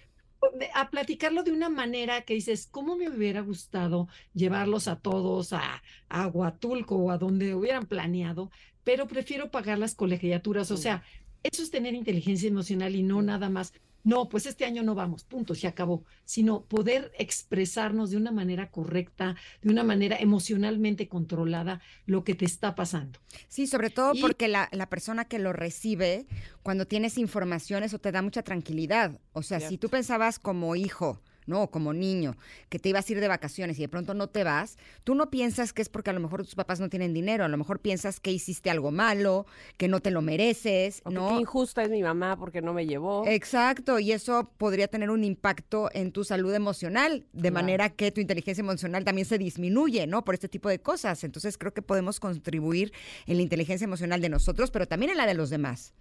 a 0.74 0.90
platicarlo 0.90 1.43
de 1.43 1.52
una 1.52 1.69
manera 1.69 2.23
que 2.23 2.35
dices, 2.35 2.69
¿cómo 2.70 2.97
me 2.97 3.09
hubiera 3.09 3.40
gustado 3.40 4.09
llevarlos 4.35 4.89
a 4.89 4.97
todos 4.97 5.52
a, 5.52 5.82
a 6.09 6.27
Huatulco 6.27 6.97
o 6.97 7.10
a 7.10 7.19
donde 7.19 7.55
hubieran 7.55 7.86
planeado? 7.86 8.51
Pero 8.85 9.06
prefiero 9.06 9.51
pagar 9.51 9.78
las 9.78 9.94
colegiaturas. 9.94 10.70
O 10.70 10.77
sea, 10.77 11.05
eso 11.43 11.62
es 11.62 11.70
tener 11.70 11.94
inteligencia 11.94 12.48
emocional 12.48 12.94
y 12.94 13.02
no 13.02 13.23
nada 13.23 13.48
más 13.48 13.73
no, 14.05 14.29
pues 14.29 14.47
este 14.47 14.65
año 14.65 14.83
no 14.83 14.95
vamos, 14.95 15.24
punto, 15.24 15.55
se 15.55 15.69
acabó, 15.69 16.05
sino 16.24 16.65
poder 16.65 17.12
expresarnos 17.19 18.11
de 18.11 18.16
una 18.16 18.33
manera 18.33 18.70
correcta, 18.70 19.37
de 19.62 19.70
una 19.70 19.85
manera 19.85 20.16
emocionalmente 20.16 21.09
controlada 21.09 21.81
lo 22.07 22.24
que 22.24 22.35
te 22.35 22.45
está 22.45 22.74
pasando. 22.74 23.19
Sí, 23.49 23.66
sobre 23.66 23.91
todo 23.91 24.12
porque 24.20 24.49
la, 24.49 24.69
la, 24.73 24.89
persona 24.89 25.24
que 25.24 25.39
lo 25.39 25.53
recibe, 25.53 26.27
cuando 26.62 26.87
tienes 26.87 27.16
información, 27.19 27.83
eso 27.85 27.99
te 27.99 28.12
da 28.12 28.23
mucha 28.23 28.43
tranquilidad. 28.43 29.20
O 29.33 29.43
sea, 29.43 29.61
si 29.61 29.79
tú 29.79 29.89
pensabas 29.89 30.39
como 30.39 30.74
hijo, 30.77 31.20
¿no? 31.47 31.70
Como 31.70 31.93
niño, 31.93 32.36
que 32.69 32.78
te 32.78 32.89
ibas 32.89 33.09
a 33.09 33.12
ir 33.12 33.20
de 33.20 33.28
vacaciones 33.28 33.78
y 33.78 33.82
de 33.82 33.89
pronto 33.89 34.14
no 34.14 34.28
te 34.28 34.44
vas, 34.44 34.78
tú 35.05 35.14
no 35.14 35.31
piensas 35.31 35.73
que 35.73 35.82
es 35.82 35.89
porque 35.89 36.10
a 36.10 36.12
lo 36.12 36.20
mejor 36.20 36.44
tus 36.44 36.55
papás 36.55 36.81
no 36.81 36.89
tienen 36.89 37.12
dinero, 37.12 37.44
a 37.44 37.48
lo 37.48 37.56
mejor 37.56 37.81
piensas 37.81 38.20
que 38.20 38.31
hiciste 38.31 38.70
algo 38.70 38.90
malo, 38.90 39.47
que 39.77 39.89
no 39.89 40.01
te 40.01 40.10
lo 40.10 40.23
mereces, 40.23 41.02
¿no? 41.10 41.28
qué 41.28 41.40
injusta 41.40 41.82
es 41.82 41.90
mi 41.90 42.02
mamá 42.02 42.36
porque 42.36 42.62
no 42.62 42.73
me 42.73 42.86
llevó. 42.86 43.27
Exacto, 43.27 43.98
y 43.98 44.12
eso 44.12 44.51
podría 44.59 44.89
tener 44.89 45.10
un 45.10 45.24
impacto 45.24 45.90
en 45.93 46.12
tu 46.12 46.24
salud 46.24 46.55
emocional, 46.55 47.27
de 47.32 47.51
manera 47.51 47.90
que 47.90 48.12
tu 48.12 48.20
inteligencia 48.20 48.62
emocional 48.62 49.05
también 49.05 49.27
se 49.27 49.39
disminuye, 49.39 50.06
¿no? 50.06 50.24
Por 50.24 50.35
este 50.35 50.48
tipo 50.48 50.69
de 50.69 50.81
cosas. 50.81 51.24
Entonces 51.24 51.59
creo 51.59 51.73
que 51.73 51.82
podemos 51.82 52.20
contribuir 52.20 52.93
en 53.27 53.36
la 53.36 53.43
inteligencia 53.43 53.85
emocional 53.85 54.20
de 54.20 54.28
nosotros, 54.28 54.70
pero 54.70 54.86
también 54.86 55.10
en 55.10 55.19
la 55.19 55.27
de 55.27 55.35
los 55.35 55.51
demás. 55.51 55.94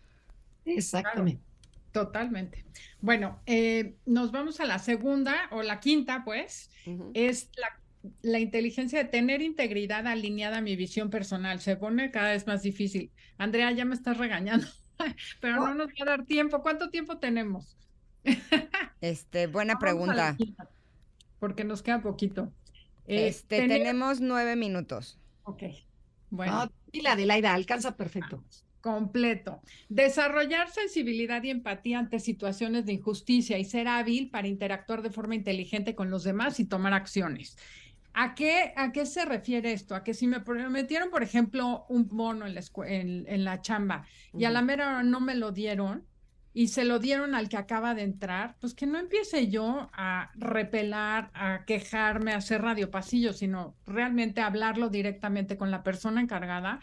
Exactamente. 0.65 1.50
Totalmente. 1.91 2.65
Bueno, 3.01 3.41
eh, 3.45 3.95
nos 4.05 4.31
vamos 4.31 4.59
a 4.59 4.65
la 4.65 4.79
segunda 4.79 5.35
o 5.51 5.61
la 5.61 5.79
quinta, 5.79 6.23
pues, 6.23 6.69
es 7.13 7.49
la, 8.21 8.39
inteligencia 8.39 8.99
de 8.99 9.09
tener 9.09 9.41
integridad 9.41 10.07
alineada 10.07 10.57
a 10.57 10.61
mi 10.61 10.75
visión 10.75 11.09
personal. 11.09 11.59
Se 11.59 11.75
pone 11.75 12.11
cada 12.11 12.31
vez 12.31 12.47
más 12.47 12.63
difícil. 12.63 13.11
Andrea, 13.37 13.71
ya 13.71 13.83
me 13.83 13.95
estás 13.95 14.17
regañando, 14.17 14.67
pero 15.41 15.57
no 15.57 15.75
nos 15.75 15.87
va 15.87 16.03
a 16.03 16.05
dar 16.05 16.25
tiempo. 16.25 16.61
¿Cuánto 16.61 16.89
tiempo 16.89 17.17
tenemos? 17.17 17.77
este, 19.01 19.47
buena 19.47 19.77
pregunta. 19.77 20.37
porque 21.39 21.65
nos 21.65 21.81
queda 21.81 22.01
poquito. 22.01 22.53
este, 23.05 23.67
tenemos 23.67 24.21
nueve 24.21 24.55
minutos. 24.55 25.19
Ok. 25.43 25.63
Bueno. 26.29 26.71
y 26.93 27.01
la 27.01 27.17
de 27.17 27.25
Laida, 27.25 27.53
alcanza 27.53 27.97
perfecto 27.97 28.41
completo. 28.81 29.61
Desarrollar 29.89 30.69
sensibilidad 30.69 31.41
y 31.43 31.51
empatía 31.51 31.99
ante 31.99 32.19
situaciones 32.19 32.85
de 32.85 32.93
injusticia 32.93 33.57
y 33.57 33.65
ser 33.65 33.87
hábil 33.87 34.29
para 34.29 34.47
interactuar 34.47 35.01
de 35.01 35.11
forma 35.11 35.35
inteligente 35.35 35.95
con 35.95 36.09
los 36.09 36.23
demás 36.23 36.59
y 36.59 36.65
tomar 36.65 36.93
acciones. 36.93 37.57
¿A 38.13 38.35
qué, 38.35 38.73
¿A 38.75 38.91
qué 38.91 39.05
se 39.05 39.23
refiere 39.23 39.71
esto? 39.71 39.95
A 39.95 40.03
que 40.03 40.13
si 40.13 40.27
me 40.27 40.41
prometieron, 40.41 41.09
por 41.09 41.23
ejemplo, 41.23 41.85
un 41.87 42.07
bono 42.09 42.45
en 42.45 42.55
la, 42.55 42.61
en, 42.85 43.43
la 43.45 43.61
chamba 43.61 44.05
y 44.37 44.43
a 44.43 44.49
la 44.49 44.61
mera 44.61 45.01
no 45.03 45.21
me 45.21 45.35
lo 45.35 45.51
dieron 45.51 46.05
y 46.53 46.67
se 46.67 46.83
lo 46.83 46.99
dieron 46.99 47.33
al 47.33 47.47
que 47.47 47.55
acaba 47.55 47.95
de 47.95 48.01
entrar, 48.01 48.57
pues 48.59 48.73
que 48.73 48.85
no 48.85 48.99
empiece 48.99 49.47
yo 49.47 49.89
a 49.93 50.31
repelar, 50.35 51.31
a 51.33 51.63
quejarme, 51.65 52.33
a 52.33 52.37
hacer 52.37 52.61
radio 52.61 52.91
pasillo, 52.91 53.31
sino 53.31 53.75
realmente 53.87 54.41
hablarlo 54.41 54.89
directamente 54.89 55.55
con 55.55 55.71
la 55.71 55.81
persona 55.81 56.19
encargada 56.19 56.81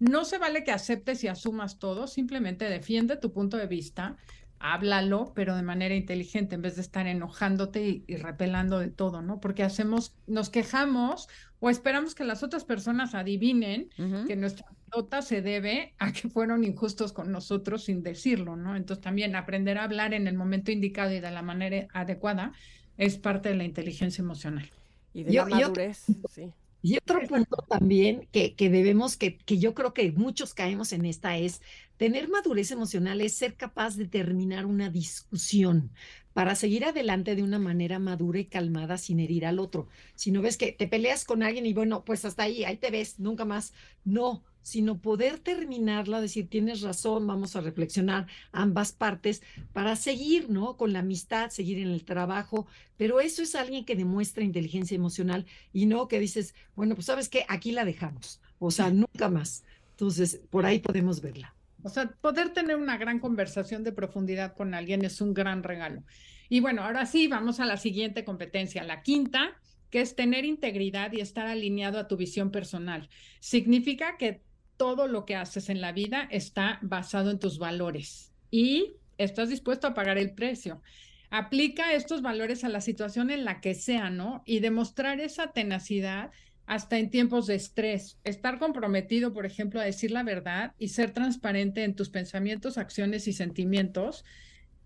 no 0.00 0.24
se 0.24 0.38
vale 0.38 0.64
que 0.64 0.72
aceptes 0.72 1.22
y 1.22 1.28
asumas 1.28 1.78
todo, 1.78 2.06
simplemente 2.06 2.64
defiende 2.64 3.16
tu 3.16 3.32
punto 3.32 3.56
de 3.56 3.66
vista, 3.66 4.16
háblalo, 4.58 5.32
pero 5.34 5.54
de 5.54 5.62
manera 5.62 5.94
inteligente, 5.94 6.54
en 6.54 6.62
vez 6.62 6.76
de 6.76 6.82
estar 6.82 7.06
enojándote 7.06 8.02
y, 8.06 8.16
repelando 8.16 8.78
de 8.78 8.88
todo, 8.88 9.22
¿no? 9.22 9.40
Porque 9.40 9.62
hacemos, 9.62 10.14
nos 10.26 10.50
quejamos 10.50 11.28
o 11.60 11.70
esperamos 11.70 12.14
que 12.14 12.24
las 12.24 12.42
otras 12.42 12.64
personas 12.64 13.14
adivinen 13.14 13.90
que 14.26 14.36
nuestra 14.36 14.66
nota 14.94 15.22
se 15.22 15.42
debe 15.42 15.94
a 15.98 16.12
que 16.12 16.28
fueron 16.28 16.64
injustos 16.64 17.12
con 17.12 17.30
nosotros 17.30 17.84
sin 17.84 18.02
decirlo, 18.02 18.56
¿no? 18.56 18.76
Entonces 18.76 19.02
también 19.02 19.36
aprender 19.36 19.78
a 19.78 19.84
hablar 19.84 20.14
en 20.14 20.26
el 20.26 20.34
momento 20.34 20.70
indicado 20.72 21.12
y 21.12 21.20
de 21.20 21.30
la 21.30 21.42
manera 21.42 21.86
adecuada 21.92 22.52
es 22.96 23.18
parte 23.18 23.50
de 23.50 23.56
la 23.56 23.64
inteligencia 23.64 24.22
emocional. 24.22 24.68
Y 25.12 25.24
de 25.24 25.32
la 25.32 25.46
madurez, 25.46 26.04
sí. 26.30 26.52
Y 26.82 26.96
otro 26.96 27.20
punto 27.26 27.56
también 27.68 28.26
que, 28.32 28.54
que 28.54 28.70
debemos, 28.70 29.16
que, 29.16 29.36
que 29.38 29.58
yo 29.58 29.74
creo 29.74 29.92
que 29.92 30.12
muchos 30.12 30.54
caemos 30.54 30.92
en 30.92 31.04
esta, 31.04 31.36
es 31.36 31.60
tener 31.98 32.28
madurez 32.28 32.70
emocional, 32.70 33.20
es 33.20 33.34
ser 33.34 33.54
capaz 33.56 33.96
de 33.96 34.06
terminar 34.08 34.64
una 34.66 34.88
discusión 34.88 35.92
para 36.32 36.54
seguir 36.54 36.84
adelante 36.84 37.34
de 37.36 37.42
una 37.42 37.58
manera 37.58 37.98
madura 37.98 38.38
y 38.38 38.46
calmada 38.46 38.96
sin 38.98 39.20
herir 39.20 39.44
al 39.46 39.58
otro. 39.58 39.88
Si 40.14 40.30
no 40.30 40.40
ves 40.42 40.56
que 40.56 40.72
te 40.72 40.88
peleas 40.88 41.24
con 41.24 41.42
alguien 41.42 41.66
y 41.66 41.74
bueno, 41.74 42.04
pues 42.04 42.24
hasta 42.24 42.44
ahí, 42.44 42.64
ahí 42.64 42.76
te 42.78 42.90
ves, 42.90 43.18
nunca 43.18 43.44
más. 43.44 43.72
No, 44.04 44.42
sino 44.62 44.98
poder 44.98 45.38
terminarla, 45.38 46.20
decir, 46.20 46.48
tienes 46.48 46.82
razón, 46.82 47.26
vamos 47.26 47.56
a 47.56 47.60
reflexionar 47.60 48.26
ambas 48.52 48.92
partes 48.92 49.42
para 49.72 49.96
seguir, 49.96 50.50
¿no? 50.50 50.76
Con 50.76 50.92
la 50.92 51.00
amistad, 51.00 51.50
seguir 51.50 51.78
en 51.78 51.88
el 51.88 52.04
trabajo, 52.04 52.66
pero 52.96 53.20
eso 53.20 53.42
es 53.42 53.54
alguien 53.54 53.84
que 53.84 53.96
demuestra 53.96 54.44
inteligencia 54.44 54.94
emocional 54.94 55.46
y 55.72 55.86
no 55.86 56.08
que 56.08 56.20
dices, 56.20 56.54
bueno, 56.76 56.94
pues 56.94 57.06
sabes 57.06 57.28
que 57.28 57.44
aquí 57.48 57.72
la 57.72 57.84
dejamos, 57.84 58.40
o 58.58 58.70
sea, 58.70 58.90
nunca 58.90 59.28
más. 59.28 59.64
Entonces, 59.92 60.40
por 60.50 60.64
ahí 60.66 60.78
podemos 60.78 61.20
verla. 61.20 61.54
O 61.82 61.88
sea, 61.88 62.10
poder 62.20 62.52
tener 62.52 62.76
una 62.76 62.98
gran 62.98 63.20
conversación 63.20 63.84
de 63.84 63.92
profundidad 63.92 64.54
con 64.54 64.74
alguien 64.74 65.04
es 65.04 65.20
un 65.20 65.34
gran 65.34 65.62
regalo. 65.62 66.02
Y 66.48 66.60
bueno, 66.60 66.82
ahora 66.82 67.06
sí, 67.06 67.28
vamos 67.28 67.60
a 67.60 67.66
la 67.66 67.76
siguiente 67.76 68.24
competencia, 68.24 68.82
la 68.82 69.02
quinta, 69.02 69.56
que 69.90 70.00
es 70.00 70.14
tener 70.14 70.44
integridad 70.44 71.12
y 71.12 71.20
estar 71.20 71.46
alineado 71.46 71.98
a 71.98 72.08
tu 72.08 72.16
visión 72.16 72.50
personal. 72.50 73.08
Significa 73.40 74.16
que 74.18 74.42
todo 74.80 75.08
lo 75.08 75.26
que 75.26 75.36
haces 75.36 75.68
en 75.68 75.82
la 75.82 75.92
vida 75.92 76.26
está 76.30 76.78
basado 76.80 77.30
en 77.30 77.38
tus 77.38 77.58
valores 77.58 78.32
y 78.50 78.94
estás 79.18 79.50
dispuesto 79.50 79.86
a 79.86 79.92
pagar 79.92 80.16
el 80.16 80.32
precio. 80.32 80.80
Aplica 81.28 81.92
estos 81.92 82.22
valores 82.22 82.64
a 82.64 82.70
la 82.70 82.80
situación 82.80 83.28
en 83.30 83.44
la 83.44 83.60
que 83.60 83.74
sea, 83.74 84.08
¿no? 84.08 84.42
Y 84.46 84.60
demostrar 84.60 85.20
esa 85.20 85.52
tenacidad 85.52 86.30
hasta 86.64 86.98
en 86.98 87.10
tiempos 87.10 87.46
de 87.46 87.56
estrés. 87.56 88.16
Estar 88.24 88.58
comprometido, 88.58 89.34
por 89.34 89.44
ejemplo, 89.44 89.80
a 89.80 89.84
decir 89.84 90.12
la 90.12 90.22
verdad 90.22 90.72
y 90.78 90.88
ser 90.88 91.10
transparente 91.10 91.84
en 91.84 91.94
tus 91.94 92.08
pensamientos, 92.08 92.78
acciones 92.78 93.28
y 93.28 93.34
sentimientos 93.34 94.24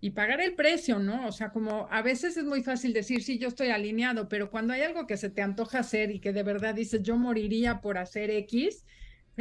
y 0.01 0.09
pagar 0.09 0.41
el 0.41 0.55
precio, 0.55 0.99
¿no? 0.99 1.25
O 1.25 1.31
sea, 1.31 1.51
como 1.51 1.87
a 1.89 2.01
veces 2.01 2.35
es 2.35 2.43
muy 2.43 2.63
fácil 2.63 2.91
decir, 2.91 3.23
sí, 3.23 3.39
yo 3.39 3.47
estoy 3.47 3.69
alineado, 3.69 4.27
pero 4.27 4.51
cuando 4.51 4.73
hay 4.73 4.81
algo 4.81 5.07
que 5.07 5.15
se 5.15 5.29
te 5.29 5.41
antoja 5.41 5.79
hacer 5.79 6.11
y 6.11 6.19
que 6.19 6.33
de 6.33 6.43
verdad 6.43 6.75
dices, 6.75 7.01
yo 7.01 7.15
moriría 7.15 7.79
por 7.79 7.97
hacer 7.97 8.29
X, 8.29 8.83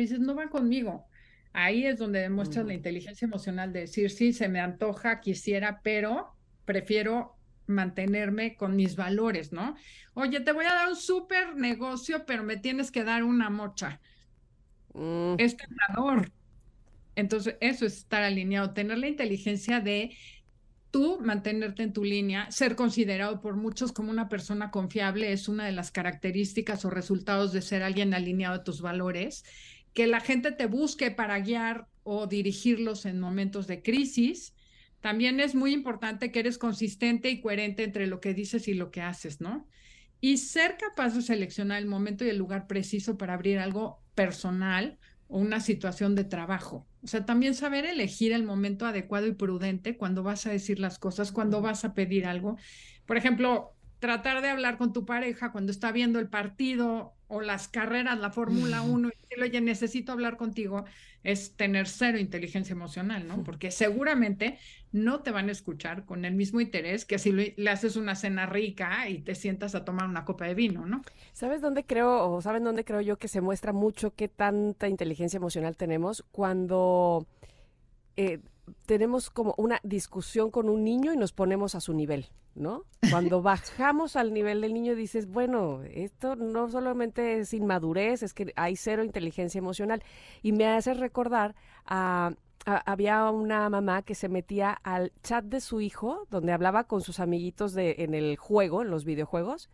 dices, 0.02 0.20
no 0.20 0.34
va 0.34 0.48
conmigo. 0.48 1.06
Ahí 1.52 1.86
es 1.86 1.98
donde 1.98 2.20
demuestras 2.20 2.66
la 2.66 2.74
inteligencia 2.74 3.26
emocional 3.26 3.72
de 3.72 3.80
decir, 3.80 4.10
sí, 4.10 4.32
se 4.32 4.48
me 4.48 4.60
antoja, 4.60 5.20
quisiera, 5.20 5.80
pero 5.82 6.34
prefiero 6.64 7.36
mantenerme 7.66 8.56
con 8.56 8.76
mis 8.76 8.96
valores, 8.96 9.52
¿no? 9.52 9.76
Oye, 10.14 10.40
te 10.40 10.52
voy 10.52 10.64
a 10.64 10.74
dar 10.74 10.88
un 10.88 10.96
súper 10.96 11.54
negocio, 11.56 12.26
pero 12.26 12.42
me 12.42 12.56
tienes 12.56 12.90
que 12.90 13.04
dar 13.04 13.22
una 13.22 13.50
mocha. 13.50 14.00
mm. 14.94 15.34
es 15.38 15.56
tentador. 15.56 16.32
Entonces, 17.16 17.56
eso 17.60 17.86
es 17.86 17.98
estar 17.98 18.22
alineado, 18.22 18.72
tener 18.72 18.98
la 18.98 19.06
inteligencia 19.06 19.80
de 19.80 20.16
tú 20.90 21.18
mantenerte 21.20 21.82
en 21.82 21.92
tu 21.92 22.04
línea, 22.04 22.50
ser 22.52 22.76
considerado 22.76 23.40
por 23.40 23.56
muchos 23.56 23.90
como 23.90 24.10
una 24.10 24.28
persona 24.28 24.70
confiable 24.70 25.32
es 25.32 25.48
una 25.48 25.66
de 25.66 25.72
las 25.72 25.90
características 25.90 26.84
o 26.84 26.90
resultados 26.90 27.52
de 27.52 27.62
ser 27.62 27.82
alguien 27.82 28.14
alineado 28.14 28.54
a 28.54 28.62
tus 28.62 28.80
valores, 28.80 29.44
que 29.94 30.06
la 30.06 30.20
gente 30.20 30.52
te 30.52 30.66
busque 30.66 31.10
para 31.10 31.38
guiar 31.38 31.88
o 32.02 32.26
dirigirlos 32.26 33.06
en 33.06 33.20
momentos 33.20 33.66
de 33.66 33.82
crisis. 33.82 34.54
También 35.00 35.40
es 35.40 35.54
muy 35.54 35.72
importante 35.72 36.30
que 36.30 36.40
eres 36.40 36.58
consistente 36.58 37.30
y 37.30 37.40
coherente 37.40 37.84
entre 37.84 38.06
lo 38.06 38.20
que 38.20 38.34
dices 38.34 38.68
y 38.68 38.74
lo 38.74 38.90
que 38.90 39.02
haces, 39.02 39.40
¿no? 39.40 39.68
Y 40.20 40.38
ser 40.38 40.76
capaz 40.76 41.14
de 41.14 41.22
seleccionar 41.22 41.78
el 41.78 41.86
momento 41.86 42.24
y 42.24 42.28
el 42.28 42.38
lugar 42.38 42.66
preciso 42.66 43.16
para 43.16 43.34
abrir 43.34 43.58
algo 43.58 44.02
personal 44.14 44.98
o 45.28 45.38
una 45.38 45.60
situación 45.60 46.14
de 46.14 46.24
trabajo. 46.24 46.86
O 47.02 47.06
sea, 47.06 47.24
también 47.24 47.54
saber 47.54 47.84
elegir 47.84 48.32
el 48.32 48.44
momento 48.44 48.86
adecuado 48.86 49.26
y 49.26 49.34
prudente 49.34 49.96
cuando 49.96 50.22
vas 50.22 50.46
a 50.46 50.50
decir 50.50 50.80
las 50.80 50.98
cosas, 50.98 51.32
cuando 51.32 51.60
vas 51.60 51.84
a 51.84 51.94
pedir 51.94 52.26
algo. 52.26 52.56
Por 53.06 53.16
ejemplo, 53.16 53.74
tratar 53.98 54.42
de 54.42 54.48
hablar 54.48 54.78
con 54.78 54.92
tu 54.92 55.04
pareja 55.04 55.52
cuando 55.52 55.70
está 55.70 55.92
viendo 55.92 56.18
el 56.18 56.28
partido 56.28 57.13
o 57.28 57.40
las 57.40 57.68
carreras, 57.68 58.18
la 58.18 58.30
Fórmula 58.30 58.82
1, 58.82 59.08
y 59.08 59.20
decirle, 59.22 59.44
oye, 59.44 59.60
necesito 59.60 60.12
hablar 60.12 60.36
contigo, 60.36 60.84
es 61.22 61.56
tener 61.56 61.88
cero 61.88 62.18
inteligencia 62.18 62.72
emocional, 62.72 63.26
¿no? 63.26 63.42
Porque 63.42 63.70
seguramente 63.70 64.58
no 64.92 65.20
te 65.20 65.30
van 65.30 65.48
a 65.48 65.52
escuchar 65.52 66.04
con 66.04 66.24
el 66.24 66.34
mismo 66.34 66.60
interés 66.60 67.04
que 67.04 67.18
si 67.18 67.32
le 67.32 67.70
haces 67.70 67.96
una 67.96 68.14
cena 68.14 68.46
rica 68.46 69.08
y 69.08 69.18
te 69.20 69.34
sientas 69.34 69.74
a 69.74 69.84
tomar 69.84 70.08
una 70.08 70.24
copa 70.24 70.44
de 70.44 70.54
vino, 70.54 70.86
¿no? 70.86 71.02
¿Sabes 71.32 71.60
dónde 71.62 71.84
creo, 71.84 72.30
o 72.30 72.42
saben 72.42 72.62
dónde 72.62 72.84
creo 72.84 73.00
yo 73.00 73.16
que 73.16 73.28
se 73.28 73.40
muestra 73.40 73.72
mucho 73.72 74.14
qué 74.14 74.28
tanta 74.28 74.86
inteligencia 74.88 75.38
emocional 75.38 75.76
tenemos? 75.76 76.24
Cuando 76.30 77.26
eh, 78.16 78.40
tenemos 78.86 79.30
como 79.30 79.54
una 79.56 79.80
discusión 79.82 80.50
con 80.50 80.68
un 80.68 80.84
niño 80.84 81.12
y 81.12 81.16
nos 81.16 81.32
ponemos 81.32 81.74
a 81.74 81.80
su 81.80 81.94
nivel, 81.94 82.28
¿no? 82.54 82.84
Cuando 83.10 83.42
bajamos 83.42 84.16
al 84.16 84.32
nivel 84.32 84.60
del 84.60 84.74
niño 84.74 84.94
dices, 84.94 85.26
bueno, 85.28 85.82
esto 85.82 86.36
no 86.36 86.68
solamente 86.68 87.38
es 87.38 87.54
inmadurez, 87.54 88.22
es 88.22 88.34
que 88.34 88.52
hay 88.56 88.76
cero 88.76 89.04
inteligencia 89.04 89.58
emocional. 89.58 90.02
Y 90.42 90.52
me 90.52 90.66
hace 90.66 90.94
recordar 90.94 91.54
a, 91.86 92.32
había 92.64 93.30
una 93.30 93.68
mamá 93.68 94.02
que 94.02 94.14
se 94.14 94.28
metía 94.28 94.72
al 94.82 95.12
chat 95.22 95.44
de 95.44 95.60
su 95.60 95.80
hijo, 95.80 96.26
donde 96.30 96.52
hablaba 96.52 96.84
con 96.84 97.00
sus 97.02 97.20
amiguitos 97.20 97.74
de, 97.74 97.96
en 97.98 98.14
el 98.14 98.36
juego, 98.36 98.82
en 98.82 98.90
los 98.90 99.04
videojuegos, 99.04 99.68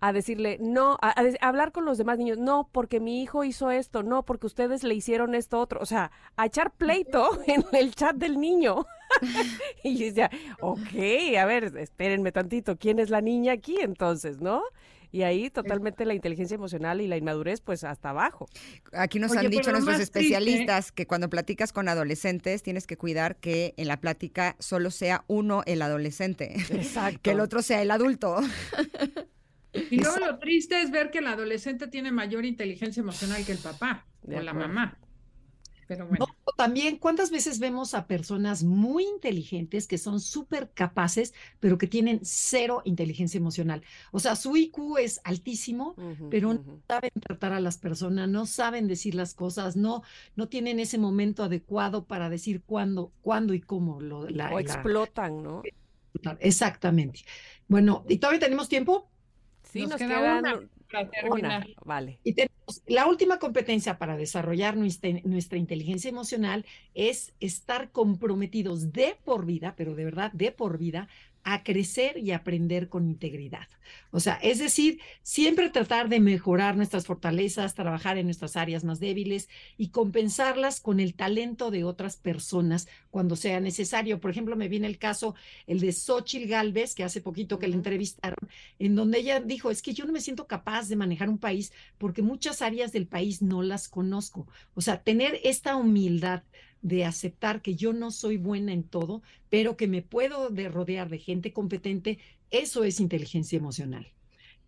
a 0.00 0.12
decirle, 0.12 0.58
no, 0.60 0.96
a, 1.02 1.14
hablar 1.40 1.72
con 1.72 1.84
los 1.84 1.98
demás 1.98 2.18
niños, 2.18 2.38
no, 2.38 2.68
porque 2.72 3.00
mi 3.00 3.22
hijo 3.22 3.44
hizo 3.44 3.70
esto, 3.70 4.02
no, 4.02 4.24
porque 4.24 4.46
ustedes 4.46 4.84
le 4.84 4.94
hicieron 4.94 5.34
esto 5.34 5.58
otro, 5.58 5.80
o 5.80 5.86
sea, 5.86 6.10
a 6.36 6.46
echar 6.46 6.72
pleito 6.72 7.30
en 7.46 7.64
el 7.72 7.94
chat 7.94 8.16
del 8.16 8.38
niño. 8.38 8.86
y 9.82 9.96
yo 9.96 10.06
decía, 10.06 10.30
ok, 10.60 11.36
a 11.38 11.46
ver, 11.46 11.76
espérenme 11.78 12.30
tantito, 12.30 12.76
¿quién 12.76 12.98
es 12.98 13.10
la 13.10 13.20
niña 13.20 13.52
aquí 13.52 13.76
entonces, 13.80 14.40
no? 14.40 14.62
Y 15.10 15.22
ahí 15.22 15.48
totalmente 15.48 16.04
la 16.04 16.12
inteligencia 16.12 16.54
emocional 16.54 17.00
y 17.00 17.06
la 17.06 17.16
inmadurez, 17.16 17.62
pues 17.62 17.82
hasta 17.82 18.10
abajo. 18.10 18.46
Aquí 18.92 19.18
nos 19.18 19.34
han 19.34 19.48
dicho 19.48 19.72
nuestros 19.72 20.00
especialistas 20.00 20.92
que 20.92 21.06
cuando 21.06 21.30
platicas 21.30 21.72
con 21.72 21.88
adolescentes 21.88 22.62
tienes 22.62 22.86
que 22.86 22.98
cuidar 22.98 23.36
que 23.36 23.72
en 23.78 23.88
la 23.88 24.00
plática 24.00 24.54
solo 24.58 24.90
sea 24.90 25.24
uno 25.26 25.62
el 25.64 25.80
adolescente, 25.80 26.54
Exacto. 26.70 27.20
que 27.22 27.30
el 27.30 27.40
otro 27.40 27.62
sea 27.62 27.80
el 27.80 27.90
adulto. 27.90 28.36
Y 29.72 30.00
luego 30.00 30.18
lo 30.18 30.38
triste 30.38 30.80
es 30.80 30.90
ver 30.90 31.10
que 31.10 31.18
el 31.18 31.26
adolescente 31.26 31.88
tiene 31.88 32.10
mayor 32.12 32.44
inteligencia 32.44 33.00
emocional 33.00 33.44
que 33.44 33.52
el 33.52 33.58
papá 33.58 34.06
o 34.26 34.40
la 34.40 34.52
mamá. 34.52 34.98
Pero 35.88 36.06
bueno. 36.06 36.26
también, 36.58 36.98
¿cuántas 36.98 37.30
veces 37.30 37.58
vemos 37.58 37.94
a 37.94 38.06
personas 38.06 38.62
muy 38.62 39.04
inteligentes 39.04 39.86
que 39.86 39.96
son 39.96 40.20
súper 40.20 40.70
capaces, 40.74 41.32
pero 41.60 41.78
que 41.78 41.86
tienen 41.86 42.20
cero 42.22 42.82
inteligencia 42.84 43.38
emocional? 43.38 43.82
O 44.12 44.20
sea, 44.20 44.36
su 44.36 44.54
IQ 44.54 44.98
es 44.98 45.18
altísimo, 45.24 45.96
pero 46.30 46.52
no 46.52 46.82
saben 46.86 47.10
tratar 47.22 47.54
a 47.54 47.60
las 47.60 47.78
personas, 47.78 48.28
no 48.28 48.44
saben 48.44 48.86
decir 48.86 49.14
las 49.14 49.32
cosas, 49.32 49.76
no, 49.76 50.02
no 50.36 50.48
tienen 50.48 50.78
ese 50.78 50.98
momento 50.98 51.42
adecuado 51.42 52.04
para 52.04 52.28
decir 52.28 52.60
cuándo, 52.60 53.10
cuándo 53.22 53.54
y 53.54 53.60
cómo 53.60 53.98
lo 53.98 54.28
la, 54.28 54.52
O 54.52 54.60
explotan, 54.60 55.42
¿no? 55.42 55.62
Exactamente. 56.40 57.20
Bueno, 57.66 58.04
¿y 58.08 58.18
todavía 58.18 58.40
tenemos 58.40 58.68
tiempo? 58.68 59.08
Sí, 59.70 59.86
nos, 59.86 59.96
queda, 59.96 60.40
una 61.30 61.66
Vale. 61.84 62.18
Y 62.24 62.32
tenemos 62.32 62.82
la 62.86 63.06
última 63.06 63.38
competencia 63.38 63.98
para 63.98 64.16
desarrollar 64.16 64.76
nuestra, 64.76 65.10
nuestra, 65.24 65.58
inteligencia 65.58 66.08
emocional 66.08 66.64
es 66.94 67.32
estar 67.40 67.90
comprometidos 67.90 68.92
de 68.92 69.16
por 69.24 69.44
vida, 69.44 69.74
pero 69.76 69.94
de 69.94 70.04
verdad 70.04 70.32
de 70.32 70.50
por 70.50 70.78
vida, 70.78 71.08
a 71.44 71.62
crecer 71.62 72.18
y 72.18 72.32
aprender 72.32 72.88
con 72.88 73.06
integridad. 73.06 73.68
O 74.10 74.20
sea, 74.20 74.34
es 74.34 74.58
decir, 74.58 75.00
siempre 75.22 75.70
tratar 75.70 76.08
de 76.08 76.20
mejorar 76.20 76.76
nuestras 76.76 77.06
fortalezas, 77.06 77.74
trabajar 77.74 78.18
en 78.18 78.26
nuestras 78.26 78.56
áreas 78.56 78.84
más 78.84 79.00
débiles 79.00 79.48
y 79.76 79.88
compensarlas 79.88 80.80
con 80.80 81.00
el 81.00 81.14
talento 81.14 81.70
de 81.70 81.84
otras 81.84 82.16
personas 82.16 82.88
cuando 83.10 83.36
sea 83.36 83.60
necesario. 83.60 84.20
Por 84.20 84.30
ejemplo, 84.30 84.56
me 84.56 84.68
viene 84.68 84.86
el 84.86 84.98
caso, 84.98 85.34
el 85.66 85.80
de 85.80 85.92
Xochil 85.92 86.48
Galvez, 86.48 86.94
que 86.94 87.04
hace 87.04 87.20
poquito 87.20 87.58
que 87.58 87.68
le 87.68 87.74
entrevistaron, 87.74 88.38
en 88.78 88.94
donde 88.94 89.18
ella 89.18 89.40
dijo, 89.40 89.70
es 89.70 89.82
que 89.82 89.94
yo 89.94 90.04
no 90.04 90.12
me 90.12 90.20
siento 90.20 90.46
capaz 90.46 90.88
de 90.88 90.96
manejar 90.96 91.28
un 91.28 91.38
país 91.38 91.72
porque 91.98 92.22
muchas 92.22 92.62
áreas 92.62 92.92
del 92.92 93.06
país 93.06 93.42
no 93.42 93.62
las 93.62 93.88
conozco. 93.88 94.46
O 94.74 94.80
sea, 94.80 95.02
tener 95.02 95.40
esta 95.44 95.76
humildad 95.76 96.42
de 96.82 97.04
aceptar 97.04 97.62
que 97.62 97.74
yo 97.74 97.92
no 97.92 98.10
soy 98.10 98.36
buena 98.36 98.72
en 98.72 98.82
todo, 98.82 99.22
pero 99.50 99.76
que 99.76 99.88
me 99.88 100.02
puedo 100.02 100.50
de 100.50 100.68
rodear 100.68 101.08
de 101.08 101.18
gente 101.18 101.52
competente, 101.52 102.18
eso 102.50 102.84
es 102.84 103.00
inteligencia 103.00 103.56
emocional. 103.56 104.12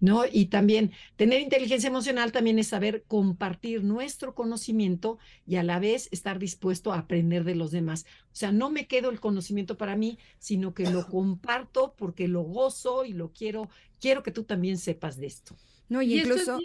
¿No? 0.03 0.23
Y 0.25 0.47
también 0.47 0.93
tener 1.17 1.43
inteligencia 1.43 1.89
emocional 1.89 2.33
también 2.33 2.59
es 2.59 2.69
saber 2.69 3.05
compartir 3.07 3.85
nuestro 3.85 4.35
conocimiento 4.35 5.19
y 5.47 5.57
a 5.57 5.63
la 5.63 5.79
vez 5.79 6.09
estar 6.11 6.39
dispuesto 6.39 6.95
a 6.95 7.01
aprender 7.01 7.45
de 7.45 7.55
los 7.55 7.71
demás. 7.71 8.07
O 8.33 8.35
sea, 8.35 8.51
no 8.51 8.71
me 8.71 8.87
quedo 8.87 9.11
el 9.11 9.21
conocimiento 9.21 9.77
para 9.77 9.97
mí, 9.97 10.19
sino 10.39 10.73
que 10.73 10.85
lo 10.85 11.07
comparto 11.07 11.95
porque 11.99 12.29
lo 12.29 12.41
gozo 12.41 13.05
y 13.05 13.13
lo 13.13 13.31
quiero, 13.35 13.69
quiero 14.01 14.23
que 14.23 14.31
tú 14.31 14.45
también 14.45 14.79
sepas 14.79 15.19
de 15.19 15.27
esto. 15.27 15.55
No, 15.91 16.01
y, 16.01 16.19
incluso, 16.19 16.59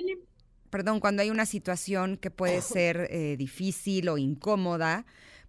perdón, 0.70 1.02
cuando 1.02 1.22
hay 1.22 1.30
una 1.30 1.46
situación 1.46 2.16
que 2.16 2.32
puede 2.32 2.62
ser 2.62 3.10
eh, 3.10 3.36
difícil 3.38 4.08
o 4.08 4.18
incómoda, 4.18 5.06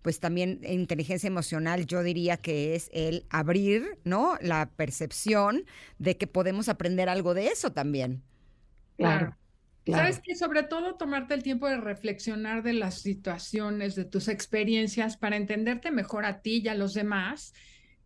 pues 0.06 0.20
también 0.20 0.60
inteligencia 0.62 1.26
emocional 1.26 1.84
yo 1.84 2.04
diría 2.04 2.36
que 2.36 2.76
es 2.76 2.90
el 2.92 3.26
abrir, 3.28 3.98
¿no? 4.04 4.38
La 4.40 4.70
percepción 4.70 5.64
de 5.98 6.16
que 6.16 6.28
podemos 6.28 6.68
aprender 6.68 7.08
algo 7.08 7.34
de 7.34 7.48
eso 7.48 7.72
también. 7.72 8.22
Claro. 8.96 9.36
Sabes 9.84 10.20
que 10.20 10.36
sobre 10.36 10.62
todo 10.62 10.94
tomarte 10.94 11.34
el 11.34 11.42
tiempo 11.42 11.66
de 11.66 11.78
reflexionar 11.78 12.62
de 12.62 12.74
las 12.74 13.00
situaciones, 13.02 13.96
de 13.96 14.04
tus 14.04 14.28
experiencias 14.28 15.16
para 15.16 15.36
entenderte 15.36 15.90
mejor 15.90 16.24
a 16.24 16.40
ti 16.40 16.62
y 16.64 16.68
a 16.68 16.76
los 16.76 16.94
demás. 16.94 17.52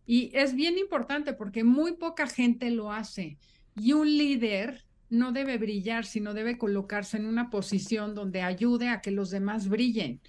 Y 0.07 0.31
es 0.35 0.55
bien 0.55 0.79
importante 0.79 1.33
porque 1.33 1.63
muy 1.63 1.91
poca 1.97 2.25
gente 2.25 2.71
lo 2.71 2.91
hace. 2.91 3.37
Y 3.79 3.93
un 3.93 4.07
líder 4.07 4.85
no 5.11 5.33
debe 5.33 5.59
brillar, 5.59 6.07
sino 6.07 6.33
debe 6.33 6.57
colocarse 6.57 7.17
en 7.17 7.27
una 7.27 7.51
posición 7.51 8.15
donde 8.15 8.41
ayude 8.41 8.89
a 8.89 9.01
que 9.01 9.11
los 9.11 9.29
demás 9.29 9.69
brillen. 9.69 10.19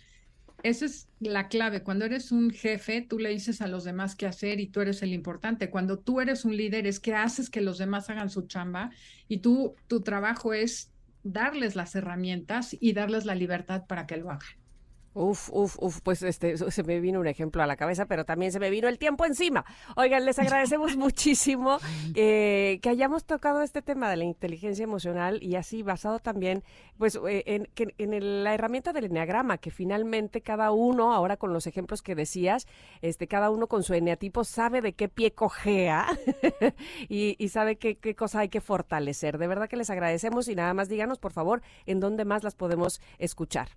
Esa 0.62 0.84
es 0.84 1.09
la 1.20 1.48
clave. 1.48 1.82
Cuando 1.82 2.05
eres 2.05 2.30
un 2.32 2.51
jefe, 2.51 3.02
tú 3.02 3.18
le 3.18 3.30
dices 3.30 3.60
a 3.60 3.66
los 3.66 3.84
demás 3.84 4.14
qué 4.14 4.26
hacer 4.26 4.60
y 4.60 4.68
tú 4.68 4.80
eres 4.80 5.02
el 5.02 5.12
importante. 5.12 5.70
Cuando 5.70 5.98
tú 5.98 6.20
eres 6.20 6.44
un 6.44 6.56
líder, 6.56 6.86
es 6.86 7.01
que 7.01 7.14
haces 7.14 7.51
que 7.51 7.60
los 7.60 7.78
demás 7.78 8.10
hagan 8.10 8.30
su 8.30 8.43
chamba 8.47 8.90
y 9.28 9.39
tú, 9.39 9.74
tu 9.89 10.02
trabajo 10.02 10.55
es 10.55 10.93
darles 11.24 11.76
las 11.76 11.94
herramientas 11.94 12.76
y 12.78 12.93
darles 12.93 13.24
la 13.24 13.34
libertad 13.34 13.86
para 13.86 14.06
que 14.06 14.16
lo 14.16 14.30
hagan. 14.30 14.61
Uf, 15.14 15.51
uf, 15.52 15.76
uf, 15.78 16.01
pues 16.01 16.22
este, 16.22 16.56
se 16.70 16.82
me 16.84 17.01
vino 17.01 17.20
un 17.20 17.26
ejemplo 17.26 17.62
a 17.62 17.66
la 17.66 17.76
cabeza, 17.76 18.06
pero 18.06 18.24
también 18.24 18.51
se 18.51 18.60
me 18.60 18.70
vino 18.70 18.89
el 18.89 18.98
tiempo 18.98 19.26
encima. 19.26 19.64
Oigan, 19.97 20.24
les 20.24 20.39
agradecemos 20.39 20.97
muchísimo 20.97 21.78
eh, 22.14 22.78
que 22.82 22.89
hayamos 22.89 23.24
tocado 23.24 23.62
este 23.62 23.82
tema 23.82 24.09
de 24.09 24.16
la 24.16 24.24
inteligencia 24.24 24.84
emocional 24.84 25.43
y 25.43 25.56
así 25.56 25.82
basado 25.82 26.18
también, 26.18 26.64
pues, 26.97 27.18
eh, 27.28 27.43
en, 27.47 27.68
en 27.98 28.44
la 28.44 28.55
herramienta 28.55 28.93
del 28.93 29.05
enneagrama, 29.05 29.59
que 29.59 29.70
finalmente 29.70 30.40
cada 30.40 30.70
uno, 30.72 31.12
ahora 31.12 31.36
con 31.36 31.52
los 31.52 31.66
ejemplos 31.66 32.01
que 32.01 32.14
decías, 32.14 32.66
este, 33.02 33.28
cada 33.28 33.51
uno 33.51 33.66
con 33.66 33.82
su 33.82 33.93
eneatipo 33.94 34.44
sabe 34.44 34.80
de 34.80 34.94
qué 34.94 35.09
pie 35.09 35.32
cojea 35.32 36.06
y, 37.09 37.36
y, 37.39 37.48
sabe 37.48 37.76
qué, 37.76 37.97
qué 37.97 38.14
cosa 38.14 38.40
hay 38.40 38.48
que 38.48 38.60
fortalecer. 38.62 39.36
De 39.36 39.47
verdad 39.47 39.68
que 39.68 39.76
les 39.76 39.90
agradecemos 39.90 40.48
y 40.48 40.55
nada 40.55 40.72
más 40.72 40.89
díganos, 40.89 41.18
por 41.18 41.32
favor, 41.32 41.62
en 41.84 42.01
dónde 42.01 42.24
más 42.24 42.44
las 42.44 42.55
podemos 42.55 43.01
escuchar 43.18 43.68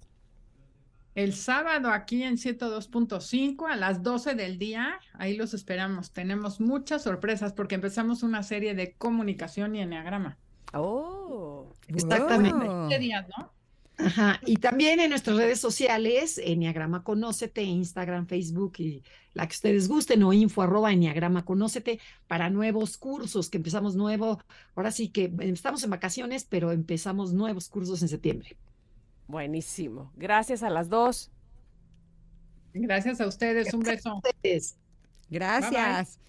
el 1.16 1.34
sábado 1.34 1.90
aquí 1.90 2.24
en 2.24 2.36
102.5 2.36 3.68
a 3.70 3.76
las 3.78 4.04
12 4.04 4.36
del 4.36 4.60
día. 4.60 5.00
Ahí 5.14 5.36
los 5.36 5.54
esperamos. 5.54 6.12
Tenemos 6.12 6.60
muchas 6.60 7.04
sorpresas 7.04 7.54
porque 7.54 7.76
empezamos 7.76 8.22
una 8.22 8.44
serie 8.44 8.76
de 8.76 8.94
comunicación 8.94 9.76
y 9.76 9.82
enneagrama. 9.82 10.38
Oh, 10.74 11.74
exactamente. 11.88 12.68
Este 12.84 13.00
día, 13.00 13.26
¿no? 13.38 13.56
Ajá, 13.98 14.42
y 14.46 14.58
también 14.58 15.00
en 15.00 15.10
nuestras 15.10 15.38
redes 15.38 15.62
sociales, 15.62 16.38
Enneagrama 16.44 17.02
Conócete, 17.04 17.64
Instagram, 17.64 18.28
Facebook 18.28 18.74
y 18.80 19.04
la 19.34 19.48
que 19.48 19.54
ustedes 19.54 19.88
gusten, 19.88 20.22
o 20.24 20.34
info 20.34 20.62
arroba 20.62 20.92
Enneagrama 20.92 21.46
Conócete 21.46 22.02
para 22.28 22.50
nuevos 22.50 22.98
cursos 22.98 23.50
que 23.50 23.56
empezamos 23.56 23.96
nuevo. 23.96 24.44
Ahora 24.76 24.92
sí 24.92 25.08
que 25.08 25.34
estamos 25.40 25.82
en 25.86 25.92
vacaciones, 25.92 26.44
pero 26.44 26.74
empezamos 26.74 27.32
nuevos 27.32 27.70
cursos 27.70 28.02
en 28.02 28.10
septiembre. 28.10 28.58
Buenísimo. 29.28 30.12
Gracias 30.16 30.64
a 30.64 30.70
las 30.70 30.90
dos. 30.90 31.32
Gracias 32.74 33.22
a 33.22 33.28
ustedes. 33.28 33.74
Un 33.74 33.82
beso. 33.82 34.22
Gracias. 35.30 36.20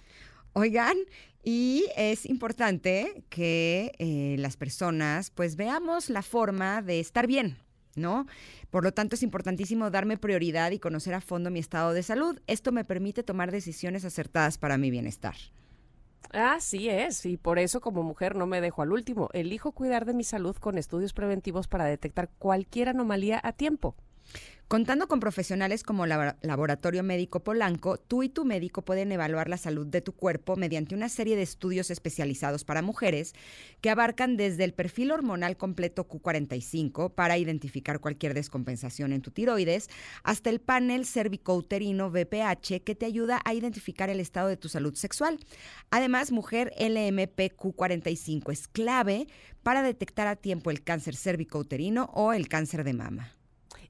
Oigan, 0.52 0.96
y 1.42 1.84
es 1.96 2.26
importante 2.26 3.24
que 3.28 3.92
eh, 3.98 4.36
las 4.38 4.56
personas 4.56 5.30
pues 5.30 5.56
veamos 5.56 6.08
la 6.08 6.22
forma 6.22 6.82
de 6.82 6.98
estar 6.98 7.26
bien, 7.26 7.58
¿no? 7.94 8.26
Por 8.70 8.84
lo 8.84 8.92
tanto, 8.92 9.16
es 9.16 9.22
importantísimo 9.22 9.90
darme 9.90 10.16
prioridad 10.16 10.70
y 10.70 10.78
conocer 10.78 11.14
a 11.14 11.20
fondo 11.20 11.50
mi 11.50 11.58
estado 11.58 11.92
de 11.92 12.02
salud. 12.02 12.40
Esto 12.46 12.72
me 12.72 12.84
permite 12.84 13.22
tomar 13.22 13.52
decisiones 13.52 14.04
acertadas 14.04 14.56
para 14.58 14.78
mi 14.78 14.90
bienestar. 14.90 15.36
Así 16.32 16.88
es, 16.88 17.24
y 17.24 17.36
por 17.36 17.58
eso 17.58 17.80
como 17.80 18.02
mujer 18.02 18.36
no 18.36 18.46
me 18.46 18.60
dejo 18.60 18.82
al 18.82 18.92
último. 18.92 19.30
Elijo 19.32 19.72
cuidar 19.72 20.04
de 20.04 20.14
mi 20.14 20.24
salud 20.24 20.56
con 20.56 20.76
estudios 20.78 21.12
preventivos 21.12 21.68
para 21.68 21.84
detectar 21.84 22.28
cualquier 22.38 22.88
anomalía 22.90 23.40
a 23.42 23.52
tiempo. 23.52 23.96
Contando 24.68 25.06
con 25.06 25.20
profesionales 25.20 25.84
como 25.84 26.06
la 26.06 26.36
Laboratorio 26.42 27.04
Médico 27.04 27.38
Polanco, 27.38 27.98
tú 27.98 28.24
y 28.24 28.28
tu 28.28 28.44
médico 28.44 28.82
pueden 28.82 29.12
evaluar 29.12 29.48
la 29.48 29.58
salud 29.58 29.86
de 29.86 30.00
tu 30.00 30.12
cuerpo 30.12 30.56
mediante 30.56 30.96
una 30.96 31.08
serie 31.08 31.36
de 31.36 31.42
estudios 31.42 31.88
especializados 31.92 32.64
para 32.64 32.82
mujeres 32.82 33.32
que 33.80 33.90
abarcan 33.90 34.36
desde 34.36 34.64
el 34.64 34.74
perfil 34.74 35.12
hormonal 35.12 35.56
completo 35.56 36.08
Q45 36.08 37.14
para 37.14 37.38
identificar 37.38 38.00
cualquier 38.00 38.34
descompensación 38.34 39.12
en 39.12 39.22
tu 39.22 39.30
tiroides 39.30 39.88
hasta 40.24 40.50
el 40.50 40.58
panel 40.58 41.06
cervicouterino 41.06 42.10
VPH 42.10 42.82
que 42.82 42.96
te 42.96 43.06
ayuda 43.06 43.40
a 43.44 43.54
identificar 43.54 44.10
el 44.10 44.18
estado 44.18 44.48
de 44.48 44.56
tu 44.56 44.68
salud 44.68 44.96
sexual. 44.96 45.38
Además, 45.92 46.32
mujer 46.32 46.72
LMP-Q45 46.76 48.50
es 48.50 48.66
clave 48.66 49.28
para 49.62 49.84
detectar 49.84 50.26
a 50.26 50.34
tiempo 50.34 50.72
el 50.72 50.82
cáncer 50.82 51.14
cervicouterino 51.14 52.10
o 52.14 52.32
el 52.32 52.48
cáncer 52.48 52.82
de 52.82 52.94
mama. 52.94 53.35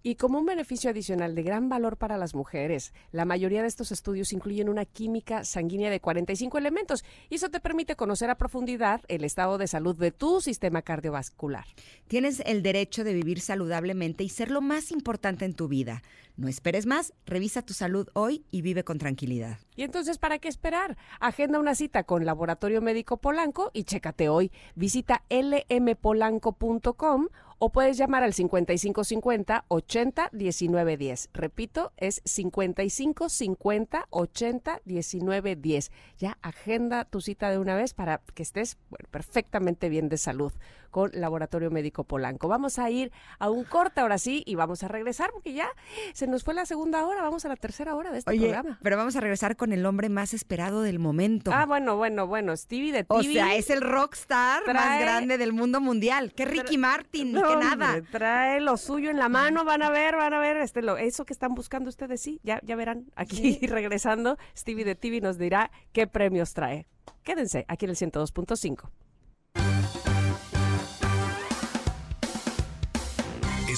Y 0.06 0.14
como 0.14 0.38
un 0.38 0.46
beneficio 0.46 0.88
adicional 0.88 1.34
de 1.34 1.42
gran 1.42 1.68
valor 1.68 1.96
para 1.96 2.16
las 2.16 2.32
mujeres, 2.32 2.94
la 3.10 3.24
mayoría 3.24 3.62
de 3.62 3.66
estos 3.66 3.90
estudios 3.90 4.32
incluyen 4.32 4.68
una 4.68 4.84
química 4.84 5.42
sanguínea 5.42 5.90
de 5.90 5.98
45 5.98 6.58
elementos 6.58 7.04
y 7.28 7.34
eso 7.34 7.48
te 7.48 7.58
permite 7.58 7.96
conocer 7.96 8.30
a 8.30 8.36
profundidad 8.36 9.00
el 9.08 9.24
estado 9.24 9.58
de 9.58 9.66
salud 9.66 9.96
de 9.96 10.12
tu 10.12 10.40
sistema 10.40 10.82
cardiovascular. 10.82 11.64
Tienes 12.06 12.40
el 12.46 12.62
derecho 12.62 13.02
de 13.02 13.14
vivir 13.14 13.40
saludablemente 13.40 14.22
y 14.22 14.28
ser 14.28 14.52
lo 14.52 14.60
más 14.60 14.92
importante 14.92 15.44
en 15.44 15.54
tu 15.54 15.66
vida. 15.66 16.04
No 16.36 16.46
esperes 16.46 16.86
más, 16.86 17.12
revisa 17.24 17.62
tu 17.62 17.72
salud 17.72 18.06
hoy 18.12 18.44
y 18.52 18.62
vive 18.62 18.84
con 18.84 18.98
tranquilidad. 18.98 19.58
¿Y 19.74 19.82
entonces 19.82 20.18
para 20.18 20.38
qué 20.38 20.46
esperar? 20.46 20.96
Agenda 21.18 21.58
una 21.58 21.74
cita 21.74 22.04
con 22.04 22.24
Laboratorio 22.24 22.80
Médico 22.80 23.16
Polanco 23.16 23.72
y 23.74 23.82
chécate 23.82 24.28
hoy. 24.28 24.52
Visita 24.76 25.24
lmpolanco.com 25.30 27.26
o 27.58 27.70
puedes 27.70 27.96
llamar 27.96 28.22
al 28.22 28.34
5550 28.34 29.64
80 29.68 30.30
19 30.32 30.96
10. 30.96 31.30
Repito, 31.32 31.92
es 31.96 32.20
5550 32.24 34.06
80 34.10 34.80
19 34.84 35.56
10. 35.56 35.90
Ya 36.18 36.38
agenda 36.42 37.04
tu 37.04 37.20
cita 37.20 37.50
de 37.50 37.58
una 37.58 37.76
vez 37.76 37.94
para 37.94 38.20
que 38.34 38.42
estés 38.42 38.76
perfectamente 39.10 39.88
bien 39.88 40.08
de 40.08 40.18
salud 40.18 40.52
con 40.96 41.10
Laboratorio 41.12 41.70
Médico 41.70 42.04
Polanco. 42.04 42.48
Vamos 42.48 42.78
a 42.78 42.88
ir 42.88 43.12
a 43.38 43.50
un 43.50 43.64
corte 43.64 44.00
ahora 44.00 44.16
sí 44.16 44.42
y 44.46 44.54
vamos 44.54 44.82
a 44.82 44.88
regresar 44.88 45.30
porque 45.30 45.52
ya 45.52 45.68
se 46.14 46.26
nos 46.26 46.42
fue 46.42 46.54
la 46.54 46.64
segunda 46.64 47.04
hora, 47.04 47.20
vamos 47.20 47.44
a 47.44 47.48
la 47.48 47.56
tercera 47.56 47.94
hora 47.94 48.12
de 48.12 48.20
este 48.20 48.30
Oye, 48.30 48.48
programa. 48.48 48.78
Pero 48.82 48.96
vamos 48.96 49.14
a 49.14 49.20
regresar 49.20 49.56
con 49.56 49.74
el 49.74 49.84
hombre 49.84 50.08
más 50.08 50.32
esperado 50.32 50.80
del 50.80 50.98
momento. 50.98 51.50
Ah, 51.52 51.66
bueno, 51.66 51.98
bueno, 51.98 52.26
bueno, 52.26 52.56
Stevie 52.56 52.92
de 52.92 53.04
TV. 53.04 53.20
O 53.20 53.22
sea, 53.22 53.56
es 53.56 53.68
el 53.68 53.82
rockstar 53.82 54.62
más 54.72 54.98
grande 54.98 55.36
del 55.36 55.52
mundo 55.52 55.82
mundial. 55.82 56.32
Que 56.32 56.46
Ricky 56.46 56.78
Martin, 56.78 57.34
ni 57.34 57.42
que 57.42 57.56
nada. 57.56 58.00
Trae 58.10 58.62
lo 58.62 58.78
suyo 58.78 59.10
en 59.10 59.18
la 59.18 59.28
mano, 59.28 59.66
van 59.66 59.82
a 59.82 59.90
ver, 59.90 60.16
van 60.16 60.32
a 60.32 60.38
ver 60.38 60.56
este 60.56 60.80
lo, 60.80 60.96
eso 60.96 61.26
que 61.26 61.34
están 61.34 61.54
buscando 61.54 61.90
ustedes, 61.90 62.22
sí, 62.22 62.40
ya, 62.42 62.58
ya 62.62 62.74
verán. 62.74 63.12
Aquí 63.16 63.58
regresando, 63.66 64.38
Stevie 64.56 64.86
de 64.86 64.94
TV 64.94 65.20
nos 65.20 65.36
dirá 65.36 65.70
qué 65.92 66.06
premios 66.06 66.54
trae. 66.54 66.86
Quédense 67.22 67.66
aquí 67.68 67.84
en 67.84 67.90
el 67.90 67.96
102.5. 67.96 68.88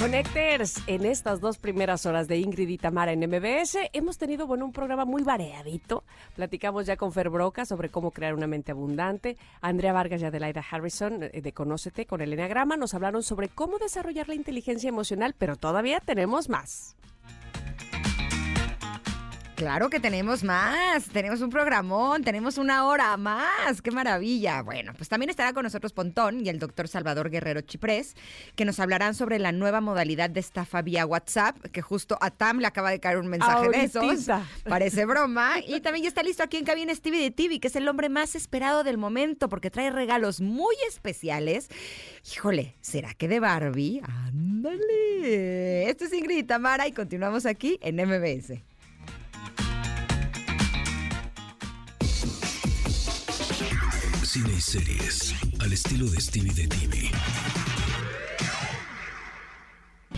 Connectors, 0.00 0.82
en 0.86 1.04
estas 1.04 1.42
dos 1.42 1.58
primeras 1.58 2.06
horas 2.06 2.26
de 2.26 2.38
Ingrid 2.38 2.70
y 2.70 2.78
Tamara 2.78 3.12
en 3.12 3.20
MBS 3.20 3.76
hemos 3.92 4.16
tenido 4.16 4.46
bueno, 4.46 4.64
un 4.64 4.72
programa 4.72 5.04
muy 5.04 5.22
variadito. 5.22 6.04
Platicamos 6.36 6.86
ya 6.86 6.96
con 6.96 7.12
Fer 7.12 7.28
Broca 7.28 7.66
sobre 7.66 7.90
cómo 7.90 8.10
crear 8.10 8.32
una 8.32 8.46
mente 8.46 8.72
abundante. 8.72 9.36
Andrea 9.60 9.92
Vargas 9.92 10.22
y 10.22 10.24
Adelaida 10.24 10.64
Harrison 10.70 11.24
eh, 11.24 11.42
de 11.42 11.52
Conócete 11.52 12.06
con 12.06 12.22
el 12.22 12.32
Enneagrama 12.32 12.78
nos 12.78 12.94
hablaron 12.94 13.22
sobre 13.22 13.50
cómo 13.50 13.76
desarrollar 13.76 14.26
la 14.26 14.36
inteligencia 14.36 14.88
emocional, 14.88 15.34
pero 15.36 15.56
todavía 15.56 16.00
tenemos 16.00 16.48
más. 16.48 16.96
Claro 19.60 19.90
que 19.90 20.00
tenemos 20.00 20.42
más, 20.42 21.04
tenemos 21.12 21.42
un 21.42 21.50
programón, 21.50 22.24
tenemos 22.24 22.56
una 22.56 22.86
hora 22.86 23.14
más, 23.18 23.82
qué 23.82 23.90
maravilla. 23.90 24.62
Bueno, 24.62 24.94
pues 24.96 25.10
también 25.10 25.28
estará 25.28 25.52
con 25.52 25.64
nosotros 25.64 25.92
Pontón 25.92 26.40
y 26.40 26.48
el 26.48 26.58
doctor 26.58 26.88
Salvador 26.88 27.28
Guerrero 27.28 27.60
Chiprés, 27.60 28.16
que 28.56 28.64
nos 28.64 28.80
hablarán 28.80 29.14
sobre 29.14 29.38
la 29.38 29.52
nueva 29.52 29.82
modalidad 29.82 30.30
de 30.30 30.40
estafa 30.40 30.80
vía 30.80 31.04
WhatsApp, 31.04 31.60
que 31.72 31.82
justo 31.82 32.16
a 32.22 32.30
Tam 32.30 32.60
le 32.60 32.68
acaba 32.68 32.90
de 32.90 33.00
caer 33.00 33.18
un 33.18 33.26
mensaje 33.26 33.68
de 33.68 33.84
esos. 33.84 34.28
Parece 34.66 35.04
broma. 35.04 35.56
Y 35.68 35.80
también 35.80 36.04
ya 36.04 36.08
está 36.08 36.22
listo 36.22 36.42
aquí 36.42 36.56
en 36.56 36.64
cabina 36.64 36.94
Stevie 36.94 37.20
de 37.20 37.30
TV, 37.30 37.60
que 37.60 37.68
es 37.68 37.76
el 37.76 37.86
hombre 37.86 38.08
más 38.08 38.34
esperado 38.34 38.82
del 38.82 38.96
momento, 38.96 39.50
porque 39.50 39.70
trae 39.70 39.90
regalos 39.90 40.40
muy 40.40 40.74
especiales. 40.88 41.68
Híjole, 42.34 42.76
¿será 42.80 43.12
que 43.12 43.28
de 43.28 43.40
Barbie? 43.40 44.00
Ándale. 44.04 45.90
Esto 45.90 46.06
es 46.06 46.14
Ingrid 46.14 46.46
Tamara 46.46 46.88
y 46.88 46.92
continuamos 46.92 47.44
aquí 47.44 47.78
en 47.82 47.96
MBS. 47.96 48.69
Cine 54.30 54.52
y 54.56 54.60
series 54.60 55.34
al 55.58 55.72
estilo 55.72 56.06
de 56.06 56.20
Stevie 56.20 56.54
de 56.54 56.68
TV. 56.68 57.10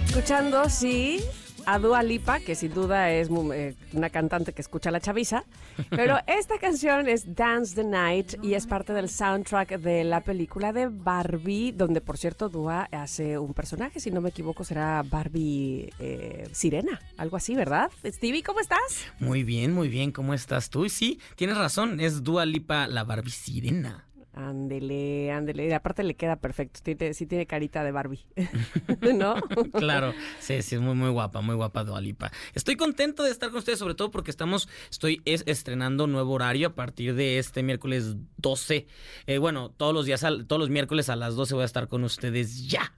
Escuchando, 0.05 0.69
sí, 0.69 1.25
a 1.67 1.79
Dua 1.79 2.03
Lipa, 2.03 2.41
que 2.41 2.55
sin 2.55 2.73
duda 2.73 3.11
es 3.11 3.29
eh, 3.55 3.75
una 3.93 4.11
cantante 4.11 4.53
que 4.53 4.63
escucha 4.63 4.91
la 4.91 5.01
chaviza, 5.01 5.45
pero 5.91 6.19
esta 6.27 6.59
canción 6.59 7.09
es 7.09 7.35
Dance 7.35 7.75
the 7.75 7.85
Night 7.85 8.35
y 8.43 8.55
es 8.55 8.67
parte 8.67 8.93
del 8.93 9.09
soundtrack 9.09 9.79
de 9.79 10.05
la 10.05 10.21
película 10.21 10.73
de 10.73 10.89
Barbie, 10.89 11.73
donde 11.73 12.01
por 12.01 12.19
cierto 12.19 12.49
Dua 12.49 12.89
hace 12.93 13.39
un 13.39 13.55
personaje, 13.55 14.01
si 14.01 14.11
no 14.11 14.21
me 14.21 14.31
equivoco 14.31 14.65
será 14.65 15.03
Barbie 15.03 15.93
eh, 15.99 16.49
Sirena, 16.53 17.01
algo 17.17 17.37
así, 17.37 17.55
¿verdad? 17.55 17.91
Stevie, 18.05 18.43
¿cómo 18.43 18.61
estás? 18.61 19.07
Muy 19.21 19.45
bien, 19.45 19.73
muy 19.73 19.89
bien, 19.89 20.13
¿cómo 20.13 20.35
estás 20.35 20.71
tú? 20.71 20.89
Sí, 20.89 21.21
tienes 21.37 21.57
razón, 21.57 22.01
es 22.01 22.23
Dua 22.23 22.45
Lipa 22.45 22.87
la 22.87 23.05
Barbie 23.05 23.31
Sirena. 23.31 24.12
Ándele, 24.35 25.31
ándele. 25.31 25.75
aparte 25.75 26.03
le 26.03 26.15
queda 26.15 26.37
perfecto. 26.37 26.81
Tiene, 26.83 27.13
sí 27.13 27.27
tiene 27.27 27.47
carita 27.47 27.85
de 27.85 27.93
Barbie. 27.93 28.25
¿No? 29.15 29.35
claro. 29.73 30.15
Sí, 30.41 30.63
sí, 30.63 30.77
es 30.77 30.81
muy, 30.81 30.95
muy 30.95 31.11
guapa, 31.11 31.43
muy 31.43 31.55
guapa 31.55 31.85
Dualipa. 31.85 32.33
Estoy 32.55 32.77
contento 32.77 33.25
de 33.25 33.31
estar 33.31 33.51
con 33.51 33.59
ustedes, 33.59 33.79
sobre 33.79 33.95
todo 33.95 34.11
porque 34.11 34.31
estamos, 34.31 34.69
estoy 34.91 35.21
estrenando 35.25 36.07
nuevo 36.07 36.33
horario 36.33 36.69
a 36.69 36.75
partir 36.75 37.15
de 37.15 37.39
este 37.39 37.63
miércoles 37.63 38.17
12. 38.39 38.87
Eh, 39.27 39.39
bueno, 39.39 39.71
todos 39.71 39.93
los 39.93 40.07
días, 40.07 40.23
todos 40.47 40.61
los 40.61 40.71
miércoles 40.71 41.11
a 41.11 41.17
las 41.17 41.35
12 41.35 41.55
voy 41.55 41.63
a 41.63 41.67
estar 41.67 41.89
con 41.89 42.03
ustedes 42.05 42.69
ya. 42.69 42.93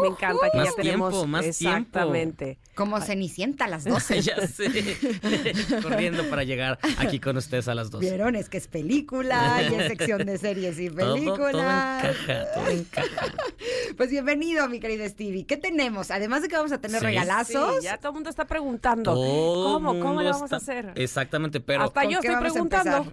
Me 0.00 0.08
encanta 0.08 0.50
que 0.50 0.58
más 0.58 0.66
ya 0.68 0.74
tenemos 0.74 1.10
tiempo, 1.12 1.26
más 1.26 1.44
exactamente. 1.44 2.58
Como 2.74 3.00
Cenicienta 3.00 3.66
a 3.66 3.68
las 3.68 3.84
12. 3.86 4.22
ya 4.22 4.46
sé. 4.46 4.70
Corriendo 5.82 6.28
para 6.30 6.44
llegar 6.44 6.78
aquí 6.98 7.20
con 7.20 7.36
ustedes 7.36 7.68
a 7.68 7.74
las 7.74 7.90
12. 7.90 8.06
Vieron, 8.08 8.36
es 8.36 8.48
que 8.48 8.58
es 8.58 8.68
película 8.68 9.62
y 9.62 9.74
es 9.74 9.88
sección 9.88 10.24
de 10.24 10.38
series 10.38 10.78
y 10.78 10.88
películas. 10.90 12.02
Todo, 12.02 12.10
encaja, 12.12 12.52
todo 12.54 12.68
encaja. 12.68 13.08
Pues 13.96 14.08
bienvenido, 14.10 14.68
mi 14.68 14.80
querido 14.80 15.06
Stevie. 15.06 15.44
¿Qué 15.44 15.56
tenemos? 15.56 16.10
Además 16.10 16.42
de 16.42 16.48
que 16.48 16.56
vamos 16.56 16.72
a 16.72 16.80
tener 16.80 17.02
regalazos. 17.02 17.76
Sí, 17.80 17.84
ya 17.84 17.98
todo 17.98 18.10
el 18.10 18.14
mundo 18.14 18.30
está 18.30 18.46
preguntando. 18.46 19.14
¿Cómo? 19.14 20.00
¿Cómo 20.00 20.22
le 20.22 20.30
vamos 20.30 20.52
a 20.52 20.56
hacer? 20.56 20.92
Exactamente, 20.94 21.60
pero. 21.60 21.84
Hasta 21.84 22.04
yo 22.04 22.20
estoy 22.20 22.36
preguntando. 22.36 23.10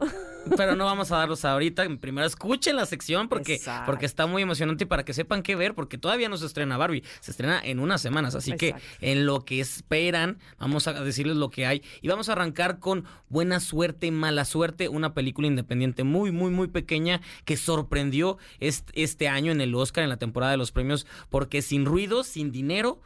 Pero 0.56 0.76
no 0.76 0.85
vamos 0.85 1.11
a 1.11 1.18
darlos 1.18 1.44
ahorita. 1.44 1.85
Primero 1.99 2.26
escuchen 2.26 2.76
la 2.76 2.85
sección 2.85 3.27
porque, 3.27 3.60
porque 3.85 4.06
está 4.06 4.27
muy 4.27 4.44
emocionante 4.44 4.85
y 4.85 4.88
para 4.88 5.03
que 5.03 5.14
sepan 5.14 5.44
qué 5.44 5.56
ver, 5.56 5.76
porque 5.76 5.98
todavía 5.98 6.30
no 6.30 6.38
se 6.38 6.45
estrena 6.58 6.78
Barbie. 6.78 7.04
Se 7.20 7.32
estrena 7.32 7.62
en 7.64 7.80
unas 7.80 8.02
semanas. 8.02 8.36
Así 8.36 8.52
Exacto. 8.52 8.84
que 9.00 9.12
en 9.12 9.26
lo 9.26 9.46
que 9.46 9.60
esperan, 9.60 10.40
vamos 10.60 10.88
a 10.88 10.94
decirles 10.94 11.38
lo 11.38 11.50
que 11.50 11.66
hay. 11.66 11.84
Y 12.02 12.08
vamos 12.08 12.30
a 12.30 12.32
arrancar 12.34 12.80
con 12.80 13.06
Buena 13.30 13.60
Suerte, 13.60 14.10
Mala 14.12 14.46
Suerte, 14.46 14.90
una 14.90 15.14
película 15.14 15.48
independiente 15.48 16.04
muy, 16.04 16.32
muy, 16.32 16.50
muy 16.50 16.68
pequeña 16.68 17.22
que 17.46 17.58
sorprendió 17.58 18.38
este, 18.60 19.04
este 19.04 19.28
año 19.28 19.52
en 19.52 19.62
el 19.62 19.76
Oscar, 19.76 20.04
en 20.04 20.10
la 20.10 20.18
temporada 20.18 20.52
de 20.52 20.58
los 20.58 20.72
premios, 20.72 21.06
porque 21.30 21.62
sin 21.62 21.86
ruido, 21.86 22.24
sin 22.24 22.52
dinero, 22.52 23.02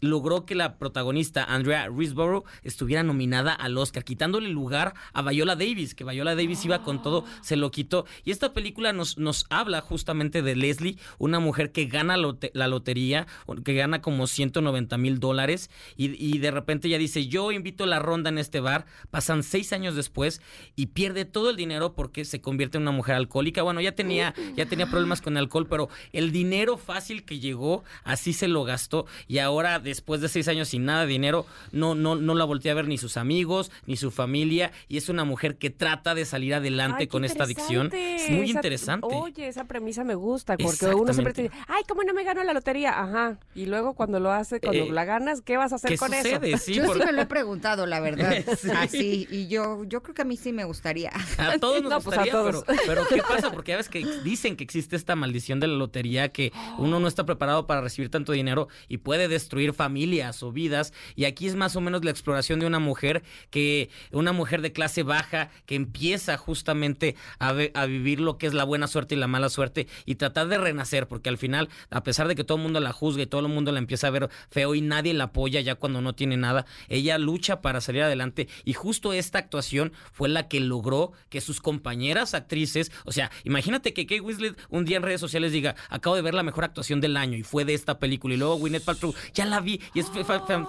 logró 0.00 0.44
que 0.44 0.54
la 0.54 0.78
protagonista 0.78 1.44
Andrea 1.44 1.88
Risborough 1.88 2.44
estuviera 2.62 3.02
nominada 3.02 3.52
al 3.52 3.76
Oscar, 3.78 4.04
quitándole 4.04 4.48
lugar 4.48 4.94
a 5.12 5.22
Viola 5.22 5.56
Davis, 5.56 5.94
que 5.94 6.04
Viola 6.04 6.34
Davis 6.34 6.64
iba 6.64 6.82
con 6.82 7.02
todo, 7.02 7.24
se 7.42 7.56
lo 7.56 7.70
quitó. 7.70 8.06
Y 8.24 8.30
esta 8.30 8.52
película 8.52 8.92
nos, 8.92 9.18
nos 9.18 9.46
habla 9.50 9.80
justamente 9.80 10.42
de 10.42 10.56
Leslie, 10.56 10.98
una 11.18 11.40
mujer 11.40 11.72
que 11.72 11.86
gana 11.86 12.16
la 12.16 12.68
lotería, 12.68 13.26
que 13.64 13.74
gana 13.74 14.02
como 14.02 14.26
190 14.26 14.98
mil 14.98 15.20
dólares, 15.20 15.70
y, 15.96 16.38
de 16.38 16.50
repente 16.50 16.88
ella 16.88 16.98
dice, 16.98 17.26
yo 17.26 17.52
invito 17.52 17.86
la 17.86 17.98
ronda 17.98 18.30
en 18.30 18.38
este 18.38 18.60
bar, 18.60 18.86
pasan 19.10 19.42
seis 19.42 19.72
años 19.72 19.94
después 19.94 20.40
y 20.74 20.86
pierde 20.86 21.24
todo 21.24 21.50
el 21.50 21.56
dinero 21.56 21.94
porque 21.94 22.24
se 22.24 22.40
convierte 22.40 22.76
en 22.76 22.82
una 22.82 22.90
mujer 22.90 23.14
alcohólica. 23.14 23.62
Bueno, 23.62 23.80
ya 23.80 23.92
tenía, 23.92 24.34
ya 24.54 24.66
tenía 24.66 24.86
problemas 24.86 25.22
con 25.22 25.34
el 25.34 25.44
alcohol, 25.44 25.66
pero 25.68 25.88
el 26.12 26.32
dinero 26.32 26.76
fácil 26.76 27.24
que 27.24 27.38
llegó, 27.38 27.84
así 28.04 28.32
se 28.32 28.48
lo 28.48 28.64
gastó, 28.64 29.06
y 29.26 29.38
ahora 29.38 29.78
después 29.90 30.20
de 30.20 30.28
seis 30.28 30.48
años 30.48 30.68
sin 30.68 30.84
nada 30.84 31.02
de 31.02 31.06
dinero, 31.06 31.46
no, 31.72 31.94
no, 31.94 32.16
no 32.16 32.34
la 32.34 32.44
volteé 32.44 32.70
a 32.70 32.74
ver 32.74 32.88
ni 32.88 32.98
sus 32.98 33.16
amigos, 33.16 33.70
ni 33.86 33.96
su 33.96 34.10
familia, 34.10 34.72
y 34.88 34.96
es 34.96 35.08
una 35.08 35.24
mujer 35.24 35.56
que 35.56 35.70
trata 35.70 36.14
de 36.14 36.24
salir 36.24 36.54
adelante 36.54 37.08
con 37.08 37.24
esta 37.24 37.44
adicción. 37.44 37.90
Es 37.92 38.30
muy 38.30 38.50
interesante. 38.50 39.06
Oye, 39.10 39.48
esa 39.48 39.64
premisa 39.64 40.04
me 40.04 40.14
gusta, 40.14 40.56
porque 40.56 40.86
uno 40.86 41.12
siempre 41.12 41.32
te 41.32 41.42
dice, 41.42 41.54
ay, 41.68 41.82
¿cómo 41.88 42.02
no 42.02 42.12
me 42.14 42.24
gano 42.24 42.42
la 42.44 42.52
lotería? 42.52 43.00
Ajá. 43.00 43.38
Y 43.54 43.66
luego 43.66 43.94
cuando 43.94 44.20
lo 44.20 44.32
hace, 44.32 44.60
cuando 44.60 44.84
eh, 44.84 44.92
la 44.92 45.04
ganas, 45.04 45.40
¿qué 45.42 45.56
vas 45.56 45.72
a 45.72 45.76
hacer 45.76 45.98
con 45.98 46.12
eso? 46.12 46.40
yo 46.42 46.58
sí 46.58 46.80
me 46.80 47.12
lo 47.12 47.22
he 47.22 47.26
preguntado, 47.26 47.86
la 47.86 48.00
verdad. 48.00 48.36
Así, 48.76 49.26
y 49.30 49.48
yo, 49.48 49.84
yo 49.84 50.02
creo 50.02 50.14
que 50.14 50.22
a 50.22 50.24
mí 50.24 50.36
sí 50.36 50.52
me 50.52 50.64
gustaría. 50.64 51.12
A 51.38 51.58
todos 51.58 51.82
nos 51.82 51.92
pues 52.04 52.16
gustaría, 52.16 52.32
Pero, 52.32 52.64
pero, 52.86 53.06
¿qué 53.08 53.22
pasa? 53.22 53.52
Porque 53.52 53.72
ya 53.72 53.76
ves 53.76 53.88
que 53.88 54.04
dicen 54.24 54.56
que 54.56 54.64
existe 54.64 54.96
esta 54.96 55.16
maldición 55.16 55.60
de 55.60 55.68
la 55.68 55.74
lotería, 55.74 56.30
que 56.30 56.52
uno 56.78 57.00
no 57.00 57.08
está 57.08 57.24
preparado 57.24 57.66
para 57.66 57.80
recibir 57.80 58.10
tanto 58.10 58.32
dinero 58.32 58.68
y 58.88 58.98
puede 58.98 59.28
destruir 59.28 59.72
familias 59.76 60.42
o 60.42 60.52
vidas. 60.52 60.92
Y 61.14 61.24
aquí 61.24 61.46
es 61.46 61.54
más 61.54 61.76
o 61.76 61.80
menos 61.80 62.04
la 62.04 62.10
exploración 62.10 62.60
de 62.60 62.66
una 62.66 62.78
mujer 62.78 63.22
que, 63.50 63.90
una 64.12 64.32
mujer 64.32 64.62
de 64.62 64.72
clase 64.72 65.02
baja 65.02 65.50
que 65.66 65.74
empieza 65.74 66.36
justamente 66.36 67.16
a, 67.38 67.54
a 67.74 67.86
vivir 67.86 68.20
lo 68.20 68.38
que 68.38 68.46
es 68.46 68.54
la 68.54 68.64
buena 68.64 68.86
suerte 68.86 69.14
y 69.14 69.18
la 69.18 69.26
mala 69.26 69.48
suerte 69.48 69.86
y 70.04 70.16
tratar 70.16 70.48
de 70.48 70.58
renacer, 70.58 71.08
porque 71.08 71.28
al 71.28 71.38
final, 71.38 71.68
a 71.90 72.02
pesar 72.02 72.28
de 72.28 72.34
que 72.34 72.44
todo 72.44 72.58
el 72.58 72.64
mundo 72.64 72.80
la 72.80 72.92
juzga 72.92 73.22
y 73.22 73.26
todo 73.26 73.42
el 73.42 73.52
mundo 73.52 73.72
la 73.72 73.78
empieza 73.78 74.08
a 74.08 74.10
ver 74.10 74.30
feo 74.50 74.74
y 74.74 74.80
nadie 74.80 75.14
la 75.14 75.24
apoya 75.24 75.60
ya 75.60 75.74
cuando 75.74 76.00
no 76.00 76.14
tiene 76.14 76.36
nada, 76.36 76.66
ella 76.88 77.18
lucha 77.18 77.60
para 77.60 77.80
salir 77.80 78.02
adelante 78.02 78.48
y 78.64 78.72
justo 78.72 79.12
esta 79.12 79.38
actuación 79.38 79.92
fue 80.12 80.28
la 80.28 80.48
que 80.48 80.60
logró 80.60 81.12
que 81.28 81.40
sus 81.40 81.60
compañeras 81.60 82.34
actrices, 82.34 82.92
o 83.04 83.12
sea, 83.12 83.30
imagínate 83.44 83.92
que 83.92 84.06
Kate 84.06 84.20
Winslet 84.20 84.56
un 84.70 84.84
día 84.84 84.96
en 84.96 85.02
redes 85.02 85.20
sociales 85.20 85.52
diga, 85.52 85.76
acabo 85.88 86.16
de 86.16 86.22
ver 86.22 86.34
la 86.34 86.42
mejor 86.42 86.64
actuación 86.64 87.00
del 87.00 87.16
año 87.16 87.36
y 87.36 87.42
fue 87.42 87.64
de 87.64 87.74
esta 87.74 87.98
película 87.98 88.34
y 88.34 88.36
luego 88.36 88.56
Gwyneth 88.56 88.84
Paltrow, 88.84 89.14
ya 89.34 89.44
la 89.44 89.60
vi 89.66 89.80
y 89.92 90.00
es 90.00 90.10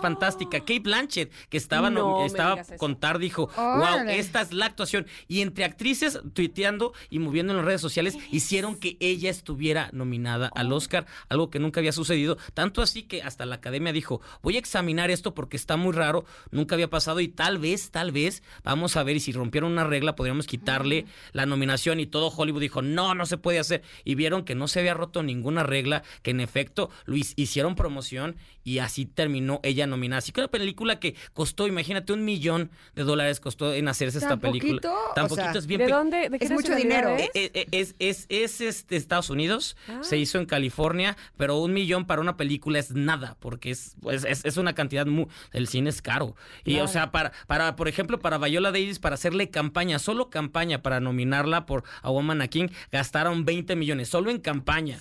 fantástica. 0.02 0.60
Kate 0.60 0.80
Blanchett, 0.80 1.32
que 1.50 1.58
estaba, 1.58 1.90
estaba 2.26 2.64
contar, 2.78 3.20
dijo, 3.20 3.50
wow, 3.56 4.10
esta 4.10 4.42
es 4.42 4.52
la 4.52 4.66
actuación. 4.66 5.08
Y 5.28 5.42
entre 5.42 5.64
actrices 5.64 6.20
tuiteando 6.34 6.94
y 7.10 7.20
moviendo 7.20 7.54
en 7.54 7.58
las 7.58 7.66
redes 7.66 7.82
sociales, 7.82 8.18
hicieron 8.32 8.76
que 8.76 8.98
ella 9.00 9.30
estuviera 9.30 9.90
nominada 9.94 10.52
al 10.56 10.74
Oscar, 10.74 11.06
algo 11.30 11.50
que 11.50 11.60
nunca 11.60 11.80
había 11.80 11.92
sucedido. 11.92 12.38
Tanto 12.54 12.82
así 12.82 13.04
que 13.04 13.22
hasta 13.22 13.46
la 13.46 13.56
academia 13.56 13.94
dijo, 13.94 14.22
voy 14.42 14.56
a 14.56 14.60
examinar 14.60 15.12
esto 15.12 15.34
porque 15.34 15.56
está 15.56 15.78
muy 15.78 15.94
raro, 15.94 16.26
nunca 16.52 16.76
había 16.76 16.90
pasado 16.90 17.20
y 17.20 17.28
tal 17.28 17.60
vez, 17.60 17.92
tal 17.92 18.12
vez, 18.12 18.44
vamos 18.64 18.98
a 18.98 19.04
ver 19.04 19.16
y 19.16 19.20
si 19.20 19.32
rompieron 19.32 19.72
una 19.72 19.84
regla 19.84 20.16
podríamos 20.16 20.48
quitarle 20.48 21.06
la 21.32 21.46
nominación 21.46 22.00
y 22.00 22.08
todo 22.08 22.34
Hollywood 22.36 22.62
dijo, 22.62 22.82
no, 22.82 23.14
no 23.14 23.26
se 23.26 23.38
puede 23.38 23.60
hacer. 23.60 23.84
Y 24.04 24.16
vieron 24.16 24.44
que 24.44 24.56
no 24.56 24.68
se 24.68 24.80
había 24.80 24.94
roto 24.94 25.24
ninguna 25.24 25.64
regla, 25.64 26.04
que 26.24 26.32
en 26.32 26.40
efecto 26.40 26.90
Luis 27.06 27.34
hicieron 27.36 27.76
promoción 27.76 28.36
y 28.64 28.80
así 28.88 29.06
terminó 29.06 29.60
ella 29.64 29.86
nominada. 29.86 30.20
Así 30.20 30.32
que 30.32 30.42
una 30.42 30.48
película 30.48 31.00
que 31.00 31.16
costó, 31.34 31.68
imagínate, 31.68 32.14
un 32.14 32.26
millón 32.26 32.72
de 32.96 33.04
dólares 33.04 33.40
costó 33.40 33.74
en 33.74 33.88
hacerse 33.88 34.18
esta 34.18 34.38
película. 34.38 34.82
Tan 35.14 35.28
poquito 35.28 35.60
es 35.60 35.68
bien. 35.68 35.82
¿De 35.82 35.88
dónde? 35.88 36.30
¿De 36.30 36.38
es 36.40 36.52
mucho 36.52 36.76
dinero. 36.76 37.10
Es, 37.10 37.30
eh, 37.34 37.52
eh, 37.54 37.68
es, 37.72 37.96
es, 38.00 38.26
es, 38.30 38.62
este, 38.62 38.96
Estados 38.96 39.30
Unidos, 39.30 39.78
ah. 39.88 40.00
se 40.02 40.18
hizo 40.18 40.40
en 40.40 40.46
California, 40.46 41.16
pero 41.38 41.58
un 41.58 41.74
millón 41.74 42.06
para 42.06 42.22
una 42.22 42.38
película 42.38 42.80
es 42.80 42.92
nada, 42.92 43.38
porque 43.40 43.72
es, 43.72 43.96
pues, 44.02 44.24
es, 44.24 44.58
una 44.58 44.74
cantidad 44.74 45.06
muy. 45.06 45.28
El 45.52 45.68
cine 45.68 45.90
es 45.90 46.02
caro. 46.02 46.36
Y, 46.64 46.80
o 46.80 46.88
sea, 46.88 47.12
para, 47.12 47.32
para, 47.48 47.76
por 47.76 47.88
ejemplo, 47.88 48.20
para 48.20 48.38
Viola 48.38 48.72
Davis, 48.72 49.00
para 49.00 49.16
hacerle 49.16 49.50
campaña, 49.50 50.00
solo 50.00 50.30
campaña 50.30 50.82
para 50.82 51.00
nominarla 51.00 51.66
por 51.66 51.84
A 52.02 52.10
Woman 52.10 52.42
a 52.42 52.48
King, 52.48 52.70
gastaron 52.92 53.46
20 53.46 53.76
millones, 53.76 54.10
solo 54.10 54.32
en 54.32 54.40
campaña. 54.40 55.00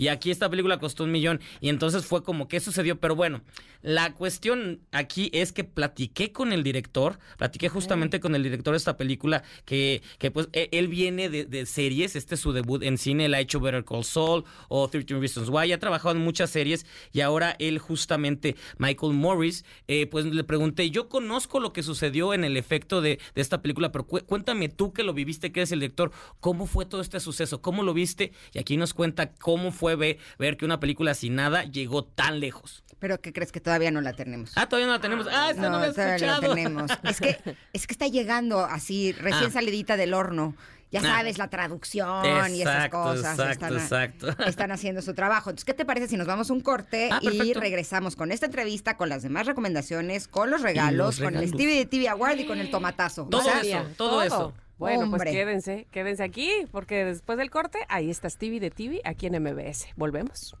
Y 0.00 0.08
aquí 0.08 0.30
esta 0.30 0.48
película 0.48 0.78
costó 0.78 1.04
un 1.04 1.12
millón. 1.12 1.40
Y 1.60 1.68
entonces 1.68 2.06
fue 2.06 2.24
como 2.24 2.48
que 2.48 2.58
sucedió. 2.58 2.98
Pero 2.98 3.14
bueno, 3.14 3.42
la 3.82 4.14
cuestión 4.14 4.80
aquí 4.92 5.28
es 5.34 5.52
que 5.52 5.62
platiqué 5.62 6.32
con 6.32 6.54
el 6.54 6.62
director, 6.62 7.18
platiqué 7.36 7.68
justamente 7.68 8.18
con 8.18 8.34
el 8.34 8.42
director 8.42 8.72
de 8.72 8.78
esta 8.78 8.96
película, 8.96 9.42
que, 9.66 10.02
que 10.18 10.30
pues 10.30 10.48
e, 10.54 10.70
él 10.72 10.88
viene 10.88 11.28
de, 11.28 11.66
series, 11.66 12.16
este 12.16 12.34
es 12.34 12.40
su 12.40 12.52
debut 12.52 12.82
en 12.82 12.96
cine, 12.96 13.26
él 13.26 13.34
ha 13.34 13.40
hecho 13.40 13.60
Better 13.60 13.84
Call 13.84 14.04
Saul 14.04 14.44
o 14.68 14.88
13 14.88 15.18
Reasons 15.18 15.48
Why, 15.50 15.72
ha 15.72 15.78
trabajado 15.78 16.14
en 16.14 16.22
muchas 16.22 16.50
series 16.50 16.86
y 17.12 17.20
ahora 17.20 17.56
él 17.58 17.78
justamente, 17.78 18.56
Michael 18.78 19.12
Morris, 19.12 19.64
eh, 19.86 20.06
pues 20.06 20.24
le 20.24 20.44
pregunté, 20.44 20.90
yo 20.90 21.08
conozco 21.08 21.60
lo 21.60 21.72
que 21.72 21.82
sucedió 21.82 22.34
en 22.34 22.44
el 22.44 22.56
efecto 22.56 23.00
de, 23.00 23.18
de 23.34 23.40
esta 23.40 23.62
película, 23.62 23.92
pero 23.92 24.06
cuéntame 24.06 24.68
tú 24.68 24.92
que 24.92 25.02
lo 25.02 25.14
viviste, 25.14 25.52
que 25.52 25.60
eres 25.60 25.72
el 25.72 25.80
director, 25.80 26.10
¿cómo 26.40 26.66
fue 26.66 26.86
todo 26.86 27.00
este 27.00 27.20
suceso? 27.20 27.62
¿Cómo 27.62 27.82
lo 27.82 27.94
viste? 27.94 28.32
Y 28.52 28.58
aquí 28.58 28.76
nos 28.76 28.94
cuenta 28.94 29.32
cómo 29.32 29.72
fue 29.72 29.89
ver, 29.96 30.56
que 30.56 30.64
una 30.64 30.80
película 30.80 31.14
sin 31.14 31.34
nada 31.34 31.64
llegó 31.64 32.04
tan 32.04 32.40
lejos. 32.40 32.84
Pero 32.98 33.20
¿qué 33.20 33.32
crees 33.32 33.50
que 33.50 33.60
todavía 33.60 33.90
no 33.90 34.00
la 34.00 34.12
tenemos? 34.12 34.52
Ah, 34.56 34.68
todavía 34.68 34.86
no 34.86 34.92
la 34.92 35.00
tenemos. 35.00 35.26
Ah, 35.30 35.50
esta 35.50 35.62
no, 35.62 35.70
no 35.70 35.78
la 35.80 35.92
todavía 35.92 36.26
no 36.26 36.40
la 36.40 36.48
tenemos. 36.48 36.90
Es 37.04 37.20
que, 37.20 37.38
es 37.72 37.86
que 37.86 37.94
está 37.94 38.08
llegando 38.08 38.60
así, 38.60 39.12
recién 39.12 39.46
ah. 39.46 39.52
salidita 39.52 39.96
del 39.96 40.14
horno 40.14 40.54
ya 40.90 41.00
ah. 41.00 41.02
sabes, 41.02 41.38
la 41.38 41.48
traducción 41.48 42.54
y 42.54 42.62
esas 42.62 42.88
cosas. 42.88 43.38
Exacto, 43.38 43.50
están, 43.50 43.74
exacto. 43.74 44.28
Están 44.46 44.72
haciendo 44.72 45.02
su 45.02 45.14
trabajo. 45.14 45.50
Entonces, 45.50 45.64
¿qué 45.64 45.74
te 45.74 45.84
parece 45.84 46.08
si 46.08 46.16
nos 46.16 46.26
vamos 46.26 46.50
un 46.50 46.60
corte 46.60 47.10
ah, 47.12 47.20
y 47.22 47.52
regresamos 47.54 48.16
con 48.16 48.32
esta 48.32 48.46
entrevista, 48.46 48.96
con 48.96 49.08
las 49.08 49.22
demás 49.22 49.46
recomendaciones, 49.46 50.26
con 50.26 50.50
los 50.50 50.62
regalos, 50.62 51.20
con 51.20 51.36
el 51.36 51.48
Stevie 51.48 51.76
de 51.76 51.86
TV 51.86 52.08
Award 52.08 52.38
y 52.38 52.46
con 52.46 52.58
el 52.58 52.70
tomatazo? 52.70 53.26
Todo 53.26 53.48
eso, 53.62 53.86
todo 53.96 54.22
eso. 54.22 54.54
Bueno, 54.80 55.10
pues 55.10 55.24
quédense, 55.24 55.86
quédense 55.90 56.22
aquí, 56.24 56.50
porque 56.72 57.04
después 57.04 57.36
del 57.36 57.50
corte, 57.50 57.80
ahí 57.90 58.08
está 58.08 58.30
Stevie 58.30 58.60
de 58.60 58.70
TV, 58.70 59.02
aquí 59.04 59.26
en 59.26 59.34
MBS. 59.42 59.88
Volvemos. 59.94 60.56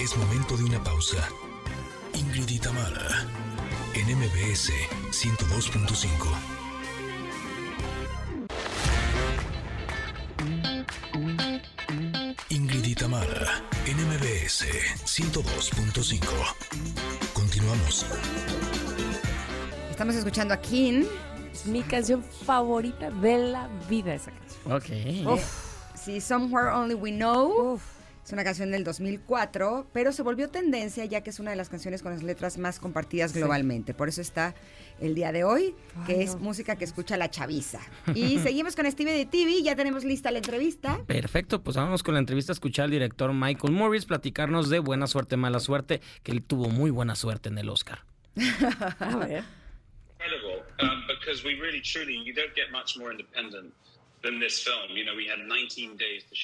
Es 0.00 0.16
momento 0.16 0.56
de 0.56 0.64
una 0.64 0.82
pausa. 0.82 1.28
Ingrid 2.14 2.48
y 2.48 2.60
en 3.94 4.18
MBS 4.18 4.72
102.5. 5.10 6.08
Ingrid 12.48 12.84
y 12.86 12.94
en 13.90 13.96
MBS 14.08 14.64
102.5. 15.04 16.22
Continuamos. 17.34 18.06
Estamos 19.92 20.14
escuchando 20.14 20.54
a 20.54 20.56
King. 20.56 21.04
Es 21.52 21.66
mi 21.66 21.82
canción 21.82 22.24
favorita 22.24 23.10
de 23.10 23.36
la 23.36 23.68
vida 23.90 24.14
esa 24.14 24.30
canción. 24.30 24.72
Ok. 24.72 25.38
Sí, 25.94 26.18
Somewhere 26.18 26.70
Only 26.70 26.94
We 26.94 27.12
Know. 27.12 27.78
Es 28.24 28.32
una 28.32 28.42
canción 28.42 28.70
del 28.70 28.84
2004, 28.84 29.86
pero 29.92 30.12
se 30.12 30.22
volvió 30.22 30.48
tendencia 30.48 31.04
ya 31.04 31.20
que 31.20 31.28
es 31.28 31.38
una 31.40 31.50
de 31.50 31.56
las 31.56 31.68
canciones 31.68 32.02
con 32.02 32.10
las 32.10 32.22
letras 32.22 32.56
más 32.56 32.80
compartidas 32.80 33.34
globalmente. 33.34 33.92
Por 33.92 34.08
eso 34.08 34.22
está 34.22 34.54
el 34.98 35.14
día 35.14 35.30
de 35.30 35.44
hoy, 35.44 35.74
que 36.06 36.22
es 36.22 36.40
música 36.40 36.76
que 36.76 36.86
escucha 36.86 37.18
la 37.18 37.30
chaviza. 37.30 37.80
Y 38.14 38.38
seguimos 38.42 38.74
con 38.74 38.90
Steve 38.90 39.12
de 39.12 39.26
TV, 39.26 39.62
ya 39.62 39.76
tenemos 39.76 40.04
lista 40.04 40.30
la 40.30 40.38
entrevista. 40.38 41.02
Perfecto, 41.06 41.62
pues 41.62 41.76
vamos 41.76 42.02
con 42.02 42.14
la 42.14 42.20
entrevista 42.20 42.52
a 42.52 42.54
escuchar 42.54 42.86
al 42.86 42.92
director 42.92 43.30
Michael 43.34 43.74
Morris 43.74 44.06
platicarnos 44.06 44.70
de 44.70 44.78
buena 44.78 45.06
suerte, 45.06 45.36
mala 45.36 45.60
suerte, 45.60 46.00
que 46.22 46.32
él 46.32 46.42
tuvo 46.42 46.70
muy 46.70 46.90
buena 46.90 47.14
suerte 47.14 47.50
en 47.50 47.58
el 47.58 47.68
Oscar. 47.68 48.06
a 48.98 49.16
ver. 49.16 49.61
Um, 50.80 51.04
because 51.08 51.44
we 51.44 51.54
really 51.60 51.80
truly 51.80 52.16
you 52.16 52.32
don't 52.32 52.54
get 52.54 52.70
much 52.72 52.96
more 52.98 53.10
independent 53.10 53.72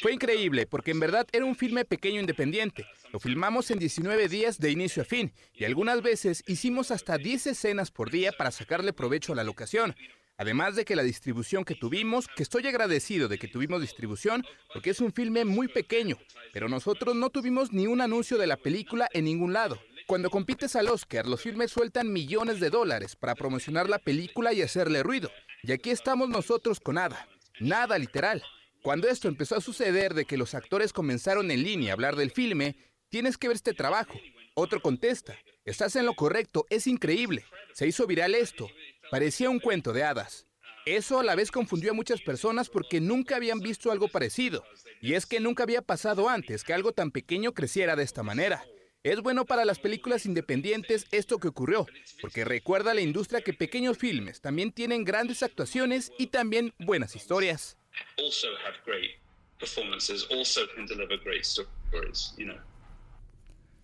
fue 0.02 0.12
increíble 0.12 0.66
porque 0.66 0.90
en 0.90 1.00
verdad 1.00 1.26
era 1.32 1.44
un 1.44 1.54
filme 1.54 1.84
pequeño 1.84 2.20
independiente. 2.20 2.86
Lo 3.12 3.20
filmamos 3.20 3.70
en 3.70 3.78
19 3.78 4.28
días 4.28 4.58
de 4.58 4.70
inicio 4.70 5.02
a 5.02 5.04
fin 5.04 5.32
y 5.54 5.64
algunas 5.64 6.02
veces 6.02 6.42
hicimos 6.46 6.90
hasta 6.90 7.18
10 7.18 7.48
escenas 7.48 7.90
por 7.90 8.10
día 8.10 8.32
para 8.32 8.50
sacarle 8.50 8.92
provecho 8.92 9.32
a 9.32 9.36
la 9.36 9.44
locación. 9.44 9.94
Además 10.36 10.76
de 10.76 10.84
que 10.84 10.96
la 10.96 11.02
distribución 11.02 11.64
que 11.64 11.74
tuvimos, 11.74 12.28
que 12.28 12.42
estoy 12.42 12.66
agradecido 12.66 13.28
de 13.28 13.38
que 13.38 13.48
tuvimos 13.48 13.80
distribución, 13.80 14.44
porque 14.72 14.90
es 14.90 15.00
un 15.00 15.12
filme 15.12 15.44
muy 15.44 15.66
pequeño, 15.66 16.16
pero 16.52 16.68
nosotros 16.68 17.16
no 17.16 17.30
tuvimos 17.30 17.72
ni 17.72 17.86
un 17.86 18.00
anuncio 18.00 18.38
de 18.38 18.46
la 18.46 18.56
película 18.56 19.08
en 19.12 19.24
ningún 19.24 19.52
lado. 19.52 19.80
Cuando 20.08 20.30
compites 20.30 20.74
al 20.74 20.88
Oscar, 20.88 21.26
los 21.26 21.42
filmes 21.42 21.70
sueltan 21.70 22.10
millones 22.10 22.60
de 22.60 22.70
dólares 22.70 23.14
para 23.14 23.34
promocionar 23.34 23.90
la 23.90 23.98
película 23.98 24.54
y 24.54 24.62
hacerle 24.62 25.02
ruido. 25.02 25.30
Y 25.62 25.72
aquí 25.72 25.90
estamos 25.90 26.30
nosotros 26.30 26.80
con 26.80 26.96
Ada. 26.96 27.28
Nada 27.60 27.98
literal. 27.98 28.42
Cuando 28.82 29.06
esto 29.06 29.28
empezó 29.28 29.56
a 29.56 29.60
suceder 29.60 30.14
de 30.14 30.24
que 30.24 30.38
los 30.38 30.54
actores 30.54 30.94
comenzaron 30.94 31.50
en 31.50 31.62
línea 31.62 31.90
a 31.90 31.92
hablar 31.92 32.16
del 32.16 32.30
filme, 32.30 32.74
tienes 33.10 33.36
que 33.36 33.48
ver 33.48 33.56
este 33.56 33.74
trabajo. 33.74 34.18
Otro 34.54 34.80
contesta, 34.80 35.36
estás 35.66 35.94
en 35.94 36.06
lo 36.06 36.14
correcto, 36.14 36.64
es 36.70 36.86
increíble. 36.86 37.44
Se 37.74 37.86
hizo 37.86 38.06
viral 38.06 38.34
esto. 38.34 38.66
Parecía 39.10 39.50
un 39.50 39.60
cuento 39.60 39.92
de 39.92 40.04
hadas. 40.04 40.46
Eso 40.86 41.20
a 41.20 41.22
la 41.22 41.34
vez 41.34 41.50
confundió 41.50 41.90
a 41.90 41.94
muchas 41.94 42.22
personas 42.22 42.70
porque 42.70 43.02
nunca 43.02 43.36
habían 43.36 43.60
visto 43.60 43.92
algo 43.92 44.08
parecido. 44.08 44.64
Y 45.02 45.12
es 45.12 45.26
que 45.26 45.38
nunca 45.38 45.64
había 45.64 45.82
pasado 45.82 46.30
antes 46.30 46.64
que 46.64 46.72
algo 46.72 46.92
tan 46.92 47.10
pequeño 47.10 47.52
creciera 47.52 47.94
de 47.94 48.04
esta 48.04 48.22
manera. 48.22 48.64
Es 49.08 49.22
bueno 49.22 49.46
para 49.46 49.64
las 49.64 49.78
películas 49.78 50.26
independientes 50.26 51.06
esto 51.12 51.38
que 51.38 51.48
ocurrió, 51.48 51.86
porque 52.20 52.44
recuerda 52.44 52.90
a 52.90 52.94
la 52.94 53.00
industria 53.00 53.40
que 53.40 53.54
pequeños 53.54 53.96
filmes 53.96 54.42
también 54.42 54.70
tienen 54.70 55.02
grandes 55.02 55.42
actuaciones 55.42 56.12
y 56.18 56.26
también 56.26 56.74
buenas 56.78 57.16
historias. 57.16 57.78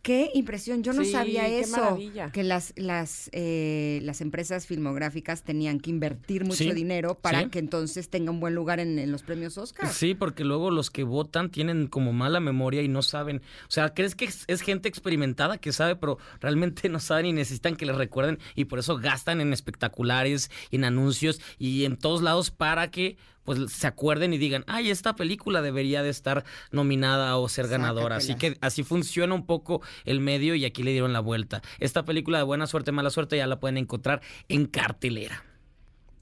Qué 0.04 0.30
impresión, 0.34 0.82
yo 0.82 0.92
no 0.92 1.02
sabía 1.02 1.48
eso, 1.48 1.98
que 2.34 2.44
las 2.44 2.74
las 2.76 3.30
eh, 3.32 4.00
las 4.02 4.20
empresas 4.20 4.66
filmográficas 4.66 5.44
tenían 5.44 5.80
que 5.80 5.88
invertir 5.88 6.44
mucho 6.44 6.74
dinero 6.74 7.14
para 7.14 7.48
que 7.48 7.58
entonces 7.58 8.10
tenga 8.10 8.30
un 8.30 8.38
buen 8.38 8.54
lugar 8.54 8.80
en, 8.80 9.10
los 9.10 9.22
premios 9.22 9.56
Oscar. 9.56 9.90
Sí, 9.90 10.14
porque 10.14 10.44
luego 10.44 10.70
los 10.70 10.90
que 10.90 11.04
votan 11.04 11.48
tienen 11.50 11.86
como 11.86 12.12
mala 12.12 12.38
memoria 12.38 12.82
y 12.82 12.88
no 12.88 13.00
saben, 13.00 13.40
o 13.66 13.70
sea, 13.70 13.94
crees 13.94 14.14
que 14.14 14.26
es, 14.26 14.60
gente 14.60 14.90
experimentada 14.90 15.56
que 15.56 15.72
sabe, 15.72 15.96
pero 15.96 16.18
realmente 16.38 16.90
no 16.90 17.00
saben 17.00 17.24
y 17.24 17.32
necesitan 17.32 17.74
que 17.74 17.86
les 17.86 17.96
recuerden 17.96 18.38
y 18.54 18.66
por 18.66 18.80
eso 18.80 18.98
gastan 18.98 19.40
en 19.40 19.54
espectaculares, 19.54 20.50
en 20.70 20.84
anuncios 20.84 21.40
y 21.58 21.86
en 21.86 21.96
todos 21.96 22.20
lados 22.20 22.50
para 22.50 22.90
que 22.90 23.16
pues 23.44 23.72
se 23.72 23.86
acuerden 23.86 24.32
y 24.32 24.38
digan, 24.38 24.64
ay, 24.66 24.90
esta 24.90 25.16
película 25.16 25.62
debería 25.62 26.02
de 26.02 26.10
estar 26.10 26.44
nominada 26.70 27.36
o 27.36 27.48
ser 27.48 27.68
ganadora. 27.68 28.16
Así 28.16 28.34
que 28.34 28.56
así 28.60 28.82
funciona 28.82 29.34
un 29.34 29.46
poco 29.46 29.82
el 30.04 30.20
medio 30.20 30.54
y 30.54 30.64
aquí 30.64 30.82
le 30.82 30.92
dieron 30.92 31.12
la 31.12 31.20
vuelta. 31.20 31.62
Esta 31.78 32.04
película 32.04 32.38
de 32.38 32.44
buena 32.44 32.66
suerte, 32.66 32.92
mala 32.92 33.10
suerte 33.10 33.36
ya 33.36 33.46
la 33.46 33.60
pueden 33.60 33.78
encontrar 33.78 34.20
en 34.48 34.66
cartelera. 34.66 35.44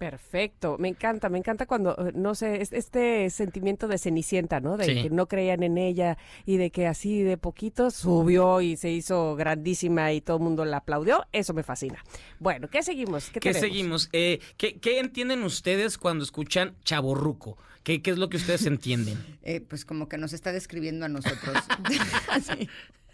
Perfecto, 0.02 0.78
me 0.78 0.88
encanta, 0.88 1.28
me 1.28 1.38
encanta 1.38 1.64
cuando, 1.64 1.92
eh, 1.92 2.10
no 2.12 2.34
sé, 2.34 2.60
este 2.60 3.30
sentimiento 3.30 3.86
de 3.86 3.98
Cenicienta, 3.98 4.58
¿no? 4.58 4.76
De 4.76 4.86
que 4.86 5.10
no 5.10 5.28
creían 5.28 5.62
en 5.62 5.78
ella 5.78 6.18
y 6.44 6.56
de 6.56 6.72
que 6.72 6.88
así 6.88 7.22
de 7.22 7.36
poquito 7.36 7.92
subió 7.92 8.60
y 8.60 8.76
se 8.76 8.90
hizo 8.90 9.36
grandísima 9.36 10.12
y 10.12 10.20
todo 10.20 10.38
el 10.38 10.42
mundo 10.42 10.64
la 10.64 10.78
aplaudió, 10.78 11.24
eso 11.30 11.54
me 11.54 11.62
fascina. 11.62 12.02
Bueno, 12.40 12.66
¿qué 12.68 12.82
seguimos? 12.82 13.30
¿Qué, 13.30 13.54
seguimos? 13.54 14.08
Eh, 14.12 14.40
¿qué, 14.56 14.98
entienden 14.98 15.44
ustedes 15.44 15.98
cuando 15.98 16.24
escuchan 16.24 16.74
chaborruco? 16.82 17.56
¿Qué, 17.84 18.02
¿Qué 18.02 18.10
es 18.10 18.18
lo 18.18 18.28
que 18.28 18.38
ustedes 18.38 18.66
entienden? 18.66 19.18
Eh, 19.44 19.60
pues 19.60 19.84
como 19.84 20.08
que 20.08 20.18
nos 20.18 20.32
está 20.32 20.50
describiendo 20.52 21.04
a 21.04 21.08
nosotros. 21.08 21.56
sí 22.42 22.68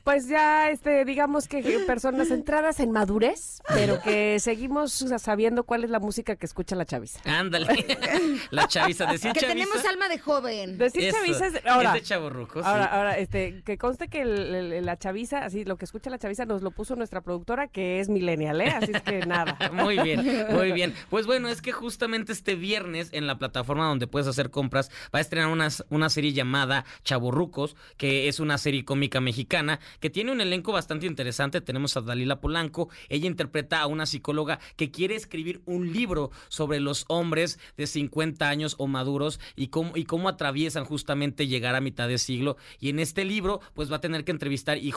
pues 0.09 0.27
ya, 0.27 0.71
este, 0.71 1.05
digamos 1.05 1.49
que 1.49 1.61
personas 1.87 2.31
entradas 2.31 2.81
en 2.81 2.93
madurez, 2.93 3.61
pero 3.69 4.01
que 4.01 4.41
seguimos 4.41 5.05
sabiendo 5.19 5.65
cuál 5.65 5.85
es 5.85 5.91
la 5.91 6.01
música 6.01 6.35
que 6.35 6.47
escucha 6.47 6.75
la 6.77 6.87
chaviza. 6.87 7.21
Ándale. 7.27 7.67
la 8.51 8.67
chaviza, 8.67 9.05
decir 9.05 9.35
que 9.35 9.41
tenemos 9.41 9.85
alma 9.85 10.09
de 10.09 10.19
joven. 10.19 10.79
Decir 10.79 11.13
chaviza 11.13 11.49
es, 11.49 11.67
ahora, 11.67 11.91
es 11.91 11.93
de 12.01 12.03
chavorruco, 12.09 12.61
ahora, 12.65 12.87
ahora, 12.87 13.19
este, 13.19 13.61
que 13.67 13.77
conste 13.77 14.09
que 14.09 14.25
la 14.25 14.99
chaviza, 14.99 15.45
así, 15.45 15.67
lo 15.67 15.77
que 15.77 15.85
escucha 15.85 16.09
la 16.09 16.19
chaviza 16.19 16.47
nos 16.47 16.63
lo 16.63 16.71
puso 16.71 16.97
nuestra 16.97 17.21
productora, 17.21 17.69
que 17.69 18.01
es 18.01 18.09
millennial, 18.09 18.63
¿eh? 18.63 18.71
Así 18.71 18.93
es 18.95 19.03
que 19.03 19.27
nada. 19.27 19.59
muy 19.75 19.99
bien, 19.99 20.47
muy 20.53 20.73
bien. 20.73 20.95
Pues 21.11 21.27
bueno, 21.27 21.51
es 21.51 21.61
que 21.61 21.73
justamente 21.73 22.33
este 22.33 22.55
viernes 22.55 23.11
en 23.13 23.27
la 23.27 23.37
plataforma 23.37 23.87
donde 23.87 24.07
puedes 24.07 24.27
hacer 24.27 24.51
compras 24.51 24.91
va 25.15 25.19
a 25.19 25.21
estrenar 25.21 25.51
una, 25.51 25.69
una 25.91 26.09
serie 26.09 26.33
llamada 26.33 26.87
Chavorrucos, 27.05 27.77
que 27.99 28.29
es 28.29 28.41
una 28.41 28.57
serie 28.57 28.87
cómica 28.87 29.21
mexicana 29.21 29.81
que 30.01 30.11
tiene 30.11 30.33
un 30.33 30.41
elenco 30.41 30.73
bastante 30.73 31.07
interesante. 31.07 31.61
Tenemos 31.61 31.97
a 31.97 32.01
Dalila 32.01 32.41
Polanco. 32.41 32.89
Ella 33.09 33.27
interpreta 33.27 33.81
a 33.81 33.87
una 33.87 34.07
psicóloga 34.07 34.61
que 34.77 34.91
quiere 34.91 35.15
escribir 35.15 35.61
un 35.67 35.93
libro 35.93 36.31
sobre 36.49 36.81
los 36.81 37.05
hombres 37.09 37.59
de 37.77 37.87
50 37.87 38.49
años 38.49 38.75
o 38.79 38.87
maduros 38.87 39.41
y 39.57 39.69
cómo, 39.69 39.97
y 39.97 40.05
cómo 40.05 40.29
atraviesan 40.29 40.85
justamente 40.85 41.47
llegar 41.47 41.75
a 41.75 41.81
mitad 41.81 42.09
de 42.09 42.19
siglo. 42.19 42.57
Y 42.81 42.91
en 42.91 42.99
este 42.99 43.25
libro, 43.25 43.61
pues 43.75 43.91
va 43.91 43.97
a 43.97 44.01
tener 44.01 44.25
que 44.25 44.33
entrevistar 44.33 44.79
y, 44.79 44.93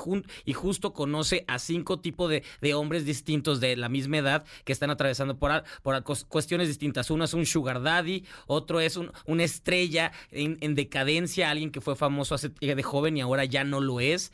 y 0.45 0.53
justo 0.53 0.93
conoce 0.93 1.45
a 1.47 1.59
cinco 1.59 1.99
tipos 1.99 2.29
de, 2.29 2.43
de, 2.61 2.73
hombres 2.73 3.05
distintos 3.05 3.59
de 3.59 3.75
la 3.75 3.89
misma 3.89 4.17
edad 4.17 4.45
que 4.63 4.71
están 4.71 4.89
atravesando 4.89 5.37
por, 5.37 5.63
por 5.81 6.03
cuestiones 6.27 6.67
distintas. 6.67 7.09
Uno 7.11 7.25
es 7.25 7.33
un 7.33 7.45
sugar 7.45 7.81
daddy, 7.81 8.25
otro 8.47 8.79
es 8.79 8.97
un, 8.97 9.11
una 9.25 9.43
estrella 9.43 10.11
en, 10.31 10.57
en, 10.61 10.75
decadencia, 10.75 11.49
alguien 11.49 11.71
que 11.71 11.81
fue 11.81 11.95
famoso 11.95 12.35
hace, 12.35 12.49
de 12.49 12.83
joven 12.83 13.17
y 13.17 13.21
ahora 13.21 13.45
ya 13.45 13.63
no 13.63 13.79
lo 13.79 13.99
es. 13.99 14.31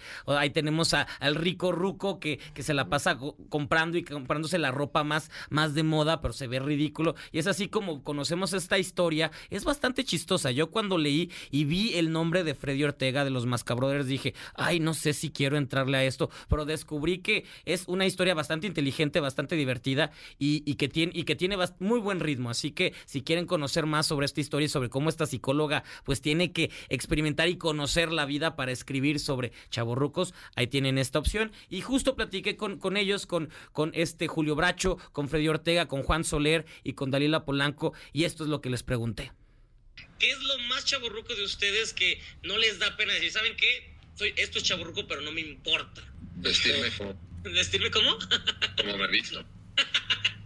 Ahí 0.48 0.52
tenemos 0.54 0.94
al 0.94 1.36
rico 1.36 1.74
ruco 1.74 2.22
que, 2.22 2.40
que 2.54 2.64
se 2.64 2.74
la 2.74 2.88
pasa 2.88 3.18
comprando 3.50 3.98
y 3.98 4.04
comprándose 4.04 4.58
la 4.58 4.72
ropa 4.72 5.04
más, 5.04 5.30
más 5.50 5.74
de 5.74 5.84
moda, 5.84 6.22
pero 6.22 6.34
se 6.34 6.48
ve 6.48 6.60
ridículo. 6.60 7.16
Y 7.34 7.40
es 7.40 7.48
así 7.48 7.68
como 7.68 8.02
conocemos 8.02 8.54
esta 8.54 8.78
historia. 8.78 9.30
Es 9.50 9.66
bastante 9.66 10.06
chistosa. 10.06 10.52
Yo 10.52 10.72
cuando 10.72 10.98
leí 10.98 11.30
y 11.52 11.66
vi 11.66 11.96
el 11.96 12.14
nombre 12.14 12.46
de 12.46 12.56
Freddy 12.56 12.86
Ortega 12.86 13.26
de 13.26 13.30
los 13.30 13.46
Mascabrothers 13.46 14.08
dije, 14.08 14.34
ay, 14.56 14.80
no 14.80 14.94
sé 14.94 15.12
si 15.12 15.32
quiero 15.32 15.58
entrarle 15.58 15.98
a 15.98 16.06
esto, 16.06 16.30
pero 16.48 16.64
descubrí 16.64 17.20
que 17.20 17.46
es 17.66 17.88
una 17.88 18.06
historia 18.06 18.34
bastante 18.34 18.68
inteligente, 18.68 19.20
bastante 19.20 19.56
divertida 19.56 20.12
y, 20.40 20.76
que 20.76 20.88
tiene, 20.88 21.12
y 21.14 21.24
que 21.24 21.36
tiene 21.36 21.58
muy 21.80 22.00
buen 22.00 22.22
ritmo. 22.22 22.50
Así 22.50 22.72
que 22.72 22.94
si 23.06 23.22
quieren 23.22 23.46
conocer 23.46 23.86
más 23.86 24.06
sobre 24.06 24.26
esta 24.26 24.40
historia 24.40 24.66
y 24.66 24.70
sobre 24.70 24.90
cómo 24.90 25.10
esta 25.10 25.26
psicóloga 25.26 25.84
pues 26.04 26.22
tiene 26.22 26.52
que 26.52 26.72
experimentar 26.90 27.50
y 27.50 27.58
conocer 27.58 28.12
la 28.12 28.26
vida 28.26 28.56
para 28.56 28.72
escribir 28.72 29.20
sobre 29.20 29.52
chavorrucos, 29.70 30.34
ahí 30.56 30.68
tienen 30.68 30.98
esta 30.98 31.20
opción. 31.20 31.52
Y 31.70 31.82
justo 31.82 32.16
platiqué 32.16 32.56
con, 32.56 32.78
con 32.78 32.98
ellos, 32.98 33.26
con, 33.26 33.50
con 33.72 33.92
este 33.94 34.28
Julio 34.28 34.56
Bracho, 34.56 34.98
con 35.12 35.30
Freddy 35.30 35.48
Ortega, 35.48 35.88
con 35.88 36.04
Juan 36.04 36.24
Soler 36.24 36.66
y 36.84 36.94
con 36.94 37.12
Dalila 37.12 37.46
Polanco, 37.46 37.94
y 38.14 38.24
esto 38.24 38.44
es 38.44 38.50
lo 38.50 38.62
que 38.62 38.70
les 38.70 38.84
pregunté. 38.84 39.32
¿Qué 40.20 40.30
es 40.32 40.42
lo 40.42 40.58
más 40.70 40.86
chaburruco 40.86 41.36
de 41.36 41.44
ustedes 41.44 41.94
que 41.94 42.22
no 42.44 42.58
les 42.58 42.80
da 42.80 42.96
pena 42.98 43.14
decir? 43.14 43.32
¿Saben 43.32 43.56
qué? 43.56 43.94
Soy, 44.16 44.34
esto 44.38 44.58
es 44.58 44.64
chaburruco, 44.64 45.08
pero 45.08 45.22
no 45.22 45.32
me 45.32 45.42
importa. 45.42 46.04
Vestirme 46.36 46.92
como... 46.98 47.20
¿Vestirme 47.44 47.92
como? 47.92 48.18
como 48.78 48.98
me 48.98 49.08
visto. 49.08 49.44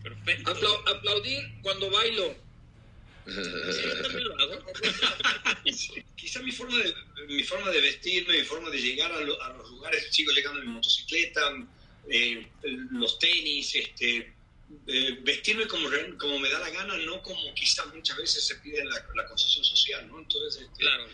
Perfecto. 0.04 0.52
aplaudir 0.88 1.40
cuando 1.62 1.90
bailo. 1.90 2.36
Quizá 6.16 6.42
mi 6.42 6.52
forma, 6.52 6.78
de, 6.78 6.94
mi 7.28 7.44
forma 7.44 7.70
de 7.72 7.82
vestirme, 7.82 8.38
mi 8.38 8.44
forma 8.44 8.70
de 8.70 8.82
llegar 8.82 9.12
a, 9.12 9.22
los 9.22 9.70
lugares, 9.70 10.08
sigo 10.12 10.32
llegando 10.32 10.60
en 10.60 10.68
mi 10.68 10.74
motocicleta, 10.74 11.42
eh, 12.10 12.48
los 12.92 13.20
tenis, 13.20 13.76
este, 13.76 14.34
eh, 14.88 15.20
vestirme 15.22 15.68
como, 15.68 15.90
como 16.18 16.40
me 16.40 16.50
da 16.50 16.60
la 16.60 16.70
gana, 16.70 16.98
no 16.98 17.22
como 17.22 17.54
quizás 17.54 17.94
muchas 17.94 18.18
veces 18.18 18.46
se 18.46 18.56
pide 18.56 18.80
en 18.80 18.90
la, 18.90 19.06
la 19.16 19.28
concesión 19.28 19.66
social, 19.66 20.08
¿no? 20.08 20.20
Entonces, 20.20 20.64
este, 20.64 20.80
claro. 20.80 21.08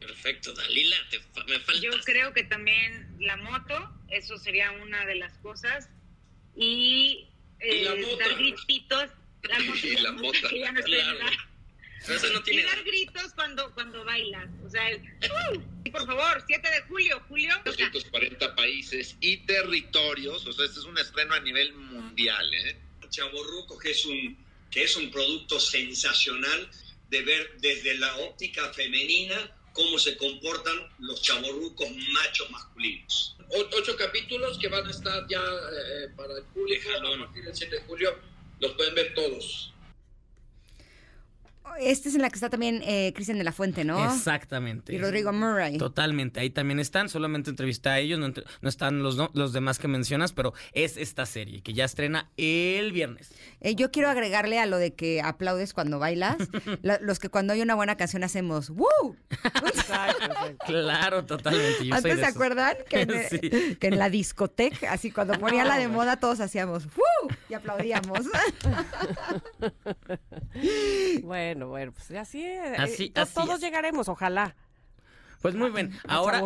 Perfecto, 0.00 0.52
Dalila, 0.52 0.96
te, 1.10 1.18
me 1.46 1.58
falta. 1.60 1.80
Yo 1.80 1.92
creo 2.04 2.32
que 2.34 2.44
también 2.44 3.16
la 3.20 3.38
moto, 3.38 3.90
eso 4.10 4.36
sería 4.36 4.70
una 4.72 5.06
de 5.06 5.14
las 5.14 5.32
cosas. 5.38 5.88
Y, 6.56 7.26
eh, 7.60 8.16
dar 8.18 8.36
gritos 8.36 9.10
la, 9.48 9.58
y 9.60 9.96
la 9.96 10.12
mota. 10.12 10.50
Ya 10.50 10.72
no 10.72 10.80
Eso 10.80 12.32
no 12.32 12.42
tiene... 12.42 12.62
Y 12.62 12.64
dar 12.64 12.84
gritos 12.84 13.32
cuando, 13.34 13.72
cuando 13.72 14.04
bailas. 14.04 14.50
O 14.64 14.70
sea, 14.70 14.82
uh, 14.96 15.90
por 15.90 16.06
favor, 16.06 16.44
7 16.46 16.68
de 16.68 16.80
julio, 16.82 17.22
julio. 17.28 17.54
240 17.64 18.54
países 18.54 19.16
y 19.20 19.38
territorios. 19.38 20.46
O 20.46 20.52
sea, 20.52 20.66
este 20.66 20.80
es 20.80 20.86
un 20.86 20.98
estreno 20.98 21.34
a 21.34 21.40
nivel 21.40 21.72
mundial, 21.74 22.52
¿eh? 22.54 22.76
Chaborruco, 23.10 23.78
que 23.78 23.92
es 23.92 24.04
un 24.06 24.44
que 24.74 24.82
es 24.82 24.96
un 24.96 25.08
producto 25.08 25.60
sensacional 25.60 26.68
de 27.08 27.22
ver 27.22 27.56
desde 27.60 27.94
la 27.94 28.16
óptica 28.16 28.72
femenina 28.72 29.36
cómo 29.72 29.98
se 30.00 30.16
comportan 30.16 30.76
los 30.98 31.22
chaborrucos 31.22 31.88
machos 32.12 32.50
masculinos. 32.50 33.36
ocho 33.50 33.96
capítulos 33.96 34.58
que 34.58 34.66
van 34.66 34.84
a 34.84 34.90
estar 34.90 35.26
ya 35.28 35.40
eh, 35.40 36.08
para 36.16 36.38
el 36.38 36.44
público 36.46 36.88
a 36.90 37.18
partir 37.18 37.44
del 37.44 37.54
7 37.54 37.76
de 37.76 37.82
julio. 37.82 38.18
Los 38.60 38.72
pueden 38.72 38.94
ver 38.94 39.14
todos. 39.14 39.73
Este 41.80 42.08
es 42.08 42.14
en 42.14 42.22
la 42.22 42.30
que 42.30 42.36
está 42.36 42.50
también 42.50 42.82
eh, 42.84 43.12
Cristian 43.14 43.38
de 43.38 43.44
la 43.44 43.52
Fuente, 43.52 43.84
¿no? 43.84 44.04
Exactamente. 44.04 44.94
Y 44.94 44.98
Rodrigo 44.98 45.32
Murray. 45.32 45.76
Totalmente, 45.76 46.40
ahí 46.40 46.50
también 46.50 46.78
están, 46.78 47.08
solamente 47.08 47.50
entrevisté 47.50 47.88
a 47.88 47.98
ellos, 47.98 48.18
no, 48.18 48.68
están 48.68 49.02
los, 49.02 49.16
los 49.32 49.52
demás 49.52 49.78
que 49.78 49.88
mencionas, 49.88 50.32
pero 50.32 50.54
es 50.72 50.96
esta 50.96 51.26
serie 51.26 51.62
que 51.62 51.72
ya 51.72 51.84
estrena 51.84 52.30
el 52.36 52.92
viernes. 52.92 53.32
Eh, 53.60 53.74
yo 53.74 53.90
quiero 53.90 54.08
agregarle 54.08 54.58
a 54.58 54.66
lo 54.66 54.78
de 54.78 54.94
que 54.94 55.20
aplaudes 55.20 55.72
cuando 55.72 55.98
bailas, 55.98 56.36
los 56.82 57.18
que 57.18 57.28
cuando 57.28 57.52
hay 57.52 57.60
una 57.60 57.74
buena 57.74 57.96
canción 57.96 58.22
hacemos 58.24 58.70
¡Woo! 58.70 59.16
claro, 60.66 61.24
totalmente. 61.24 61.88
Antes 61.90 62.18
se 62.18 62.26
acuerdan 62.26 62.76
que 62.88 63.02
en, 63.02 63.76
que 63.78 63.86
en, 63.86 63.98
la 63.98 64.10
discoteca, 64.10 64.92
así 64.92 65.10
cuando 65.10 65.38
ponía 65.38 65.64
la 65.64 65.78
de 65.78 65.88
moda, 65.88 66.18
todos 66.18 66.40
hacíamos 66.40 66.86
¡Woo! 66.86 67.36
y 67.48 67.54
aplaudíamos. 67.54 68.20
bueno, 71.22 71.53
bueno, 71.62 71.92
pues 71.92 72.10
así, 72.12 72.46
así, 72.76 73.12
eh, 73.14 73.24
todos 73.32 73.60
llegaremos, 73.60 74.08
ojalá. 74.08 74.54
Pues 75.44 75.56
muy 75.56 75.68
bien. 75.72 75.92
Ahora, 76.08 76.42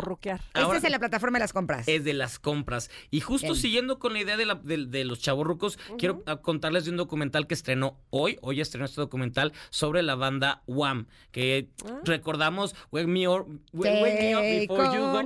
Esta 0.53 0.75
es 0.75 0.83
en 0.83 0.91
la 0.91 0.99
plataforma 0.99 1.37
de 1.37 1.43
las 1.43 1.53
compras. 1.53 1.87
Es 1.87 2.03
de 2.03 2.11
las 2.11 2.37
compras. 2.37 2.91
Y 3.11 3.21
justo 3.21 3.55
siguiendo 3.55 3.97
con 3.97 4.11
la 4.11 4.19
idea 4.19 4.35
de, 4.35 4.45
la, 4.45 4.55
de, 4.55 5.05
los 5.05 5.21
chavorrucos, 5.21 5.79
quiero 5.97 6.21
ah, 6.25 6.41
contarles 6.41 6.83
de 6.83 6.91
un 6.91 6.97
documental 6.97 7.47
que 7.47 7.53
estrenó 7.53 7.97
hoy. 8.09 8.37
Hoy 8.41 8.59
estrenó 8.59 8.83
este 8.83 8.99
documental 8.99 9.53
sobre 9.69 10.01
la 10.03 10.15
banda 10.15 10.63
Wham. 10.67 11.07
Que 11.31 11.69
ah. 11.85 12.01
recordamos 12.03 12.75
Wake 12.91 13.07
Me 13.07 13.25
Up, 13.29 13.47
Before 13.71 14.93
You 14.93 14.99
Go. 14.99 15.23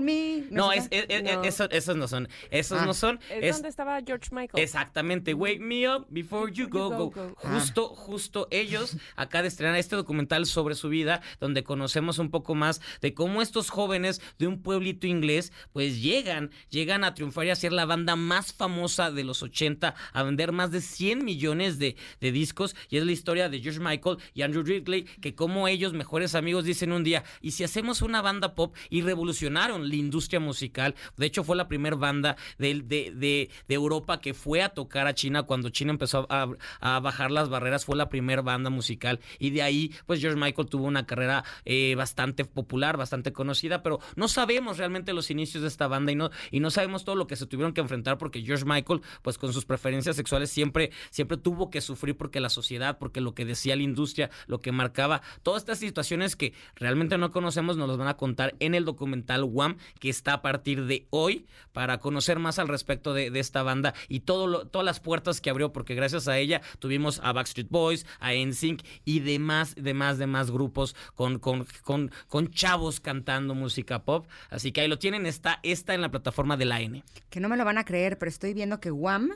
No, 0.51 0.71
es, 0.71 0.87
esos 0.91 1.95
no 1.95 2.07
son. 2.07 2.29
Esos 2.51 2.79
ah. 2.79 2.85
no 2.85 2.93
son. 2.93 3.19
Es, 3.31 3.55
donde 3.55 3.69
estaba 3.69 3.99
George 4.05 4.29
Michael. 4.31 4.63
Exactamente. 4.63 5.33
Wake 5.33 5.61
Me 5.61 5.89
Up 5.89 6.05
Before 6.09 6.53
You 6.53 6.69
Go. 6.69 7.09
go, 7.09 7.35
Justo, 7.37 7.87
justo 7.87 8.47
ellos 8.51 8.97
acá 9.15 9.41
de 9.41 9.47
estrenar 9.47 9.77
este 9.77 9.95
documental 9.95 10.45
sobre 10.45 10.75
su 10.75 10.89
vida, 10.89 11.23
donde 11.39 11.63
conocemos 11.63 12.19
un 12.19 12.29
poco 12.29 12.53
más 12.53 12.79
de 13.01 13.15
cómo 13.15 13.41
estos 13.41 13.62
jóvenes 13.69 14.21
de 14.39 14.47
un 14.47 14.61
pueblito 14.61 15.07
inglés, 15.07 15.51
pues 15.71 16.01
llegan, 16.01 16.51
llegan 16.69 17.03
a 17.03 17.13
triunfar 17.13 17.45
y 17.45 17.49
a 17.49 17.55
ser 17.55 17.73
la 17.73 17.85
banda 17.85 18.15
más 18.15 18.53
famosa 18.53 19.11
de 19.11 19.23
los 19.23 19.43
80, 19.43 19.95
a 20.13 20.23
vender 20.23 20.51
más 20.51 20.71
de 20.71 20.81
100 20.81 21.23
millones 21.23 21.79
de, 21.79 21.95
discos. 22.19 22.75
Y 22.89 22.97
es 22.97 23.05
la 23.05 23.11
historia 23.11 23.49
de 23.49 23.59
George 23.59 23.79
Michael 23.79 24.17
y 24.33 24.41
Andrew 24.41 24.63
Ridley, 24.63 25.03
que 25.03 25.35
como 25.35 25.67
ellos, 25.67 25.93
mejores 25.93 26.35
amigos, 26.35 26.65
dicen 26.65 26.91
un 26.91 27.03
día, 27.03 27.23
¿y 27.41 27.51
si 27.51 27.63
hacemos 27.63 28.01
una 28.01 28.21
banda 28.21 28.55
pop? 28.55 28.75
Y 28.89 29.01
revolucionaron 29.01 29.87
la 29.89 29.95
industria 29.95 30.39
musical. 30.39 30.95
De 31.17 31.25
hecho, 31.25 31.43
fue 31.43 31.55
la 31.55 31.67
primera 31.67 31.95
banda 31.95 32.37
de, 32.57 33.49
Europa 33.67 34.21
que 34.21 34.33
fue 34.33 34.61
a 34.61 34.69
tocar 34.69 35.07
a 35.07 35.15
China 35.15 35.43
cuando 35.43 35.69
China 35.69 35.91
empezó 35.91 36.27
a, 36.29 36.47
a 36.79 36.99
bajar 36.99 37.31
las 37.31 37.49
barreras. 37.49 37.85
Fue 37.85 37.95
la 37.95 38.09
primera 38.09 38.41
banda 38.41 38.69
musical. 38.69 39.19
Y 39.39 39.49
de 39.49 39.63
ahí, 39.63 39.91
pues 40.05 40.21
George 40.21 40.39
Michael 40.39 40.67
tuvo 40.67 40.85
una 40.85 41.05
carrera 41.05 41.43
eh, 41.65 41.95
bastante 41.95 42.45
popular, 42.45 42.97
bastante 42.97 43.33
conocida 43.33 43.52
pero 43.83 43.99
no 44.15 44.27
sabemos 44.27 44.77
realmente 44.77 45.13
los 45.13 45.29
inicios 45.29 45.61
de 45.61 45.67
esta 45.67 45.87
banda 45.87 46.11
y 46.11 46.15
no, 46.15 46.29
y 46.51 46.59
no 46.59 46.71
sabemos 46.71 47.03
todo 47.05 47.15
lo 47.15 47.27
que 47.27 47.35
se 47.35 47.45
tuvieron 47.45 47.73
que 47.73 47.81
enfrentar 47.81 48.17
porque 48.17 48.41
George 48.41 48.65
Michael, 48.65 49.01
pues 49.21 49.37
con 49.37 49.53
sus 49.53 49.65
preferencias 49.65 50.15
sexuales 50.15 50.49
siempre, 50.49 50.91
siempre 51.09 51.37
tuvo 51.37 51.69
que 51.69 51.81
sufrir 51.81 52.17
porque 52.17 52.39
la 52.39 52.49
sociedad, 52.49 52.97
porque 52.97 53.21
lo 53.21 53.33
que 53.33 53.45
decía 53.45 53.75
la 53.75 53.83
industria, 53.83 54.29
lo 54.47 54.61
que 54.61 54.71
marcaba, 54.71 55.21
todas 55.43 55.61
estas 55.61 55.79
situaciones 55.79 56.35
que 56.35 56.53
realmente 56.75 57.17
no 57.17 57.31
conocemos 57.31 57.77
nos 57.77 57.87
las 57.87 57.97
van 57.97 58.07
a 58.07 58.17
contar 58.17 58.55
en 58.59 58.75
el 58.75 58.85
documental 58.85 59.43
Wham, 59.43 59.77
que 59.99 60.09
está 60.09 60.33
a 60.33 60.41
partir 60.41 60.85
de 60.85 61.07
hoy 61.09 61.45
para 61.71 61.99
conocer 61.99 62.39
más 62.39 62.59
al 62.59 62.67
respecto 62.67 63.13
de, 63.13 63.31
esta 63.33 63.63
banda 63.63 63.93
y 64.07 64.21
todo 64.21 64.67
todas 64.67 64.85
las 64.85 64.99
puertas 64.99 65.41
que 65.41 65.49
abrió, 65.49 65.73
porque 65.73 65.95
gracias 65.95 66.27
a 66.27 66.37
ella 66.37 66.61
tuvimos 66.79 67.19
a 67.23 67.33
Backstreet 67.33 67.69
Boys, 67.69 68.05
a 68.19 68.33
NSYNC 68.33 68.83
y 69.05 69.19
demás, 69.19 69.75
demás, 69.75 70.17
demás 70.17 70.51
grupos 70.51 70.95
con, 71.15 71.39
con, 71.39 71.65
con, 71.83 72.11
con 72.27 72.51
chavos 72.51 72.99
cantando 72.99 73.32
música 73.41 74.03
pop. 74.03 74.25
Así 74.49 74.71
que 74.71 74.81
ahí 74.81 74.87
lo 74.87 74.99
tienen, 74.99 75.25
está, 75.25 75.59
está 75.63 75.93
en 75.93 76.01
la 76.01 76.09
plataforma 76.09 76.57
de 76.57 76.65
la 76.65 76.81
N. 76.81 77.03
Que 77.29 77.39
no 77.39 77.49
me 77.49 77.57
lo 77.57 77.65
van 77.65 77.77
a 77.77 77.85
creer, 77.85 78.17
pero 78.17 78.29
estoy 78.29 78.53
viendo 78.53 78.79
que 78.79 78.91
Wham, 78.91 79.31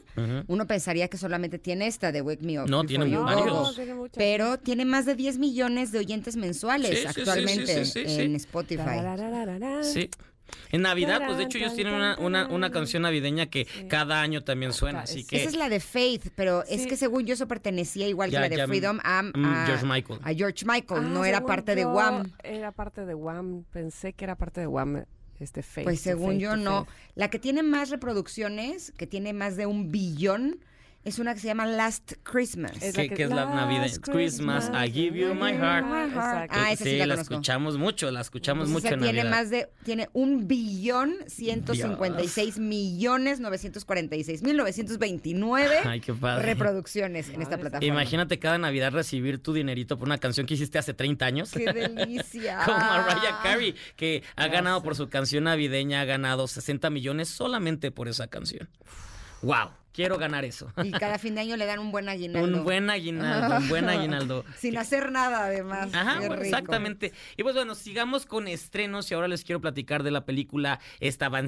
uno 0.48 0.68
pensaría 0.68 1.08
que 1.08 1.18
solamente 1.18 1.60
tiene 1.60 1.88
esta 1.88 2.12
de 2.12 2.22
Wake 2.22 2.44
Me 2.44 2.62
Up. 2.62 2.70
No, 2.70 2.84
tiene 2.86 3.18
varios. 3.18 3.80
pero 4.16 4.58
tiene 4.58 4.86
más 4.86 5.06
de 5.06 5.16
10 5.16 5.38
millones 5.38 5.92
de 5.92 6.00
oyentes 6.00 6.36
mensuales 6.36 7.06
actualmente 7.06 7.84
en 7.96 8.36
Spotify. 8.36 9.02
Sí. 9.84 10.10
En 10.72 10.82
Navidad, 10.82 11.22
pues 11.26 11.38
de 11.38 11.44
hecho 11.46 11.58
ellos 11.58 11.74
tienen 11.76 11.94
una, 11.94 12.48
una, 12.48 12.72
canción 12.72 13.04
navideña 13.04 13.48
que 13.48 13.68
cada 13.90 14.22
año 14.22 14.44
también 14.44 14.74
suena, 14.74 15.02
así 15.02 15.24
que... 15.24 15.38
Esa 15.38 15.50
es 15.50 15.56
la 15.56 15.70
de 15.70 15.80
Faith, 15.80 16.30
pero 16.36 16.64
es 16.66 16.88
que 16.88 16.98
según 16.98 17.26
yo 17.26 17.34
eso 17.34 17.48
pertenecía 17.48 18.08
igual 18.08 18.30
que 18.30 18.40
la 18.40 18.50
de 18.50 18.68
Freedom 18.68 19.00
a, 19.04 19.24
mm, 19.24 19.66
George 19.66 19.86
Michael. 19.86 20.20
A 20.24 20.34
George 20.34 20.66
Michael, 20.66 21.14
no 21.14 21.24
ah, 21.24 21.30
era 21.30 21.46
parte 21.46 21.76
de 21.76 21.86
Wham. 21.86 22.34
Era 22.44 22.72
parte 22.72 23.06
de 23.06 23.14
Wham, 23.14 23.64
pensé 23.72 24.14
que 24.14 24.26
era 24.26 24.36
parte 24.36 24.62
de 24.62 24.68
Wham. 24.68 25.06
Este 25.40 25.62
Faith, 25.62 25.86
pues 25.86 26.02
según 26.02 26.40
yo 26.40 26.58
no. 26.58 26.88
La 27.14 27.30
que 27.30 27.38
tiene 27.38 27.62
más 27.62 27.92
reproducciones, 27.92 28.92
que 28.98 29.06
tiene 29.06 29.34
más 29.34 29.56
de 29.56 29.68
un 29.68 29.92
billón, 29.92 30.60
es 31.08 31.20
una 31.20 31.34
que 31.34 31.40
se 31.40 31.48
llama 31.48 31.66
Last 31.66 32.16
Christmas. 32.24 32.74
Es 32.82 32.94
que, 32.94 33.24
es 33.24 33.30
la 33.30 33.46
Navidad. 33.46 33.90
Christmas, 34.02 34.70
I 34.74 34.92
give 34.92 35.18
you 35.18 35.34
my 35.34 35.54
heart. 35.54 35.86
Ah, 36.50 36.74
esa 36.74 36.84
sí, 36.84 36.98
la, 36.98 37.14
escuchamos 37.16 37.78
mucho, 37.78 38.12
la 38.12 38.20
escuchamos 38.20 38.68
mucho 38.68 38.90
en 38.90 39.00
tiene 39.00 39.24
Navidad. 39.24 39.32
más 39.32 39.50
de, 39.50 39.70
tiene 39.86 40.10
un 40.12 40.50
billón 40.50 41.16
156 41.28 42.60
millones 42.60 43.40
946 43.40 44.44
mil 44.44 44.58
929 44.58 45.78
Ay, 45.86 46.02
qué 46.02 46.14
padre. 46.14 46.46
reproducciones 46.46 47.30
en 47.30 47.42
esta 47.42 47.58
plataforma. 47.58 47.88
Imagínate 47.88 48.38
cada 48.38 48.58
Navidad 48.58 48.92
recibir 48.92 49.42
tu 49.42 49.54
dinerito 49.54 49.98
por 49.98 50.10
una 50.10 50.18
canción 50.18 50.46
que 50.46 50.56
hiciste 50.56 50.78
hace 50.78 50.94
30 50.94 51.26
años. 51.26 51.52
¡Qué 51.52 51.72
delicia! 51.72 52.60
Como 52.66 52.80
Mariah 52.80 53.40
Carey, 53.44 53.76
que 53.96 54.24
ha 54.36 54.50
ganado 54.50 54.84
por 54.84 54.98
su 54.98 55.08
canción 55.08 55.46
navideña, 55.46 56.02
ha 56.02 56.06
ganado 56.06 56.50
60 56.50 56.90
millones 56.90 57.30
solamente 57.30 57.92
por 57.92 58.10
esa 58.10 58.28
canción. 58.28 58.68
¡Wow! 59.42 59.70
Quiero 59.98 60.20
ganar 60.20 60.46
eso. 60.46 60.72
Y 60.84 60.92
cada 60.92 61.18
fin 61.18 61.34
de 61.34 61.42
año 61.42 61.58
le 61.58 61.66
dan 61.66 61.80
un 61.80 61.92
buen 61.92 62.08
aguinaldo. 62.08 62.60
Un 62.60 62.64
buen 62.64 62.88
aguinaldo, 62.92 63.58
un 63.58 63.68
buen 63.68 63.90
aguinaldo. 63.90 64.46
Sin 64.56 64.78
hacer 64.78 65.12
nada, 65.12 65.46
además. 65.46 65.90
Ajá, 65.92 66.24
exactamente. 66.36 67.14
Y 67.36 67.42
pues 67.42 67.56
bueno, 67.56 67.74
sigamos 67.74 68.28
con 68.28 68.48
estrenos 68.48 69.10
y 69.10 69.16
ahora 69.16 69.28
les 69.28 69.44
quiero 69.44 69.60
platicar 69.60 70.04
de 70.04 70.12
la 70.12 70.24
película 70.24 70.80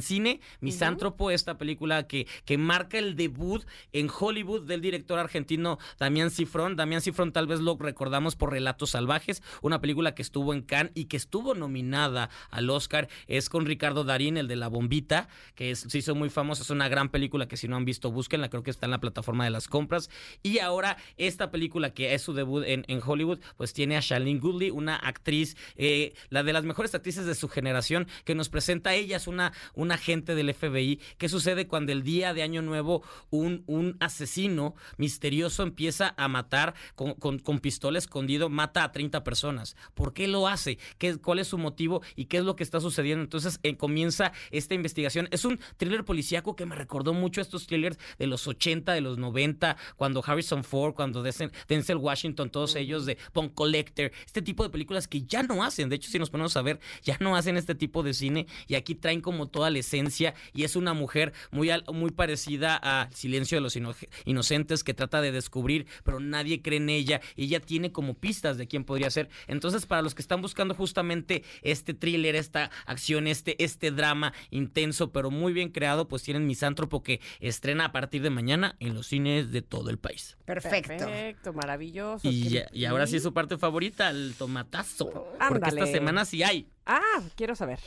Cine, 0.01 0.41
Misántropo, 0.61 1.29
esta 1.29 1.59
película 1.59 2.07
que, 2.07 2.25
que 2.45 2.57
marca 2.57 2.97
el 2.97 3.15
debut 3.15 3.63
en 3.93 4.09
Hollywood 4.09 4.63
del 4.63 4.81
director 4.81 5.19
argentino 5.19 5.77
Damián 5.99 6.31
Cifrón. 6.31 6.75
Damián 6.75 7.01
Cifrón 7.01 7.31
tal 7.31 7.45
vez 7.45 7.59
lo 7.59 7.77
recordamos 7.77 8.35
por 8.35 8.51
Relatos 8.51 8.89
Salvajes, 8.89 9.43
una 9.61 9.79
película 9.79 10.15
que 10.15 10.23
estuvo 10.23 10.55
en 10.55 10.63
Cannes 10.63 10.91
y 10.95 11.05
que 11.05 11.17
estuvo 11.17 11.53
nominada 11.53 12.31
al 12.49 12.67
Oscar. 12.71 13.09
Es 13.27 13.47
con 13.47 13.67
Ricardo 13.67 14.05
Darín, 14.05 14.37
el 14.37 14.47
de 14.47 14.55
La 14.55 14.69
Bombita, 14.69 15.27
que 15.53 15.75
se 15.75 15.95
hizo 15.95 16.15
muy 16.15 16.31
famosa. 16.31 16.63
Es 16.63 16.71
una 16.71 16.89
gran 16.89 17.09
película 17.09 17.47
que 17.47 17.55
si 17.55 17.67
no 17.67 17.75
han 17.75 17.85
visto, 17.85 18.11
busquen 18.11 18.38
la 18.41 18.49
creo 18.49 18.63
que 18.63 18.71
está 18.71 18.85
en 18.85 18.91
la 18.91 18.99
plataforma 18.99 19.43
de 19.43 19.49
las 19.49 19.67
compras. 19.67 20.09
Y 20.43 20.59
ahora 20.59 20.97
esta 21.17 21.51
película 21.51 21.93
que 21.93 22.13
es 22.13 22.21
su 22.21 22.33
debut 22.33 22.63
en, 22.65 22.85
Hollywood, 23.05 23.39
pues 23.57 23.73
tiene 23.73 23.97
a 23.97 24.01
Shailene 24.01 24.39
Goodley, 24.39 24.71
una 24.71 24.95
actriz, 24.95 25.55
eh, 25.77 26.13
la 26.29 26.43
de 26.43 26.53
las 26.53 26.63
mejores 26.63 26.93
actrices 26.93 27.25
de 27.25 27.35
su 27.35 27.47
generación, 27.47 28.07
que 28.25 28.35
nos 28.35 28.49
presenta 28.49 28.91
a 28.91 28.95
ella, 28.95 29.17
es 29.17 29.27
una, 29.27 29.53
una 29.73 29.95
agente 29.95 30.35
del 30.35 30.53
FBI. 30.53 30.99
¿Qué 31.17 31.29
sucede 31.29 31.67
cuando 31.67 31.91
el 31.91 32.03
día 32.03 32.33
de 32.33 32.43
Año 32.43 32.61
Nuevo 32.61 33.03
un, 33.29 33.63
un 33.67 33.97
asesino 33.99 34.75
misterioso 34.97 35.63
empieza 35.63 36.13
a 36.17 36.27
matar 36.27 36.73
con, 36.95 37.13
con, 37.15 37.59
pistola 37.59 37.97
escondido, 37.97 38.49
mata 38.49 38.83
a 38.83 38.91
30 38.91 39.23
personas? 39.23 39.75
¿Por 39.93 40.13
qué 40.13 40.27
lo 40.27 40.47
hace? 40.47 40.77
¿Qué, 40.97 41.17
¿Cuál 41.17 41.39
es 41.39 41.47
su 41.47 41.57
motivo 41.57 42.01
y 42.15 42.25
qué 42.25 42.37
es 42.37 42.43
lo 42.43 42.55
que 42.55 42.63
está 42.63 42.79
sucediendo? 42.79 43.23
Entonces 43.23 43.59
eh, 43.63 43.77
comienza 43.77 44.31
esta 44.51 44.73
investigación. 44.73 45.27
Es 45.31 45.45
un 45.45 45.59
thriller 45.77 46.05
policíaco 46.05 46.55
que 46.55 46.65
me 46.65 46.75
recordó 46.75 47.13
mucho 47.13 47.41
estos 47.41 47.67
thrillers 47.67 47.97
de 48.19 48.27
los 48.27 48.47
80, 48.47 48.93
de 48.93 49.01
los 49.01 49.17
90, 49.17 49.77
cuando 49.95 50.23
Harrison 50.23 50.63
Ford, 50.63 50.93
cuando 50.93 51.23
Denzel 51.23 51.97
Washington, 51.97 52.49
todos 52.49 52.75
ellos 52.75 53.05
de 53.05 53.17
Punk 53.33 53.53
Collector, 53.55 54.11
este 54.25 54.41
tipo 54.41 54.63
de 54.63 54.69
películas 54.69 55.07
que 55.07 55.23
ya 55.23 55.41
no 55.41 55.63
hacen. 55.63 55.89
De 55.89 55.95
hecho, 55.95 56.11
si 56.11 56.19
nos 56.19 56.29
ponemos 56.29 56.55
a 56.57 56.61
ver, 56.61 56.79
ya 57.01 57.17
no 57.19 57.35
hacen 57.35 57.57
este 57.57 57.73
tipo 57.73 58.03
de 58.03 58.13
cine 58.13 58.45
y 58.67 58.75
aquí 58.75 58.93
traen 58.93 59.21
como 59.21 59.47
toda 59.47 59.69
la 59.69 59.79
esencia 59.79 60.35
y 60.53 60.63
es 60.63 60.75
una 60.75 60.93
mujer 60.93 61.33
muy, 61.51 61.69
muy 61.91 62.11
parecida 62.11 62.79
a 62.81 63.09
Silencio 63.11 63.57
de 63.57 63.61
los 63.61 63.77
Inocentes 64.25 64.83
que 64.83 64.93
trata 64.93 65.21
de 65.21 65.31
descubrir, 65.31 65.87
pero 66.03 66.19
nadie 66.19 66.61
cree 66.61 66.77
en 66.77 66.89
ella 66.89 67.21
y 67.35 67.45
ella 67.45 67.59
tiene 67.59 67.91
como 67.91 68.13
pistas 68.13 68.57
de 68.57 68.67
quién 68.67 68.83
podría 68.83 69.09
ser. 69.09 69.29
Entonces, 69.47 69.85
para 69.85 70.01
los 70.01 70.13
que 70.13 70.21
están 70.21 70.41
buscando 70.41 70.75
justamente 70.75 71.43
este 71.61 71.93
thriller, 71.93 72.35
esta 72.35 72.71
acción, 72.85 73.27
este, 73.27 73.63
este 73.63 73.91
drama 73.91 74.33
intenso, 74.49 75.11
pero 75.11 75.31
muy 75.31 75.53
bien 75.53 75.69
creado, 75.69 76.07
pues 76.07 76.23
tienen 76.23 76.47
Misántropo 76.47 77.03
que 77.03 77.21
estrena 77.39 77.85
a 77.85 77.91
partir 77.91 78.08
de 78.17 78.31
mañana 78.31 78.75
en 78.79 78.95
los 78.95 79.05
cines 79.05 79.51
de 79.51 79.61
todo 79.61 79.91
el 79.91 79.99
país. 79.99 80.37
Perfecto. 80.45 80.87
Perfecto, 81.05 81.53
maravilloso. 81.53 82.27
Y, 82.27 82.63
y 82.71 82.85
ahora 82.85 83.05
sí 83.05 83.17
es 83.17 83.23
su 83.23 83.33
parte 83.33 83.59
favorita, 83.59 84.09
el 84.09 84.33
tomatazo. 84.35 85.27
Porque 85.47 85.69
esta 85.69 85.85
semana 85.85 86.25
sí 86.25 86.41
hay. 86.41 86.67
Ah, 86.87 87.21
quiero 87.35 87.55
saber. 87.55 87.79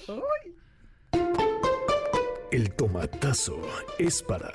El 2.52 2.70
tomatazo 2.76 3.60
es 3.98 4.22
para 4.22 4.52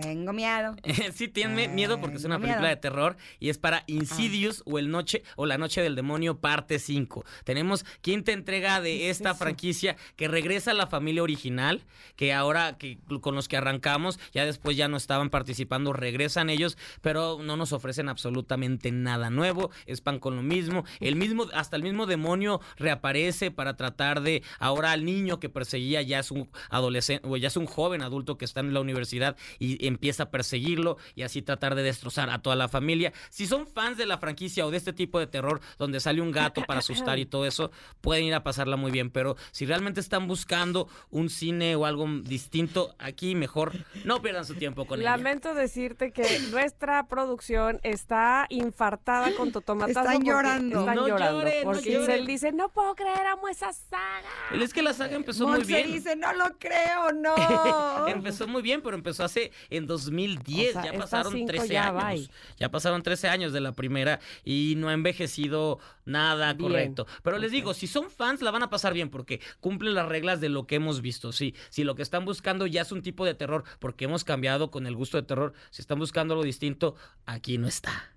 Tengo 0.00 0.32
miedo. 0.32 0.76
sí, 1.14 1.28
tiene 1.28 1.68
miedo 1.68 2.00
porque 2.00 2.16
es 2.16 2.24
una 2.24 2.38
película 2.38 2.68
de 2.68 2.76
terror 2.76 3.16
y 3.40 3.48
es 3.48 3.58
para 3.58 3.84
Insidious 3.86 4.62
o 4.66 4.78
el 4.78 4.90
noche 4.90 5.22
o 5.36 5.46
la 5.46 5.58
noche 5.58 5.82
del 5.82 5.94
demonio 5.94 6.38
parte 6.38 6.78
5. 6.78 7.24
Tenemos 7.44 7.84
quinta 8.00 8.32
entrega 8.32 8.80
de 8.80 9.10
esta 9.10 9.34
franquicia 9.34 9.96
que 10.16 10.28
regresa 10.28 10.70
a 10.70 10.74
la 10.74 10.86
familia 10.86 11.22
original, 11.22 11.84
que 12.16 12.32
ahora 12.32 12.78
que 12.78 12.98
con 13.20 13.34
los 13.34 13.48
que 13.48 13.56
arrancamos, 13.56 14.18
ya 14.32 14.44
después 14.44 14.76
ya 14.76 14.88
no 14.88 14.96
estaban 14.96 15.30
participando, 15.30 15.92
regresan 15.92 16.50
ellos, 16.50 16.78
pero 17.00 17.38
no 17.42 17.56
nos 17.56 17.72
ofrecen 17.72 18.08
absolutamente 18.08 18.92
nada 18.92 19.30
nuevo, 19.30 19.70
es 19.86 20.00
pan 20.00 20.18
con 20.18 20.36
lo 20.36 20.42
mismo, 20.42 20.84
el 21.00 21.16
mismo 21.16 21.46
hasta 21.52 21.76
el 21.76 21.82
mismo 21.82 22.06
demonio 22.06 22.60
reaparece 22.76 23.50
para 23.50 23.76
tratar 23.76 24.20
de 24.20 24.42
ahora 24.58 24.92
al 24.92 25.04
niño 25.04 25.40
que 25.40 25.48
perseguía 25.48 26.02
ya 26.02 26.20
es 26.20 26.30
un 26.30 26.48
adolescente 26.70 27.26
o 27.28 27.36
ya 27.36 27.48
es 27.48 27.56
un 27.56 27.66
joven 27.66 28.02
adulto 28.02 28.38
que 28.38 28.44
está 28.44 28.60
en 28.60 28.74
la 28.74 28.80
universidad 28.80 29.36
y 29.58 29.87
empieza 29.88 30.24
a 30.24 30.30
perseguirlo 30.30 30.96
y 31.14 31.22
así 31.22 31.42
tratar 31.42 31.74
de 31.74 31.82
destrozar 31.82 32.30
a 32.30 32.40
toda 32.40 32.56
la 32.56 32.68
familia. 32.68 33.12
Si 33.30 33.46
son 33.46 33.66
fans 33.66 33.96
de 33.96 34.06
la 34.06 34.18
franquicia 34.18 34.66
o 34.66 34.70
de 34.70 34.76
este 34.76 34.92
tipo 34.92 35.18
de 35.18 35.26
terror 35.26 35.60
donde 35.78 36.00
sale 36.00 36.20
un 36.20 36.32
gato 36.32 36.62
para 36.66 36.80
asustar 36.80 37.18
y 37.18 37.26
todo 37.26 37.46
eso, 37.46 37.70
pueden 38.00 38.24
ir 38.24 38.34
a 38.34 38.42
pasarla 38.42 38.76
muy 38.76 38.90
bien, 38.90 39.10
pero 39.10 39.36
si 39.50 39.66
realmente 39.66 40.00
están 40.00 40.26
buscando 40.28 40.88
un 41.10 41.30
cine 41.30 41.76
o 41.76 41.86
algo 41.86 42.06
distinto, 42.22 42.94
aquí 42.98 43.34
mejor 43.34 43.72
no 44.04 44.22
pierdan 44.22 44.44
su 44.44 44.54
tiempo 44.54 44.86
con 44.86 45.02
Lamento 45.02 45.54
decirte 45.54 46.12
que 46.12 46.38
nuestra 46.50 47.06
producción 47.06 47.80
está 47.82 48.46
infartada 48.50 49.32
con 49.34 49.52
tu 49.52 49.60
tomatazo. 49.60 50.00
Están 50.00 50.24
llorando. 50.24 50.80
Están 50.80 50.96
no 50.96 51.08
llorando. 51.08 51.44
porque 51.64 51.96
él 52.14 52.26
dice, 52.26 52.52
no 52.52 52.68
puedo 52.68 52.94
creer, 52.94 53.26
amo 53.26 53.48
esa 53.48 53.72
saga. 53.72 54.28
Es 54.52 54.72
que 54.72 54.82
la 54.82 54.92
saga 54.92 55.16
empezó 55.16 55.48
muy 55.48 55.62
bien. 55.64 55.92
dice, 55.92 56.16
no 56.16 56.32
lo 56.34 56.58
creo, 56.58 57.12
no. 57.12 57.34
empezó 58.08 58.46
muy 58.46 58.62
bien, 58.62 58.82
pero 58.82 58.96
empezó 58.96 59.24
hace 59.24 59.50
en 59.70 59.86
2010. 59.86 60.74
ya 60.74 60.92
pasaron 60.92 61.46
13 61.46 61.78
años. 61.78 62.30
Ya 62.58 62.70
pasaron 62.70 63.02
13 63.02 63.28
años 63.28 63.52
de 63.52 63.60
la 63.60 63.72
primera 63.72 64.20
y 64.44 64.74
no 64.76 64.88
ha 64.88 64.92
envejecido 64.92 65.78
nada 66.04 66.56
correcto. 66.56 67.06
Pero 67.22 67.38
les 67.38 67.52
digo, 67.52 67.74
si 67.74 67.86
son 67.86 68.10
fans, 68.10 68.42
la 68.42 68.50
van 68.50 68.62
a 68.62 68.70
pasar 68.70 68.94
bien 68.94 69.10
porque 69.10 69.40
cumplen 69.60 69.94
las 69.94 70.08
reglas 70.08 70.40
de 70.40 70.48
lo 70.48 70.66
que 70.66 70.76
hemos 70.76 71.00
visto. 71.00 71.32
Sí, 71.32 71.54
si 71.70 71.84
lo 71.84 71.94
que 71.94 72.02
están 72.02 72.24
buscando 72.24 72.66
ya 72.66 72.82
es 72.82 72.92
un 72.92 73.02
tipo 73.02 73.24
de 73.24 73.34
terror, 73.34 73.64
porque 73.78 74.06
hemos 74.06 74.24
cambiado 74.24 74.70
con 74.70 74.86
el 74.86 74.96
gusto 74.96 75.16
de 75.16 75.22
terror, 75.22 75.52
si 75.70 75.82
están 75.82 75.98
buscando 75.98 76.34
algo 76.34 76.44
distinto, 76.44 76.94
aquí 77.26 77.58
no 77.58 77.68
está. 77.68 78.12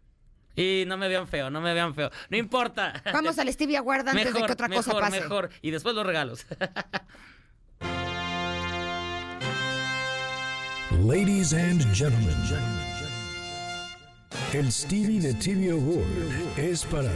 Y 0.56 0.84
no 0.86 0.98
me 0.98 1.08
vean 1.08 1.28
feo, 1.28 1.50
no 1.50 1.62
me 1.62 1.74
vean 1.74 1.96
feo. 1.96 2.12
No 2.30 2.38
importa. 2.38 3.02
Vamos 3.14 3.40
al 3.40 3.52
Stevia 3.52 3.80
Guarda 3.82 4.12
antes 4.12 4.34
de 4.34 4.44
que 4.44 4.52
otra 4.52 4.68
cosa 4.68 4.92
pase. 4.92 5.22
Mejor, 5.22 5.50
Y 5.62 5.72
después 5.72 5.96
los 5.96 6.06
regalos. 6.06 6.46
Ladies 11.00 11.54
and 11.54 11.82
gentlemen, 11.94 12.36
el 14.54 14.72
Stevie 14.72 15.20
de 15.20 15.34
TV 15.34 15.72
Award 15.72 16.58
es 16.58 16.84
para... 16.86 17.10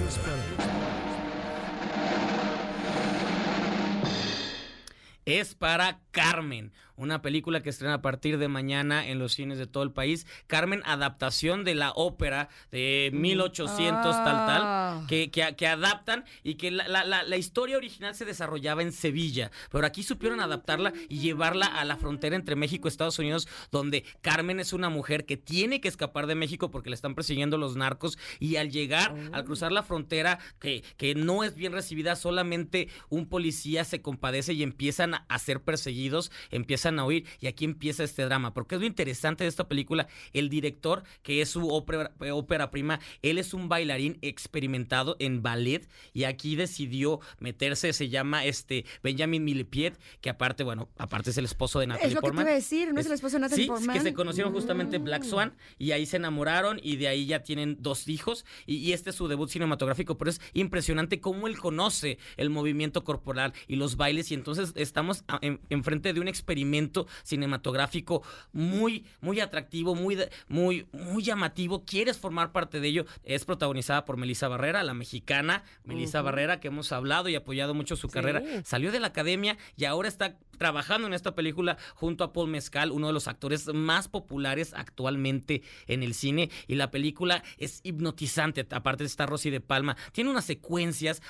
Es 5.26 5.54
para 5.54 6.00
Carmen, 6.16 6.72
una 6.96 7.22
película 7.22 7.62
que 7.62 7.70
estrena 7.70 7.96
a 7.96 8.02
partir 8.02 8.38
de 8.38 8.48
mañana 8.48 9.06
en 9.06 9.20
los 9.20 9.34
cines 9.34 9.58
de 9.58 9.68
todo 9.68 9.84
el 9.84 9.92
país. 9.92 10.26
Carmen, 10.48 10.82
adaptación 10.86 11.66
de 11.66 11.76
la 11.76 11.92
ópera 11.92 12.48
de 12.72 13.12
1800 13.14 14.16
tal 14.16 14.24
tal, 14.24 14.62
ah. 14.64 15.06
que, 15.10 15.30
que, 15.30 15.68
adaptan 15.68 16.24
y 16.42 16.56
que 16.56 16.72
la, 16.72 16.88
la, 16.88 17.24
la, 17.24 17.38
historia 17.38 17.76
original 17.76 18.16
se 18.16 18.24
desarrollaba 18.24 18.82
en 18.82 18.94
Sevilla, 18.94 19.52
pero 19.70 19.86
aquí 19.86 20.04
supieron 20.04 20.40
adaptarla 20.40 20.94
y 21.10 21.20
llevarla 21.20 21.66
a 21.66 21.84
la 21.84 21.98
frontera 21.98 22.38
entre 22.38 22.56
México 22.56 22.88
y 22.88 22.90
Estados 22.90 23.20
Unidos, 23.20 23.50
donde 23.72 24.06
Carmen 24.22 24.62
es 24.62 24.72
una 24.72 24.90
mujer 24.90 25.26
que 25.26 25.36
tiene 25.36 25.82
que 25.82 25.90
escapar 25.90 26.28
de 26.28 26.36
México 26.36 26.72
porque 26.72 26.90
le 26.90 26.96
están 26.96 27.14
persiguiendo 27.14 27.58
los 27.58 27.76
narcos 27.76 28.18
y 28.40 28.56
al 28.56 28.72
llegar, 28.72 29.14
al 29.34 29.42
oh. 29.42 29.46
cruzar 29.46 29.74
la 29.74 29.84
frontera, 29.84 30.40
que, 30.60 30.82
que 30.96 31.14
no 31.14 31.44
es 31.44 31.56
bien 31.56 31.74
recibida, 31.74 32.16
solamente 32.16 32.88
un 33.10 33.28
policía 33.28 33.84
se 33.84 34.02
compadece 34.02 34.54
y 34.54 34.64
empiezan 34.64 35.16
a 35.28 35.40
ser 35.40 35.62
perseguidos, 35.62 36.05
empiezan 36.52 37.00
a 37.00 37.06
oír 37.06 37.26
y 37.40 37.48
aquí 37.48 37.66
empieza 37.66 38.04
este 38.04 38.24
drama. 38.24 38.54
Porque 38.54 38.76
es 38.76 38.82
lo 38.82 38.88
interesante 38.88 39.44
de 39.44 39.50
esta 39.50 39.68
película, 39.68 40.08
el 40.34 40.50
director, 40.50 41.04
que 41.24 41.42
es 41.42 41.50
su 41.50 41.70
ópera, 41.70 42.12
ópera 42.32 42.72
prima, 42.72 43.00
él 43.22 43.38
es 43.38 43.54
un 43.54 43.70
bailarín 43.70 44.18
experimentado 44.22 45.16
en 45.20 45.42
ballet 45.42 45.88
y 46.14 46.24
aquí 46.24 46.56
decidió 46.56 47.20
meterse, 47.40 47.94
se 47.94 48.10
llama 48.10 48.46
este 48.46 48.86
Benjamin 49.04 49.44
Millepied, 49.44 49.94
que 50.22 50.30
aparte, 50.30 50.64
bueno, 50.64 50.90
aparte 50.98 51.30
es 51.30 51.38
el 51.38 51.46
esposo 51.46 51.80
de 51.80 51.88
Natalie 51.88 52.08
Es 52.08 52.14
lo 52.14 52.22
que 52.22 52.32
te 52.32 52.42
iba 52.42 52.50
a 52.50 52.54
decir, 52.54 52.94
no 52.94 53.00
es, 53.00 53.06
el 53.06 53.14
esposo 53.14 53.38
de 53.38 53.42
Natalie 53.42 53.66
sí, 53.66 53.88
que 53.88 54.00
se 54.00 54.14
conocieron 54.14 54.54
justamente 54.54 54.98
Black 54.98 55.24
mm. 55.24 55.30
Swan 55.30 55.54
y 55.78 55.92
ahí 55.92 56.06
se 56.06 56.18
enamoraron 56.18 56.80
y 56.82 56.98
de 56.98 57.08
ahí 57.08 57.26
ya 57.26 57.44
tienen 57.44 57.78
dos 57.80 58.08
hijos 58.08 58.46
y, 58.66 58.94
este 58.96 59.10
es 59.10 59.16
su 59.16 59.28
debut 59.28 59.50
cinematográfico, 59.50 60.18
pero 60.18 60.32
es 60.32 60.40
impresionante 60.54 61.20
cómo 61.20 61.48
él 61.48 61.58
conoce 61.58 62.18
el 62.38 62.50
movimiento 62.50 63.04
corporal 63.04 63.54
y 63.68 63.76
los 63.76 63.98
bailes 63.98 64.32
y 64.32 64.36
entonces 64.36 64.72
estamos 64.76 65.24
enfrente 65.70 65.95
de 66.02 66.20
un 66.20 66.28
experimento 66.28 67.08
cinematográfico 67.24 68.24
muy, 68.54 69.06
muy 69.22 69.40
atractivo, 69.40 69.96
muy, 69.96 70.18
muy, 70.48 70.88
muy 70.92 71.24
llamativo. 71.24 71.86
¿Quieres 71.86 72.18
formar 72.18 72.52
parte 72.52 72.80
de 72.80 72.88
ello? 72.88 73.06
Es 73.24 73.46
protagonizada 73.46 74.06
por 74.06 74.18
Melissa 74.18 74.48
Barrera, 74.48 74.84
la 74.84 74.94
mexicana 74.94 75.64
Melissa 75.84 76.22
Barrera, 76.22 76.60
que 76.60 76.68
hemos 76.68 76.92
hablado 76.92 77.30
y 77.30 77.36
apoyado 77.36 77.74
mucho 77.74 77.96
su 77.96 78.10
carrera. 78.10 78.42
Salió 78.64 78.92
de 78.92 79.00
la 79.00 79.08
academia 79.08 79.58
y 79.76 79.86
ahora 79.86 80.08
está 80.08 80.38
trabajando 80.58 81.08
en 81.08 81.14
esta 81.14 81.36
película 81.36 81.78
junto 81.96 82.24
a 82.24 82.34
Paul 82.34 82.50
Mezcal, 82.50 82.92
uno 82.92 83.08
de 83.08 83.14
los 83.14 83.28
actores 83.28 83.68
más 83.74 84.08
populares 84.08 84.74
actualmente 84.74 85.62
en 85.88 86.04
el 86.04 86.14
cine. 86.14 86.50
Y 86.68 86.76
la 86.76 86.92
película 86.92 87.44
es 87.58 87.82
hipnotizante. 87.84 88.66
Aparte 88.72 89.04
está 89.04 89.26
Rosy 89.26 89.50
de 89.50 89.62
Palma. 89.62 89.98
Tiene 90.12 90.30
unas 90.30 90.46
secuencias. 90.46 91.22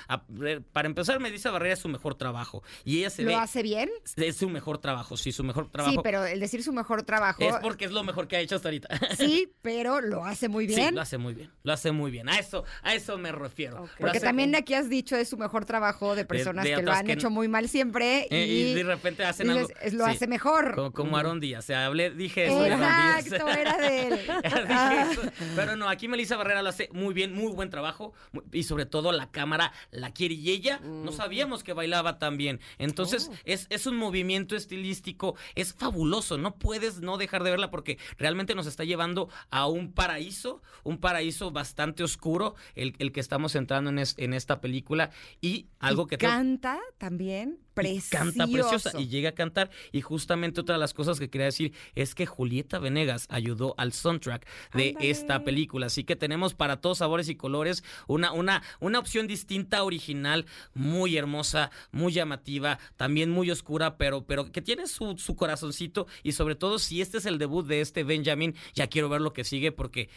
para 0.72 0.86
empezar, 0.86 1.20
Melissa 1.20 1.50
Barrera 1.50 1.74
es 1.74 1.80
su 1.80 1.88
mejor 1.88 2.14
trabajo. 2.14 2.62
Y 2.84 2.98
ella 2.98 3.10
se 3.10 3.22
¿Lo 3.22 3.36
hace 3.38 3.62
bien? 3.62 3.90
Es 4.16 4.36
su 4.36 4.48
mejor 4.56 4.78
trabajo, 4.78 5.18
sí, 5.18 5.32
su 5.32 5.44
mejor 5.44 5.70
trabajo. 5.70 5.94
Sí, 5.94 6.00
pero 6.02 6.24
el 6.24 6.40
decir 6.40 6.62
su 6.62 6.72
mejor 6.72 7.02
trabajo. 7.02 7.42
Es 7.42 7.56
porque 7.60 7.84
es 7.84 7.92
lo 7.92 8.02
mejor 8.04 8.26
que 8.26 8.36
ha 8.36 8.40
hecho 8.40 8.56
hasta 8.56 8.68
ahorita. 8.68 8.88
Sí, 9.16 9.52
pero 9.62 10.00
lo 10.00 10.24
hace 10.24 10.48
muy 10.48 10.66
bien. 10.66 10.88
Sí, 10.88 10.94
lo 10.94 11.00
hace 11.00 11.18
muy 11.18 11.34
bien. 11.34 11.50
Lo 11.62 11.72
hace 11.72 11.92
muy 11.92 12.10
bien. 12.10 12.28
A 12.28 12.38
eso, 12.38 12.64
a 12.82 12.94
eso 12.94 13.18
me 13.18 13.32
refiero. 13.32 13.88
Porque 13.98 14.20
también 14.20 14.54
aquí 14.54 14.74
has 14.74 14.88
dicho 14.88 15.16
es 15.16 15.28
su 15.28 15.36
mejor 15.36 15.64
trabajo 15.64 16.14
de 16.14 16.24
personas 16.24 16.64
que 16.64 16.82
lo 16.82 16.92
han 16.92 17.10
hecho 17.10 17.30
muy 17.30 17.48
mal 17.48 17.68
siempre. 17.68 18.26
Eh, 18.30 18.46
y, 18.46 18.74
de 18.74 18.82
repente 18.82 19.24
hacen 19.24 19.50
algo. 19.50 19.68
lo 19.92 20.06
hace 20.06 20.26
mejor. 20.26 20.74
Como, 20.74 20.92
como 20.92 21.16
Aaron 21.16 21.40
Díaz. 21.40 21.64
O 21.64 21.66
sea, 21.66 21.86
hablé, 21.86 22.10
dije 22.10 22.46
eso. 22.46 22.64
Exacto, 22.64 23.48
era 23.48 23.76
de 23.76 24.08
él. 24.08 24.20
Ah. 24.68 25.10
Pero 25.54 25.76
no, 25.76 25.88
aquí 25.88 26.08
Melissa 26.08 26.36
Barrera 26.36 26.62
lo 26.62 26.68
hace 26.68 26.88
muy 26.92 27.14
bien, 27.14 27.32
muy 27.34 27.52
buen 27.52 27.70
trabajo. 27.70 28.12
Y 28.52 28.64
sobre 28.64 28.86
todo 28.86 29.12
la 29.12 29.30
cámara 29.30 29.72
la 29.90 30.12
quiere. 30.12 30.34
Y 30.34 30.50
ella 30.50 30.80
no 30.80 31.12
sabíamos 31.12 31.62
que 31.62 31.72
bailaba 31.72 32.18
tan 32.18 32.36
bien. 32.36 32.60
Entonces, 32.78 33.30
oh. 33.30 33.36
es, 33.44 33.66
es 33.70 33.86
un 33.86 33.96
movimiento 33.96 34.45
estilístico. 34.54 35.34
Es 35.54 35.74
fabuloso. 35.74 36.38
No 36.38 36.56
puedes 36.56 37.00
no 37.00 37.16
dejar 37.16 37.42
de 37.42 37.50
verla 37.50 37.70
porque 37.70 37.98
realmente 38.18 38.54
nos 38.54 38.66
está 38.66 38.84
llevando 38.84 39.28
a 39.50 39.66
un 39.66 39.92
paraíso. 39.92 40.62
Un 40.84 40.98
paraíso 40.98 41.50
bastante 41.50 42.04
oscuro. 42.04 42.54
El, 42.74 42.94
el 42.98 43.10
que 43.10 43.20
estamos 43.20 43.56
entrando 43.56 43.90
en, 43.90 43.98
en 43.98 44.34
esta 44.34 44.60
película. 44.60 45.10
Y 45.40 45.66
algo 45.80 46.06
que. 46.06 46.18
Canta 46.18 46.78
también 46.98 47.65
preciosa. 47.76 48.24
canta 48.24 48.46
preciosa 48.46 48.92
y 48.98 49.08
llega 49.08 49.30
a 49.30 49.32
cantar. 49.32 49.70
Y 49.92 50.00
justamente 50.00 50.60
otra 50.60 50.74
de 50.76 50.80
las 50.80 50.94
cosas 50.94 51.18
que 51.18 51.28
quería 51.28 51.46
decir 51.46 51.72
es 51.94 52.14
que 52.14 52.26
Julieta 52.26 52.78
Venegas 52.78 53.26
ayudó 53.28 53.74
al 53.76 53.92
soundtrack 53.92 54.46
de 54.74 54.96
esta 55.00 55.44
película. 55.44 55.86
Así 55.86 56.04
que 56.04 56.16
tenemos 56.16 56.54
para 56.54 56.80
todos 56.80 56.98
sabores 56.98 57.28
y 57.28 57.36
colores 57.36 57.84
una, 58.06 58.32
una, 58.32 58.62
una 58.80 58.98
opción 58.98 59.26
distinta, 59.26 59.84
original, 59.84 60.46
muy 60.74 61.16
hermosa, 61.16 61.70
muy 61.92 62.12
llamativa, 62.12 62.78
también 62.96 63.30
muy 63.30 63.50
oscura, 63.50 63.96
pero, 63.96 64.24
pero 64.24 64.50
que 64.50 64.62
tiene 64.62 64.86
su, 64.86 65.16
su 65.18 65.36
corazoncito. 65.36 66.06
Y 66.22 66.32
sobre 66.32 66.54
todo, 66.54 66.78
si 66.78 67.00
este 67.00 67.18
es 67.18 67.26
el 67.26 67.38
debut 67.38 67.66
de 67.66 67.80
este 67.80 68.04
Benjamin, 68.04 68.54
ya 68.74 68.86
quiero 68.86 69.08
ver 69.08 69.20
lo 69.20 69.32
que 69.32 69.44
sigue 69.44 69.72
porque 69.72 70.08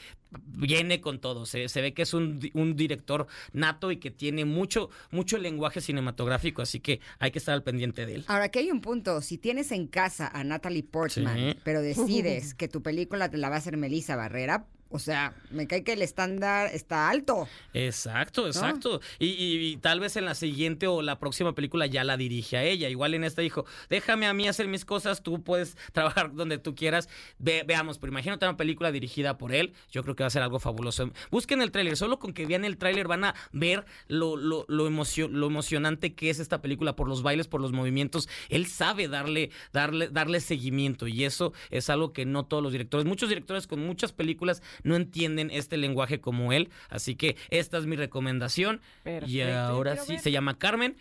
viene 0.45 1.01
con 1.01 1.19
todo. 1.19 1.45
Se, 1.45 1.67
se 1.69 1.81
ve 1.81 1.93
que 1.93 2.03
es 2.03 2.13
un, 2.13 2.39
un 2.53 2.75
director 2.75 3.27
nato 3.51 3.91
y 3.91 3.97
que 3.97 4.11
tiene 4.11 4.45
mucho, 4.45 4.89
mucho 5.11 5.37
lenguaje 5.37 5.81
cinematográfico, 5.81 6.61
así 6.61 6.79
que 6.79 6.99
hay 7.19 7.31
que 7.31 7.39
estar 7.39 7.48
al 7.53 7.63
pendiente 7.63 8.05
de 8.05 8.15
él. 8.15 8.25
Ahora, 8.27 8.45
aquí 8.45 8.59
hay 8.59 8.71
un 8.71 8.81
punto. 8.81 9.21
Si 9.21 9.37
tienes 9.37 9.71
en 9.71 9.87
casa 9.87 10.27
a 10.27 10.43
Natalie 10.43 10.83
Portman, 10.83 11.55
pero 11.63 11.81
decides 11.83 12.53
que 12.53 12.67
tu 12.67 12.81
película 12.81 13.29
te 13.29 13.37
la 13.37 13.49
va 13.49 13.55
a 13.55 13.59
hacer 13.59 13.77
Melissa 13.77 14.15
Barrera, 14.15 14.67
o 14.91 14.97
sea, 14.97 15.35
me 15.51 15.67
cae 15.67 15.83
que 15.83 15.93
el 15.93 16.01
estándar 16.01 16.71
está 16.73 17.09
alto. 17.09 17.47
Exacto, 17.73 18.47
exacto. 18.47 19.01
Y, 19.19 19.77
tal 19.77 19.99
vez 19.99 20.15
en 20.15 20.25
la 20.25 20.33
siguiente 20.33 20.87
o 20.87 21.03
la 21.03 21.19
próxima 21.19 21.53
película 21.53 21.85
ya 21.85 22.03
la 22.03 22.17
dirige 22.17 22.57
a 22.57 22.63
ella. 22.63 22.89
Igual 22.89 23.13
en 23.13 23.23
esta 23.23 23.43
dijo, 23.43 23.65
déjame 23.89 24.25
a 24.25 24.33
mí 24.33 24.47
hacer 24.47 24.67
mis 24.67 24.85
cosas, 24.85 25.21
tú 25.21 25.43
puedes 25.43 25.77
trabajar 25.93 26.33
donde 26.33 26.57
tú 26.57 26.73
quieras. 26.73 27.07
veamos, 27.37 27.99
pero 27.99 28.11
imagínate 28.11 28.45
una 28.45 28.57
película 28.57 28.91
dirigida 28.91 29.37
por 29.37 29.53
él. 29.53 29.73
Yo 29.91 30.01
creo 30.01 30.15
que 30.15 30.23
va 30.23 30.27
a 30.27 30.31
ser 30.31 30.41
algo 30.41 30.59
fabuloso. 30.59 31.11
Busquen 31.29 31.61
el 31.61 31.71
tráiler, 31.71 31.95
solo 31.95 32.17
con 32.17 32.33
que 32.33 32.47
vean 32.47 32.65
el 32.65 32.77
tráiler 32.77 33.07
van 33.07 33.25
a 33.25 33.35
ver 33.51 33.85
lo, 34.07 34.37
lo, 34.37 34.65
lo, 34.67 34.87
emocionante 34.87 36.15
que 36.15 36.31
es 36.31 36.39
esta 36.39 36.61
película 36.61 36.95
por 36.95 37.07
los 37.07 37.21
bailes, 37.21 37.47
por 37.47 37.61
los 37.61 37.73
movimientos. 37.73 38.27
Él 38.49 38.65
sabe 38.65 39.07
darle, 39.07 39.51
darle, 39.71 40.09
darle 40.09 40.39
seguimiento 40.39 41.07
y 41.07 41.25
eso 41.25 41.53
es 41.69 41.91
algo 41.91 42.11
que 42.11 42.25
no 42.25 42.45
todos 42.45 42.63
los 42.63 42.71
directores, 42.71 43.05
muchos 43.05 43.29
directores 43.29 43.67
con 43.67 43.85
muchas 43.85 44.11
películas 44.11 44.63
no 44.83 44.95
entienden 44.95 45.49
este 45.51 45.77
lenguaje 45.77 46.19
como 46.19 46.53
él. 46.53 46.69
Así 46.89 47.15
que 47.15 47.37
esta 47.49 47.77
es 47.77 47.85
mi 47.85 47.95
recomendación. 47.95 48.81
Y 49.25 49.41
ahora 49.41 49.97
sí, 49.97 50.17
se 50.19 50.31
llama 50.31 50.57
Carmen, 50.57 50.95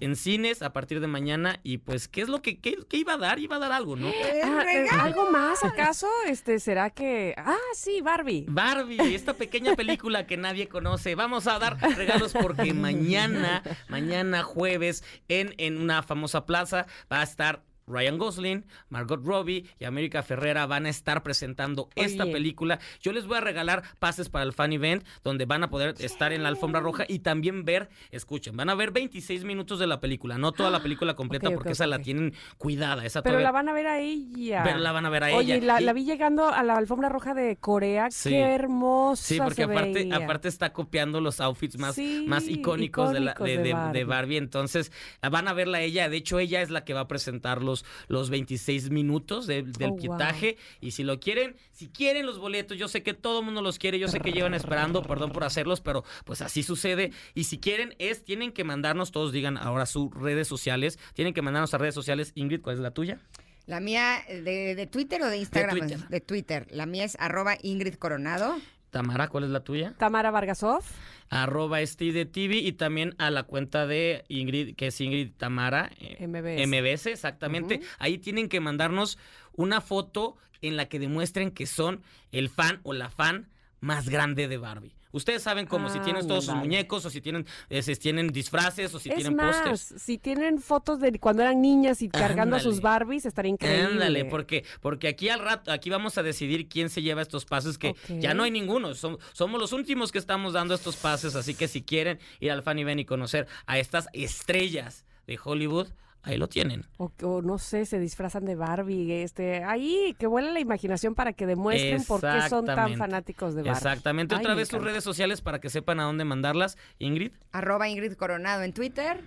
en 0.00 0.16
cines 0.16 0.62
a 0.62 0.72
partir 0.72 1.00
de 1.00 1.06
mañana. 1.06 1.60
Y 1.62 1.78
pues, 1.78 2.08
¿qué 2.08 2.22
es 2.22 2.28
lo 2.28 2.42
que 2.42 2.58
qué, 2.58 2.76
iba 2.92 3.14
a 3.14 3.18
dar? 3.18 3.38
Iba 3.38 3.56
a 3.56 3.58
dar 3.58 3.72
algo, 3.72 3.96
¿no? 3.96 4.08
Ah, 4.08 4.64
eh, 4.72 4.86
¿Algo 4.90 5.30
más 5.30 5.64
acaso? 5.64 6.08
Este, 6.28 6.58
¿Será 6.58 6.90
que...? 6.90 7.34
Ah, 7.36 7.56
sí, 7.74 8.00
Barbie. 8.00 8.46
Barbie, 8.48 9.14
esta 9.14 9.34
pequeña 9.34 9.74
película 9.74 10.26
que 10.26 10.36
nadie 10.36 10.68
conoce. 10.68 11.14
Vamos 11.14 11.46
a 11.46 11.58
dar 11.58 11.78
regalos 11.96 12.32
porque 12.32 12.72
mañana, 12.74 13.62
mañana 13.88 14.42
jueves, 14.42 15.04
en, 15.28 15.54
en 15.58 15.78
una 15.78 16.02
famosa 16.02 16.46
plaza 16.46 16.86
va 17.10 17.20
a 17.20 17.24
estar 17.24 17.62
Ryan 17.86 18.18
Gosling, 18.18 18.64
Margot 18.88 19.24
Robbie 19.24 19.66
y 19.78 19.84
América 19.84 20.22
Ferrera 20.22 20.66
van 20.66 20.86
a 20.86 20.88
estar 20.88 21.22
presentando 21.22 21.88
esta 21.94 22.24
película. 22.24 22.78
Yo 23.00 23.12
les 23.12 23.26
voy 23.26 23.38
a 23.38 23.40
regalar 23.40 23.82
pases 23.98 24.28
para 24.28 24.44
el 24.44 24.52
fan 24.52 24.72
event 24.72 25.04
donde 25.22 25.46
van 25.46 25.64
a 25.64 25.70
poder 25.70 25.94
estar 25.98 26.32
en 26.32 26.42
la 26.42 26.48
alfombra 26.48 26.80
roja 26.80 27.04
y 27.08 27.20
también 27.20 27.64
ver, 27.64 27.88
escuchen, 28.10 28.56
van 28.56 28.70
a 28.70 28.74
ver 28.74 28.90
26 28.90 29.44
minutos 29.44 29.78
de 29.78 29.86
la 29.86 30.00
película, 30.00 30.38
no 30.38 30.52
toda 30.52 30.70
la 30.70 30.82
película 30.82 31.14
completa 31.16 31.50
porque 31.50 31.72
esa 31.72 31.86
la 31.86 31.98
tienen 31.98 32.34
cuidada. 32.58 33.04
Esa 33.04 33.22
Pero 33.22 33.40
la 33.40 33.52
van 33.52 33.68
a 33.68 33.72
ver 33.72 33.86
a 33.86 34.00
ella. 34.00 34.62
Pero 34.64 34.78
la 34.78 34.92
van 34.92 35.06
a 35.06 35.10
ver 35.10 35.24
a 35.24 35.30
ella. 35.30 35.38
Oye, 35.38 35.60
la, 35.60 35.92
vi 35.92 36.04
llegando 36.04 36.48
a 36.48 36.62
la 36.62 36.76
alfombra 36.76 37.08
roja 37.08 37.34
de 37.34 37.56
Corea, 37.56 38.08
qué 38.22 38.40
hermosa. 38.40 39.22
Sí, 39.22 39.38
porque 39.38 39.64
aparte, 39.64 40.08
aparte 40.12 40.48
está 40.48 40.72
copiando 40.72 41.20
los 41.20 41.40
outfits 41.40 41.78
más, 41.78 41.96
más 42.26 42.48
icónicos, 42.48 43.12
de, 43.12 43.20
la, 43.20 43.34
de, 43.34 44.04
Barbie. 44.04 44.36
Entonces, 44.36 44.92
van 45.30 45.48
a 45.48 45.52
verla 45.52 45.78
a 45.78 45.80
ella. 45.80 46.08
De 46.08 46.16
hecho, 46.16 46.38
ella 46.38 46.62
es 46.62 46.70
la 46.70 46.84
que 46.84 46.94
va 46.94 47.00
a 47.00 47.08
presentarlos 47.08 47.71
los, 48.08 48.30
26 48.30 48.90
minutos 48.90 49.46
del 49.46 49.72
oh, 49.84 49.96
pietaje. 49.96 50.56
Y 50.80 50.92
si 50.92 51.02
lo 51.02 51.20
quieren, 51.20 51.56
si 51.72 51.88
quieren 51.88 52.26
los 52.26 52.38
boletos, 52.38 52.78
yo 52.78 52.88
sé 52.88 53.02
que 53.02 53.14
todo 53.14 53.40
el 53.40 53.44
mundo 53.44 53.62
los 53.62 53.78
quiere, 53.78 53.98
yo 53.98 54.08
sé 54.08 54.20
que 54.20 54.32
llevan 54.32 54.54
esperando, 54.54 55.02
perdón 55.02 55.32
por 55.32 55.44
hacerlos, 55.44 55.80
pero 55.80 56.04
pues 56.24 56.40
así 56.42 56.62
sucede. 56.62 57.12
Y 57.34 57.44
si 57.44 57.58
quieren, 57.58 57.94
es, 57.98 58.24
tienen 58.24 58.52
que 58.52 58.64
mandarnos, 58.64 59.12
todos 59.12 59.32
digan 59.32 59.56
ahora 59.56 59.86
sus 59.86 60.12
redes 60.14 60.48
sociales, 60.48 60.98
tienen 61.14 61.34
que 61.34 61.42
mandarnos 61.42 61.74
a 61.74 61.78
redes 61.78 61.94
sociales. 61.94 62.32
Ingrid, 62.34 62.60
¿cuál 62.60 62.76
es 62.76 62.82
la 62.82 62.92
tuya? 62.92 63.20
La 63.66 63.80
mía, 63.80 64.24
de, 64.28 64.88
Twitter 64.90 65.22
o 65.22 65.28
de 65.28 65.38
Instagram? 65.38 65.78
De 66.08 66.20
Twitter. 66.20 66.66
La 66.70 66.86
mía 66.86 67.04
es 67.04 67.16
arroba 67.20 67.56
Ingrid 67.62 67.94
Coronado. 67.94 68.56
Tamara, 68.90 69.28
¿cuál 69.28 69.44
es 69.44 69.50
la 69.50 69.60
tuya? 69.60 69.94
Tamara 69.98 70.30
Vargasov. 70.30 70.84
Arroba 71.32 71.78
de 71.78 72.26
TV 72.26 72.56
y 72.56 72.72
también 72.72 73.14
a 73.16 73.30
la 73.30 73.44
cuenta 73.44 73.86
de 73.86 74.24
Ingrid, 74.28 74.76
que 74.76 74.88
es 74.88 75.00
Ingrid 75.00 75.30
Tamara. 75.34 75.90
Eh, 75.98 76.26
MBS. 76.26 76.66
MBS, 76.66 77.06
exactamente. 77.06 77.80
Ahí 77.98 78.18
tienen 78.18 78.50
que 78.50 78.60
mandarnos 78.60 79.18
una 79.54 79.80
foto 79.80 80.36
en 80.60 80.76
la 80.76 80.90
que 80.90 80.98
demuestren 80.98 81.50
que 81.50 81.66
son 81.66 82.02
el 82.32 82.50
fan 82.50 82.80
o 82.82 82.92
la 82.92 83.08
fan 83.08 83.48
más 83.80 84.10
grande 84.10 84.46
de 84.46 84.58
Barbie. 84.58 84.94
Ustedes 85.12 85.42
saben 85.42 85.66
cómo, 85.66 85.88
si 85.88 86.00
tienen 86.00 86.26
todos 86.26 86.46
sus 86.46 86.54
muñecos 86.54 87.04
o 87.04 87.10
si 87.10 87.20
tienen, 87.20 87.46
eh, 87.70 87.82
si 87.82 87.94
tienen 87.96 88.28
disfraces 88.28 88.94
o 88.94 88.98
si 88.98 89.10
tienen 89.10 89.36
pósters. 89.36 89.94
Si 89.96 90.18
tienen 90.18 90.58
fotos 90.58 91.00
de 91.00 91.18
cuando 91.18 91.42
eran 91.42 91.60
niñas 91.60 92.02
y 92.02 92.08
cargando 92.08 92.56
a 92.56 92.60
sus 92.60 92.80
Barbies, 92.80 93.26
estaría 93.26 93.50
increíble. 93.50 93.84
Ándale, 93.84 94.24
porque, 94.24 94.64
porque 94.80 95.08
aquí 95.08 95.28
al 95.28 95.40
rato, 95.40 95.70
aquí 95.70 95.90
vamos 95.90 96.18
a 96.18 96.22
decidir 96.22 96.68
quién 96.68 96.90
se 96.90 97.02
lleva 97.02 97.22
estos 97.22 97.44
pases, 97.44 97.78
que 97.78 97.94
ya 98.08 98.34
no 98.34 98.42
hay 98.42 98.50
ninguno. 98.50 98.94
somos 98.94 99.60
los 99.60 99.72
últimos 99.72 100.12
que 100.12 100.18
estamos 100.18 100.52
dando 100.52 100.74
estos 100.74 100.96
pases, 100.96 101.36
así 101.36 101.54
que 101.54 101.68
si 101.68 101.82
quieren 101.82 102.18
ir 102.40 102.50
al 102.50 102.62
Fan 102.62 102.78
y 102.78 103.04
conocer 103.04 103.46
a 103.66 103.78
estas 103.78 104.08
estrellas 104.12 105.04
de 105.26 105.38
Hollywood, 105.42 105.88
ahí 106.22 106.36
lo 106.36 106.48
tienen. 106.48 106.86
O, 106.96 107.10
no 107.42 107.58
sé, 107.58 107.86
se 107.86 107.98
disfrazan 107.98 108.44
de 108.44 108.54
Barbie, 108.54 109.22
este, 109.22 109.64
ahí 109.64 110.14
que 110.18 110.26
vuela 110.26 110.52
la 110.52 110.60
imaginación 110.60 111.14
para 111.14 111.32
que 111.32 111.46
demuestren 111.46 112.04
por 112.04 112.20
qué 112.20 112.48
son 112.48 112.66
tan 112.66 112.96
fanáticos 112.96 113.54
de 113.54 113.62
Barbie. 113.62 113.76
Exactamente, 113.76 114.34
otra 114.34 114.54
vez 114.54 114.68
sus 114.68 114.82
redes 114.82 115.04
sociales 115.04 115.40
para 115.40 115.60
que 115.60 115.70
sepan 115.70 116.00
a 116.00 116.04
dónde 116.04 116.24
mandarlas, 116.24 116.78
Ingrid. 116.98 117.32
Arroba 117.52 117.88
Ingrid 117.88 118.14
Coronado 118.14 118.62
en 118.62 118.72
Twitter 118.72 119.20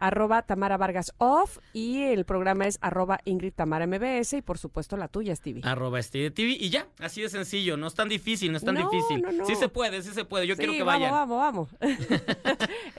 arroba 0.00 0.42
Tamara 0.42 0.76
Vargas 0.76 1.12
Off 1.18 1.58
y 1.72 2.02
el 2.02 2.24
programa 2.24 2.66
es 2.66 2.78
arroba 2.80 3.20
Ingrid 3.24 3.52
Tamara 3.52 3.86
MBS 3.86 4.32
y 4.32 4.42
por 4.42 4.58
supuesto 4.58 4.96
la 4.96 5.08
tuya, 5.08 5.36
Stevie. 5.36 5.62
Arroba 5.64 6.02
Stevie 6.02 6.30
TV 6.30 6.56
y 6.58 6.70
ya, 6.70 6.88
así 6.98 7.22
de 7.22 7.28
sencillo, 7.28 7.76
no 7.76 7.86
es 7.86 7.94
tan 7.94 8.08
difícil, 8.08 8.50
no 8.50 8.58
es 8.58 8.64
tan 8.64 8.74
difícil. 8.74 9.24
Sí 9.46 9.54
se 9.54 9.68
puede, 9.68 10.02
sí 10.02 10.10
se 10.12 10.24
puede, 10.24 10.46
yo 10.46 10.56
quiero 10.56 10.72
que 10.72 10.82
vayan. 10.82 11.10
Vamos, 11.12 11.38
vamos, 11.38 11.68
vamos. 11.80 11.98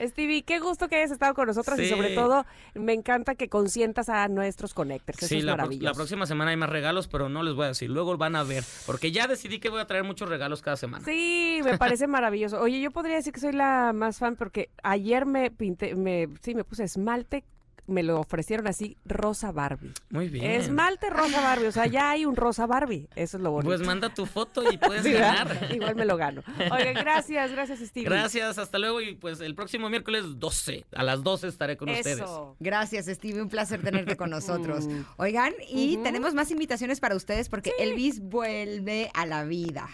Stevie, 0.00 0.42
qué 0.42 0.60
gusto 0.60 0.88
que 0.88 0.96
hayas 0.96 1.10
estado 1.10 1.34
con 1.34 1.46
nosotros 1.46 1.78
y 1.78 1.88
sobre 1.88 2.14
todo 2.14 2.46
me 2.74 2.92
encanta 2.92 3.34
que 3.34 3.48
consientas 3.48 4.08
a 4.08 4.28
nuestros 4.28 4.72
connectors. 4.72 5.18
sí, 5.18 5.38
es 5.38 5.44
la, 5.44 5.56
la 5.56 5.92
próxima 5.94 6.26
semana 6.26 6.52
hay 6.52 6.56
más 6.56 6.70
regalos, 6.70 7.08
pero 7.08 7.28
no 7.28 7.42
les 7.42 7.54
voy 7.54 7.64
a 7.64 7.68
decir, 7.68 7.90
luego 7.90 8.16
van 8.16 8.36
a 8.36 8.44
ver, 8.44 8.64
porque 8.86 9.10
ya 9.10 9.26
decidí 9.26 9.58
que 9.58 9.68
voy 9.68 9.80
a 9.80 9.86
traer 9.86 10.04
muchos 10.04 10.28
regalos 10.28 10.62
cada 10.62 10.76
semana. 10.76 11.04
Sí, 11.04 11.60
me 11.64 11.76
parece 11.78 12.06
maravilloso. 12.06 12.60
Oye, 12.60 12.80
yo 12.80 12.90
podría 12.90 13.16
decir 13.16 13.32
que 13.32 13.40
soy 13.40 13.52
la 13.52 13.92
más 13.92 14.18
fan 14.18 14.36
porque 14.36 14.70
ayer 14.82 15.26
me 15.26 15.50
pinté, 15.50 15.94
me, 15.96 16.28
sí, 16.42 16.54
me 16.54 16.64
puse 16.64 16.84
esmalte 16.92 17.44
me 17.86 18.02
lo 18.02 18.20
ofrecieron 18.20 18.66
así, 18.68 18.96
rosa 19.04 19.50
Barbie. 19.50 19.92
Muy 20.10 20.28
bien. 20.28 20.44
Esmalte 20.44 21.10
rosa 21.10 21.40
Barbie, 21.40 21.66
o 21.66 21.72
sea, 21.72 21.86
ya 21.86 22.10
hay 22.10 22.24
un 22.24 22.36
rosa 22.36 22.66
Barbie, 22.66 23.08
eso 23.16 23.36
es 23.36 23.42
lo 23.42 23.50
bonito. 23.50 23.68
Pues 23.68 23.86
manda 23.86 24.14
tu 24.14 24.24
foto 24.26 24.70
y 24.70 24.78
puedes 24.78 25.04
ganar. 25.04 25.68
Igual 25.72 25.96
me 25.96 26.04
lo 26.04 26.16
gano. 26.16 26.42
Oigan, 26.70 26.94
gracias, 26.94 27.50
gracias 27.50 27.80
Steve. 27.80 28.08
Gracias, 28.08 28.58
hasta 28.58 28.78
luego 28.78 29.00
y 29.00 29.14
pues 29.14 29.40
el 29.40 29.54
próximo 29.54 29.88
miércoles 29.88 30.24
12, 30.36 30.84
a 30.94 31.02
las 31.02 31.22
12 31.22 31.48
estaré 31.48 31.76
con 31.76 31.90
ustedes. 31.90 32.22
Gracias 32.60 33.06
Steve, 33.06 33.42
un 33.42 33.48
placer 33.48 33.82
tenerte 33.82 34.16
con 34.16 34.30
nosotros. 34.30 34.86
Mm. 34.86 35.00
Oigan, 35.16 35.52
y 35.68 35.96
tenemos 35.98 36.34
más 36.34 36.50
invitaciones 36.50 37.00
para 37.00 37.16
ustedes 37.16 37.48
porque 37.48 37.72
Elvis 37.78 38.20
vuelve 38.20 39.10
a 39.14 39.26
la 39.26 39.44
vida. 39.44 39.88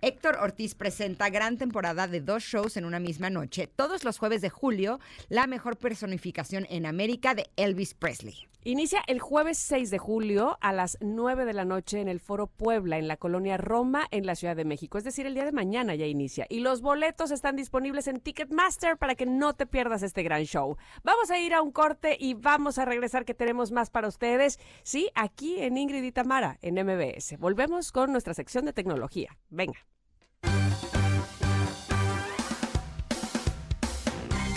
Héctor 0.00 0.38
Ortiz 0.40 0.76
presenta 0.76 1.28
gran 1.28 1.58
temporada 1.58 2.06
de 2.06 2.20
dos 2.20 2.44
shows 2.44 2.76
en 2.76 2.84
una 2.84 3.00
misma 3.00 3.30
noche, 3.30 3.66
todos 3.66 4.04
los 4.04 4.18
jueves 4.18 4.40
de 4.40 4.48
julio, 4.48 5.00
la 5.28 5.48
mejor 5.48 5.76
personificación 5.76 6.68
en 6.70 6.86
América 6.86 7.34
de 7.34 7.48
Elvis 7.56 7.94
Presley. 7.94 8.46
Inicia 8.64 9.04
el 9.06 9.20
jueves 9.20 9.56
6 9.58 9.88
de 9.88 9.98
julio 9.98 10.58
a 10.60 10.72
las 10.72 10.98
9 11.00 11.44
de 11.44 11.52
la 11.52 11.64
noche 11.64 12.00
en 12.00 12.08
el 12.08 12.18
Foro 12.18 12.48
Puebla, 12.48 12.98
en 12.98 13.06
la 13.06 13.16
colonia 13.16 13.56
Roma, 13.56 14.08
en 14.10 14.26
la 14.26 14.34
Ciudad 14.34 14.56
de 14.56 14.64
México. 14.64 14.98
Es 14.98 15.04
decir, 15.04 15.26
el 15.26 15.34
día 15.34 15.44
de 15.44 15.52
mañana 15.52 15.94
ya 15.94 16.06
inicia. 16.06 16.44
Y 16.50 16.58
los 16.58 16.82
boletos 16.82 17.30
están 17.30 17.54
disponibles 17.54 18.08
en 18.08 18.18
Ticketmaster 18.18 18.96
para 18.98 19.14
que 19.14 19.26
no 19.26 19.54
te 19.54 19.66
pierdas 19.66 20.02
este 20.02 20.24
gran 20.24 20.42
show. 20.42 20.76
Vamos 21.04 21.30
a 21.30 21.38
ir 21.38 21.54
a 21.54 21.62
un 21.62 21.70
corte 21.70 22.16
y 22.18 22.34
vamos 22.34 22.78
a 22.78 22.84
regresar 22.84 23.24
que 23.24 23.32
tenemos 23.32 23.70
más 23.70 23.90
para 23.90 24.08
ustedes. 24.08 24.58
Sí, 24.82 25.08
aquí 25.14 25.60
en 25.60 25.76
Ingrid 25.76 26.02
y 26.02 26.10
Tamara, 26.10 26.58
en 26.60 26.74
MBS. 26.84 27.38
Volvemos 27.38 27.92
con 27.92 28.10
nuestra 28.10 28.34
sección 28.34 28.64
de 28.64 28.72
tecnología. 28.72 29.38
Venga. 29.50 29.86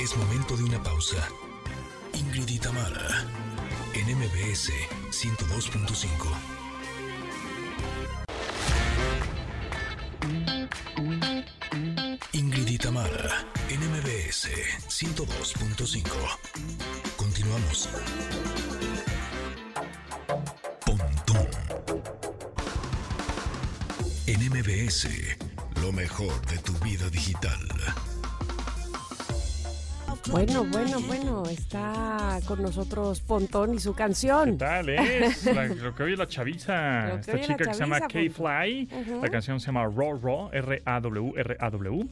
Es 0.01 0.17
momento 0.17 0.57
de 0.57 0.63
una 0.63 0.81
pausa. 0.81 1.23
Ingrid 2.13 2.49
y 2.49 2.59
Tamara 2.59 3.50
en 3.93 4.17
MBS 4.17 4.71
102.5. 5.11 6.51
Ingrid 12.33 12.67
y 12.67 12.77
Tamara 12.77 13.45
en 13.69 13.79
MBS 13.91 14.49
102.5. 14.87 16.03
Continuamos. 17.17 17.89
Continuamos. 17.89 17.89
Pontón. 20.85 21.47
En 24.27 24.49
MBS, 24.49 25.07
lo 25.81 25.91
mejor 25.91 26.45
de 26.47 26.57
tu 26.59 26.73
vida 26.79 27.09
digital. 27.09 27.59
Bueno, 30.29 30.63
bueno, 30.65 30.99
bueno, 31.07 31.43
está 31.49 32.39
con 32.45 32.61
nosotros 32.61 33.21
Pontón 33.21 33.73
y 33.73 33.79
su 33.79 33.93
canción. 33.93 34.51
¿Qué 34.51 34.57
tal 34.57 34.89
es? 34.89 35.45
lo 35.81 35.95
que 35.95 36.03
oye 36.03 36.15
la 36.15 36.27
chaviza, 36.27 37.15
esta 37.19 37.41
chica 37.41 37.57
que 37.57 37.73
se 37.73 37.79
llama 37.79 38.01
K-Fly, 38.01 38.89
la 39.21 39.29
canción 39.29 39.59
se 39.59 39.67
llama 39.67 39.83
Raw 39.83 40.19
Raw, 40.21 40.49
R-A-W, 40.53 41.33
R-A-W. 41.37 42.07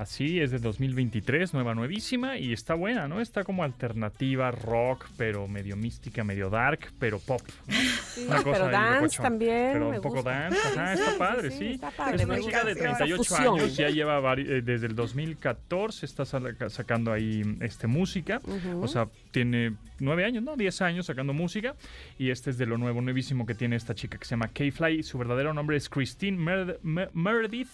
Así 0.00 0.40
es 0.40 0.50
de 0.50 0.58
2023, 0.58 1.52
nueva, 1.52 1.74
nuevísima 1.74 2.38
y 2.38 2.54
está 2.54 2.72
buena, 2.72 3.06
¿no? 3.06 3.20
Está 3.20 3.44
como 3.44 3.64
alternativa, 3.64 4.50
rock, 4.50 5.06
pero 5.18 5.46
medio 5.46 5.76
mística, 5.76 6.24
medio 6.24 6.48
dark, 6.48 6.90
pero 6.98 7.18
pop. 7.18 7.42
Sí, 8.10 8.26
pero 8.42 8.68
dance 8.68 9.22
también. 9.22 9.74
Pero 9.74 9.90
un 9.90 10.00
poco 10.00 10.22
dance, 10.22 10.58
ajá, 10.58 10.94
está 10.94 11.16
padre, 11.16 11.50
sí. 11.50 11.78
Es 12.12 12.24
una 12.24 12.40
chica 12.40 12.64
de 12.64 12.74
38 12.74 13.36
años, 13.36 13.76
ya 13.76 13.88
lleva 13.88 14.34
eh, 14.34 14.62
desde 14.62 14.86
el 14.86 14.96
2014, 14.96 16.06
está 16.06 16.24
sacando 16.24 17.12
ahí 17.12 17.42
este 17.60 17.86
música, 17.86 18.40
o 18.80 18.88
sea, 18.88 19.06
tiene 19.30 19.76
nueve 20.00 20.24
años, 20.24 20.42
¿no? 20.42 20.56
10 20.56 20.80
años 20.82 21.06
sacando 21.06 21.32
música 21.34 21.76
y 22.18 22.30
este 22.30 22.50
es 22.50 22.58
de 22.58 22.66
lo 22.66 22.78
nuevo, 22.78 23.00
nuevísimo 23.00 23.46
que 23.46 23.54
tiene 23.54 23.76
esta 23.76 23.94
chica 23.94 24.18
que 24.18 24.24
se 24.24 24.30
llama 24.30 24.48
K-Fly. 24.48 25.02
Su 25.02 25.18
verdadero 25.18 25.54
nombre 25.54 25.76
es 25.76 25.88
Christine 25.88 26.36
Meredith 26.82 27.70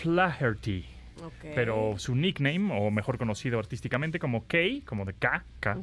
Flaherty. 0.00 0.95
Pero 1.54 1.94
su 1.98 2.14
nickname, 2.14 2.72
o 2.78 2.90
mejor 2.90 3.18
conocido 3.18 3.58
artísticamente 3.58 4.18
como 4.18 4.46
K, 4.46 4.58
como 4.84 5.04
de 5.04 5.14
K, 5.14 5.44
K, 5.60 5.78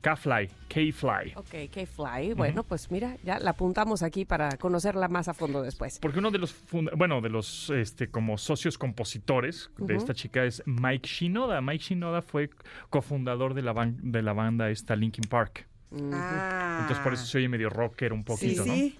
K-Fly, 0.00 0.48
K-Fly. 0.68 1.32
Ok, 1.36 1.70
K-Fly. 1.72 2.34
Bueno, 2.34 2.64
pues 2.64 2.90
mira, 2.90 3.16
ya 3.22 3.38
la 3.38 3.50
apuntamos 3.50 4.02
aquí 4.02 4.24
para 4.24 4.56
conocerla 4.56 5.08
más 5.08 5.28
a 5.28 5.34
fondo 5.34 5.62
después. 5.62 5.98
Porque 6.00 6.18
uno 6.18 6.30
de 6.30 6.38
los, 6.38 6.54
bueno, 6.96 7.20
de 7.20 7.28
los, 7.28 7.70
este, 7.70 8.08
como 8.08 8.38
socios 8.38 8.78
compositores 8.78 9.70
de 9.78 9.94
esta 9.94 10.14
chica 10.14 10.44
es 10.44 10.62
Mike 10.66 11.08
Shinoda. 11.08 11.60
Mike 11.60 11.84
Shinoda 11.84 12.22
fue 12.22 12.50
cofundador 12.90 13.54
de 13.54 13.62
la, 13.62 13.74
de 13.74 14.22
la 14.22 14.32
banda 14.32 14.70
esta 14.70 14.96
Linkin 14.96 15.24
Park. 15.28 15.66
Ah. 16.12 16.78
Entonces 16.80 17.04
por 17.04 17.12
eso 17.12 17.26
se 17.26 17.38
oye 17.38 17.48
medio 17.48 17.68
rocker 17.68 18.12
un 18.12 18.24
poquito, 18.24 18.64
¿no? 18.64 18.74
Sí. 18.74 18.98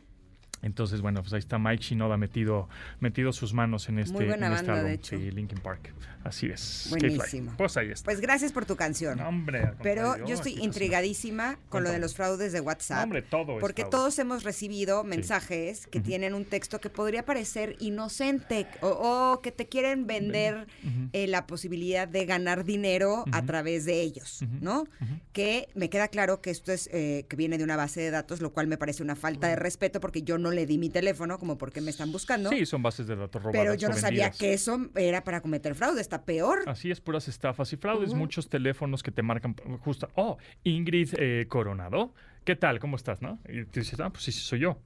Entonces, 0.63 1.01
bueno, 1.01 1.23
pues 1.23 1.33
ahí 1.33 1.41
está 1.41 1.59
Mike 1.59 1.83
Shinoda 1.83 2.17
metido, 2.17 2.69
metido 3.01 3.33
sus 3.33 3.53
manos 3.53 3.89
en 3.89 3.99
este, 3.99 4.15
Muy 4.15 4.27
buena 4.27 4.47
en 4.47 4.53
este 4.53 4.67
banda, 4.67 4.85
De 4.85 4.95
hecho. 4.95 5.17
Sí, 5.17 5.31
Linkin 5.31 5.59
Park. 5.59 5.93
Así 6.25 6.47
es. 6.47 6.87
Buenísimo. 6.91 7.53
Pues 7.57 7.77
ahí 7.77 7.91
está. 7.91 8.05
Pues 8.05 8.21
gracias 8.21 8.53
por 8.53 8.65
tu 8.65 8.77
canción. 8.77 9.21
hombre, 9.21 9.73
Pero 9.83 10.25
yo 10.25 10.35
estoy 10.35 10.55
intrigadísima 10.61 11.59
con 11.69 11.83
lo 11.83 11.91
de 11.91 11.99
los 11.99 12.15
fraudes 12.15 12.53
de 12.53 12.61
WhatsApp. 12.61 13.05
hombre, 13.05 13.23
todo 13.23 13.59
Porque 13.59 13.85
todos 13.85 14.19
hemos 14.19 14.45
recibido 14.45 15.03
mensajes 15.05 15.87
que 15.89 16.01
tienen 16.01 16.35
un 16.35 16.45
texto 16.45 16.81
que 16.81 16.91
podría 16.91 17.25
parecer 17.25 17.77
inocente 17.81 18.67
o, 18.81 19.41
que 19.43 19.51
te 19.51 19.67
quieren 19.67 20.07
vender 20.07 20.69
eh, 21.13 21.27
la 21.27 21.47
posibilidad 21.47 22.07
de 22.07 22.25
ganar 22.25 22.65
dinero 22.65 23.25
a 23.33 23.43
través 23.43 23.85
de 23.85 24.01
ellos, 24.01 24.45
¿no? 24.61 24.85
Que 25.33 25.69
me 25.75 25.91
queda 25.91 26.09
claro 26.09 26.41
que 26.41 26.51
esto 26.51 26.71
es 26.71 26.89
eh, 26.93 27.27
que 27.29 27.37
viene 27.37 27.59
de 27.59 27.65
una 27.65 27.77
base 27.77 28.01
de 28.01 28.11
datos, 28.11 28.41
lo 28.41 28.53
cual 28.53 28.69
me 28.69 28.77
parece 28.77 29.03
una 29.03 29.17
falta 29.17 29.49
de 29.49 29.57
respeto 29.57 29.99
porque 29.99 30.23
yo 30.23 30.39
no 30.39 30.52
le 30.53 30.67
di 30.67 30.79
mi 30.79 30.91
teléfono 30.91 31.39
como 31.39 31.59
porque 31.59 31.81
me 31.81 31.91
están 31.91 32.13
buscando. 32.13 32.51
Sí, 32.51 32.67
son 32.67 32.83
bases 32.83 33.07
de 33.07 33.17
datos 33.17 33.43
robadas. 33.43 33.61
Pero 33.61 33.75
yo 33.75 33.89
no 33.89 33.97
sabía 33.97 34.31
que 34.31 34.53
eso 34.53 34.91
era 34.95 35.25
para 35.25 35.41
cometer 35.41 35.75
fraude, 35.75 36.01
está 36.01 36.25
peor. 36.25 36.63
Así 36.67 36.91
es, 36.91 37.01
puras 37.01 37.29
estafas 37.29 37.73
y 37.73 37.77
fraudes. 37.77 38.15
Muchos 38.15 38.49
teléfonos 38.49 39.03
que 39.03 39.11
te 39.11 39.23
marcan 39.23 39.55
justo, 39.81 40.09
oh, 40.15 40.39
Ingrid 40.65 41.15
eh, 41.19 41.47
Coronado, 41.49 42.15
¿qué 42.45 42.57
tal? 42.57 42.79
¿Cómo 42.79 42.97
estás? 42.97 43.23
¿No? 43.23 43.39
Y 43.49 43.65
tú 43.65 43.81
dices, 43.81 43.99
ah, 44.01 44.11
pues 44.11 44.25
sí, 44.25 44.33
sí, 44.33 44.41
soy 44.41 44.61
yo. 44.61 44.79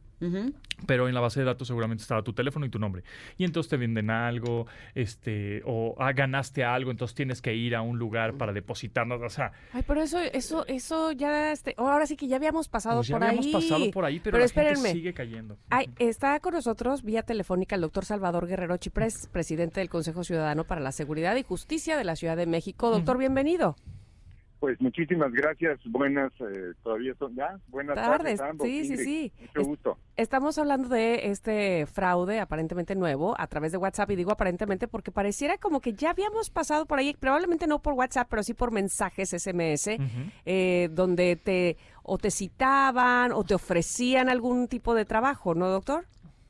Pero 0.86 1.09
en 1.09 1.14
la 1.14 1.20
base 1.20 1.40
de 1.40 1.47
datos 1.47 1.68
seguramente 1.68 2.02
estaba 2.02 2.22
tu 2.22 2.32
teléfono 2.32 2.66
y 2.66 2.68
tu 2.68 2.78
nombre. 2.78 3.02
Y 3.36 3.44
entonces 3.44 3.70
te 3.70 3.76
venden 3.76 4.10
algo, 4.10 4.66
este, 4.94 5.62
o 5.64 5.94
ah, 5.98 6.12
ganaste 6.12 6.64
algo, 6.64 6.90
entonces 6.90 7.14
tienes 7.14 7.40
que 7.43 7.55
ir 7.55 7.74
a 7.74 7.82
un 7.82 7.98
lugar 7.98 8.34
para 8.34 8.52
depositarnos. 8.52 9.20
O 9.22 9.28
sea. 9.28 9.52
Ay, 9.72 9.84
pero 9.86 10.02
eso, 10.02 10.20
eso, 10.20 10.66
eso 10.66 11.12
ya 11.12 11.52
este, 11.52 11.74
ahora 11.76 12.06
sí 12.06 12.16
que 12.16 12.28
ya 12.28 12.36
habíamos 12.36 12.68
pasado 12.68 12.98
pues 12.98 13.10
por 13.10 13.22
ahí. 13.22 13.36
Ya 13.36 13.38
habíamos 13.38 13.62
pasado 13.62 13.90
por 13.90 14.05
ahí, 14.05 14.20
pero, 14.20 14.38
la 14.38 14.48
gente 14.48 14.93
sigue 14.93 15.14
cayendo. 15.14 15.59
Ay, 15.70 15.90
está 15.98 16.38
con 16.40 16.55
nosotros 16.55 17.02
vía 17.02 17.22
telefónica 17.22 17.74
el 17.74 17.82
doctor 17.82 18.05
Salvador 18.05 18.47
Guerrero 18.47 18.76
Chiprés, 18.76 19.28
presidente 19.32 19.80
del 19.80 19.88
Consejo 19.88 20.24
Ciudadano 20.24 20.64
para 20.64 20.80
la 20.80 20.93
Seguridad 20.93 21.36
y 21.36 21.43
Justicia 21.43 21.97
de 21.97 22.05
la 22.05 22.16
Ciudad 22.16 22.36
de 22.36 22.47
México. 22.47 22.90
Doctor, 22.90 23.18
bienvenido. 23.18 23.76
Pues 24.66 24.80
muchísimas 24.80 25.30
gracias. 25.30 25.78
Buenas, 25.84 26.32
eh, 26.40 26.72
todavía 26.82 27.14
son 27.20 27.36
ya. 27.36 27.56
Buenas 27.68 27.94
tardes. 27.94 28.40
sí, 28.60 28.84
sí, 28.84 28.97
sí. 28.97 29.32
Mucho 29.40 29.62
gusto. 29.62 29.98
Estamos 30.16 30.59
hablando 30.59 30.88
de 30.88 31.30
este 31.30 31.86
fraude 31.86 32.40
aparentemente 32.40 32.97
nuevo 32.97 33.36
a 33.38 33.47
través 33.47 33.70
de 33.70 33.78
WhatsApp 33.78 34.10
y 34.10 34.16
digo 34.16 34.32
aparentemente 34.32 34.88
porque 34.88 35.12
pareciera 35.12 35.56
como 35.56 35.80
que 35.80 35.93
ya 35.93 36.10
habíamos 36.10 36.51
pasado 36.51 36.84
por 36.84 36.98
ahí, 36.98 37.14
probablemente 37.14 37.68
no 37.68 37.80
por 37.80 37.93
WhatsApp, 37.93 38.26
pero 38.28 38.43
sí 38.43 38.55
por 38.55 38.72
mensajes 38.72 39.30
SMS, 39.30 40.01
eh, 40.44 40.88
donde 40.90 41.36
te 41.36 41.76
o 42.02 42.18
te 42.18 42.32
citaban 42.32 43.30
o 43.30 43.44
te 43.44 43.55
ofrecían 43.55 44.28
algún 44.28 44.66
tipo 44.66 44.97
de 44.97 45.05
trabajo, 45.05 45.55
¿no, 45.55 45.68
doctor? 45.68 46.06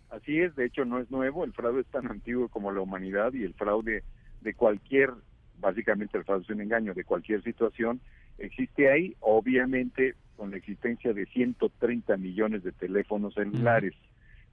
Así 0.08 0.40
es. 0.40 0.56
De 0.56 0.64
hecho, 0.64 0.86
no 0.86 1.00
es 1.00 1.10
nuevo. 1.10 1.44
El 1.44 1.52
fraude 1.52 1.82
es 1.82 1.86
tan 1.88 2.10
antiguo 2.10 2.48
como 2.48 2.72
la 2.72 2.80
humanidad 2.80 3.34
y 3.34 3.44
el 3.44 3.52
fraude 3.52 4.04
de 4.40 4.54
cualquier 4.54 5.10
básicamente 5.58 6.18
el 6.18 6.24
fraude 6.24 6.44
es 6.44 6.50
un 6.50 6.60
engaño 6.60 6.94
de 6.94 7.04
cualquier 7.04 7.42
situación, 7.42 8.00
existe 8.38 8.90
ahí, 8.90 9.16
obviamente 9.20 10.14
con 10.36 10.50
la 10.50 10.58
existencia 10.58 11.12
de 11.12 11.26
130 11.26 12.16
millones 12.18 12.62
de 12.62 12.72
teléfonos 12.72 13.34
celulares, 13.34 13.94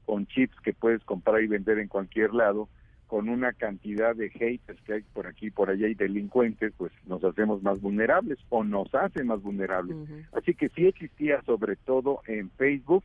con 0.05 0.25
chips 0.27 0.59
que 0.61 0.73
puedes 0.73 1.03
comprar 1.03 1.41
y 1.43 1.47
vender 1.47 1.79
en 1.79 1.87
cualquier 1.87 2.33
lado, 2.33 2.69
con 3.07 3.29
una 3.29 3.53
cantidad 3.53 4.15
de 4.15 4.29
haters 4.29 4.81
que 4.81 4.93
hay 4.93 5.01
por 5.13 5.27
aquí 5.27 5.47
y 5.47 5.51
por 5.51 5.69
allá 5.69 5.87
y 5.87 5.93
delincuentes, 5.93 6.73
pues 6.77 6.91
nos 7.05 7.23
hacemos 7.23 7.61
más 7.61 7.79
vulnerables 7.79 8.39
o 8.49 8.63
nos 8.63 8.93
hacen 8.95 9.27
más 9.27 9.41
vulnerables. 9.41 9.97
Así 10.31 10.55
que 10.55 10.69
sí 10.69 10.87
existía 10.87 11.41
sobre 11.43 11.75
todo 11.75 12.21
en 12.25 12.49
Facebook, 12.51 13.03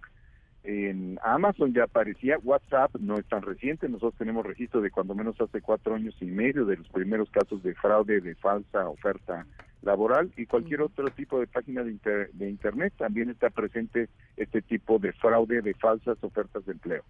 en 0.65 1.19
Amazon 1.23 1.73
ya 1.73 1.85
aparecía, 1.85 2.39
WhatsApp 2.43 2.95
no 3.01 3.17
es 3.17 3.27
tan 3.27 3.43
reciente, 3.43 3.89
nosotros 3.89 4.19
tenemos 4.19 4.45
registro 4.45 4.81
de 4.81 4.91
cuando 4.91 5.15
menos 5.15 5.41
hace 5.41 5.61
cuatro 5.61 5.95
años 5.95 6.15
y 6.21 6.27
medio 6.27 6.65
de 6.65 6.77
los 6.77 6.89
primeros 6.89 7.31
casos 7.31 7.63
de 7.63 7.75
fraude 7.75 8.21
de 8.21 8.35
falsa 8.35 8.89
oferta 8.89 9.47
laboral 9.83 10.33
y 10.37 10.47
cualquier 10.47 10.83
otro 10.83 11.09
tipo 11.11 11.39
de 11.39 11.47
página 11.47 11.85
de, 11.85 12.29
de 12.33 12.49
Internet 12.51 12.93
también 12.99 13.31
está 13.31 13.51
presente 13.51 14.09
este 14.37 14.61
tipo 14.61 14.99
de 14.99 15.13
fraude 15.13 15.63
de 15.63 15.75
falsas 15.75 16.19
ofertas 16.23 16.67
de 16.67 16.73
empleo. 16.73 17.05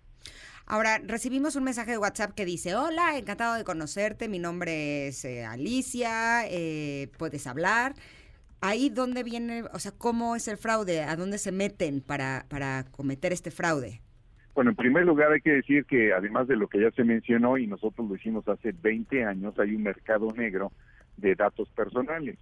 Ahora, 0.66 0.98
recibimos 0.98 1.56
un 1.56 1.64
mensaje 1.64 1.92
de 1.92 1.98
WhatsApp 1.98 2.34
que 2.34 2.44
dice, 2.44 2.76
hola, 2.76 3.16
encantado 3.16 3.54
de 3.54 3.64
conocerte, 3.64 4.28
mi 4.28 4.38
nombre 4.38 5.08
es 5.08 5.24
eh, 5.24 5.46
Alicia, 5.46 6.46
eh, 6.46 7.10
puedes 7.16 7.46
hablar 7.46 7.94
ahí 8.60 8.90
dónde 8.90 9.22
viene, 9.22 9.64
o 9.72 9.78
sea, 9.78 9.92
cómo 9.92 10.36
es 10.36 10.48
el 10.48 10.56
fraude, 10.56 11.02
a 11.02 11.16
dónde 11.16 11.38
se 11.38 11.52
meten 11.52 12.00
para, 12.00 12.46
para 12.48 12.84
cometer 12.90 13.32
este 13.32 13.50
fraude. 13.50 14.00
Bueno, 14.54 14.70
en 14.70 14.76
primer 14.76 15.06
lugar 15.06 15.30
hay 15.32 15.40
que 15.40 15.52
decir 15.52 15.84
que 15.84 16.12
además 16.12 16.48
de 16.48 16.56
lo 16.56 16.66
que 16.66 16.80
ya 16.80 16.90
se 16.90 17.04
mencionó 17.04 17.58
y 17.58 17.66
nosotros 17.66 18.08
lo 18.08 18.16
hicimos 18.16 18.48
hace 18.48 18.72
20 18.72 19.24
años, 19.24 19.58
hay 19.58 19.74
un 19.74 19.84
mercado 19.84 20.32
negro 20.36 20.72
de 21.16 21.34
datos 21.34 21.68
personales. 21.70 22.36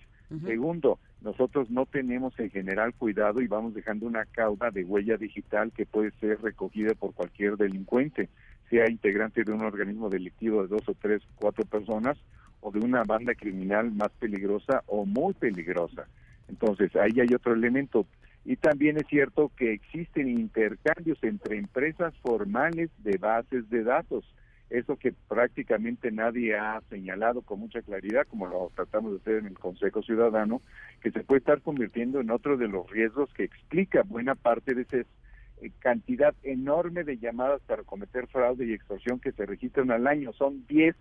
Segundo, 0.44 0.98
nosotros 1.20 1.70
no 1.70 1.86
tenemos 1.86 2.36
en 2.40 2.50
general 2.50 2.94
cuidado 2.94 3.40
y 3.40 3.46
vamos 3.46 3.74
dejando 3.74 4.06
una 4.06 4.24
cauda 4.24 4.70
de 4.72 4.82
huella 4.82 5.16
digital 5.16 5.70
que 5.72 5.86
puede 5.86 6.10
ser 6.12 6.40
recogida 6.42 6.94
por 6.94 7.14
cualquier 7.14 7.56
delincuente, 7.56 8.28
sea 8.68 8.90
integrante 8.90 9.44
de 9.44 9.52
un 9.52 9.62
organismo 9.62 10.10
delictivo 10.10 10.62
de 10.62 10.68
dos 10.68 10.88
o 10.88 10.94
tres, 10.94 11.22
cuatro 11.36 11.64
personas 11.64 12.18
o 12.66 12.72
de 12.72 12.80
una 12.80 13.04
banda 13.04 13.32
criminal 13.36 13.92
más 13.92 14.10
peligrosa 14.18 14.82
o 14.86 15.06
muy 15.06 15.34
peligrosa. 15.34 16.08
Entonces, 16.48 16.96
ahí 16.96 17.20
hay 17.20 17.32
otro 17.32 17.54
elemento. 17.54 18.06
Y 18.44 18.56
también 18.56 18.96
es 18.96 19.06
cierto 19.06 19.52
que 19.56 19.72
existen 19.72 20.28
intercambios 20.28 21.16
entre 21.22 21.58
empresas 21.58 22.12
formales 22.22 22.90
de 23.04 23.18
bases 23.18 23.70
de 23.70 23.84
datos. 23.84 24.24
Eso 24.68 24.96
que 24.96 25.14
prácticamente 25.28 26.10
nadie 26.10 26.56
ha 26.56 26.80
señalado 26.90 27.42
con 27.42 27.60
mucha 27.60 27.82
claridad, 27.82 28.26
como 28.26 28.48
lo 28.48 28.72
tratamos 28.74 29.12
de 29.12 29.18
hacer 29.18 29.36
en 29.36 29.46
el 29.46 29.58
Consejo 29.58 30.02
Ciudadano, 30.02 30.60
que 31.00 31.12
se 31.12 31.22
puede 31.22 31.38
estar 31.38 31.60
convirtiendo 31.60 32.20
en 32.20 32.32
otro 32.32 32.56
de 32.56 32.66
los 32.66 32.90
riesgos 32.90 33.32
que 33.32 33.44
explica 33.44 34.02
buena 34.02 34.34
parte 34.34 34.74
de 34.74 34.82
esa 34.82 34.96
eh, 34.96 35.70
cantidad 35.78 36.34
enorme 36.42 37.04
de 37.04 37.18
llamadas 37.18 37.62
para 37.62 37.84
cometer 37.84 38.26
fraude 38.26 38.66
y 38.66 38.72
extorsión 38.72 39.20
que 39.20 39.30
se 39.30 39.46
registran 39.46 39.92
al 39.92 40.08
año. 40.08 40.32
Son 40.32 40.66
10 40.66 40.96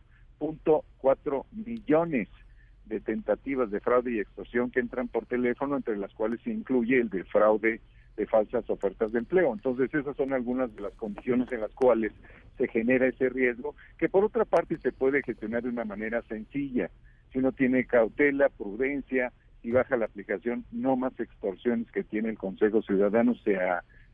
cuatro 0.97 1.45
millones 1.51 2.27
de 2.85 2.99
tentativas 2.99 3.71
de 3.71 3.79
fraude 3.79 4.11
y 4.11 4.19
extorsión 4.19 4.69
que 4.71 4.79
entran 4.79 5.07
por 5.07 5.25
teléfono, 5.25 5.75
entre 5.75 5.97
las 5.97 6.13
cuales 6.13 6.39
se 6.41 6.51
incluye 6.51 6.99
el 6.99 7.09
de 7.09 7.23
fraude 7.23 7.81
de 8.15 8.25
falsas 8.27 8.69
ofertas 8.69 9.11
de 9.11 9.19
empleo. 9.19 9.53
Entonces, 9.53 9.93
esas 9.93 10.15
son 10.15 10.33
algunas 10.33 10.73
de 10.75 10.81
las 10.81 10.93
condiciones 10.93 11.51
en 11.51 11.61
las 11.61 11.71
cuales 11.73 12.13
se 12.57 12.67
genera 12.67 13.07
ese 13.07 13.29
riesgo, 13.29 13.75
que 13.97 14.07
por 14.07 14.23
otra 14.23 14.45
parte 14.45 14.77
se 14.77 14.91
puede 14.91 15.21
gestionar 15.23 15.63
de 15.63 15.69
una 15.69 15.83
manera 15.83 16.21
sencilla. 16.23 16.89
Si 17.31 17.39
uno 17.39 17.51
tiene 17.51 17.85
cautela, 17.85 18.49
prudencia, 18.49 19.33
y 19.65 19.71
baja 19.71 19.97
la 19.97 20.05
aplicación 20.05 20.63
No 20.71 20.95
Más 20.95 21.19
Extorsiones 21.19 21.91
que 21.91 22.03
tiene 22.03 22.29
el 22.29 22.37
Consejo 22.37 22.83
Ciudadano, 22.83 23.33
se, 23.43 23.57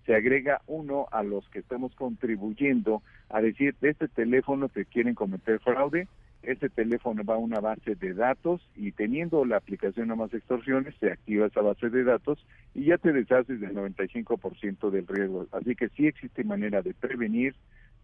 se 0.06 0.16
agrega 0.16 0.62
uno 0.68 1.08
a 1.12 1.24
los 1.24 1.48
que 1.50 1.60
estamos 1.60 1.94
contribuyendo 1.96 3.02
a 3.30 3.42
decir, 3.42 3.76
de 3.82 3.90
este 3.90 4.08
teléfono 4.08 4.70
que 4.70 4.86
quieren 4.86 5.16
cometer 5.16 5.60
fraude, 5.60 6.08
ese 6.44 6.70
teléfono 6.70 7.24
va 7.24 7.36
a 7.36 7.38
una 7.38 7.60
base 7.60 7.96
de 7.96 8.14
datos 8.14 8.68
y 8.76 8.92
teniendo 8.92 9.46
la 9.46 9.58
aplicación 9.58 10.08
No 10.08 10.16
Más 10.16 10.34
Extorsiones, 10.34 10.96
se 11.00 11.12
activa 11.12 11.46
esa 11.46 11.62
base 11.62 11.90
de 11.90 12.04
datos 12.04 12.44
y 12.74 12.86
ya 12.86 12.98
te 12.98 13.14
deshaces 13.14 13.60
del 13.60 13.76
95% 13.76 14.90
del 14.90 15.08
riesgo. 15.08 15.46
Así 15.52 15.76
que 15.76 15.90
sí 15.90 16.08
existe 16.08 16.44
manera 16.44 16.82
de 16.82 16.96
prevenir, 16.96 17.54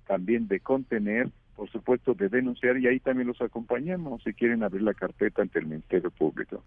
también 0.06 0.48
de 0.48 0.60
contener 0.60 1.30
por 1.58 1.70
supuesto, 1.72 2.14
de 2.14 2.30
denunciar 2.30 2.78
y 2.78 2.86
ahí 2.86 3.00
también 3.00 3.28
los 3.28 3.42
acompañamos 3.42 4.22
si 4.24 4.32
quieren 4.34 4.62
abrir 4.62 4.84
la 4.84 4.94
carpeta 4.94 5.42
ante 5.42 5.58
el 5.58 5.66
Ministerio 5.66 6.12
Público. 6.12 6.64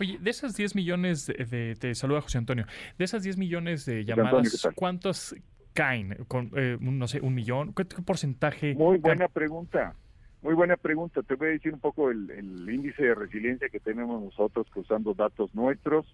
Oye, 0.00 0.16
de 0.18 0.30
esas 0.30 0.56
10 0.56 0.76
millones 0.76 1.26
de, 1.26 1.76
te 1.78 1.92
saluda 1.96 2.20
José 2.20 2.38
Antonio, 2.38 2.64
de 2.96 3.04
esas 3.04 3.24
10 3.24 3.36
millones 3.36 3.84
de 3.84 4.04
llamadas, 4.04 4.68
¿cuántos 4.76 5.34
caen? 5.74 6.16
Con, 6.28 6.52
eh, 6.56 6.78
no 6.80 7.08
sé, 7.08 7.20
un 7.20 7.34
millón, 7.34 7.74
¿qué, 7.74 7.84
porcentaje? 7.84 8.74
Muy 8.74 8.98
buena 8.98 9.26
pregunta. 9.26 9.96
Muy 10.40 10.54
buena 10.54 10.76
pregunta. 10.76 11.20
Te 11.24 11.34
voy 11.34 11.48
a 11.48 11.50
decir 11.50 11.74
un 11.74 11.80
poco 11.80 12.12
el, 12.12 12.30
índice 12.70 13.02
de 13.02 13.14
resiliencia 13.16 13.68
que 13.68 13.80
tenemos 13.80 14.22
nosotros 14.22 14.68
usando 14.76 15.14
datos 15.14 15.52
nuestros, 15.52 16.06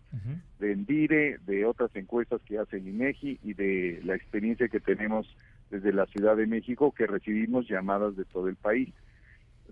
de 0.58 0.72
Endire, 0.72 1.36
de 1.44 1.66
otras 1.66 1.94
encuestas 1.94 2.40
que 2.46 2.58
hace 2.58 2.78
el 2.78 2.88
INEGI 2.88 3.40
y 3.42 3.52
de 3.52 4.00
la 4.02 4.14
experiencia 4.14 4.68
que 4.68 4.80
tenemos 4.80 5.26
desde 5.70 5.92
la 5.92 6.06
Ciudad 6.06 6.36
de 6.36 6.46
México 6.46 6.92
que 6.92 7.06
recibimos 7.06 7.68
llamadas 7.68 8.16
de 8.16 8.24
todo 8.24 8.48
el 8.48 8.56
país. 8.56 8.92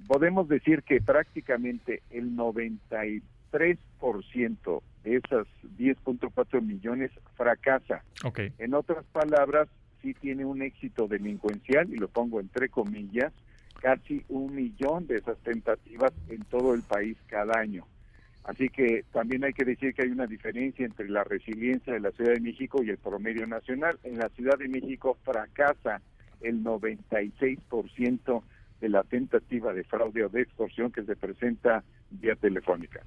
Podemos 0.06 0.48
decir 0.48 0.82
que 0.82 1.00
prácticamente 1.00 2.02
el 2.10 2.36
93% 2.36 3.22
de 5.04 5.16
esas 5.16 5.46
10.4 5.78 6.62
millones 6.62 7.10
fracasa. 7.36 8.02
Okay. 8.24 8.52
En 8.58 8.74
otras 8.74 9.04
palabras, 9.12 9.68
sí 10.00 10.14
tiene 10.14 10.44
un 10.44 10.62
éxito 10.62 11.06
delincuencial, 11.06 11.88
y 11.92 11.96
lo 11.96 12.08
pongo 12.08 12.40
entre 12.40 12.68
comillas, 12.68 13.32
casi 13.80 14.24
un 14.28 14.54
millón 14.54 15.06
de 15.06 15.16
esas 15.16 15.38
tentativas 15.38 16.12
en 16.28 16.42
todo 16.44 16.74
el 16.74 16.82
país 16.82 17.16
cada 17.26 17.58
año. 17.58 17.86
Así 18.44 18.68
que 18.68 19.04
también 19.12 19.44
hay 19.44 19.52
que 19.52 19.64
decir 19.64 19.94
que 19.94 20.02
hay 20.02 20.08
una 20.08 20.26
diferencia 20.26 20.84
entre 20.84 21.08
la 21.08 21.22
resiliencia 21.22 21.92
de 21.92 22.00
la 22.00 22.10
Ciudad 22.10 22.34
de 22.34 22.40
México 22.40 22.82
y 22.82 22.90
el 22.90 22.98
promedio 22.98 23.46
nacional. 23.46 23.98
En 24.02 24.18
la 24.18 24.28
Ciudad 24.30 24.58
de 24.58 24.68
México 24.68 25.16
fracasa 25.22 26.00
el 26.40 26.64
96% 26.64 28.42
de 28.80 28.88
la 28.88 29.04
tentativa 29.04 29.72
de 29.72 29.84
fraude 29.84 30.24
o 30.24 30.28
de 30.28 30.42
extorsión 30.42 30.90
que 30.90 31.04
se 31.04 31.14
presenta 31.14 31.84
vía 32.10 32.34
telefónica. 32.34 33.00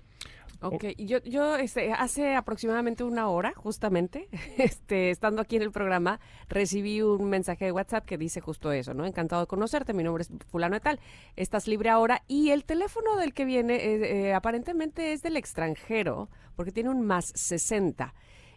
Ok, 0.62 0.86
yo, 0.98 1.22
yo 1.24 1.58
este, 1.58 1.92
hace 1.92 2.36
aproximadamente 2.36 3.04
una 3.04 3.28
hora, 3.30 3.54
justamente, 3.56 4.28
este, 4.58 5.10
estando 5.10 5.42
aquí 5.42 5.58
en 5.58 5.62
el 5.62 5.72
programa, 5.72 6.20
recibí 6.48 7.02
un 7.02 7.30
mensaje 7.30 7.66
de 7.66 7.72
WhatsApp 7.72 8.06
que 8.06 8.18
dice 8.18 8.42
justo 8.42 8.72
eso, 8.72 8.94
¿no? 8.94 9.06
Encantado 9.06 9.42
de 9.42 9.48
conocerte, 9.48 9.94
mi 9.94 10.04
nombre 10.04 10.24
es 10.24 10.30
fulano 10.50 10.76
de 10.76 10.80
tal, 10.80 11.00
estás 11.36 11.68
libre 11.68 11.90
ahora 11.90 12.24
y 12.28 12.52
el 12.52 12.64
teléfono 12.64 13.16
del 13.18 13.34
que 13.34 13.46
viene 13.46 13.76
eh, 13.76 14.28
eh, 14.30 14.34
aparentemente 14.34 15.14
es 15.14 15.22
del 15.22 15.38
extranjero, 15.38 16.30
porque 16.56 16.72
tiene 16.72 16.90
un 16.90 17.02
más 17.02 17.32
60 17.36 18.14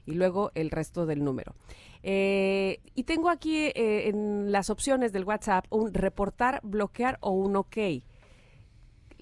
y 0.07 0.15
luego 0.15 0.53
el 0.55 0.71
resto 0.71 1.05
del 1.05 1.25
número. 1.25 1.55
Eh, 2.03 2.81
y 2.95 3.03
tengo 3.03 3.29
aquí 3.29 3.73
en 3.75 4.53
las 4.53 4.71
opciones 4.71 5.13
del 5.13 5.25
WhatsApp 5.25 5.67
un 5.71 5.93
reportar, 5.93 6.61
bloquear 6.63 7.19
o 7.21 7.33
un 7.33 7.57
OK. 7.57 7.77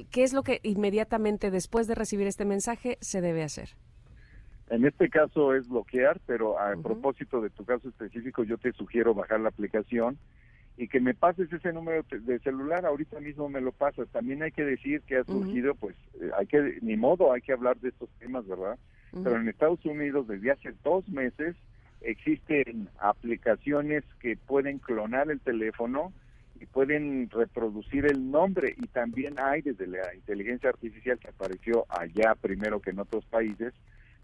¿Qué 0.04 0.22
es 0.22 0.32
lo 0.32 0.42
que 0.42 0.60
inmediatamente 0.62 1.50
después 1.50 1.86
de 1.86 1.94
recibir 1.94 2.26
este 2.26 2.44
mensaje 2.44 2.98
se 3.00 3.20
debe 3.20 3.42
hacer? 3.42 3.70
En 4.68 4.84
este 4.84 5.08
caso 5.08 5.54
es 5.54 5.68
bloquear, 5.68 6.20
pero 6.26 6.58
a 6.58 6.74
propósito 6.76 7.40
de 7.40 7.50
tu 7.50 7.64
caso 7.64 7.88
específico, 7.88 8.42
yo 8.42 8.58
te 8.58 8.72
sugiero 8.72 9.14
bajar 9.14 9.40
la 9.40 9.48
aplicación 9.48 10.18
y 10.76 10.88
que 10.88 11.00
me 11.00 11.14
pases 11.14 11.50
ese 11.52 11.72
número 11.72 12.04
de 12.10 12.38
celular, 12.40 12.84
ahorita 12.84 13.20
mismo 13.20 13.48
me 13.48 13.60
lo 13.60 13.72
pasas. 13.72 14.08
También 14.08 14.42
hay 14.42 14.50
que 14.50 14.64
decir 14.64 15.00
que 15.02 15.18
ha 15.18 15.24
surgido, 15.24 15.74
pues, 15.74 15.96
eh, 16.20 16.30
hay 16.36 16.46
que, 16.46 16.78
ni 16.82 16.96
modo, 16.96 17.32
hay 17.32 17.40
que 17.40 17.52
hablar 17.52 17.78
de 17.78 17.88
estos 17.90 18.10
temas, 18.18 18.46
¿verdad? 18.46 18.78
Pero 19.12 19.36
en 19.36 19.48
Estados 19.48 19.82
Unidos 19.86 20.28
desde 20.28 20.50
hace 20.50 20.74
dos 20.84 21.08
meses 21.08 21.56
existen 22.02 22.88
aplicaciones 22.98 24.04
que 24.20 24.36
pueden 24.36 24.78
clonar 24.78 25.30
el 25.30 25.40
teléfono 25.40 26.12
y 26.60 26.66
pueden 26.66 27.28
reproducir 27.30 28.06
el 28.06 28.30
nombre 28.30 28.74
y 28.76 28.86
también 28.86 29.34
hay 29.38 29.62
desde 29.62 29.86
la 29.86 30.14
inteligencia 30.14 30.70
artificial 30.70 31.18
que 31.18 31.28
apareció 31.28 31.86
allá 31.88 32.34
primero 32.34 32.80
que 32.80 32.90
en 32.90 33.00
otros 33.00 33.24
países, 33.26 33.72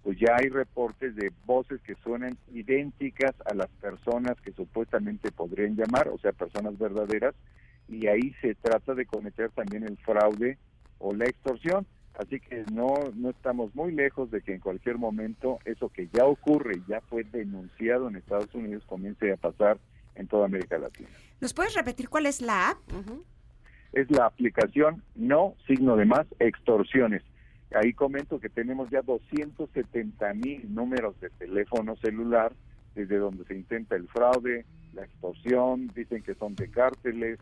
pues 0.02 0.18
ya 0.18 0.36
hay 0.36 0.48
reportes 0.48 1.14
de 1.14 1.30
voces 1.46 1.80
que 1.82 1.94
suenan 1.96 2.36
idénticas 2.52 3.34
a 3.44 3.54
las 3.54 3.68
personas 3.80 4.40
que 4.40 4.52
supuestamente 4.52 5.30
podrían 5.30 5.76
llamar, 5.76 6.08
o 6.08 6.18
sea, 6.18 6.32
personas 6.32 6.78
verdaderas, 6.78 7.34
y 7.88 8.06
ahí 8.06 8.34
se 8.40 8.54
trata 8.54 8.94
de 8.94 9.06
cometer 9.06 9.50
también 9.50 9.84
el 9.84 9.96
fraude 9.98 10.58
o 10.98 11.14
la 11.14 11.26
extorsión. 11.26 11.86
Así 12.14 12.40
que 12.40 12.64
no, 12.72 12.94
no 13.14 13.30
estamos 13.30 13.74
muy 13.74 13.92
lejos 13.92 14.30
de 14.30 14.42
que 14.42 14.54
en 14.54 14.60
cualquier 14.60 14.98
momento 14.98 15.58
eso 15.64 15.88
que 15.88 16.08
ya 16.12 16.26
ocurre 16.26 16.82
ya 16.86 17.00
fue 17.00 17.24
denunciado 17.24 18.08
en 18.08 18.16
Estados 18.16 18.54
Unidos 18.54 18.84
comience 18.86 19.32
a 19.32 19.36
pasar 19.36 19.78
en 20.14 20.26
toda 20.26 20.46
América 20.46 20.78
Latina. 20.78 21.08
¿Nos 21.40 21.54
puedes 21.54 21.74
repetir 21.74 22.08
cuál 22.08 22.26
es 22.26 22.40
la 22.40 22.70
app? 22.70 22.78
Es 23.92 24.10
la 24.10 24.26
aplicación 24.26 25.02
No 25.14 25.54
Signo 25.66 25.96
de 25.96 26.04
Más 26.04 26.26
Extorsiones. 26.38 27.22
Ahí 27.74 27.92
comento 27.92 28.38
que 28.38 28.48
tenemos 28.48 28.90
ya 28.90 29.02
270 29.02 30.34
mil 30.34 30.74
números 30.74 31.18
de 31.20 31.30
teléfono 31.30 31.96
celular 31.96 32.52
desde 32.94 33.16
donde 33.16 33.44
se 33.44 33.54
intenta 33.54 33.96
el 33.96 34.08
fraude, 34.08 34.66
la 34.92 35.04
extorsión, 35.04 35.88
dicen 35.94 36.22
que 36.22 36.34
son 36.34 36.54
de 36.54 36.70
cárteles, 36.70 37.38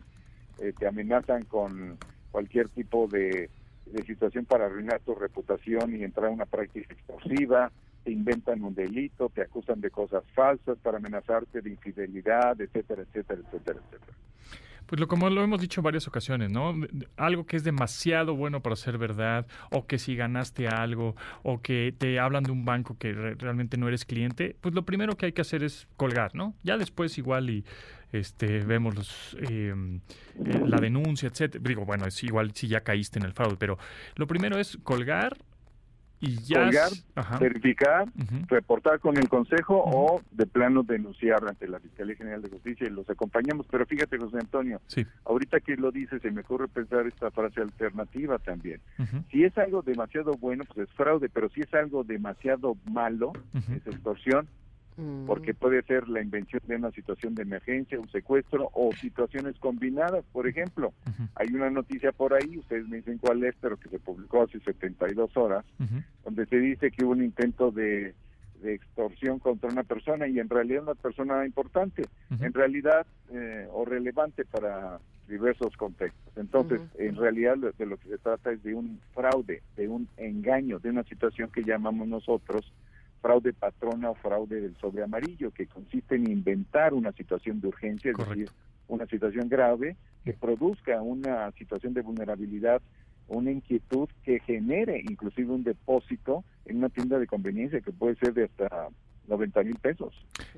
eh, 0.59 0.73
te 0.77 0.87
amenazan 0.87 1.43
con 1.43 1.97
cualquier 2.31 2.69
tipo 2.69 3.07
de, 3.07 3.49
de 3.85 4.03
situación 4.03 4.45
para 4.45 4.65
arruinar 4.65 5.01
tu 5.01 5.13
reputación 5.15 5.95
y 5.95 6.03
entrar 6.03 6.27
a 6.27 6.31
una 6.31 6.45
práctica 6.45 6.93
extorsiva, 6.93 7.71
te 8.03 8.11
inventan 8.11 8.63
un 8.63 8.73
delito, 8.73 9.29
te 9.29 9.41
acusan 9.41 9.81
de 9.81 9.89
cosas 9.89 10.23
falsas 10.33 10.77
para 10.79 10.97
amenazarte 10.97 11.61
de 11.61 11.69
infidelidad, 11.69 12.59
etcétera, 12.59 13.03
etcétera, 13.03 13.41
etcétera, 13.45 13.79
etcétera. 13.79 14.17
Pues 14.91 14.99
lo, 14.99 15.07
como 15.07 15.29
lo 15.29 15.41
hemos 15.41 15.61
dicho 15.61 15.79
en 15.79 15.85
varias 15.85 16.07
ocasiones, 16.09 16.51
¿no? 16.51 16.75
Algo 17.15 17.45
que 17.45 17.55
es 17.55 17.63
demasiado 17.63 18.35
bueno 18.35 18.61
para 18.61 18.75
ser 18.75 18.97
verdad, 18.97 19.47
o 19.69 19.85
que 19.87 19.97
si 19.97 20.17
ganaste 20.17 20.67
algo, 20.67 21.15
o 21.43 21.61
que 21.61 21.95
te 21.97 22.19
hablan 22.19 22.43
de 22.43 22.51
un 22.51 22.65
banco 22.65 22.97
que 22.97 23.13
realmente 23.13 23.77
no 23.77 23.87
eres 23.87 24.03
cliente, 24.03 24.57
pues 24.59 24.75
lo 24.75 24.83
primero 24.83 25.15
que 25.15 25.27
hay 25.27 25.31
que 25.31 25.41
hacer 25.41 25.63
es 25.63 25.87
colgar, 25.95 26.35
¿no? 26.35 26.55
Ya 26.63 26.77
después 26.77 27.17
igual 27.17 27.49
y 27.49 27.63
este 28.11 28.59
vemos 28.59 28.93
los, 28.95 29.37
em, 29.49 30.01
eh, 30.45 30.61
la 30.67 30.81
denuncia, 30.81 31.29
etcétera. 31.29 31.63
Digo, 31.65 31.85
bueno, 31.85 32.05
es 32.05 32.21
igual 32.23 32.51
si 32.53 32.67
ya 32.67 32.81
caíste 32.81 33.17
en 33.17 33.23
el 33.23 33.31
fraude, 33.31 33.55
pero 33.57 33.77
lo 34.15 34.27
primero 34.27 34.59
es 34.59 34.77
colgar 34.83 35.37
y 36.21 36.37
ya 36.43 36.63
colgar, 36.63 36.89
verificar, 37.39 38.05
reportar 38.47 38.99
con 38.99 39.17
el 39.17 39.27
consejo 39.27 39.81
o 39.83 40.21
de 40.31 40.45
plano 40.45 40.83
denunciar 40.83 41.43
ante 41.47 41.67
la 41.67 41.79
Fiscalía 41.79 42.15
General 42.15 42.41
de 42.41 42.49
Justicia 42.49 42.87
y 42.87 42.91
los 42.91 43.09
acompañamos. 43.09 43.65
Pero 43.69 43.85
fíjate, 43.87 44.17
José 44.17 44.37
Antonio, 44.37 44.79
ahorita 45.25 45.59
que 45.59 45.75
lo 45.75 45.91
dices, 45.91 46.21
se 46.21 46.31
me 46.31 46.41
ocurre 46.41 46.67
pensar 46.67 47.07
esta 47.07 47.31
frase 47.31 47.61
alternativa 47.61 48.37
también. 48.37 48.79
Si 49.31 49.43
es 49.43 49.57
algo 49.57 49.81
demasiado 49.81 50.33
bueno, 50.33 50.63
pues 50.65 50.87
es 50.87 50.95
fraude, 50.95 51.27
pero 51.27 51.49
si 51.49 51.61
es 51.61 51.73
algo 51.73 52.03
demasiado 52.03 52.77
malo, 52.85 53.33
es 53.53 53.87
extorsión, 53.87 54.47
porque 55.25 55.53
puede 55.53 55.81
ser 55.83 56.07
la 56.09 56.21
invención 56.21 56.61
de 56.67 56.75
una 56.75 56.91
situación 56.91 57.33
de 57.33 57.43
emergencia, 57.43 57.99
un 57.99 58.09
secuestro 58.09 58.69
o 58.73 58.91
situaciones 58.93 59.57
combinadas. 59.59 60.23
Por 60.31 60.47
ejemplo, 60.47 60.93
hay 61.35 61.47
una 61.53 61.69
noticia 61.69 62.11
por 62.11 62.33
ahí, 62.33 62.57
ustedes 62.57 62.87
me 62.87 62.97
dicen 62.97 63.17
cuál 63.17 63.43
es, 63.43 63.55
pero 63.59 63.77
que 63.77 63.89
se 63.89 63.99
publicó 63.99 64.43
hace 64.43 64.59
72 64.59 65.35
horas, 65.37 65.65
donde 66.23 66.45
se 66.45 66.57
dice 66.57 66.91
que 66.91 67.05
hubo 67.05 67.11
un 67.11 67.23
intento 67.23 67.71
de, 67.71 68.13
extorsión 68.63 69.39
contra 69.39 69.71
una 69.71 69.81
persona 69.81 70.27
y 70.27 70.37
en 70.37 70.47
realidad 70.47 70.83
una 70.83 70.93
persona 70.93 71.47
importante, 71.47 72.03
en 72.29 72.53
realidad 72.53 73.07
eh, 73.31 73.67
o 73.71 73.85
relevante 73.85 74.45
para 74.45 74.99
diversos 75.27 75.75
contextos. 75.77 76.37
Entonces, 76.37 76.79
en 76.99 77.15
realidad 77.15 77.57
de 77.57 77.85
lo 77.87 77.97
que 77.97 78.09
se 78.09 78.17
trata 78.19 78.51
es 78.51 78.61
de 78.61 78.75
un 78.75 78.99
fraude, 79.15 79.63
de 79.77 79.87
un 79.87 80.07
engaño, 80.17 80.77
de 80.77 80.91
una 80.91 81.03
situación 81.03 81.49
que 81.49 81.63
llamamos 81.63 82.07
nosotros 82.07 82.71
fraude 83.21 83.53
patrona 83.53 84.09
o 84.09 84.15
fraude 84.15 84.61
del 84.61 84.75
sobre 84.77 85.03
amarillo, 85.03 85.51
que 85.51 85.67
consiste 85.67 86.15
en 86.15 86.29
inventar 86.29 86.93
una 86.93 87.11
situación 87.11 87.61
de 87.61 87.67
urgencia, 87.67 88.11
es 88.11 88.17
decir, 88.17 88.49
una 88.87 89.05
situación 89.05 89.47
grave 89.47 89.95
que 90.23 90.33
produzca 90.33 91.01
una 91.01 91.51
situación 91.51 91.93
de 91.93 92.01
vulnerabilidad, 92.01 92.81
una 93.27 93.51
inquietud 93.51 94.09
que 94.23 94.39
genere 94.39 94.99
inclusive 94.99 95.53
un 95.53 95.63
depósito 95.63 96.43
en 96.65 96.77
una 96.77 96.89
tienda 96.89 97.17
de 97.17 97.27
conveniencia 97.27 97.81
que 97.81 97.91
puede 97.91 98.15
ser 98.15 98.33
de 98.33 98.45
hasta 98.45 98.89
90 99.31 99.63
mil 99.63 99.75
pesos. 99.77 100.13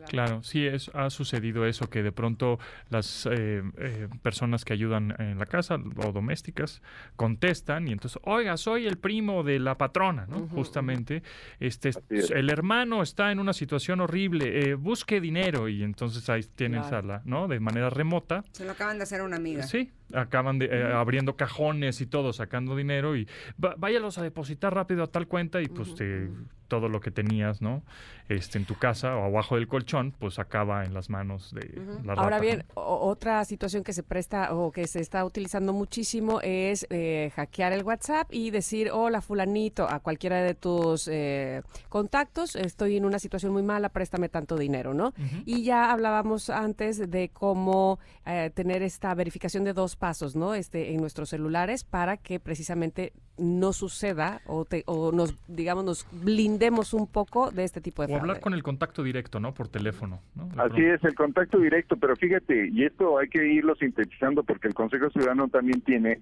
Claro, 0.07 0.43
sí, 0.43 0.65
es, 0.65 0.89
ha 0.93 1.09
sucedido 1.09 1.65
eso, 1.65 1.89
que 1.89 2.03
de 2.03 2.11
pronto 2.11 2.59
las 2.89 3.27
eh, 3.27 3.63
eh, 3.77 4.07
personas 4.21 4.65
que 4.65 4.73
ayudan 4.73 5.15
en 5.19 5.37
la 5.37 5.45
casa 5.45 5.75
o 5.75 6.11
domésticas 6.11 6.81
contestan 7.15 7.87
y 7.87 7.91
entonces, 7.91 8.19
oiga, 8.25 8.57
soy 8.57 8.87
el 8.87 8.97
primo 8.97 9.43
de 9.43 9.59
la 9.59 9.77
patrona, 9.77 10.25
¿no? 10.27 10.47
Justamente, 10.47 11.23
este, 11.59 11.91
el 12.09 12.49
hermano 12.49 13.03
está 13.03 13.31
en 13.31 13.39
una 13.39 13.53
situación 13.53 14.01
horrible, 14.01 14.71
eh, 14.71 14.73
busque 14.73 15.21
dinero 15.21 15.69
y 15.69 15.83
entonces 15.83 16.27
ahí 16.29 16.41
tienes 16.55 16.91
a 16.91 17.01
la, 17.01 17.21
¿no? 17.25 17.47
De 17.47 17.59
manera 17.59 17.89
remota. 17.89 18.43
Se 18.51 18.65
lo 18.65 18.71
acaban 18.71 18.97
de 18.97 19.03
hacer 19.03 19.21
a 19.21 19.23
una 19.23 19.37
amiga. 19.37 19.63
Sí, 19.63 19.91
acaban 20.13 20.59
de 20.59 20.65
eh, 20.65 20.93
abriendo 20.93 21.35
cajones 21.35 22.01
y 22.01 22.05
todo, 22.05 22.33
sacando 22.33 22.75
dinero 22.75 23.15
y 23.15 23.27
váyalos 23.57 24.17
a 24.17 24.23
depositar 24.23 24.73
rápido 24.73 25.03
a 25.03 25.07
tal 25.07 25.27
cuenta 25.27 25.61
y 25.61 25.67
pues 25.67 25.95
te 25.95 26.29
todo 26.73 26.89
lo 26.89 27.01
que 27.01 27.11
tenías, 27.11 27.61
¿no? 27.61 27.83
Este, 28.29 28.57
en 28.57 28.65
tu 28.65 28.75
casa 28.75 29.15
o 29.15 29.25
abajo 29.25 29.57
del 29.57 29.67
colchón, 29.67 30.11
pues 30.17 30.39
acaba 30.39 30.85
en 30.85 30.95
las 30.95 31.07
manos 31.07 31.53
de 31.53 31.69
la 32.03 32.15
rata. 32.15 32.21
Ahora 32.21 32.39
bien, 32.39 32.63
otra 32.73 33.45
situación 33.45 33.83
que 33.83 33.93
se 33.93 34.01
presta 34.01 34.55
o 34.55 34.71
que 34.71 34.87
se 34.87 34.99
está 34.99 35.23
utilizando 35.23 35.71
muchísimo 35.71 36.39
es 36.41 36.87
eh, 36.89 37.31
hackear 37.35 37.73
el 37.73 37.83
WhatsApp 37.83 38.27
y 38.31 38.49
decir, 38.49 38.89
hola 38.91 39.21
fulanito, 39.21 39.87
a 39.87 39.99
cualquiera 39.99 40.41
de 40.41 40.55
tus 40.55 41.07
eh, 41.09 41.61
contactos, 41.89 42.55
estoy 42.55 42.97
en 42.97 43.05
una 43.05 43.19
situación 43.19 43.51
muy 43.51 43.61
mala, 43.61 43.89
préstame 43.89 44.29
tanto 44.29 44.57
dinero, 44.57 44.95
¿no? 44.95 45.13
Y 45.45 45.63
ya 45.63 45.91
hablábamos 45.91 46.49
antes 46.49 47.11
de 47.11 47.29
cómo 47.29 47.99
eh, 48.25 48.49
tener 48.55 48.81
esta 48.81 49.13
verificación 49.13 49.63
de 49.63 49.73
dos 49.73 49.95
pasos, 50.03 50.35
¿no? 50.35 50.53
Este, 50.53 50.91
en 50.91 50.97
nuestros 50.99 51.29
celulares 51.29 51.85
para 51.85 52.17
que 52.17 52.37
precisamente 52.37 53.13
no 53.37 53.71
suceda 53.71 54.41
o, 54.45 54.67
o 54.85 55.11
nos, 55.13 55.33
digamos, 55.47 55.85
nos 55.85 56.05
blindemos 56.11 56.93
un 56.93 57.07
poco 57.07 57.51
de 57.51 57.63
este 57.63 57.79
tipo 57.79 58.01
de 58.01 58.09
fraude. 58.09 58.19
O 58.19 58.21
hablar 58.23 58.41
con 58.41 58.53
el 58.53 58.63
contacto 58.63 59.01
directo, 59.01 59.39
¿no? 59.39 59.53
Por 59.53 59.69
teléfono, 59.69 60.19
¿no? 60.35 60.49
Así 60.61 60.83
es, 60.83 61.01
el 61.05 61.15
contacto 61.15 61.57
directo, 61.57 61.95
pero 61.95 62.17
fíjate, 62.17 62.67
y 62.67 62.83
esto 62.83 63.17
hay 63.17 63.29
que 63.29 63.47
irlo 63.47 63.75
sintetizando 63.75 64.43
porque 64.43 64.67
el 64.67 64.73
Consejo 64.73 65.09
Ciudadano 65.09 65.47
también 65.47 65.79
tiene 65.79 66.19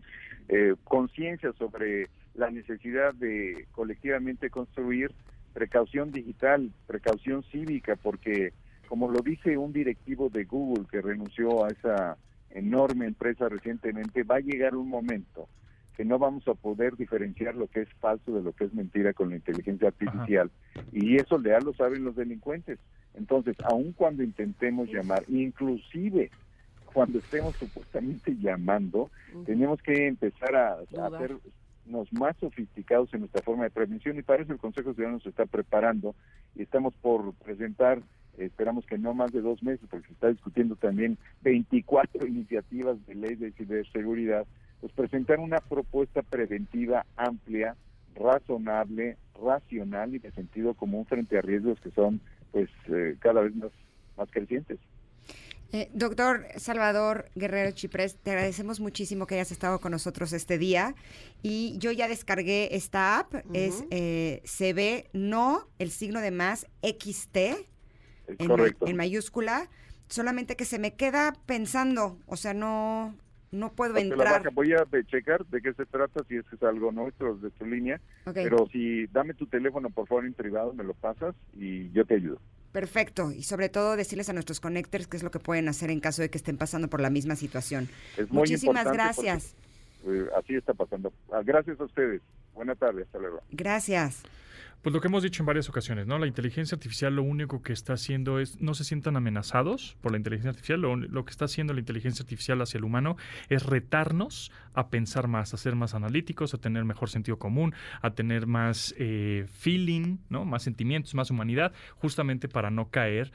eh, 0.47 0.75
conciencia 0.83 1.51
sobre 1.53 2.07
la 2.35 2.51
necesidad 2.51 3.15
de 3.15 3.65
colectivamente 3.71 4.51
construir 4.51 5.11
precaución 5.55 6.11
digital, 6.11 6.69
precaución 6.85 7.41
cívica, 7.51 7.95
porque 7.95 8.53
como 8.87 9.09
lo 9.09 9.21
dice 9.21 9.57
un 9.57 9.73
directivo 9.73 10.29
de 10.29 10.43
Google 10.43 10.85
que 10.91 11.01
renunció 11.01 11.65
a 11.65 11.69
esa 11.69 12.17
enorme 12.53 13.05
empresa 13.05 13.49
recientemente, 13.49 14.23
va 14.23 14.35
a 14.35 14.41
llegar 14.41 14.75
un 14.75 14.89
momento 14.89 15.47
que 15.95 16.05
no 16.05 16.17
vamos 16.17 16.47
a 16.47 16.53
poder 16.53 16.95
diferenciar 16.95 17.55
lo 17.55 17.67
que 17.67 17.81
es 17.81 17.89
falso 17.99 18.33
de 18.33 18.41
lo 18.41 18.53
que 18.53 18.65
es 18.65 18.73
mentira 18.73 19.13
con 19.13 19.29
la 19.29 19.35
inteligencia 19.35 19.89
artificial. 19.89 20.49
Y 20.91 21.17
eso 21.17 21.41
ya 21.41 21.59
lo 21.59 21.73
saben 21.73 22.03
los 22.03 22.15
delincuentes. 22.15 22.79
Entonces, 23.13 23.57
aun 23.63 23.91
cuando 23.91 24.23
intentemos 24.23 24.89
llamar, 24.89 25.23
inclusive 25.27 26.31
cuando 26.93 27.19
estemos 27.19 27.55
supuestamente 27.55 28.35
llamando, 28.37 29.09
tenemos 29.45 29.81
que 29.81 30.07
empezar 30.07 30.55
a, 30.55 30.77
hacernos 31.05 32.11
más 32.11 32.35
sofisticados 32.37 33.13
en 33.13 33.21
nuestra 33.21 33.41
forma 33.41 33.63
de 33.63 33.69
prevención 33.69 34.17
y 34.17 34.23
para 34.23 34.43
eso 34.43 34.53
el 34.53 34.59
Consejo 34.59 34.93
Ciudadano 34.93 35.19
se 35.19 35.29
está 35.29 35.45
preparando 35.45 36.15
y 36.55 36.63
estamos 36.63 36.93
por 37.01 37.33
presentar, 37.35 38.01
esperamos 38.37 38.85
que 38.85 38.97
no 38.97 39.13
más 39.13 39.31
de 39.31 39.41
dos 39.41 39.61
meses, 39.63 39.87
porque 39.89 40.07
se 40.07 40.13
está 40.13 40.29
discutiendo 40.29 40.75
también 40.75 41.17
24 41.41 42.27
iniciativas 42.27 43.05
de 43.05 43.15
ley 43.15 43.35
de 43.35 43.51
ciberseguridad 43.51 44.45
pues 44.81 44.91
presentar 44.93 45.39
una 45.39 45.59
propuesta 45.59 46.23
preventiva 46.23 47.05
amplia, 47.15 47.75
razonable, 48.15 49.17
racional 49.39 50.15
y 50.15 50.19
de 50.19 50.31
sentido 50.31 50.73
común 50.73 51.05
frente 51.05 51.37
a 51.37 51.41
riesgos 51.41 51.79
que 51.79 51.91
son 51.91 52.19
pues 52.51 52.69
eh, 52.87 53.15
cada 53.19 53.41
vez 53.41 53.55
más, 53.55 53.71
más 54.17 54.29
crecientes. 54.31 54.79
Eh, 55.73 55.89
doctor 55.93 56.47
Salvador 56.57 57.29
Guerrero 57.33 57.71
Chiprés, 57.71 58.17
te 58.17 58.31
agradecemos 58.31 58.81
muchísimo 58.81 59.25
que 59.25 59.35
hayas 59.35 59.53
estado 59.53 59.79
con 59.79 59.93
nosotros 59.93 60.33
este 60.33 60.57
día 60.57 60.95
y 61.43 61.77
yo 61.77 61.91
ya 61.91 62.09
descargué 62.09 62.75
esta 62.75 63.19
app, 63.19 63.35
es 63.53 63.85
eh, 63.89 64.41
se 64.43 64.73
ve 64.73 65.09
no 65.13 65.69
el 65.79 65.91
signo 65.91 66.19
de 66.19 66.31
más 66.31 66.67
XT 66.83 67.70
en, 68.39 68.75
en, 68.87 68.97
mayúscula, 68.97 69.69
solamente 70.07 70.55
que 70.55 70.65
se 70.65 70.79
me 70.79 70.95
queda 70.95 71.33
pensando, 71.45 72.17
o 72.27 72.37
sea, 72.37 72.53
no 72.53 73.15
no 73.51 73.73
puedo 73.73 73.97
entrar. 73.97 74.49
voy 74.53 74.73
a 74.73 74.85
checar 75.07 75.45
de 75.47 75.61
qué 75.61 75.73
se 75.73 75.85
trata, 75.85 76.23
si 76.27 76.37
es 76.37 76.45
que 76.45 76.55
es 76.55 76.63
algo 76.63 76.91
nuestro 76.91 77.35
de 77.35 77.49
tu 77.51 77.65
línea. 77.65 77.99
Pero 78.33 78.67
si 78.71 79.07
dame 79.07 79.33
tu 79.33 79.45
teléfono, 79.45 79.89
por 79.89 80.07
favor, 80.07 80.25
en 80.25 80.33
privado, 80.33 80.73
me 80.73 80.83
lo 80.83 80.93
pasas 80.93 81.35
y 81.53 81.91
yo 81.91 82.05
te 82.05 82.15
ayudo. 82.15 82.39
Perfecto. 82.71 83.31
Y 83.31 83.43
sobre 83.43 83.67
todo 83.67 83.97
decirles 83.97 84.29
a 84.29 84.33
nuestros 84.33 84.61
connectors 84.61 85.07
qué 85.07 85.17
es 85.17 85.23
lo 85.23 85.31
que 85.31 85.39
pueden 85.39 85.67
hacer 85.67 85.91
en 85.91 85.99
caso 85.99 86.21
de 86.21 86.29
que 86.29 86.37
estén 86.37 86.57
pasando 86.57 86.87
por 86.87 87.01
la 87.01 87.09
misma 87.09 87.35
situación. 87.35 87.89
Muchísimas 88.29 88.89
gracias. 88.91 89.55
Eh, 90.05 90.27
así 90.37 90.55
está 90.55 90.73
pasando. 90.73 91.11
Ah, 91.31 91.41
gracias 91.43 91.79
a 91.79 91.83
ustedes. 91.83 92.21
Buenas 92.53 92.77
tardes. 92.77 93.05
Hasta 93.07 93.19
luego. 93.19 93.41
Gracias. 93.51 94.23
Pues 94.81 94.93
lo 94.93 94.99
que 94.99 95.09
hemos 95.09 95.21
dicho 95.21 95.43
en 95.43 95.45
varias 95.45 95.69
ocasiones, 95.69 96.07
¿no? 96.07 96.17
La 96.17 96.25
inteligencia 96.25 96.73
artificial 96.75 97.15
lo 97.15 97.21
único 97.21 97.61
que 97.61 97.71
está 97.71 97.93
haciendo 97.93 98.39
es, 98.39 98.59
no 98.59 98.73
se 98.73 98.83
sientan 98.83 99.15
amenazados 99.15 99.95
por 100.01 100.11
la 100.11 100.17
inteligencia 100.17 100.49
artificial, 100.49 100.81
lo, 100.81 101.25
que 101.25 101.29
está 101.29 101.45
haciendo 101.45 101.73
la 101.73 101.81
inteligencia 101.81 102.23
artificial 102.23 102.59
hacia 102.61 102.79
el 102.79 102.83
humano 102.83 103.15
es 103.49 103.63
retarnos 103.63 104.51
a 104.73 104.89
pensar 104.89 105.27
más, 105.27 105.53
a 105.53 105.57
ser 105.57 105.75
más 105.75 105.93
analíticos, 105.93 106.55
a 106.55 106.57
tener 106.57 106.83
mejor 106.83 107.09
sentido 107.09 107.37
común, 107.37 107.75
a 108.01 108.15
tener 108.15 108.47
más 108.47 108.95
eh, 108.97 109.45
feeling, 109.51 110.17
¿no? 110.29 110.45
Más 110.45 110.63
sentimientos, 110.63 111.13
más 111.13 111.29
humanidad, 111.29 111.73
justamente 111.99 112.47
para 112.47 112.71
no 112.71 112.89
caer 112.89 113.31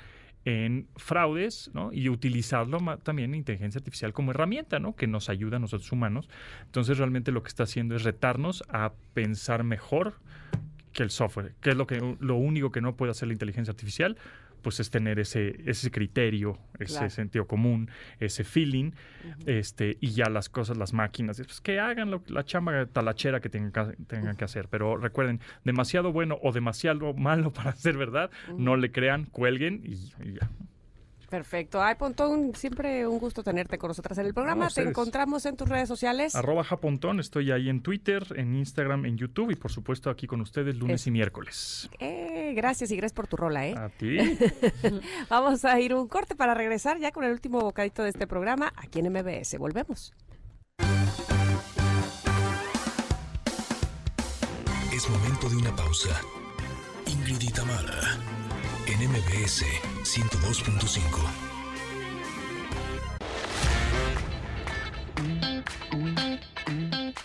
en 0.47 0.87
fraudes 0.95 1.71
¿no? 1.75 1.93
y 1.93 2.09
utilizarlo 2.09 2.79
también 3.03 3.35
inteligencia 3.35 3.81
artificial 3.81 4.13
como 4.13 4.31
herramienta 4.31 4.79
¿no? 4.79 4.95
que 4.95 5.09
nos 5.09 5.29
ayuda 5.29 5.57
a 5.57 5.61
nosotros 5.61 5.91
humanos. 5.91 6.31
Entonces 6.65 6.99
realmente 6.99 7.33
lo 7.33 7.43
que 7.43 7.49
está 7.49 7.65
haciendo 7.65 7.97
es 7.97 8.05
retarnos 8.05 8.63
a 8.69 8.93
pensar 9.13 9.65
mejor, 9.65 10.21
que 10.97 11.03
el 11.03 11.11
software. 11.11 11.55
¿Qué 11.61 11.71
es 11.71 11.77
lo, 11.77 11.87
que, 11.87 12.17
lo 12.19 12.37
único 12.37 12.73
que 12.73 12.81
no 12.81 12.97
puede 12.97 13.13
hacer 13.13 13.29
la 13.29 13.35
inteligencia 13.35 13.71
artificial? 13.71 14.17
Pues 14.63 14.81
es 14.81 14.91
tener 14.91 15.21
ese, 15.21 15.61
ese 15.67 15.93
criterio, 15.93 16.59
ese 16.81 17.09
sentido 17.11 17.47
común, 17.47 17.89
ese 18.19 18.43
feeling, 18.43 18.93
este, 19.45 19.97
y 20.01 20.11
ya 20.11 20.29
las 20.29 20.49
cosas, 20.49 20.77
las 20.77 20.93
máquinas, 20.93 21.37
pues 21.37 21.61
que 21.61 21.79
hagan 21.79 22.11
la 22.27 22.45
chamba 22.45 22.87
talachera 22.87 23.41
que 23.41 23.49
tengan 23.49 23.71
que, 23.71 23.97
tengan 24.07 24.37
que 24.37 24.45
hacer. 24.45 24.67
Pero 24.69 24.97
recuerden, 24.97 25.41
demasiado 25.63 26.13
bueno 26.13 26.39
o 26.43 26.51
demasiado 26.51 27.15
malo 27.15 27.53
para 27.53 27.77
ser 27.77 27.97
verdad, 27.97 28.31
no 28.57 28.77
le 28.77 28.91
crean, 28.91 29.27
cuelguen 29.27 29.83
y 29.85 30.35
ya. 30.35 30.51
Perfecto. 31.29 31.83
Ay, 31.83 31.97
Pontón, 31.97 32.55
siempre 32.55 33.07
un 33.07 33.19
gusto 33.19 33.43
tenerte 33.43 33.79
con 33.79 33.89
nosotras 33.89 34.19
en 34.19 34.27
el 34.27 34.35
programa. 34.35 34.69
Te 34.69 34.83
encontramos 34.83 35.45
en 35.47 35.57
tus 35.57 35.69
redes 35.69 35.89
sociales. 35.89 36.35
Arroba 36.35 36.63
Japontón, 36.63 37.21
estoy 37.21 37.51
ahí 37.51 37.69
en 37.69 37.83
Twitter, 37.83 38.25
en 38.37 38.55
Instagram, 38.55 39.07
en 39.07 39.17
YouTube 39.17 39.51
y 39.51 39.57
por 39.57 39.73
supuesto 39.73 40.11
aquí 40.11 40.27
con 40.27 40.41
ustedes 40.41 40.77
lunes 40.77 41.07
y 41.07 41.11
miércoles. 41.11 41.91
Eh, 41.99 42.53
gracias 42.55 42.91
y 42.91 42.97
gracias 42.97 43.15
por 43.15 43.27
tu 43.27 43.37
rola, 43.37 43.67
¿eh? 43.67 43.75
A 43.77 43.89
ti. 43.89 44.19
Vamos 45.29 45.65
a 45.65 45.81
ir 45.81 45.95
un 45.95 46.09
corte 46.09 46.37
para 46.37 46.55
regresar 46.55 46.99
ya 46.99 47.11
con 47.11 47.25
el 47.25 47.33
último 47.33 47.61
bocadito 47.61 48.03
de 48.03 48.11
este 48.11 48.27
programa 48.27 48.73
aquí 48.77 49.01
en 49.01 49.13
MBS. 49.13 49.59
Volvemos. 49.59 50.15
Es 54.93 55.11
momento 55.11 55.49
de 55.51 55.57
una 55.57 55.75
pausa. 55.77 56.21
Ingrid 57.07 57.43
y 57.43 58.36
en 58.99 59.11
MBS 59.11 59.65
102.5. 60.05 61.01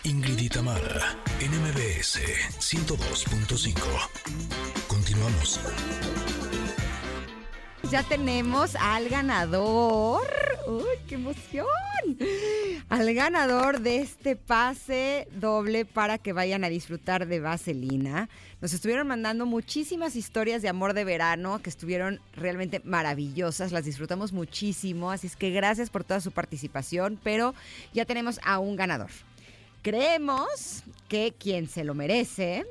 Ingrid 0.04 0.38
y 0.38 0.48
Tamara, 0.48 1.16
en 1.40 1.50
MBS 1.62 2.20
102.5. 2.58 3.76
Continuamos. 4.88 5.60
Ya 7.90 8.02
tenemos 8.02 8.74
al 8.76 9.08
ganador. 9.08 10.22
¡Uy, 10.66 10.84
qué 11.08 11.16
emoción! 11.16 11.66
Al 12.88 13.12
ganador 13.14 13.80
de 13.80 13.98
este 13.98 14.36
pase 14.36 15.28
doble 15.32 15.84
para 15.84 16.18
que 16.18 16.32
vayan 16.32 16.64
a 16.64 16.68
disfrutar 16.68 17.26
de 17.26 17.40
Vaselina. 17.40 18.28
Nos 18.60 18.72
estuvieron 18.72 19.08
mandando 19.08 19.44
muchísimas 19.44 20.16
historias 20.16 20.62
de 20.62 20.68
amor 20.68 20.94
de 20.94 21.04
verano 21.04 21.60
que 21.62 21.70
estuvieron 21.70 22.20
realmente 22.34 22.80
maravillosas, 22.84 23.72
las 23.72 23.84
disfrutamos 23.84 24.32
muchísimo, 24.32 25.10
así 25.10 25.26
es 25.26 25.36
que 25.36 25.50
gracias 25.50 25.90
por 25.90 26.04
toda 26.04 26.20
su 26.20 26.32
participación, 26.32 27.18
pero 27.22 27.54
ya 27.92 28.04
tenemos 28.04 28.40
a 28.44 28.58
un 28.58 28.76
ganador. 28.76 29.10
Creemos 29.82 30.84
que 31.08 31.34
quien 31.36 31.68
se 31.68 31.84
lo 31.84 31.94
merece 31.94 32.64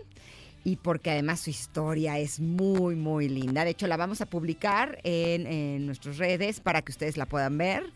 y 0.64 0.76
porque 0.76 1.12
además 1.12 1.40
su 1.40 1.50
historia 1.50 2.20
es 2.20 2.40
muy, 2.40 2.96
muy 2.96 3.28
linda. 3.30 3.64
De 3.64 3.72
hecho, 3.72 3.88
la 3.88 3.98
vamos 3.98 4.22
a 4.22 4.26
publicar 4.26 5.00
en, 5.04 5.86
nuestras 5.86 6.18
redes 6.18 6.60
para 6.60 6.82
que 6.82 6.92
ustedes 6.92 7.18
la 7.18 7.26
puedan 7.26 7.58
ver. 7.58 7.92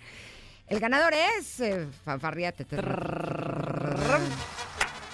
El 0.68 0.80
ganador 0.80 1.14
es... 1.14 1.60
Eh, 1.60 1.88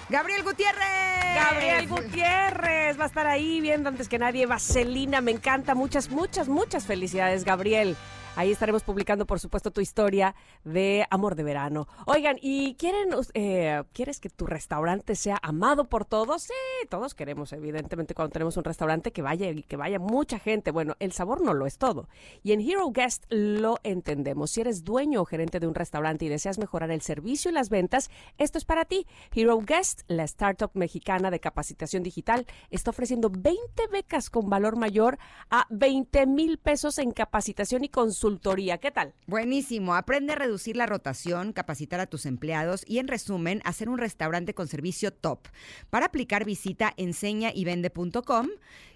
Gabriel 0.10 0.44
Gutiérrez. 0.44 1.36
Gabriel 1.36 1.88
Gutiérrez 1.88 3.00
va 3.00 3.04
a 3.06 3.08
estar 3.08 3.28
ahí 3.28 3.62
viendo 3.62 3.90
antes 3.90 4.10
que 4.10 4.20
nadie. 4.20 4.46
Vaselina, 4.46 5.22
me 5.22 5.32
encanta. 5.32 5.74
Muchas, 5.74 6.10
muchas, 6.10 6.50
muchas 6.50 6.86
felicidades, 6.86 7.46
Gabriel. 7.46 7.96
Ahí 8.42 8.50
estaremos 8.50 8.82
publicando, 8.82 9.28
por 9.28 9.40
supuesto, 9.40 9.70
tu 9.70 9.82
historia 9.82 10.34
de 10.64 11.06
amor 11.12 11.36
de 11.36 11.44
verano. 11.44 11.88
Oigan, 12.08 12.38
¿y 12.42 12.74
quieren, 12.74 13.10
eh, 13.36 13.84
quieres 13.94 14.20
que 14.20 14.32
tu 14.32 14.48
restaurante 14.48 15.16
sea 15.16 15.38
amado 15.44 15.84
por 15.84 16.06
todos? 16.06 16.42
Sí, 16.42 16.88
todos 16.90 17.14
queremos, 17.14 17.54
evidentemente, 17.54 18.16
cuando 18.16 18.34
tenemos 18.34 18.58
un 18.58 18.64
restaurante 18.64 19.12
que 19.12 19.22
vaya 19.22 19.54
que 19.68 19.78
vaya 19.78 20.00
mucha 20.00 20.40
gente. 20.40 20.72
Bueno, 20.72 20.96
el 20.98 21.12
sabor 21.12 21.42
no 21.42 21.54
lo 21.54 21.68
es 21.68 21.78
todo. 21.78 22.10
Y 22.42 22.54
en 22.54 22.62
Hero 22.62 22.90
Guest 22.90 23.26
lo 23.30 23.78
entendemos. 23.84 24.50
Si 24.50 24.62
eres 24.62 24.84
dueño 24.84 25.22
o 25.22 25.26
gerente 25.26 25.60
de 25.60 25.68
un 25.68 25.76
restaurante 25.76 26.26
y 26.26 26.30
deseas 26.30 26.58
mejorar 26.58 26.90
el 26.90 27.02
servicio 27.02 27.52
y 27.52 27.54
las 27.54 27.70
ventas, 27.70 28.10
esto 28.40 28.58
es 28.58 28.66
para 28.66 28.86
ti. 28.86 29.06
Hero 29.36 29.60
Guest, 29.60 30.02
la 30.08 30.24
startup 30.24 30.72
mexicana 30.74 31.30
de 31.30 31.40
capacitación 31.40 32.02
digital, 32.02 32.48
está 32.72 32.90
ofreciendo 32.90 33.30
20 33.30 33.86
becas 33.92 34.32
con 34.32 34.50
valor 34.50 34.78
mayor 34.78 35.20
a 35.52 35.68
20 35.70 36.26
mil 36.26 36.58
pesos 36.58 36.98
en 36.98 37.12
capacitación 37.12 37.84
y 37.84 37.90
consulta 37.90 38.31
¿Qué 38.40 38.92
tal? 38.92 39.14
Buenísimo. 39.28 39.96
Aprende 39.96 40.34
a 40.34 40.36
reducir 40.36 40.78
la 40.78 40.86
rotación, 40.86 41.54
capacitar 41.54 42.00
a 42.00 42.08
tus 42.08 42.26
empleados 42.26 42.84
y, 42.88 43.00
en 43.00 43.08
resumen, 43.08 43.62
hacer 43.66 43.90
un 43.90 43.98
restaurante 43.98 44.54
con 44.54 44.68
servicio 44.68 45.12
top. 45.12 45.48
Para 45.90 46.08
aplicar, 46.08 46.46
visita 46.46 46.94
enseñayvende.com 46.98 48.48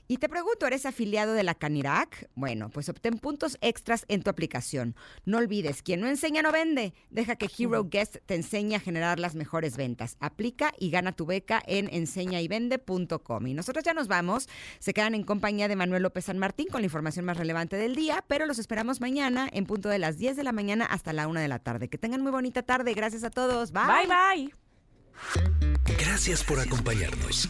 y 0.07 0.17
te 0.17 0.29
pregunto, 0.29 0.67
¿eres 0.67 0.85
afiliado 0.85 1.33
de 1.33 1.43
la 1.43 1.55
Canirac? 1.55 2.29
Bueno, 2.35 2.69
pues 2.69 2.89
obtén 2.89 3.17
puntos 3.17 3.57
extras 3.61 4.05
en 4.07 4.21
tu 4.21 4.29
aplicación. 4.29 4.95
No 5.25 5.37
olvides, 5.37 5.81
quien 5.81 6.01
no 6.01 6.07
enseña 6.07 6.41
no 6.41 6.51
vende. 6.51 6.93
Deja 7.09 7.35
que 7.35 7.49
Hero 7.57 7.87
Guest 7.89 8.17
te 8.25 8.35
enseñe 8.35 8.75
a 8.75 8.79
generar 8.79 9.19
las 9.19 9.35
mejores 9.35 9.77
ventas. 9.77 10.17
Aplica 10.19 10.73
y 10.77 10.91
gana 10.91 11.11
tu 11.11 11.25
beca 11.25 11.61
en 11.65 11.89
enseñayvende.com. 11.91 13.47
Y 13.47 13.53
nosotros 13.53 13.83
ya 13.83 13.93
nos 13.93 14.07
vamos. 14.07 14.47
Se 14.79 14.93
quedan 14.93 15.15
en 15.15 15.23
compañía 15.23 15.67
de 15.67 15.75
Manuel 15.75 16.03
López 16.03 16.25
San 16.25 16.37
Martín 16.37 16.67
con 16.71 16.81
la 16.81 16.85
información 16.85 17.25
más 17.25 17.37
relevante 17.37 17.75
del 17.75 17.95
día, 17.95 18.23
pero 18.27 18.45
los 18.45 18.59
esperamos 18.59 19.01
mañana 19.01 19.49
en 19.51 19.65
punto 19.65 19.89
de 19.89 19.99
las 19.99 20.17
10 20.17 20.35
de 20.35 20.43
la 20.43 20.51
mañana 20.51 20.85
hasta 20.85 21.13
la 21.13 21.27
1 21.27 21.39
de 21.39 21.47
la 21.47 21.59
tarde. 21.59 21.89
Que 21.89 21.97
tengan 21.97 22.21
muy 22.21 22.31
bonita 22.31 22.63
tarde. 22.63 22.93
Gracias 22.93 23.23
a 23.23 23.31
todos. 23.31 23.71
Bye. 23.71 23.83
Bye, 23.85 24.07
bye. 24.07 24.53
Gracias 25.97 26.43
por 26.43 26.59
acompañarnos. 26.59 27.49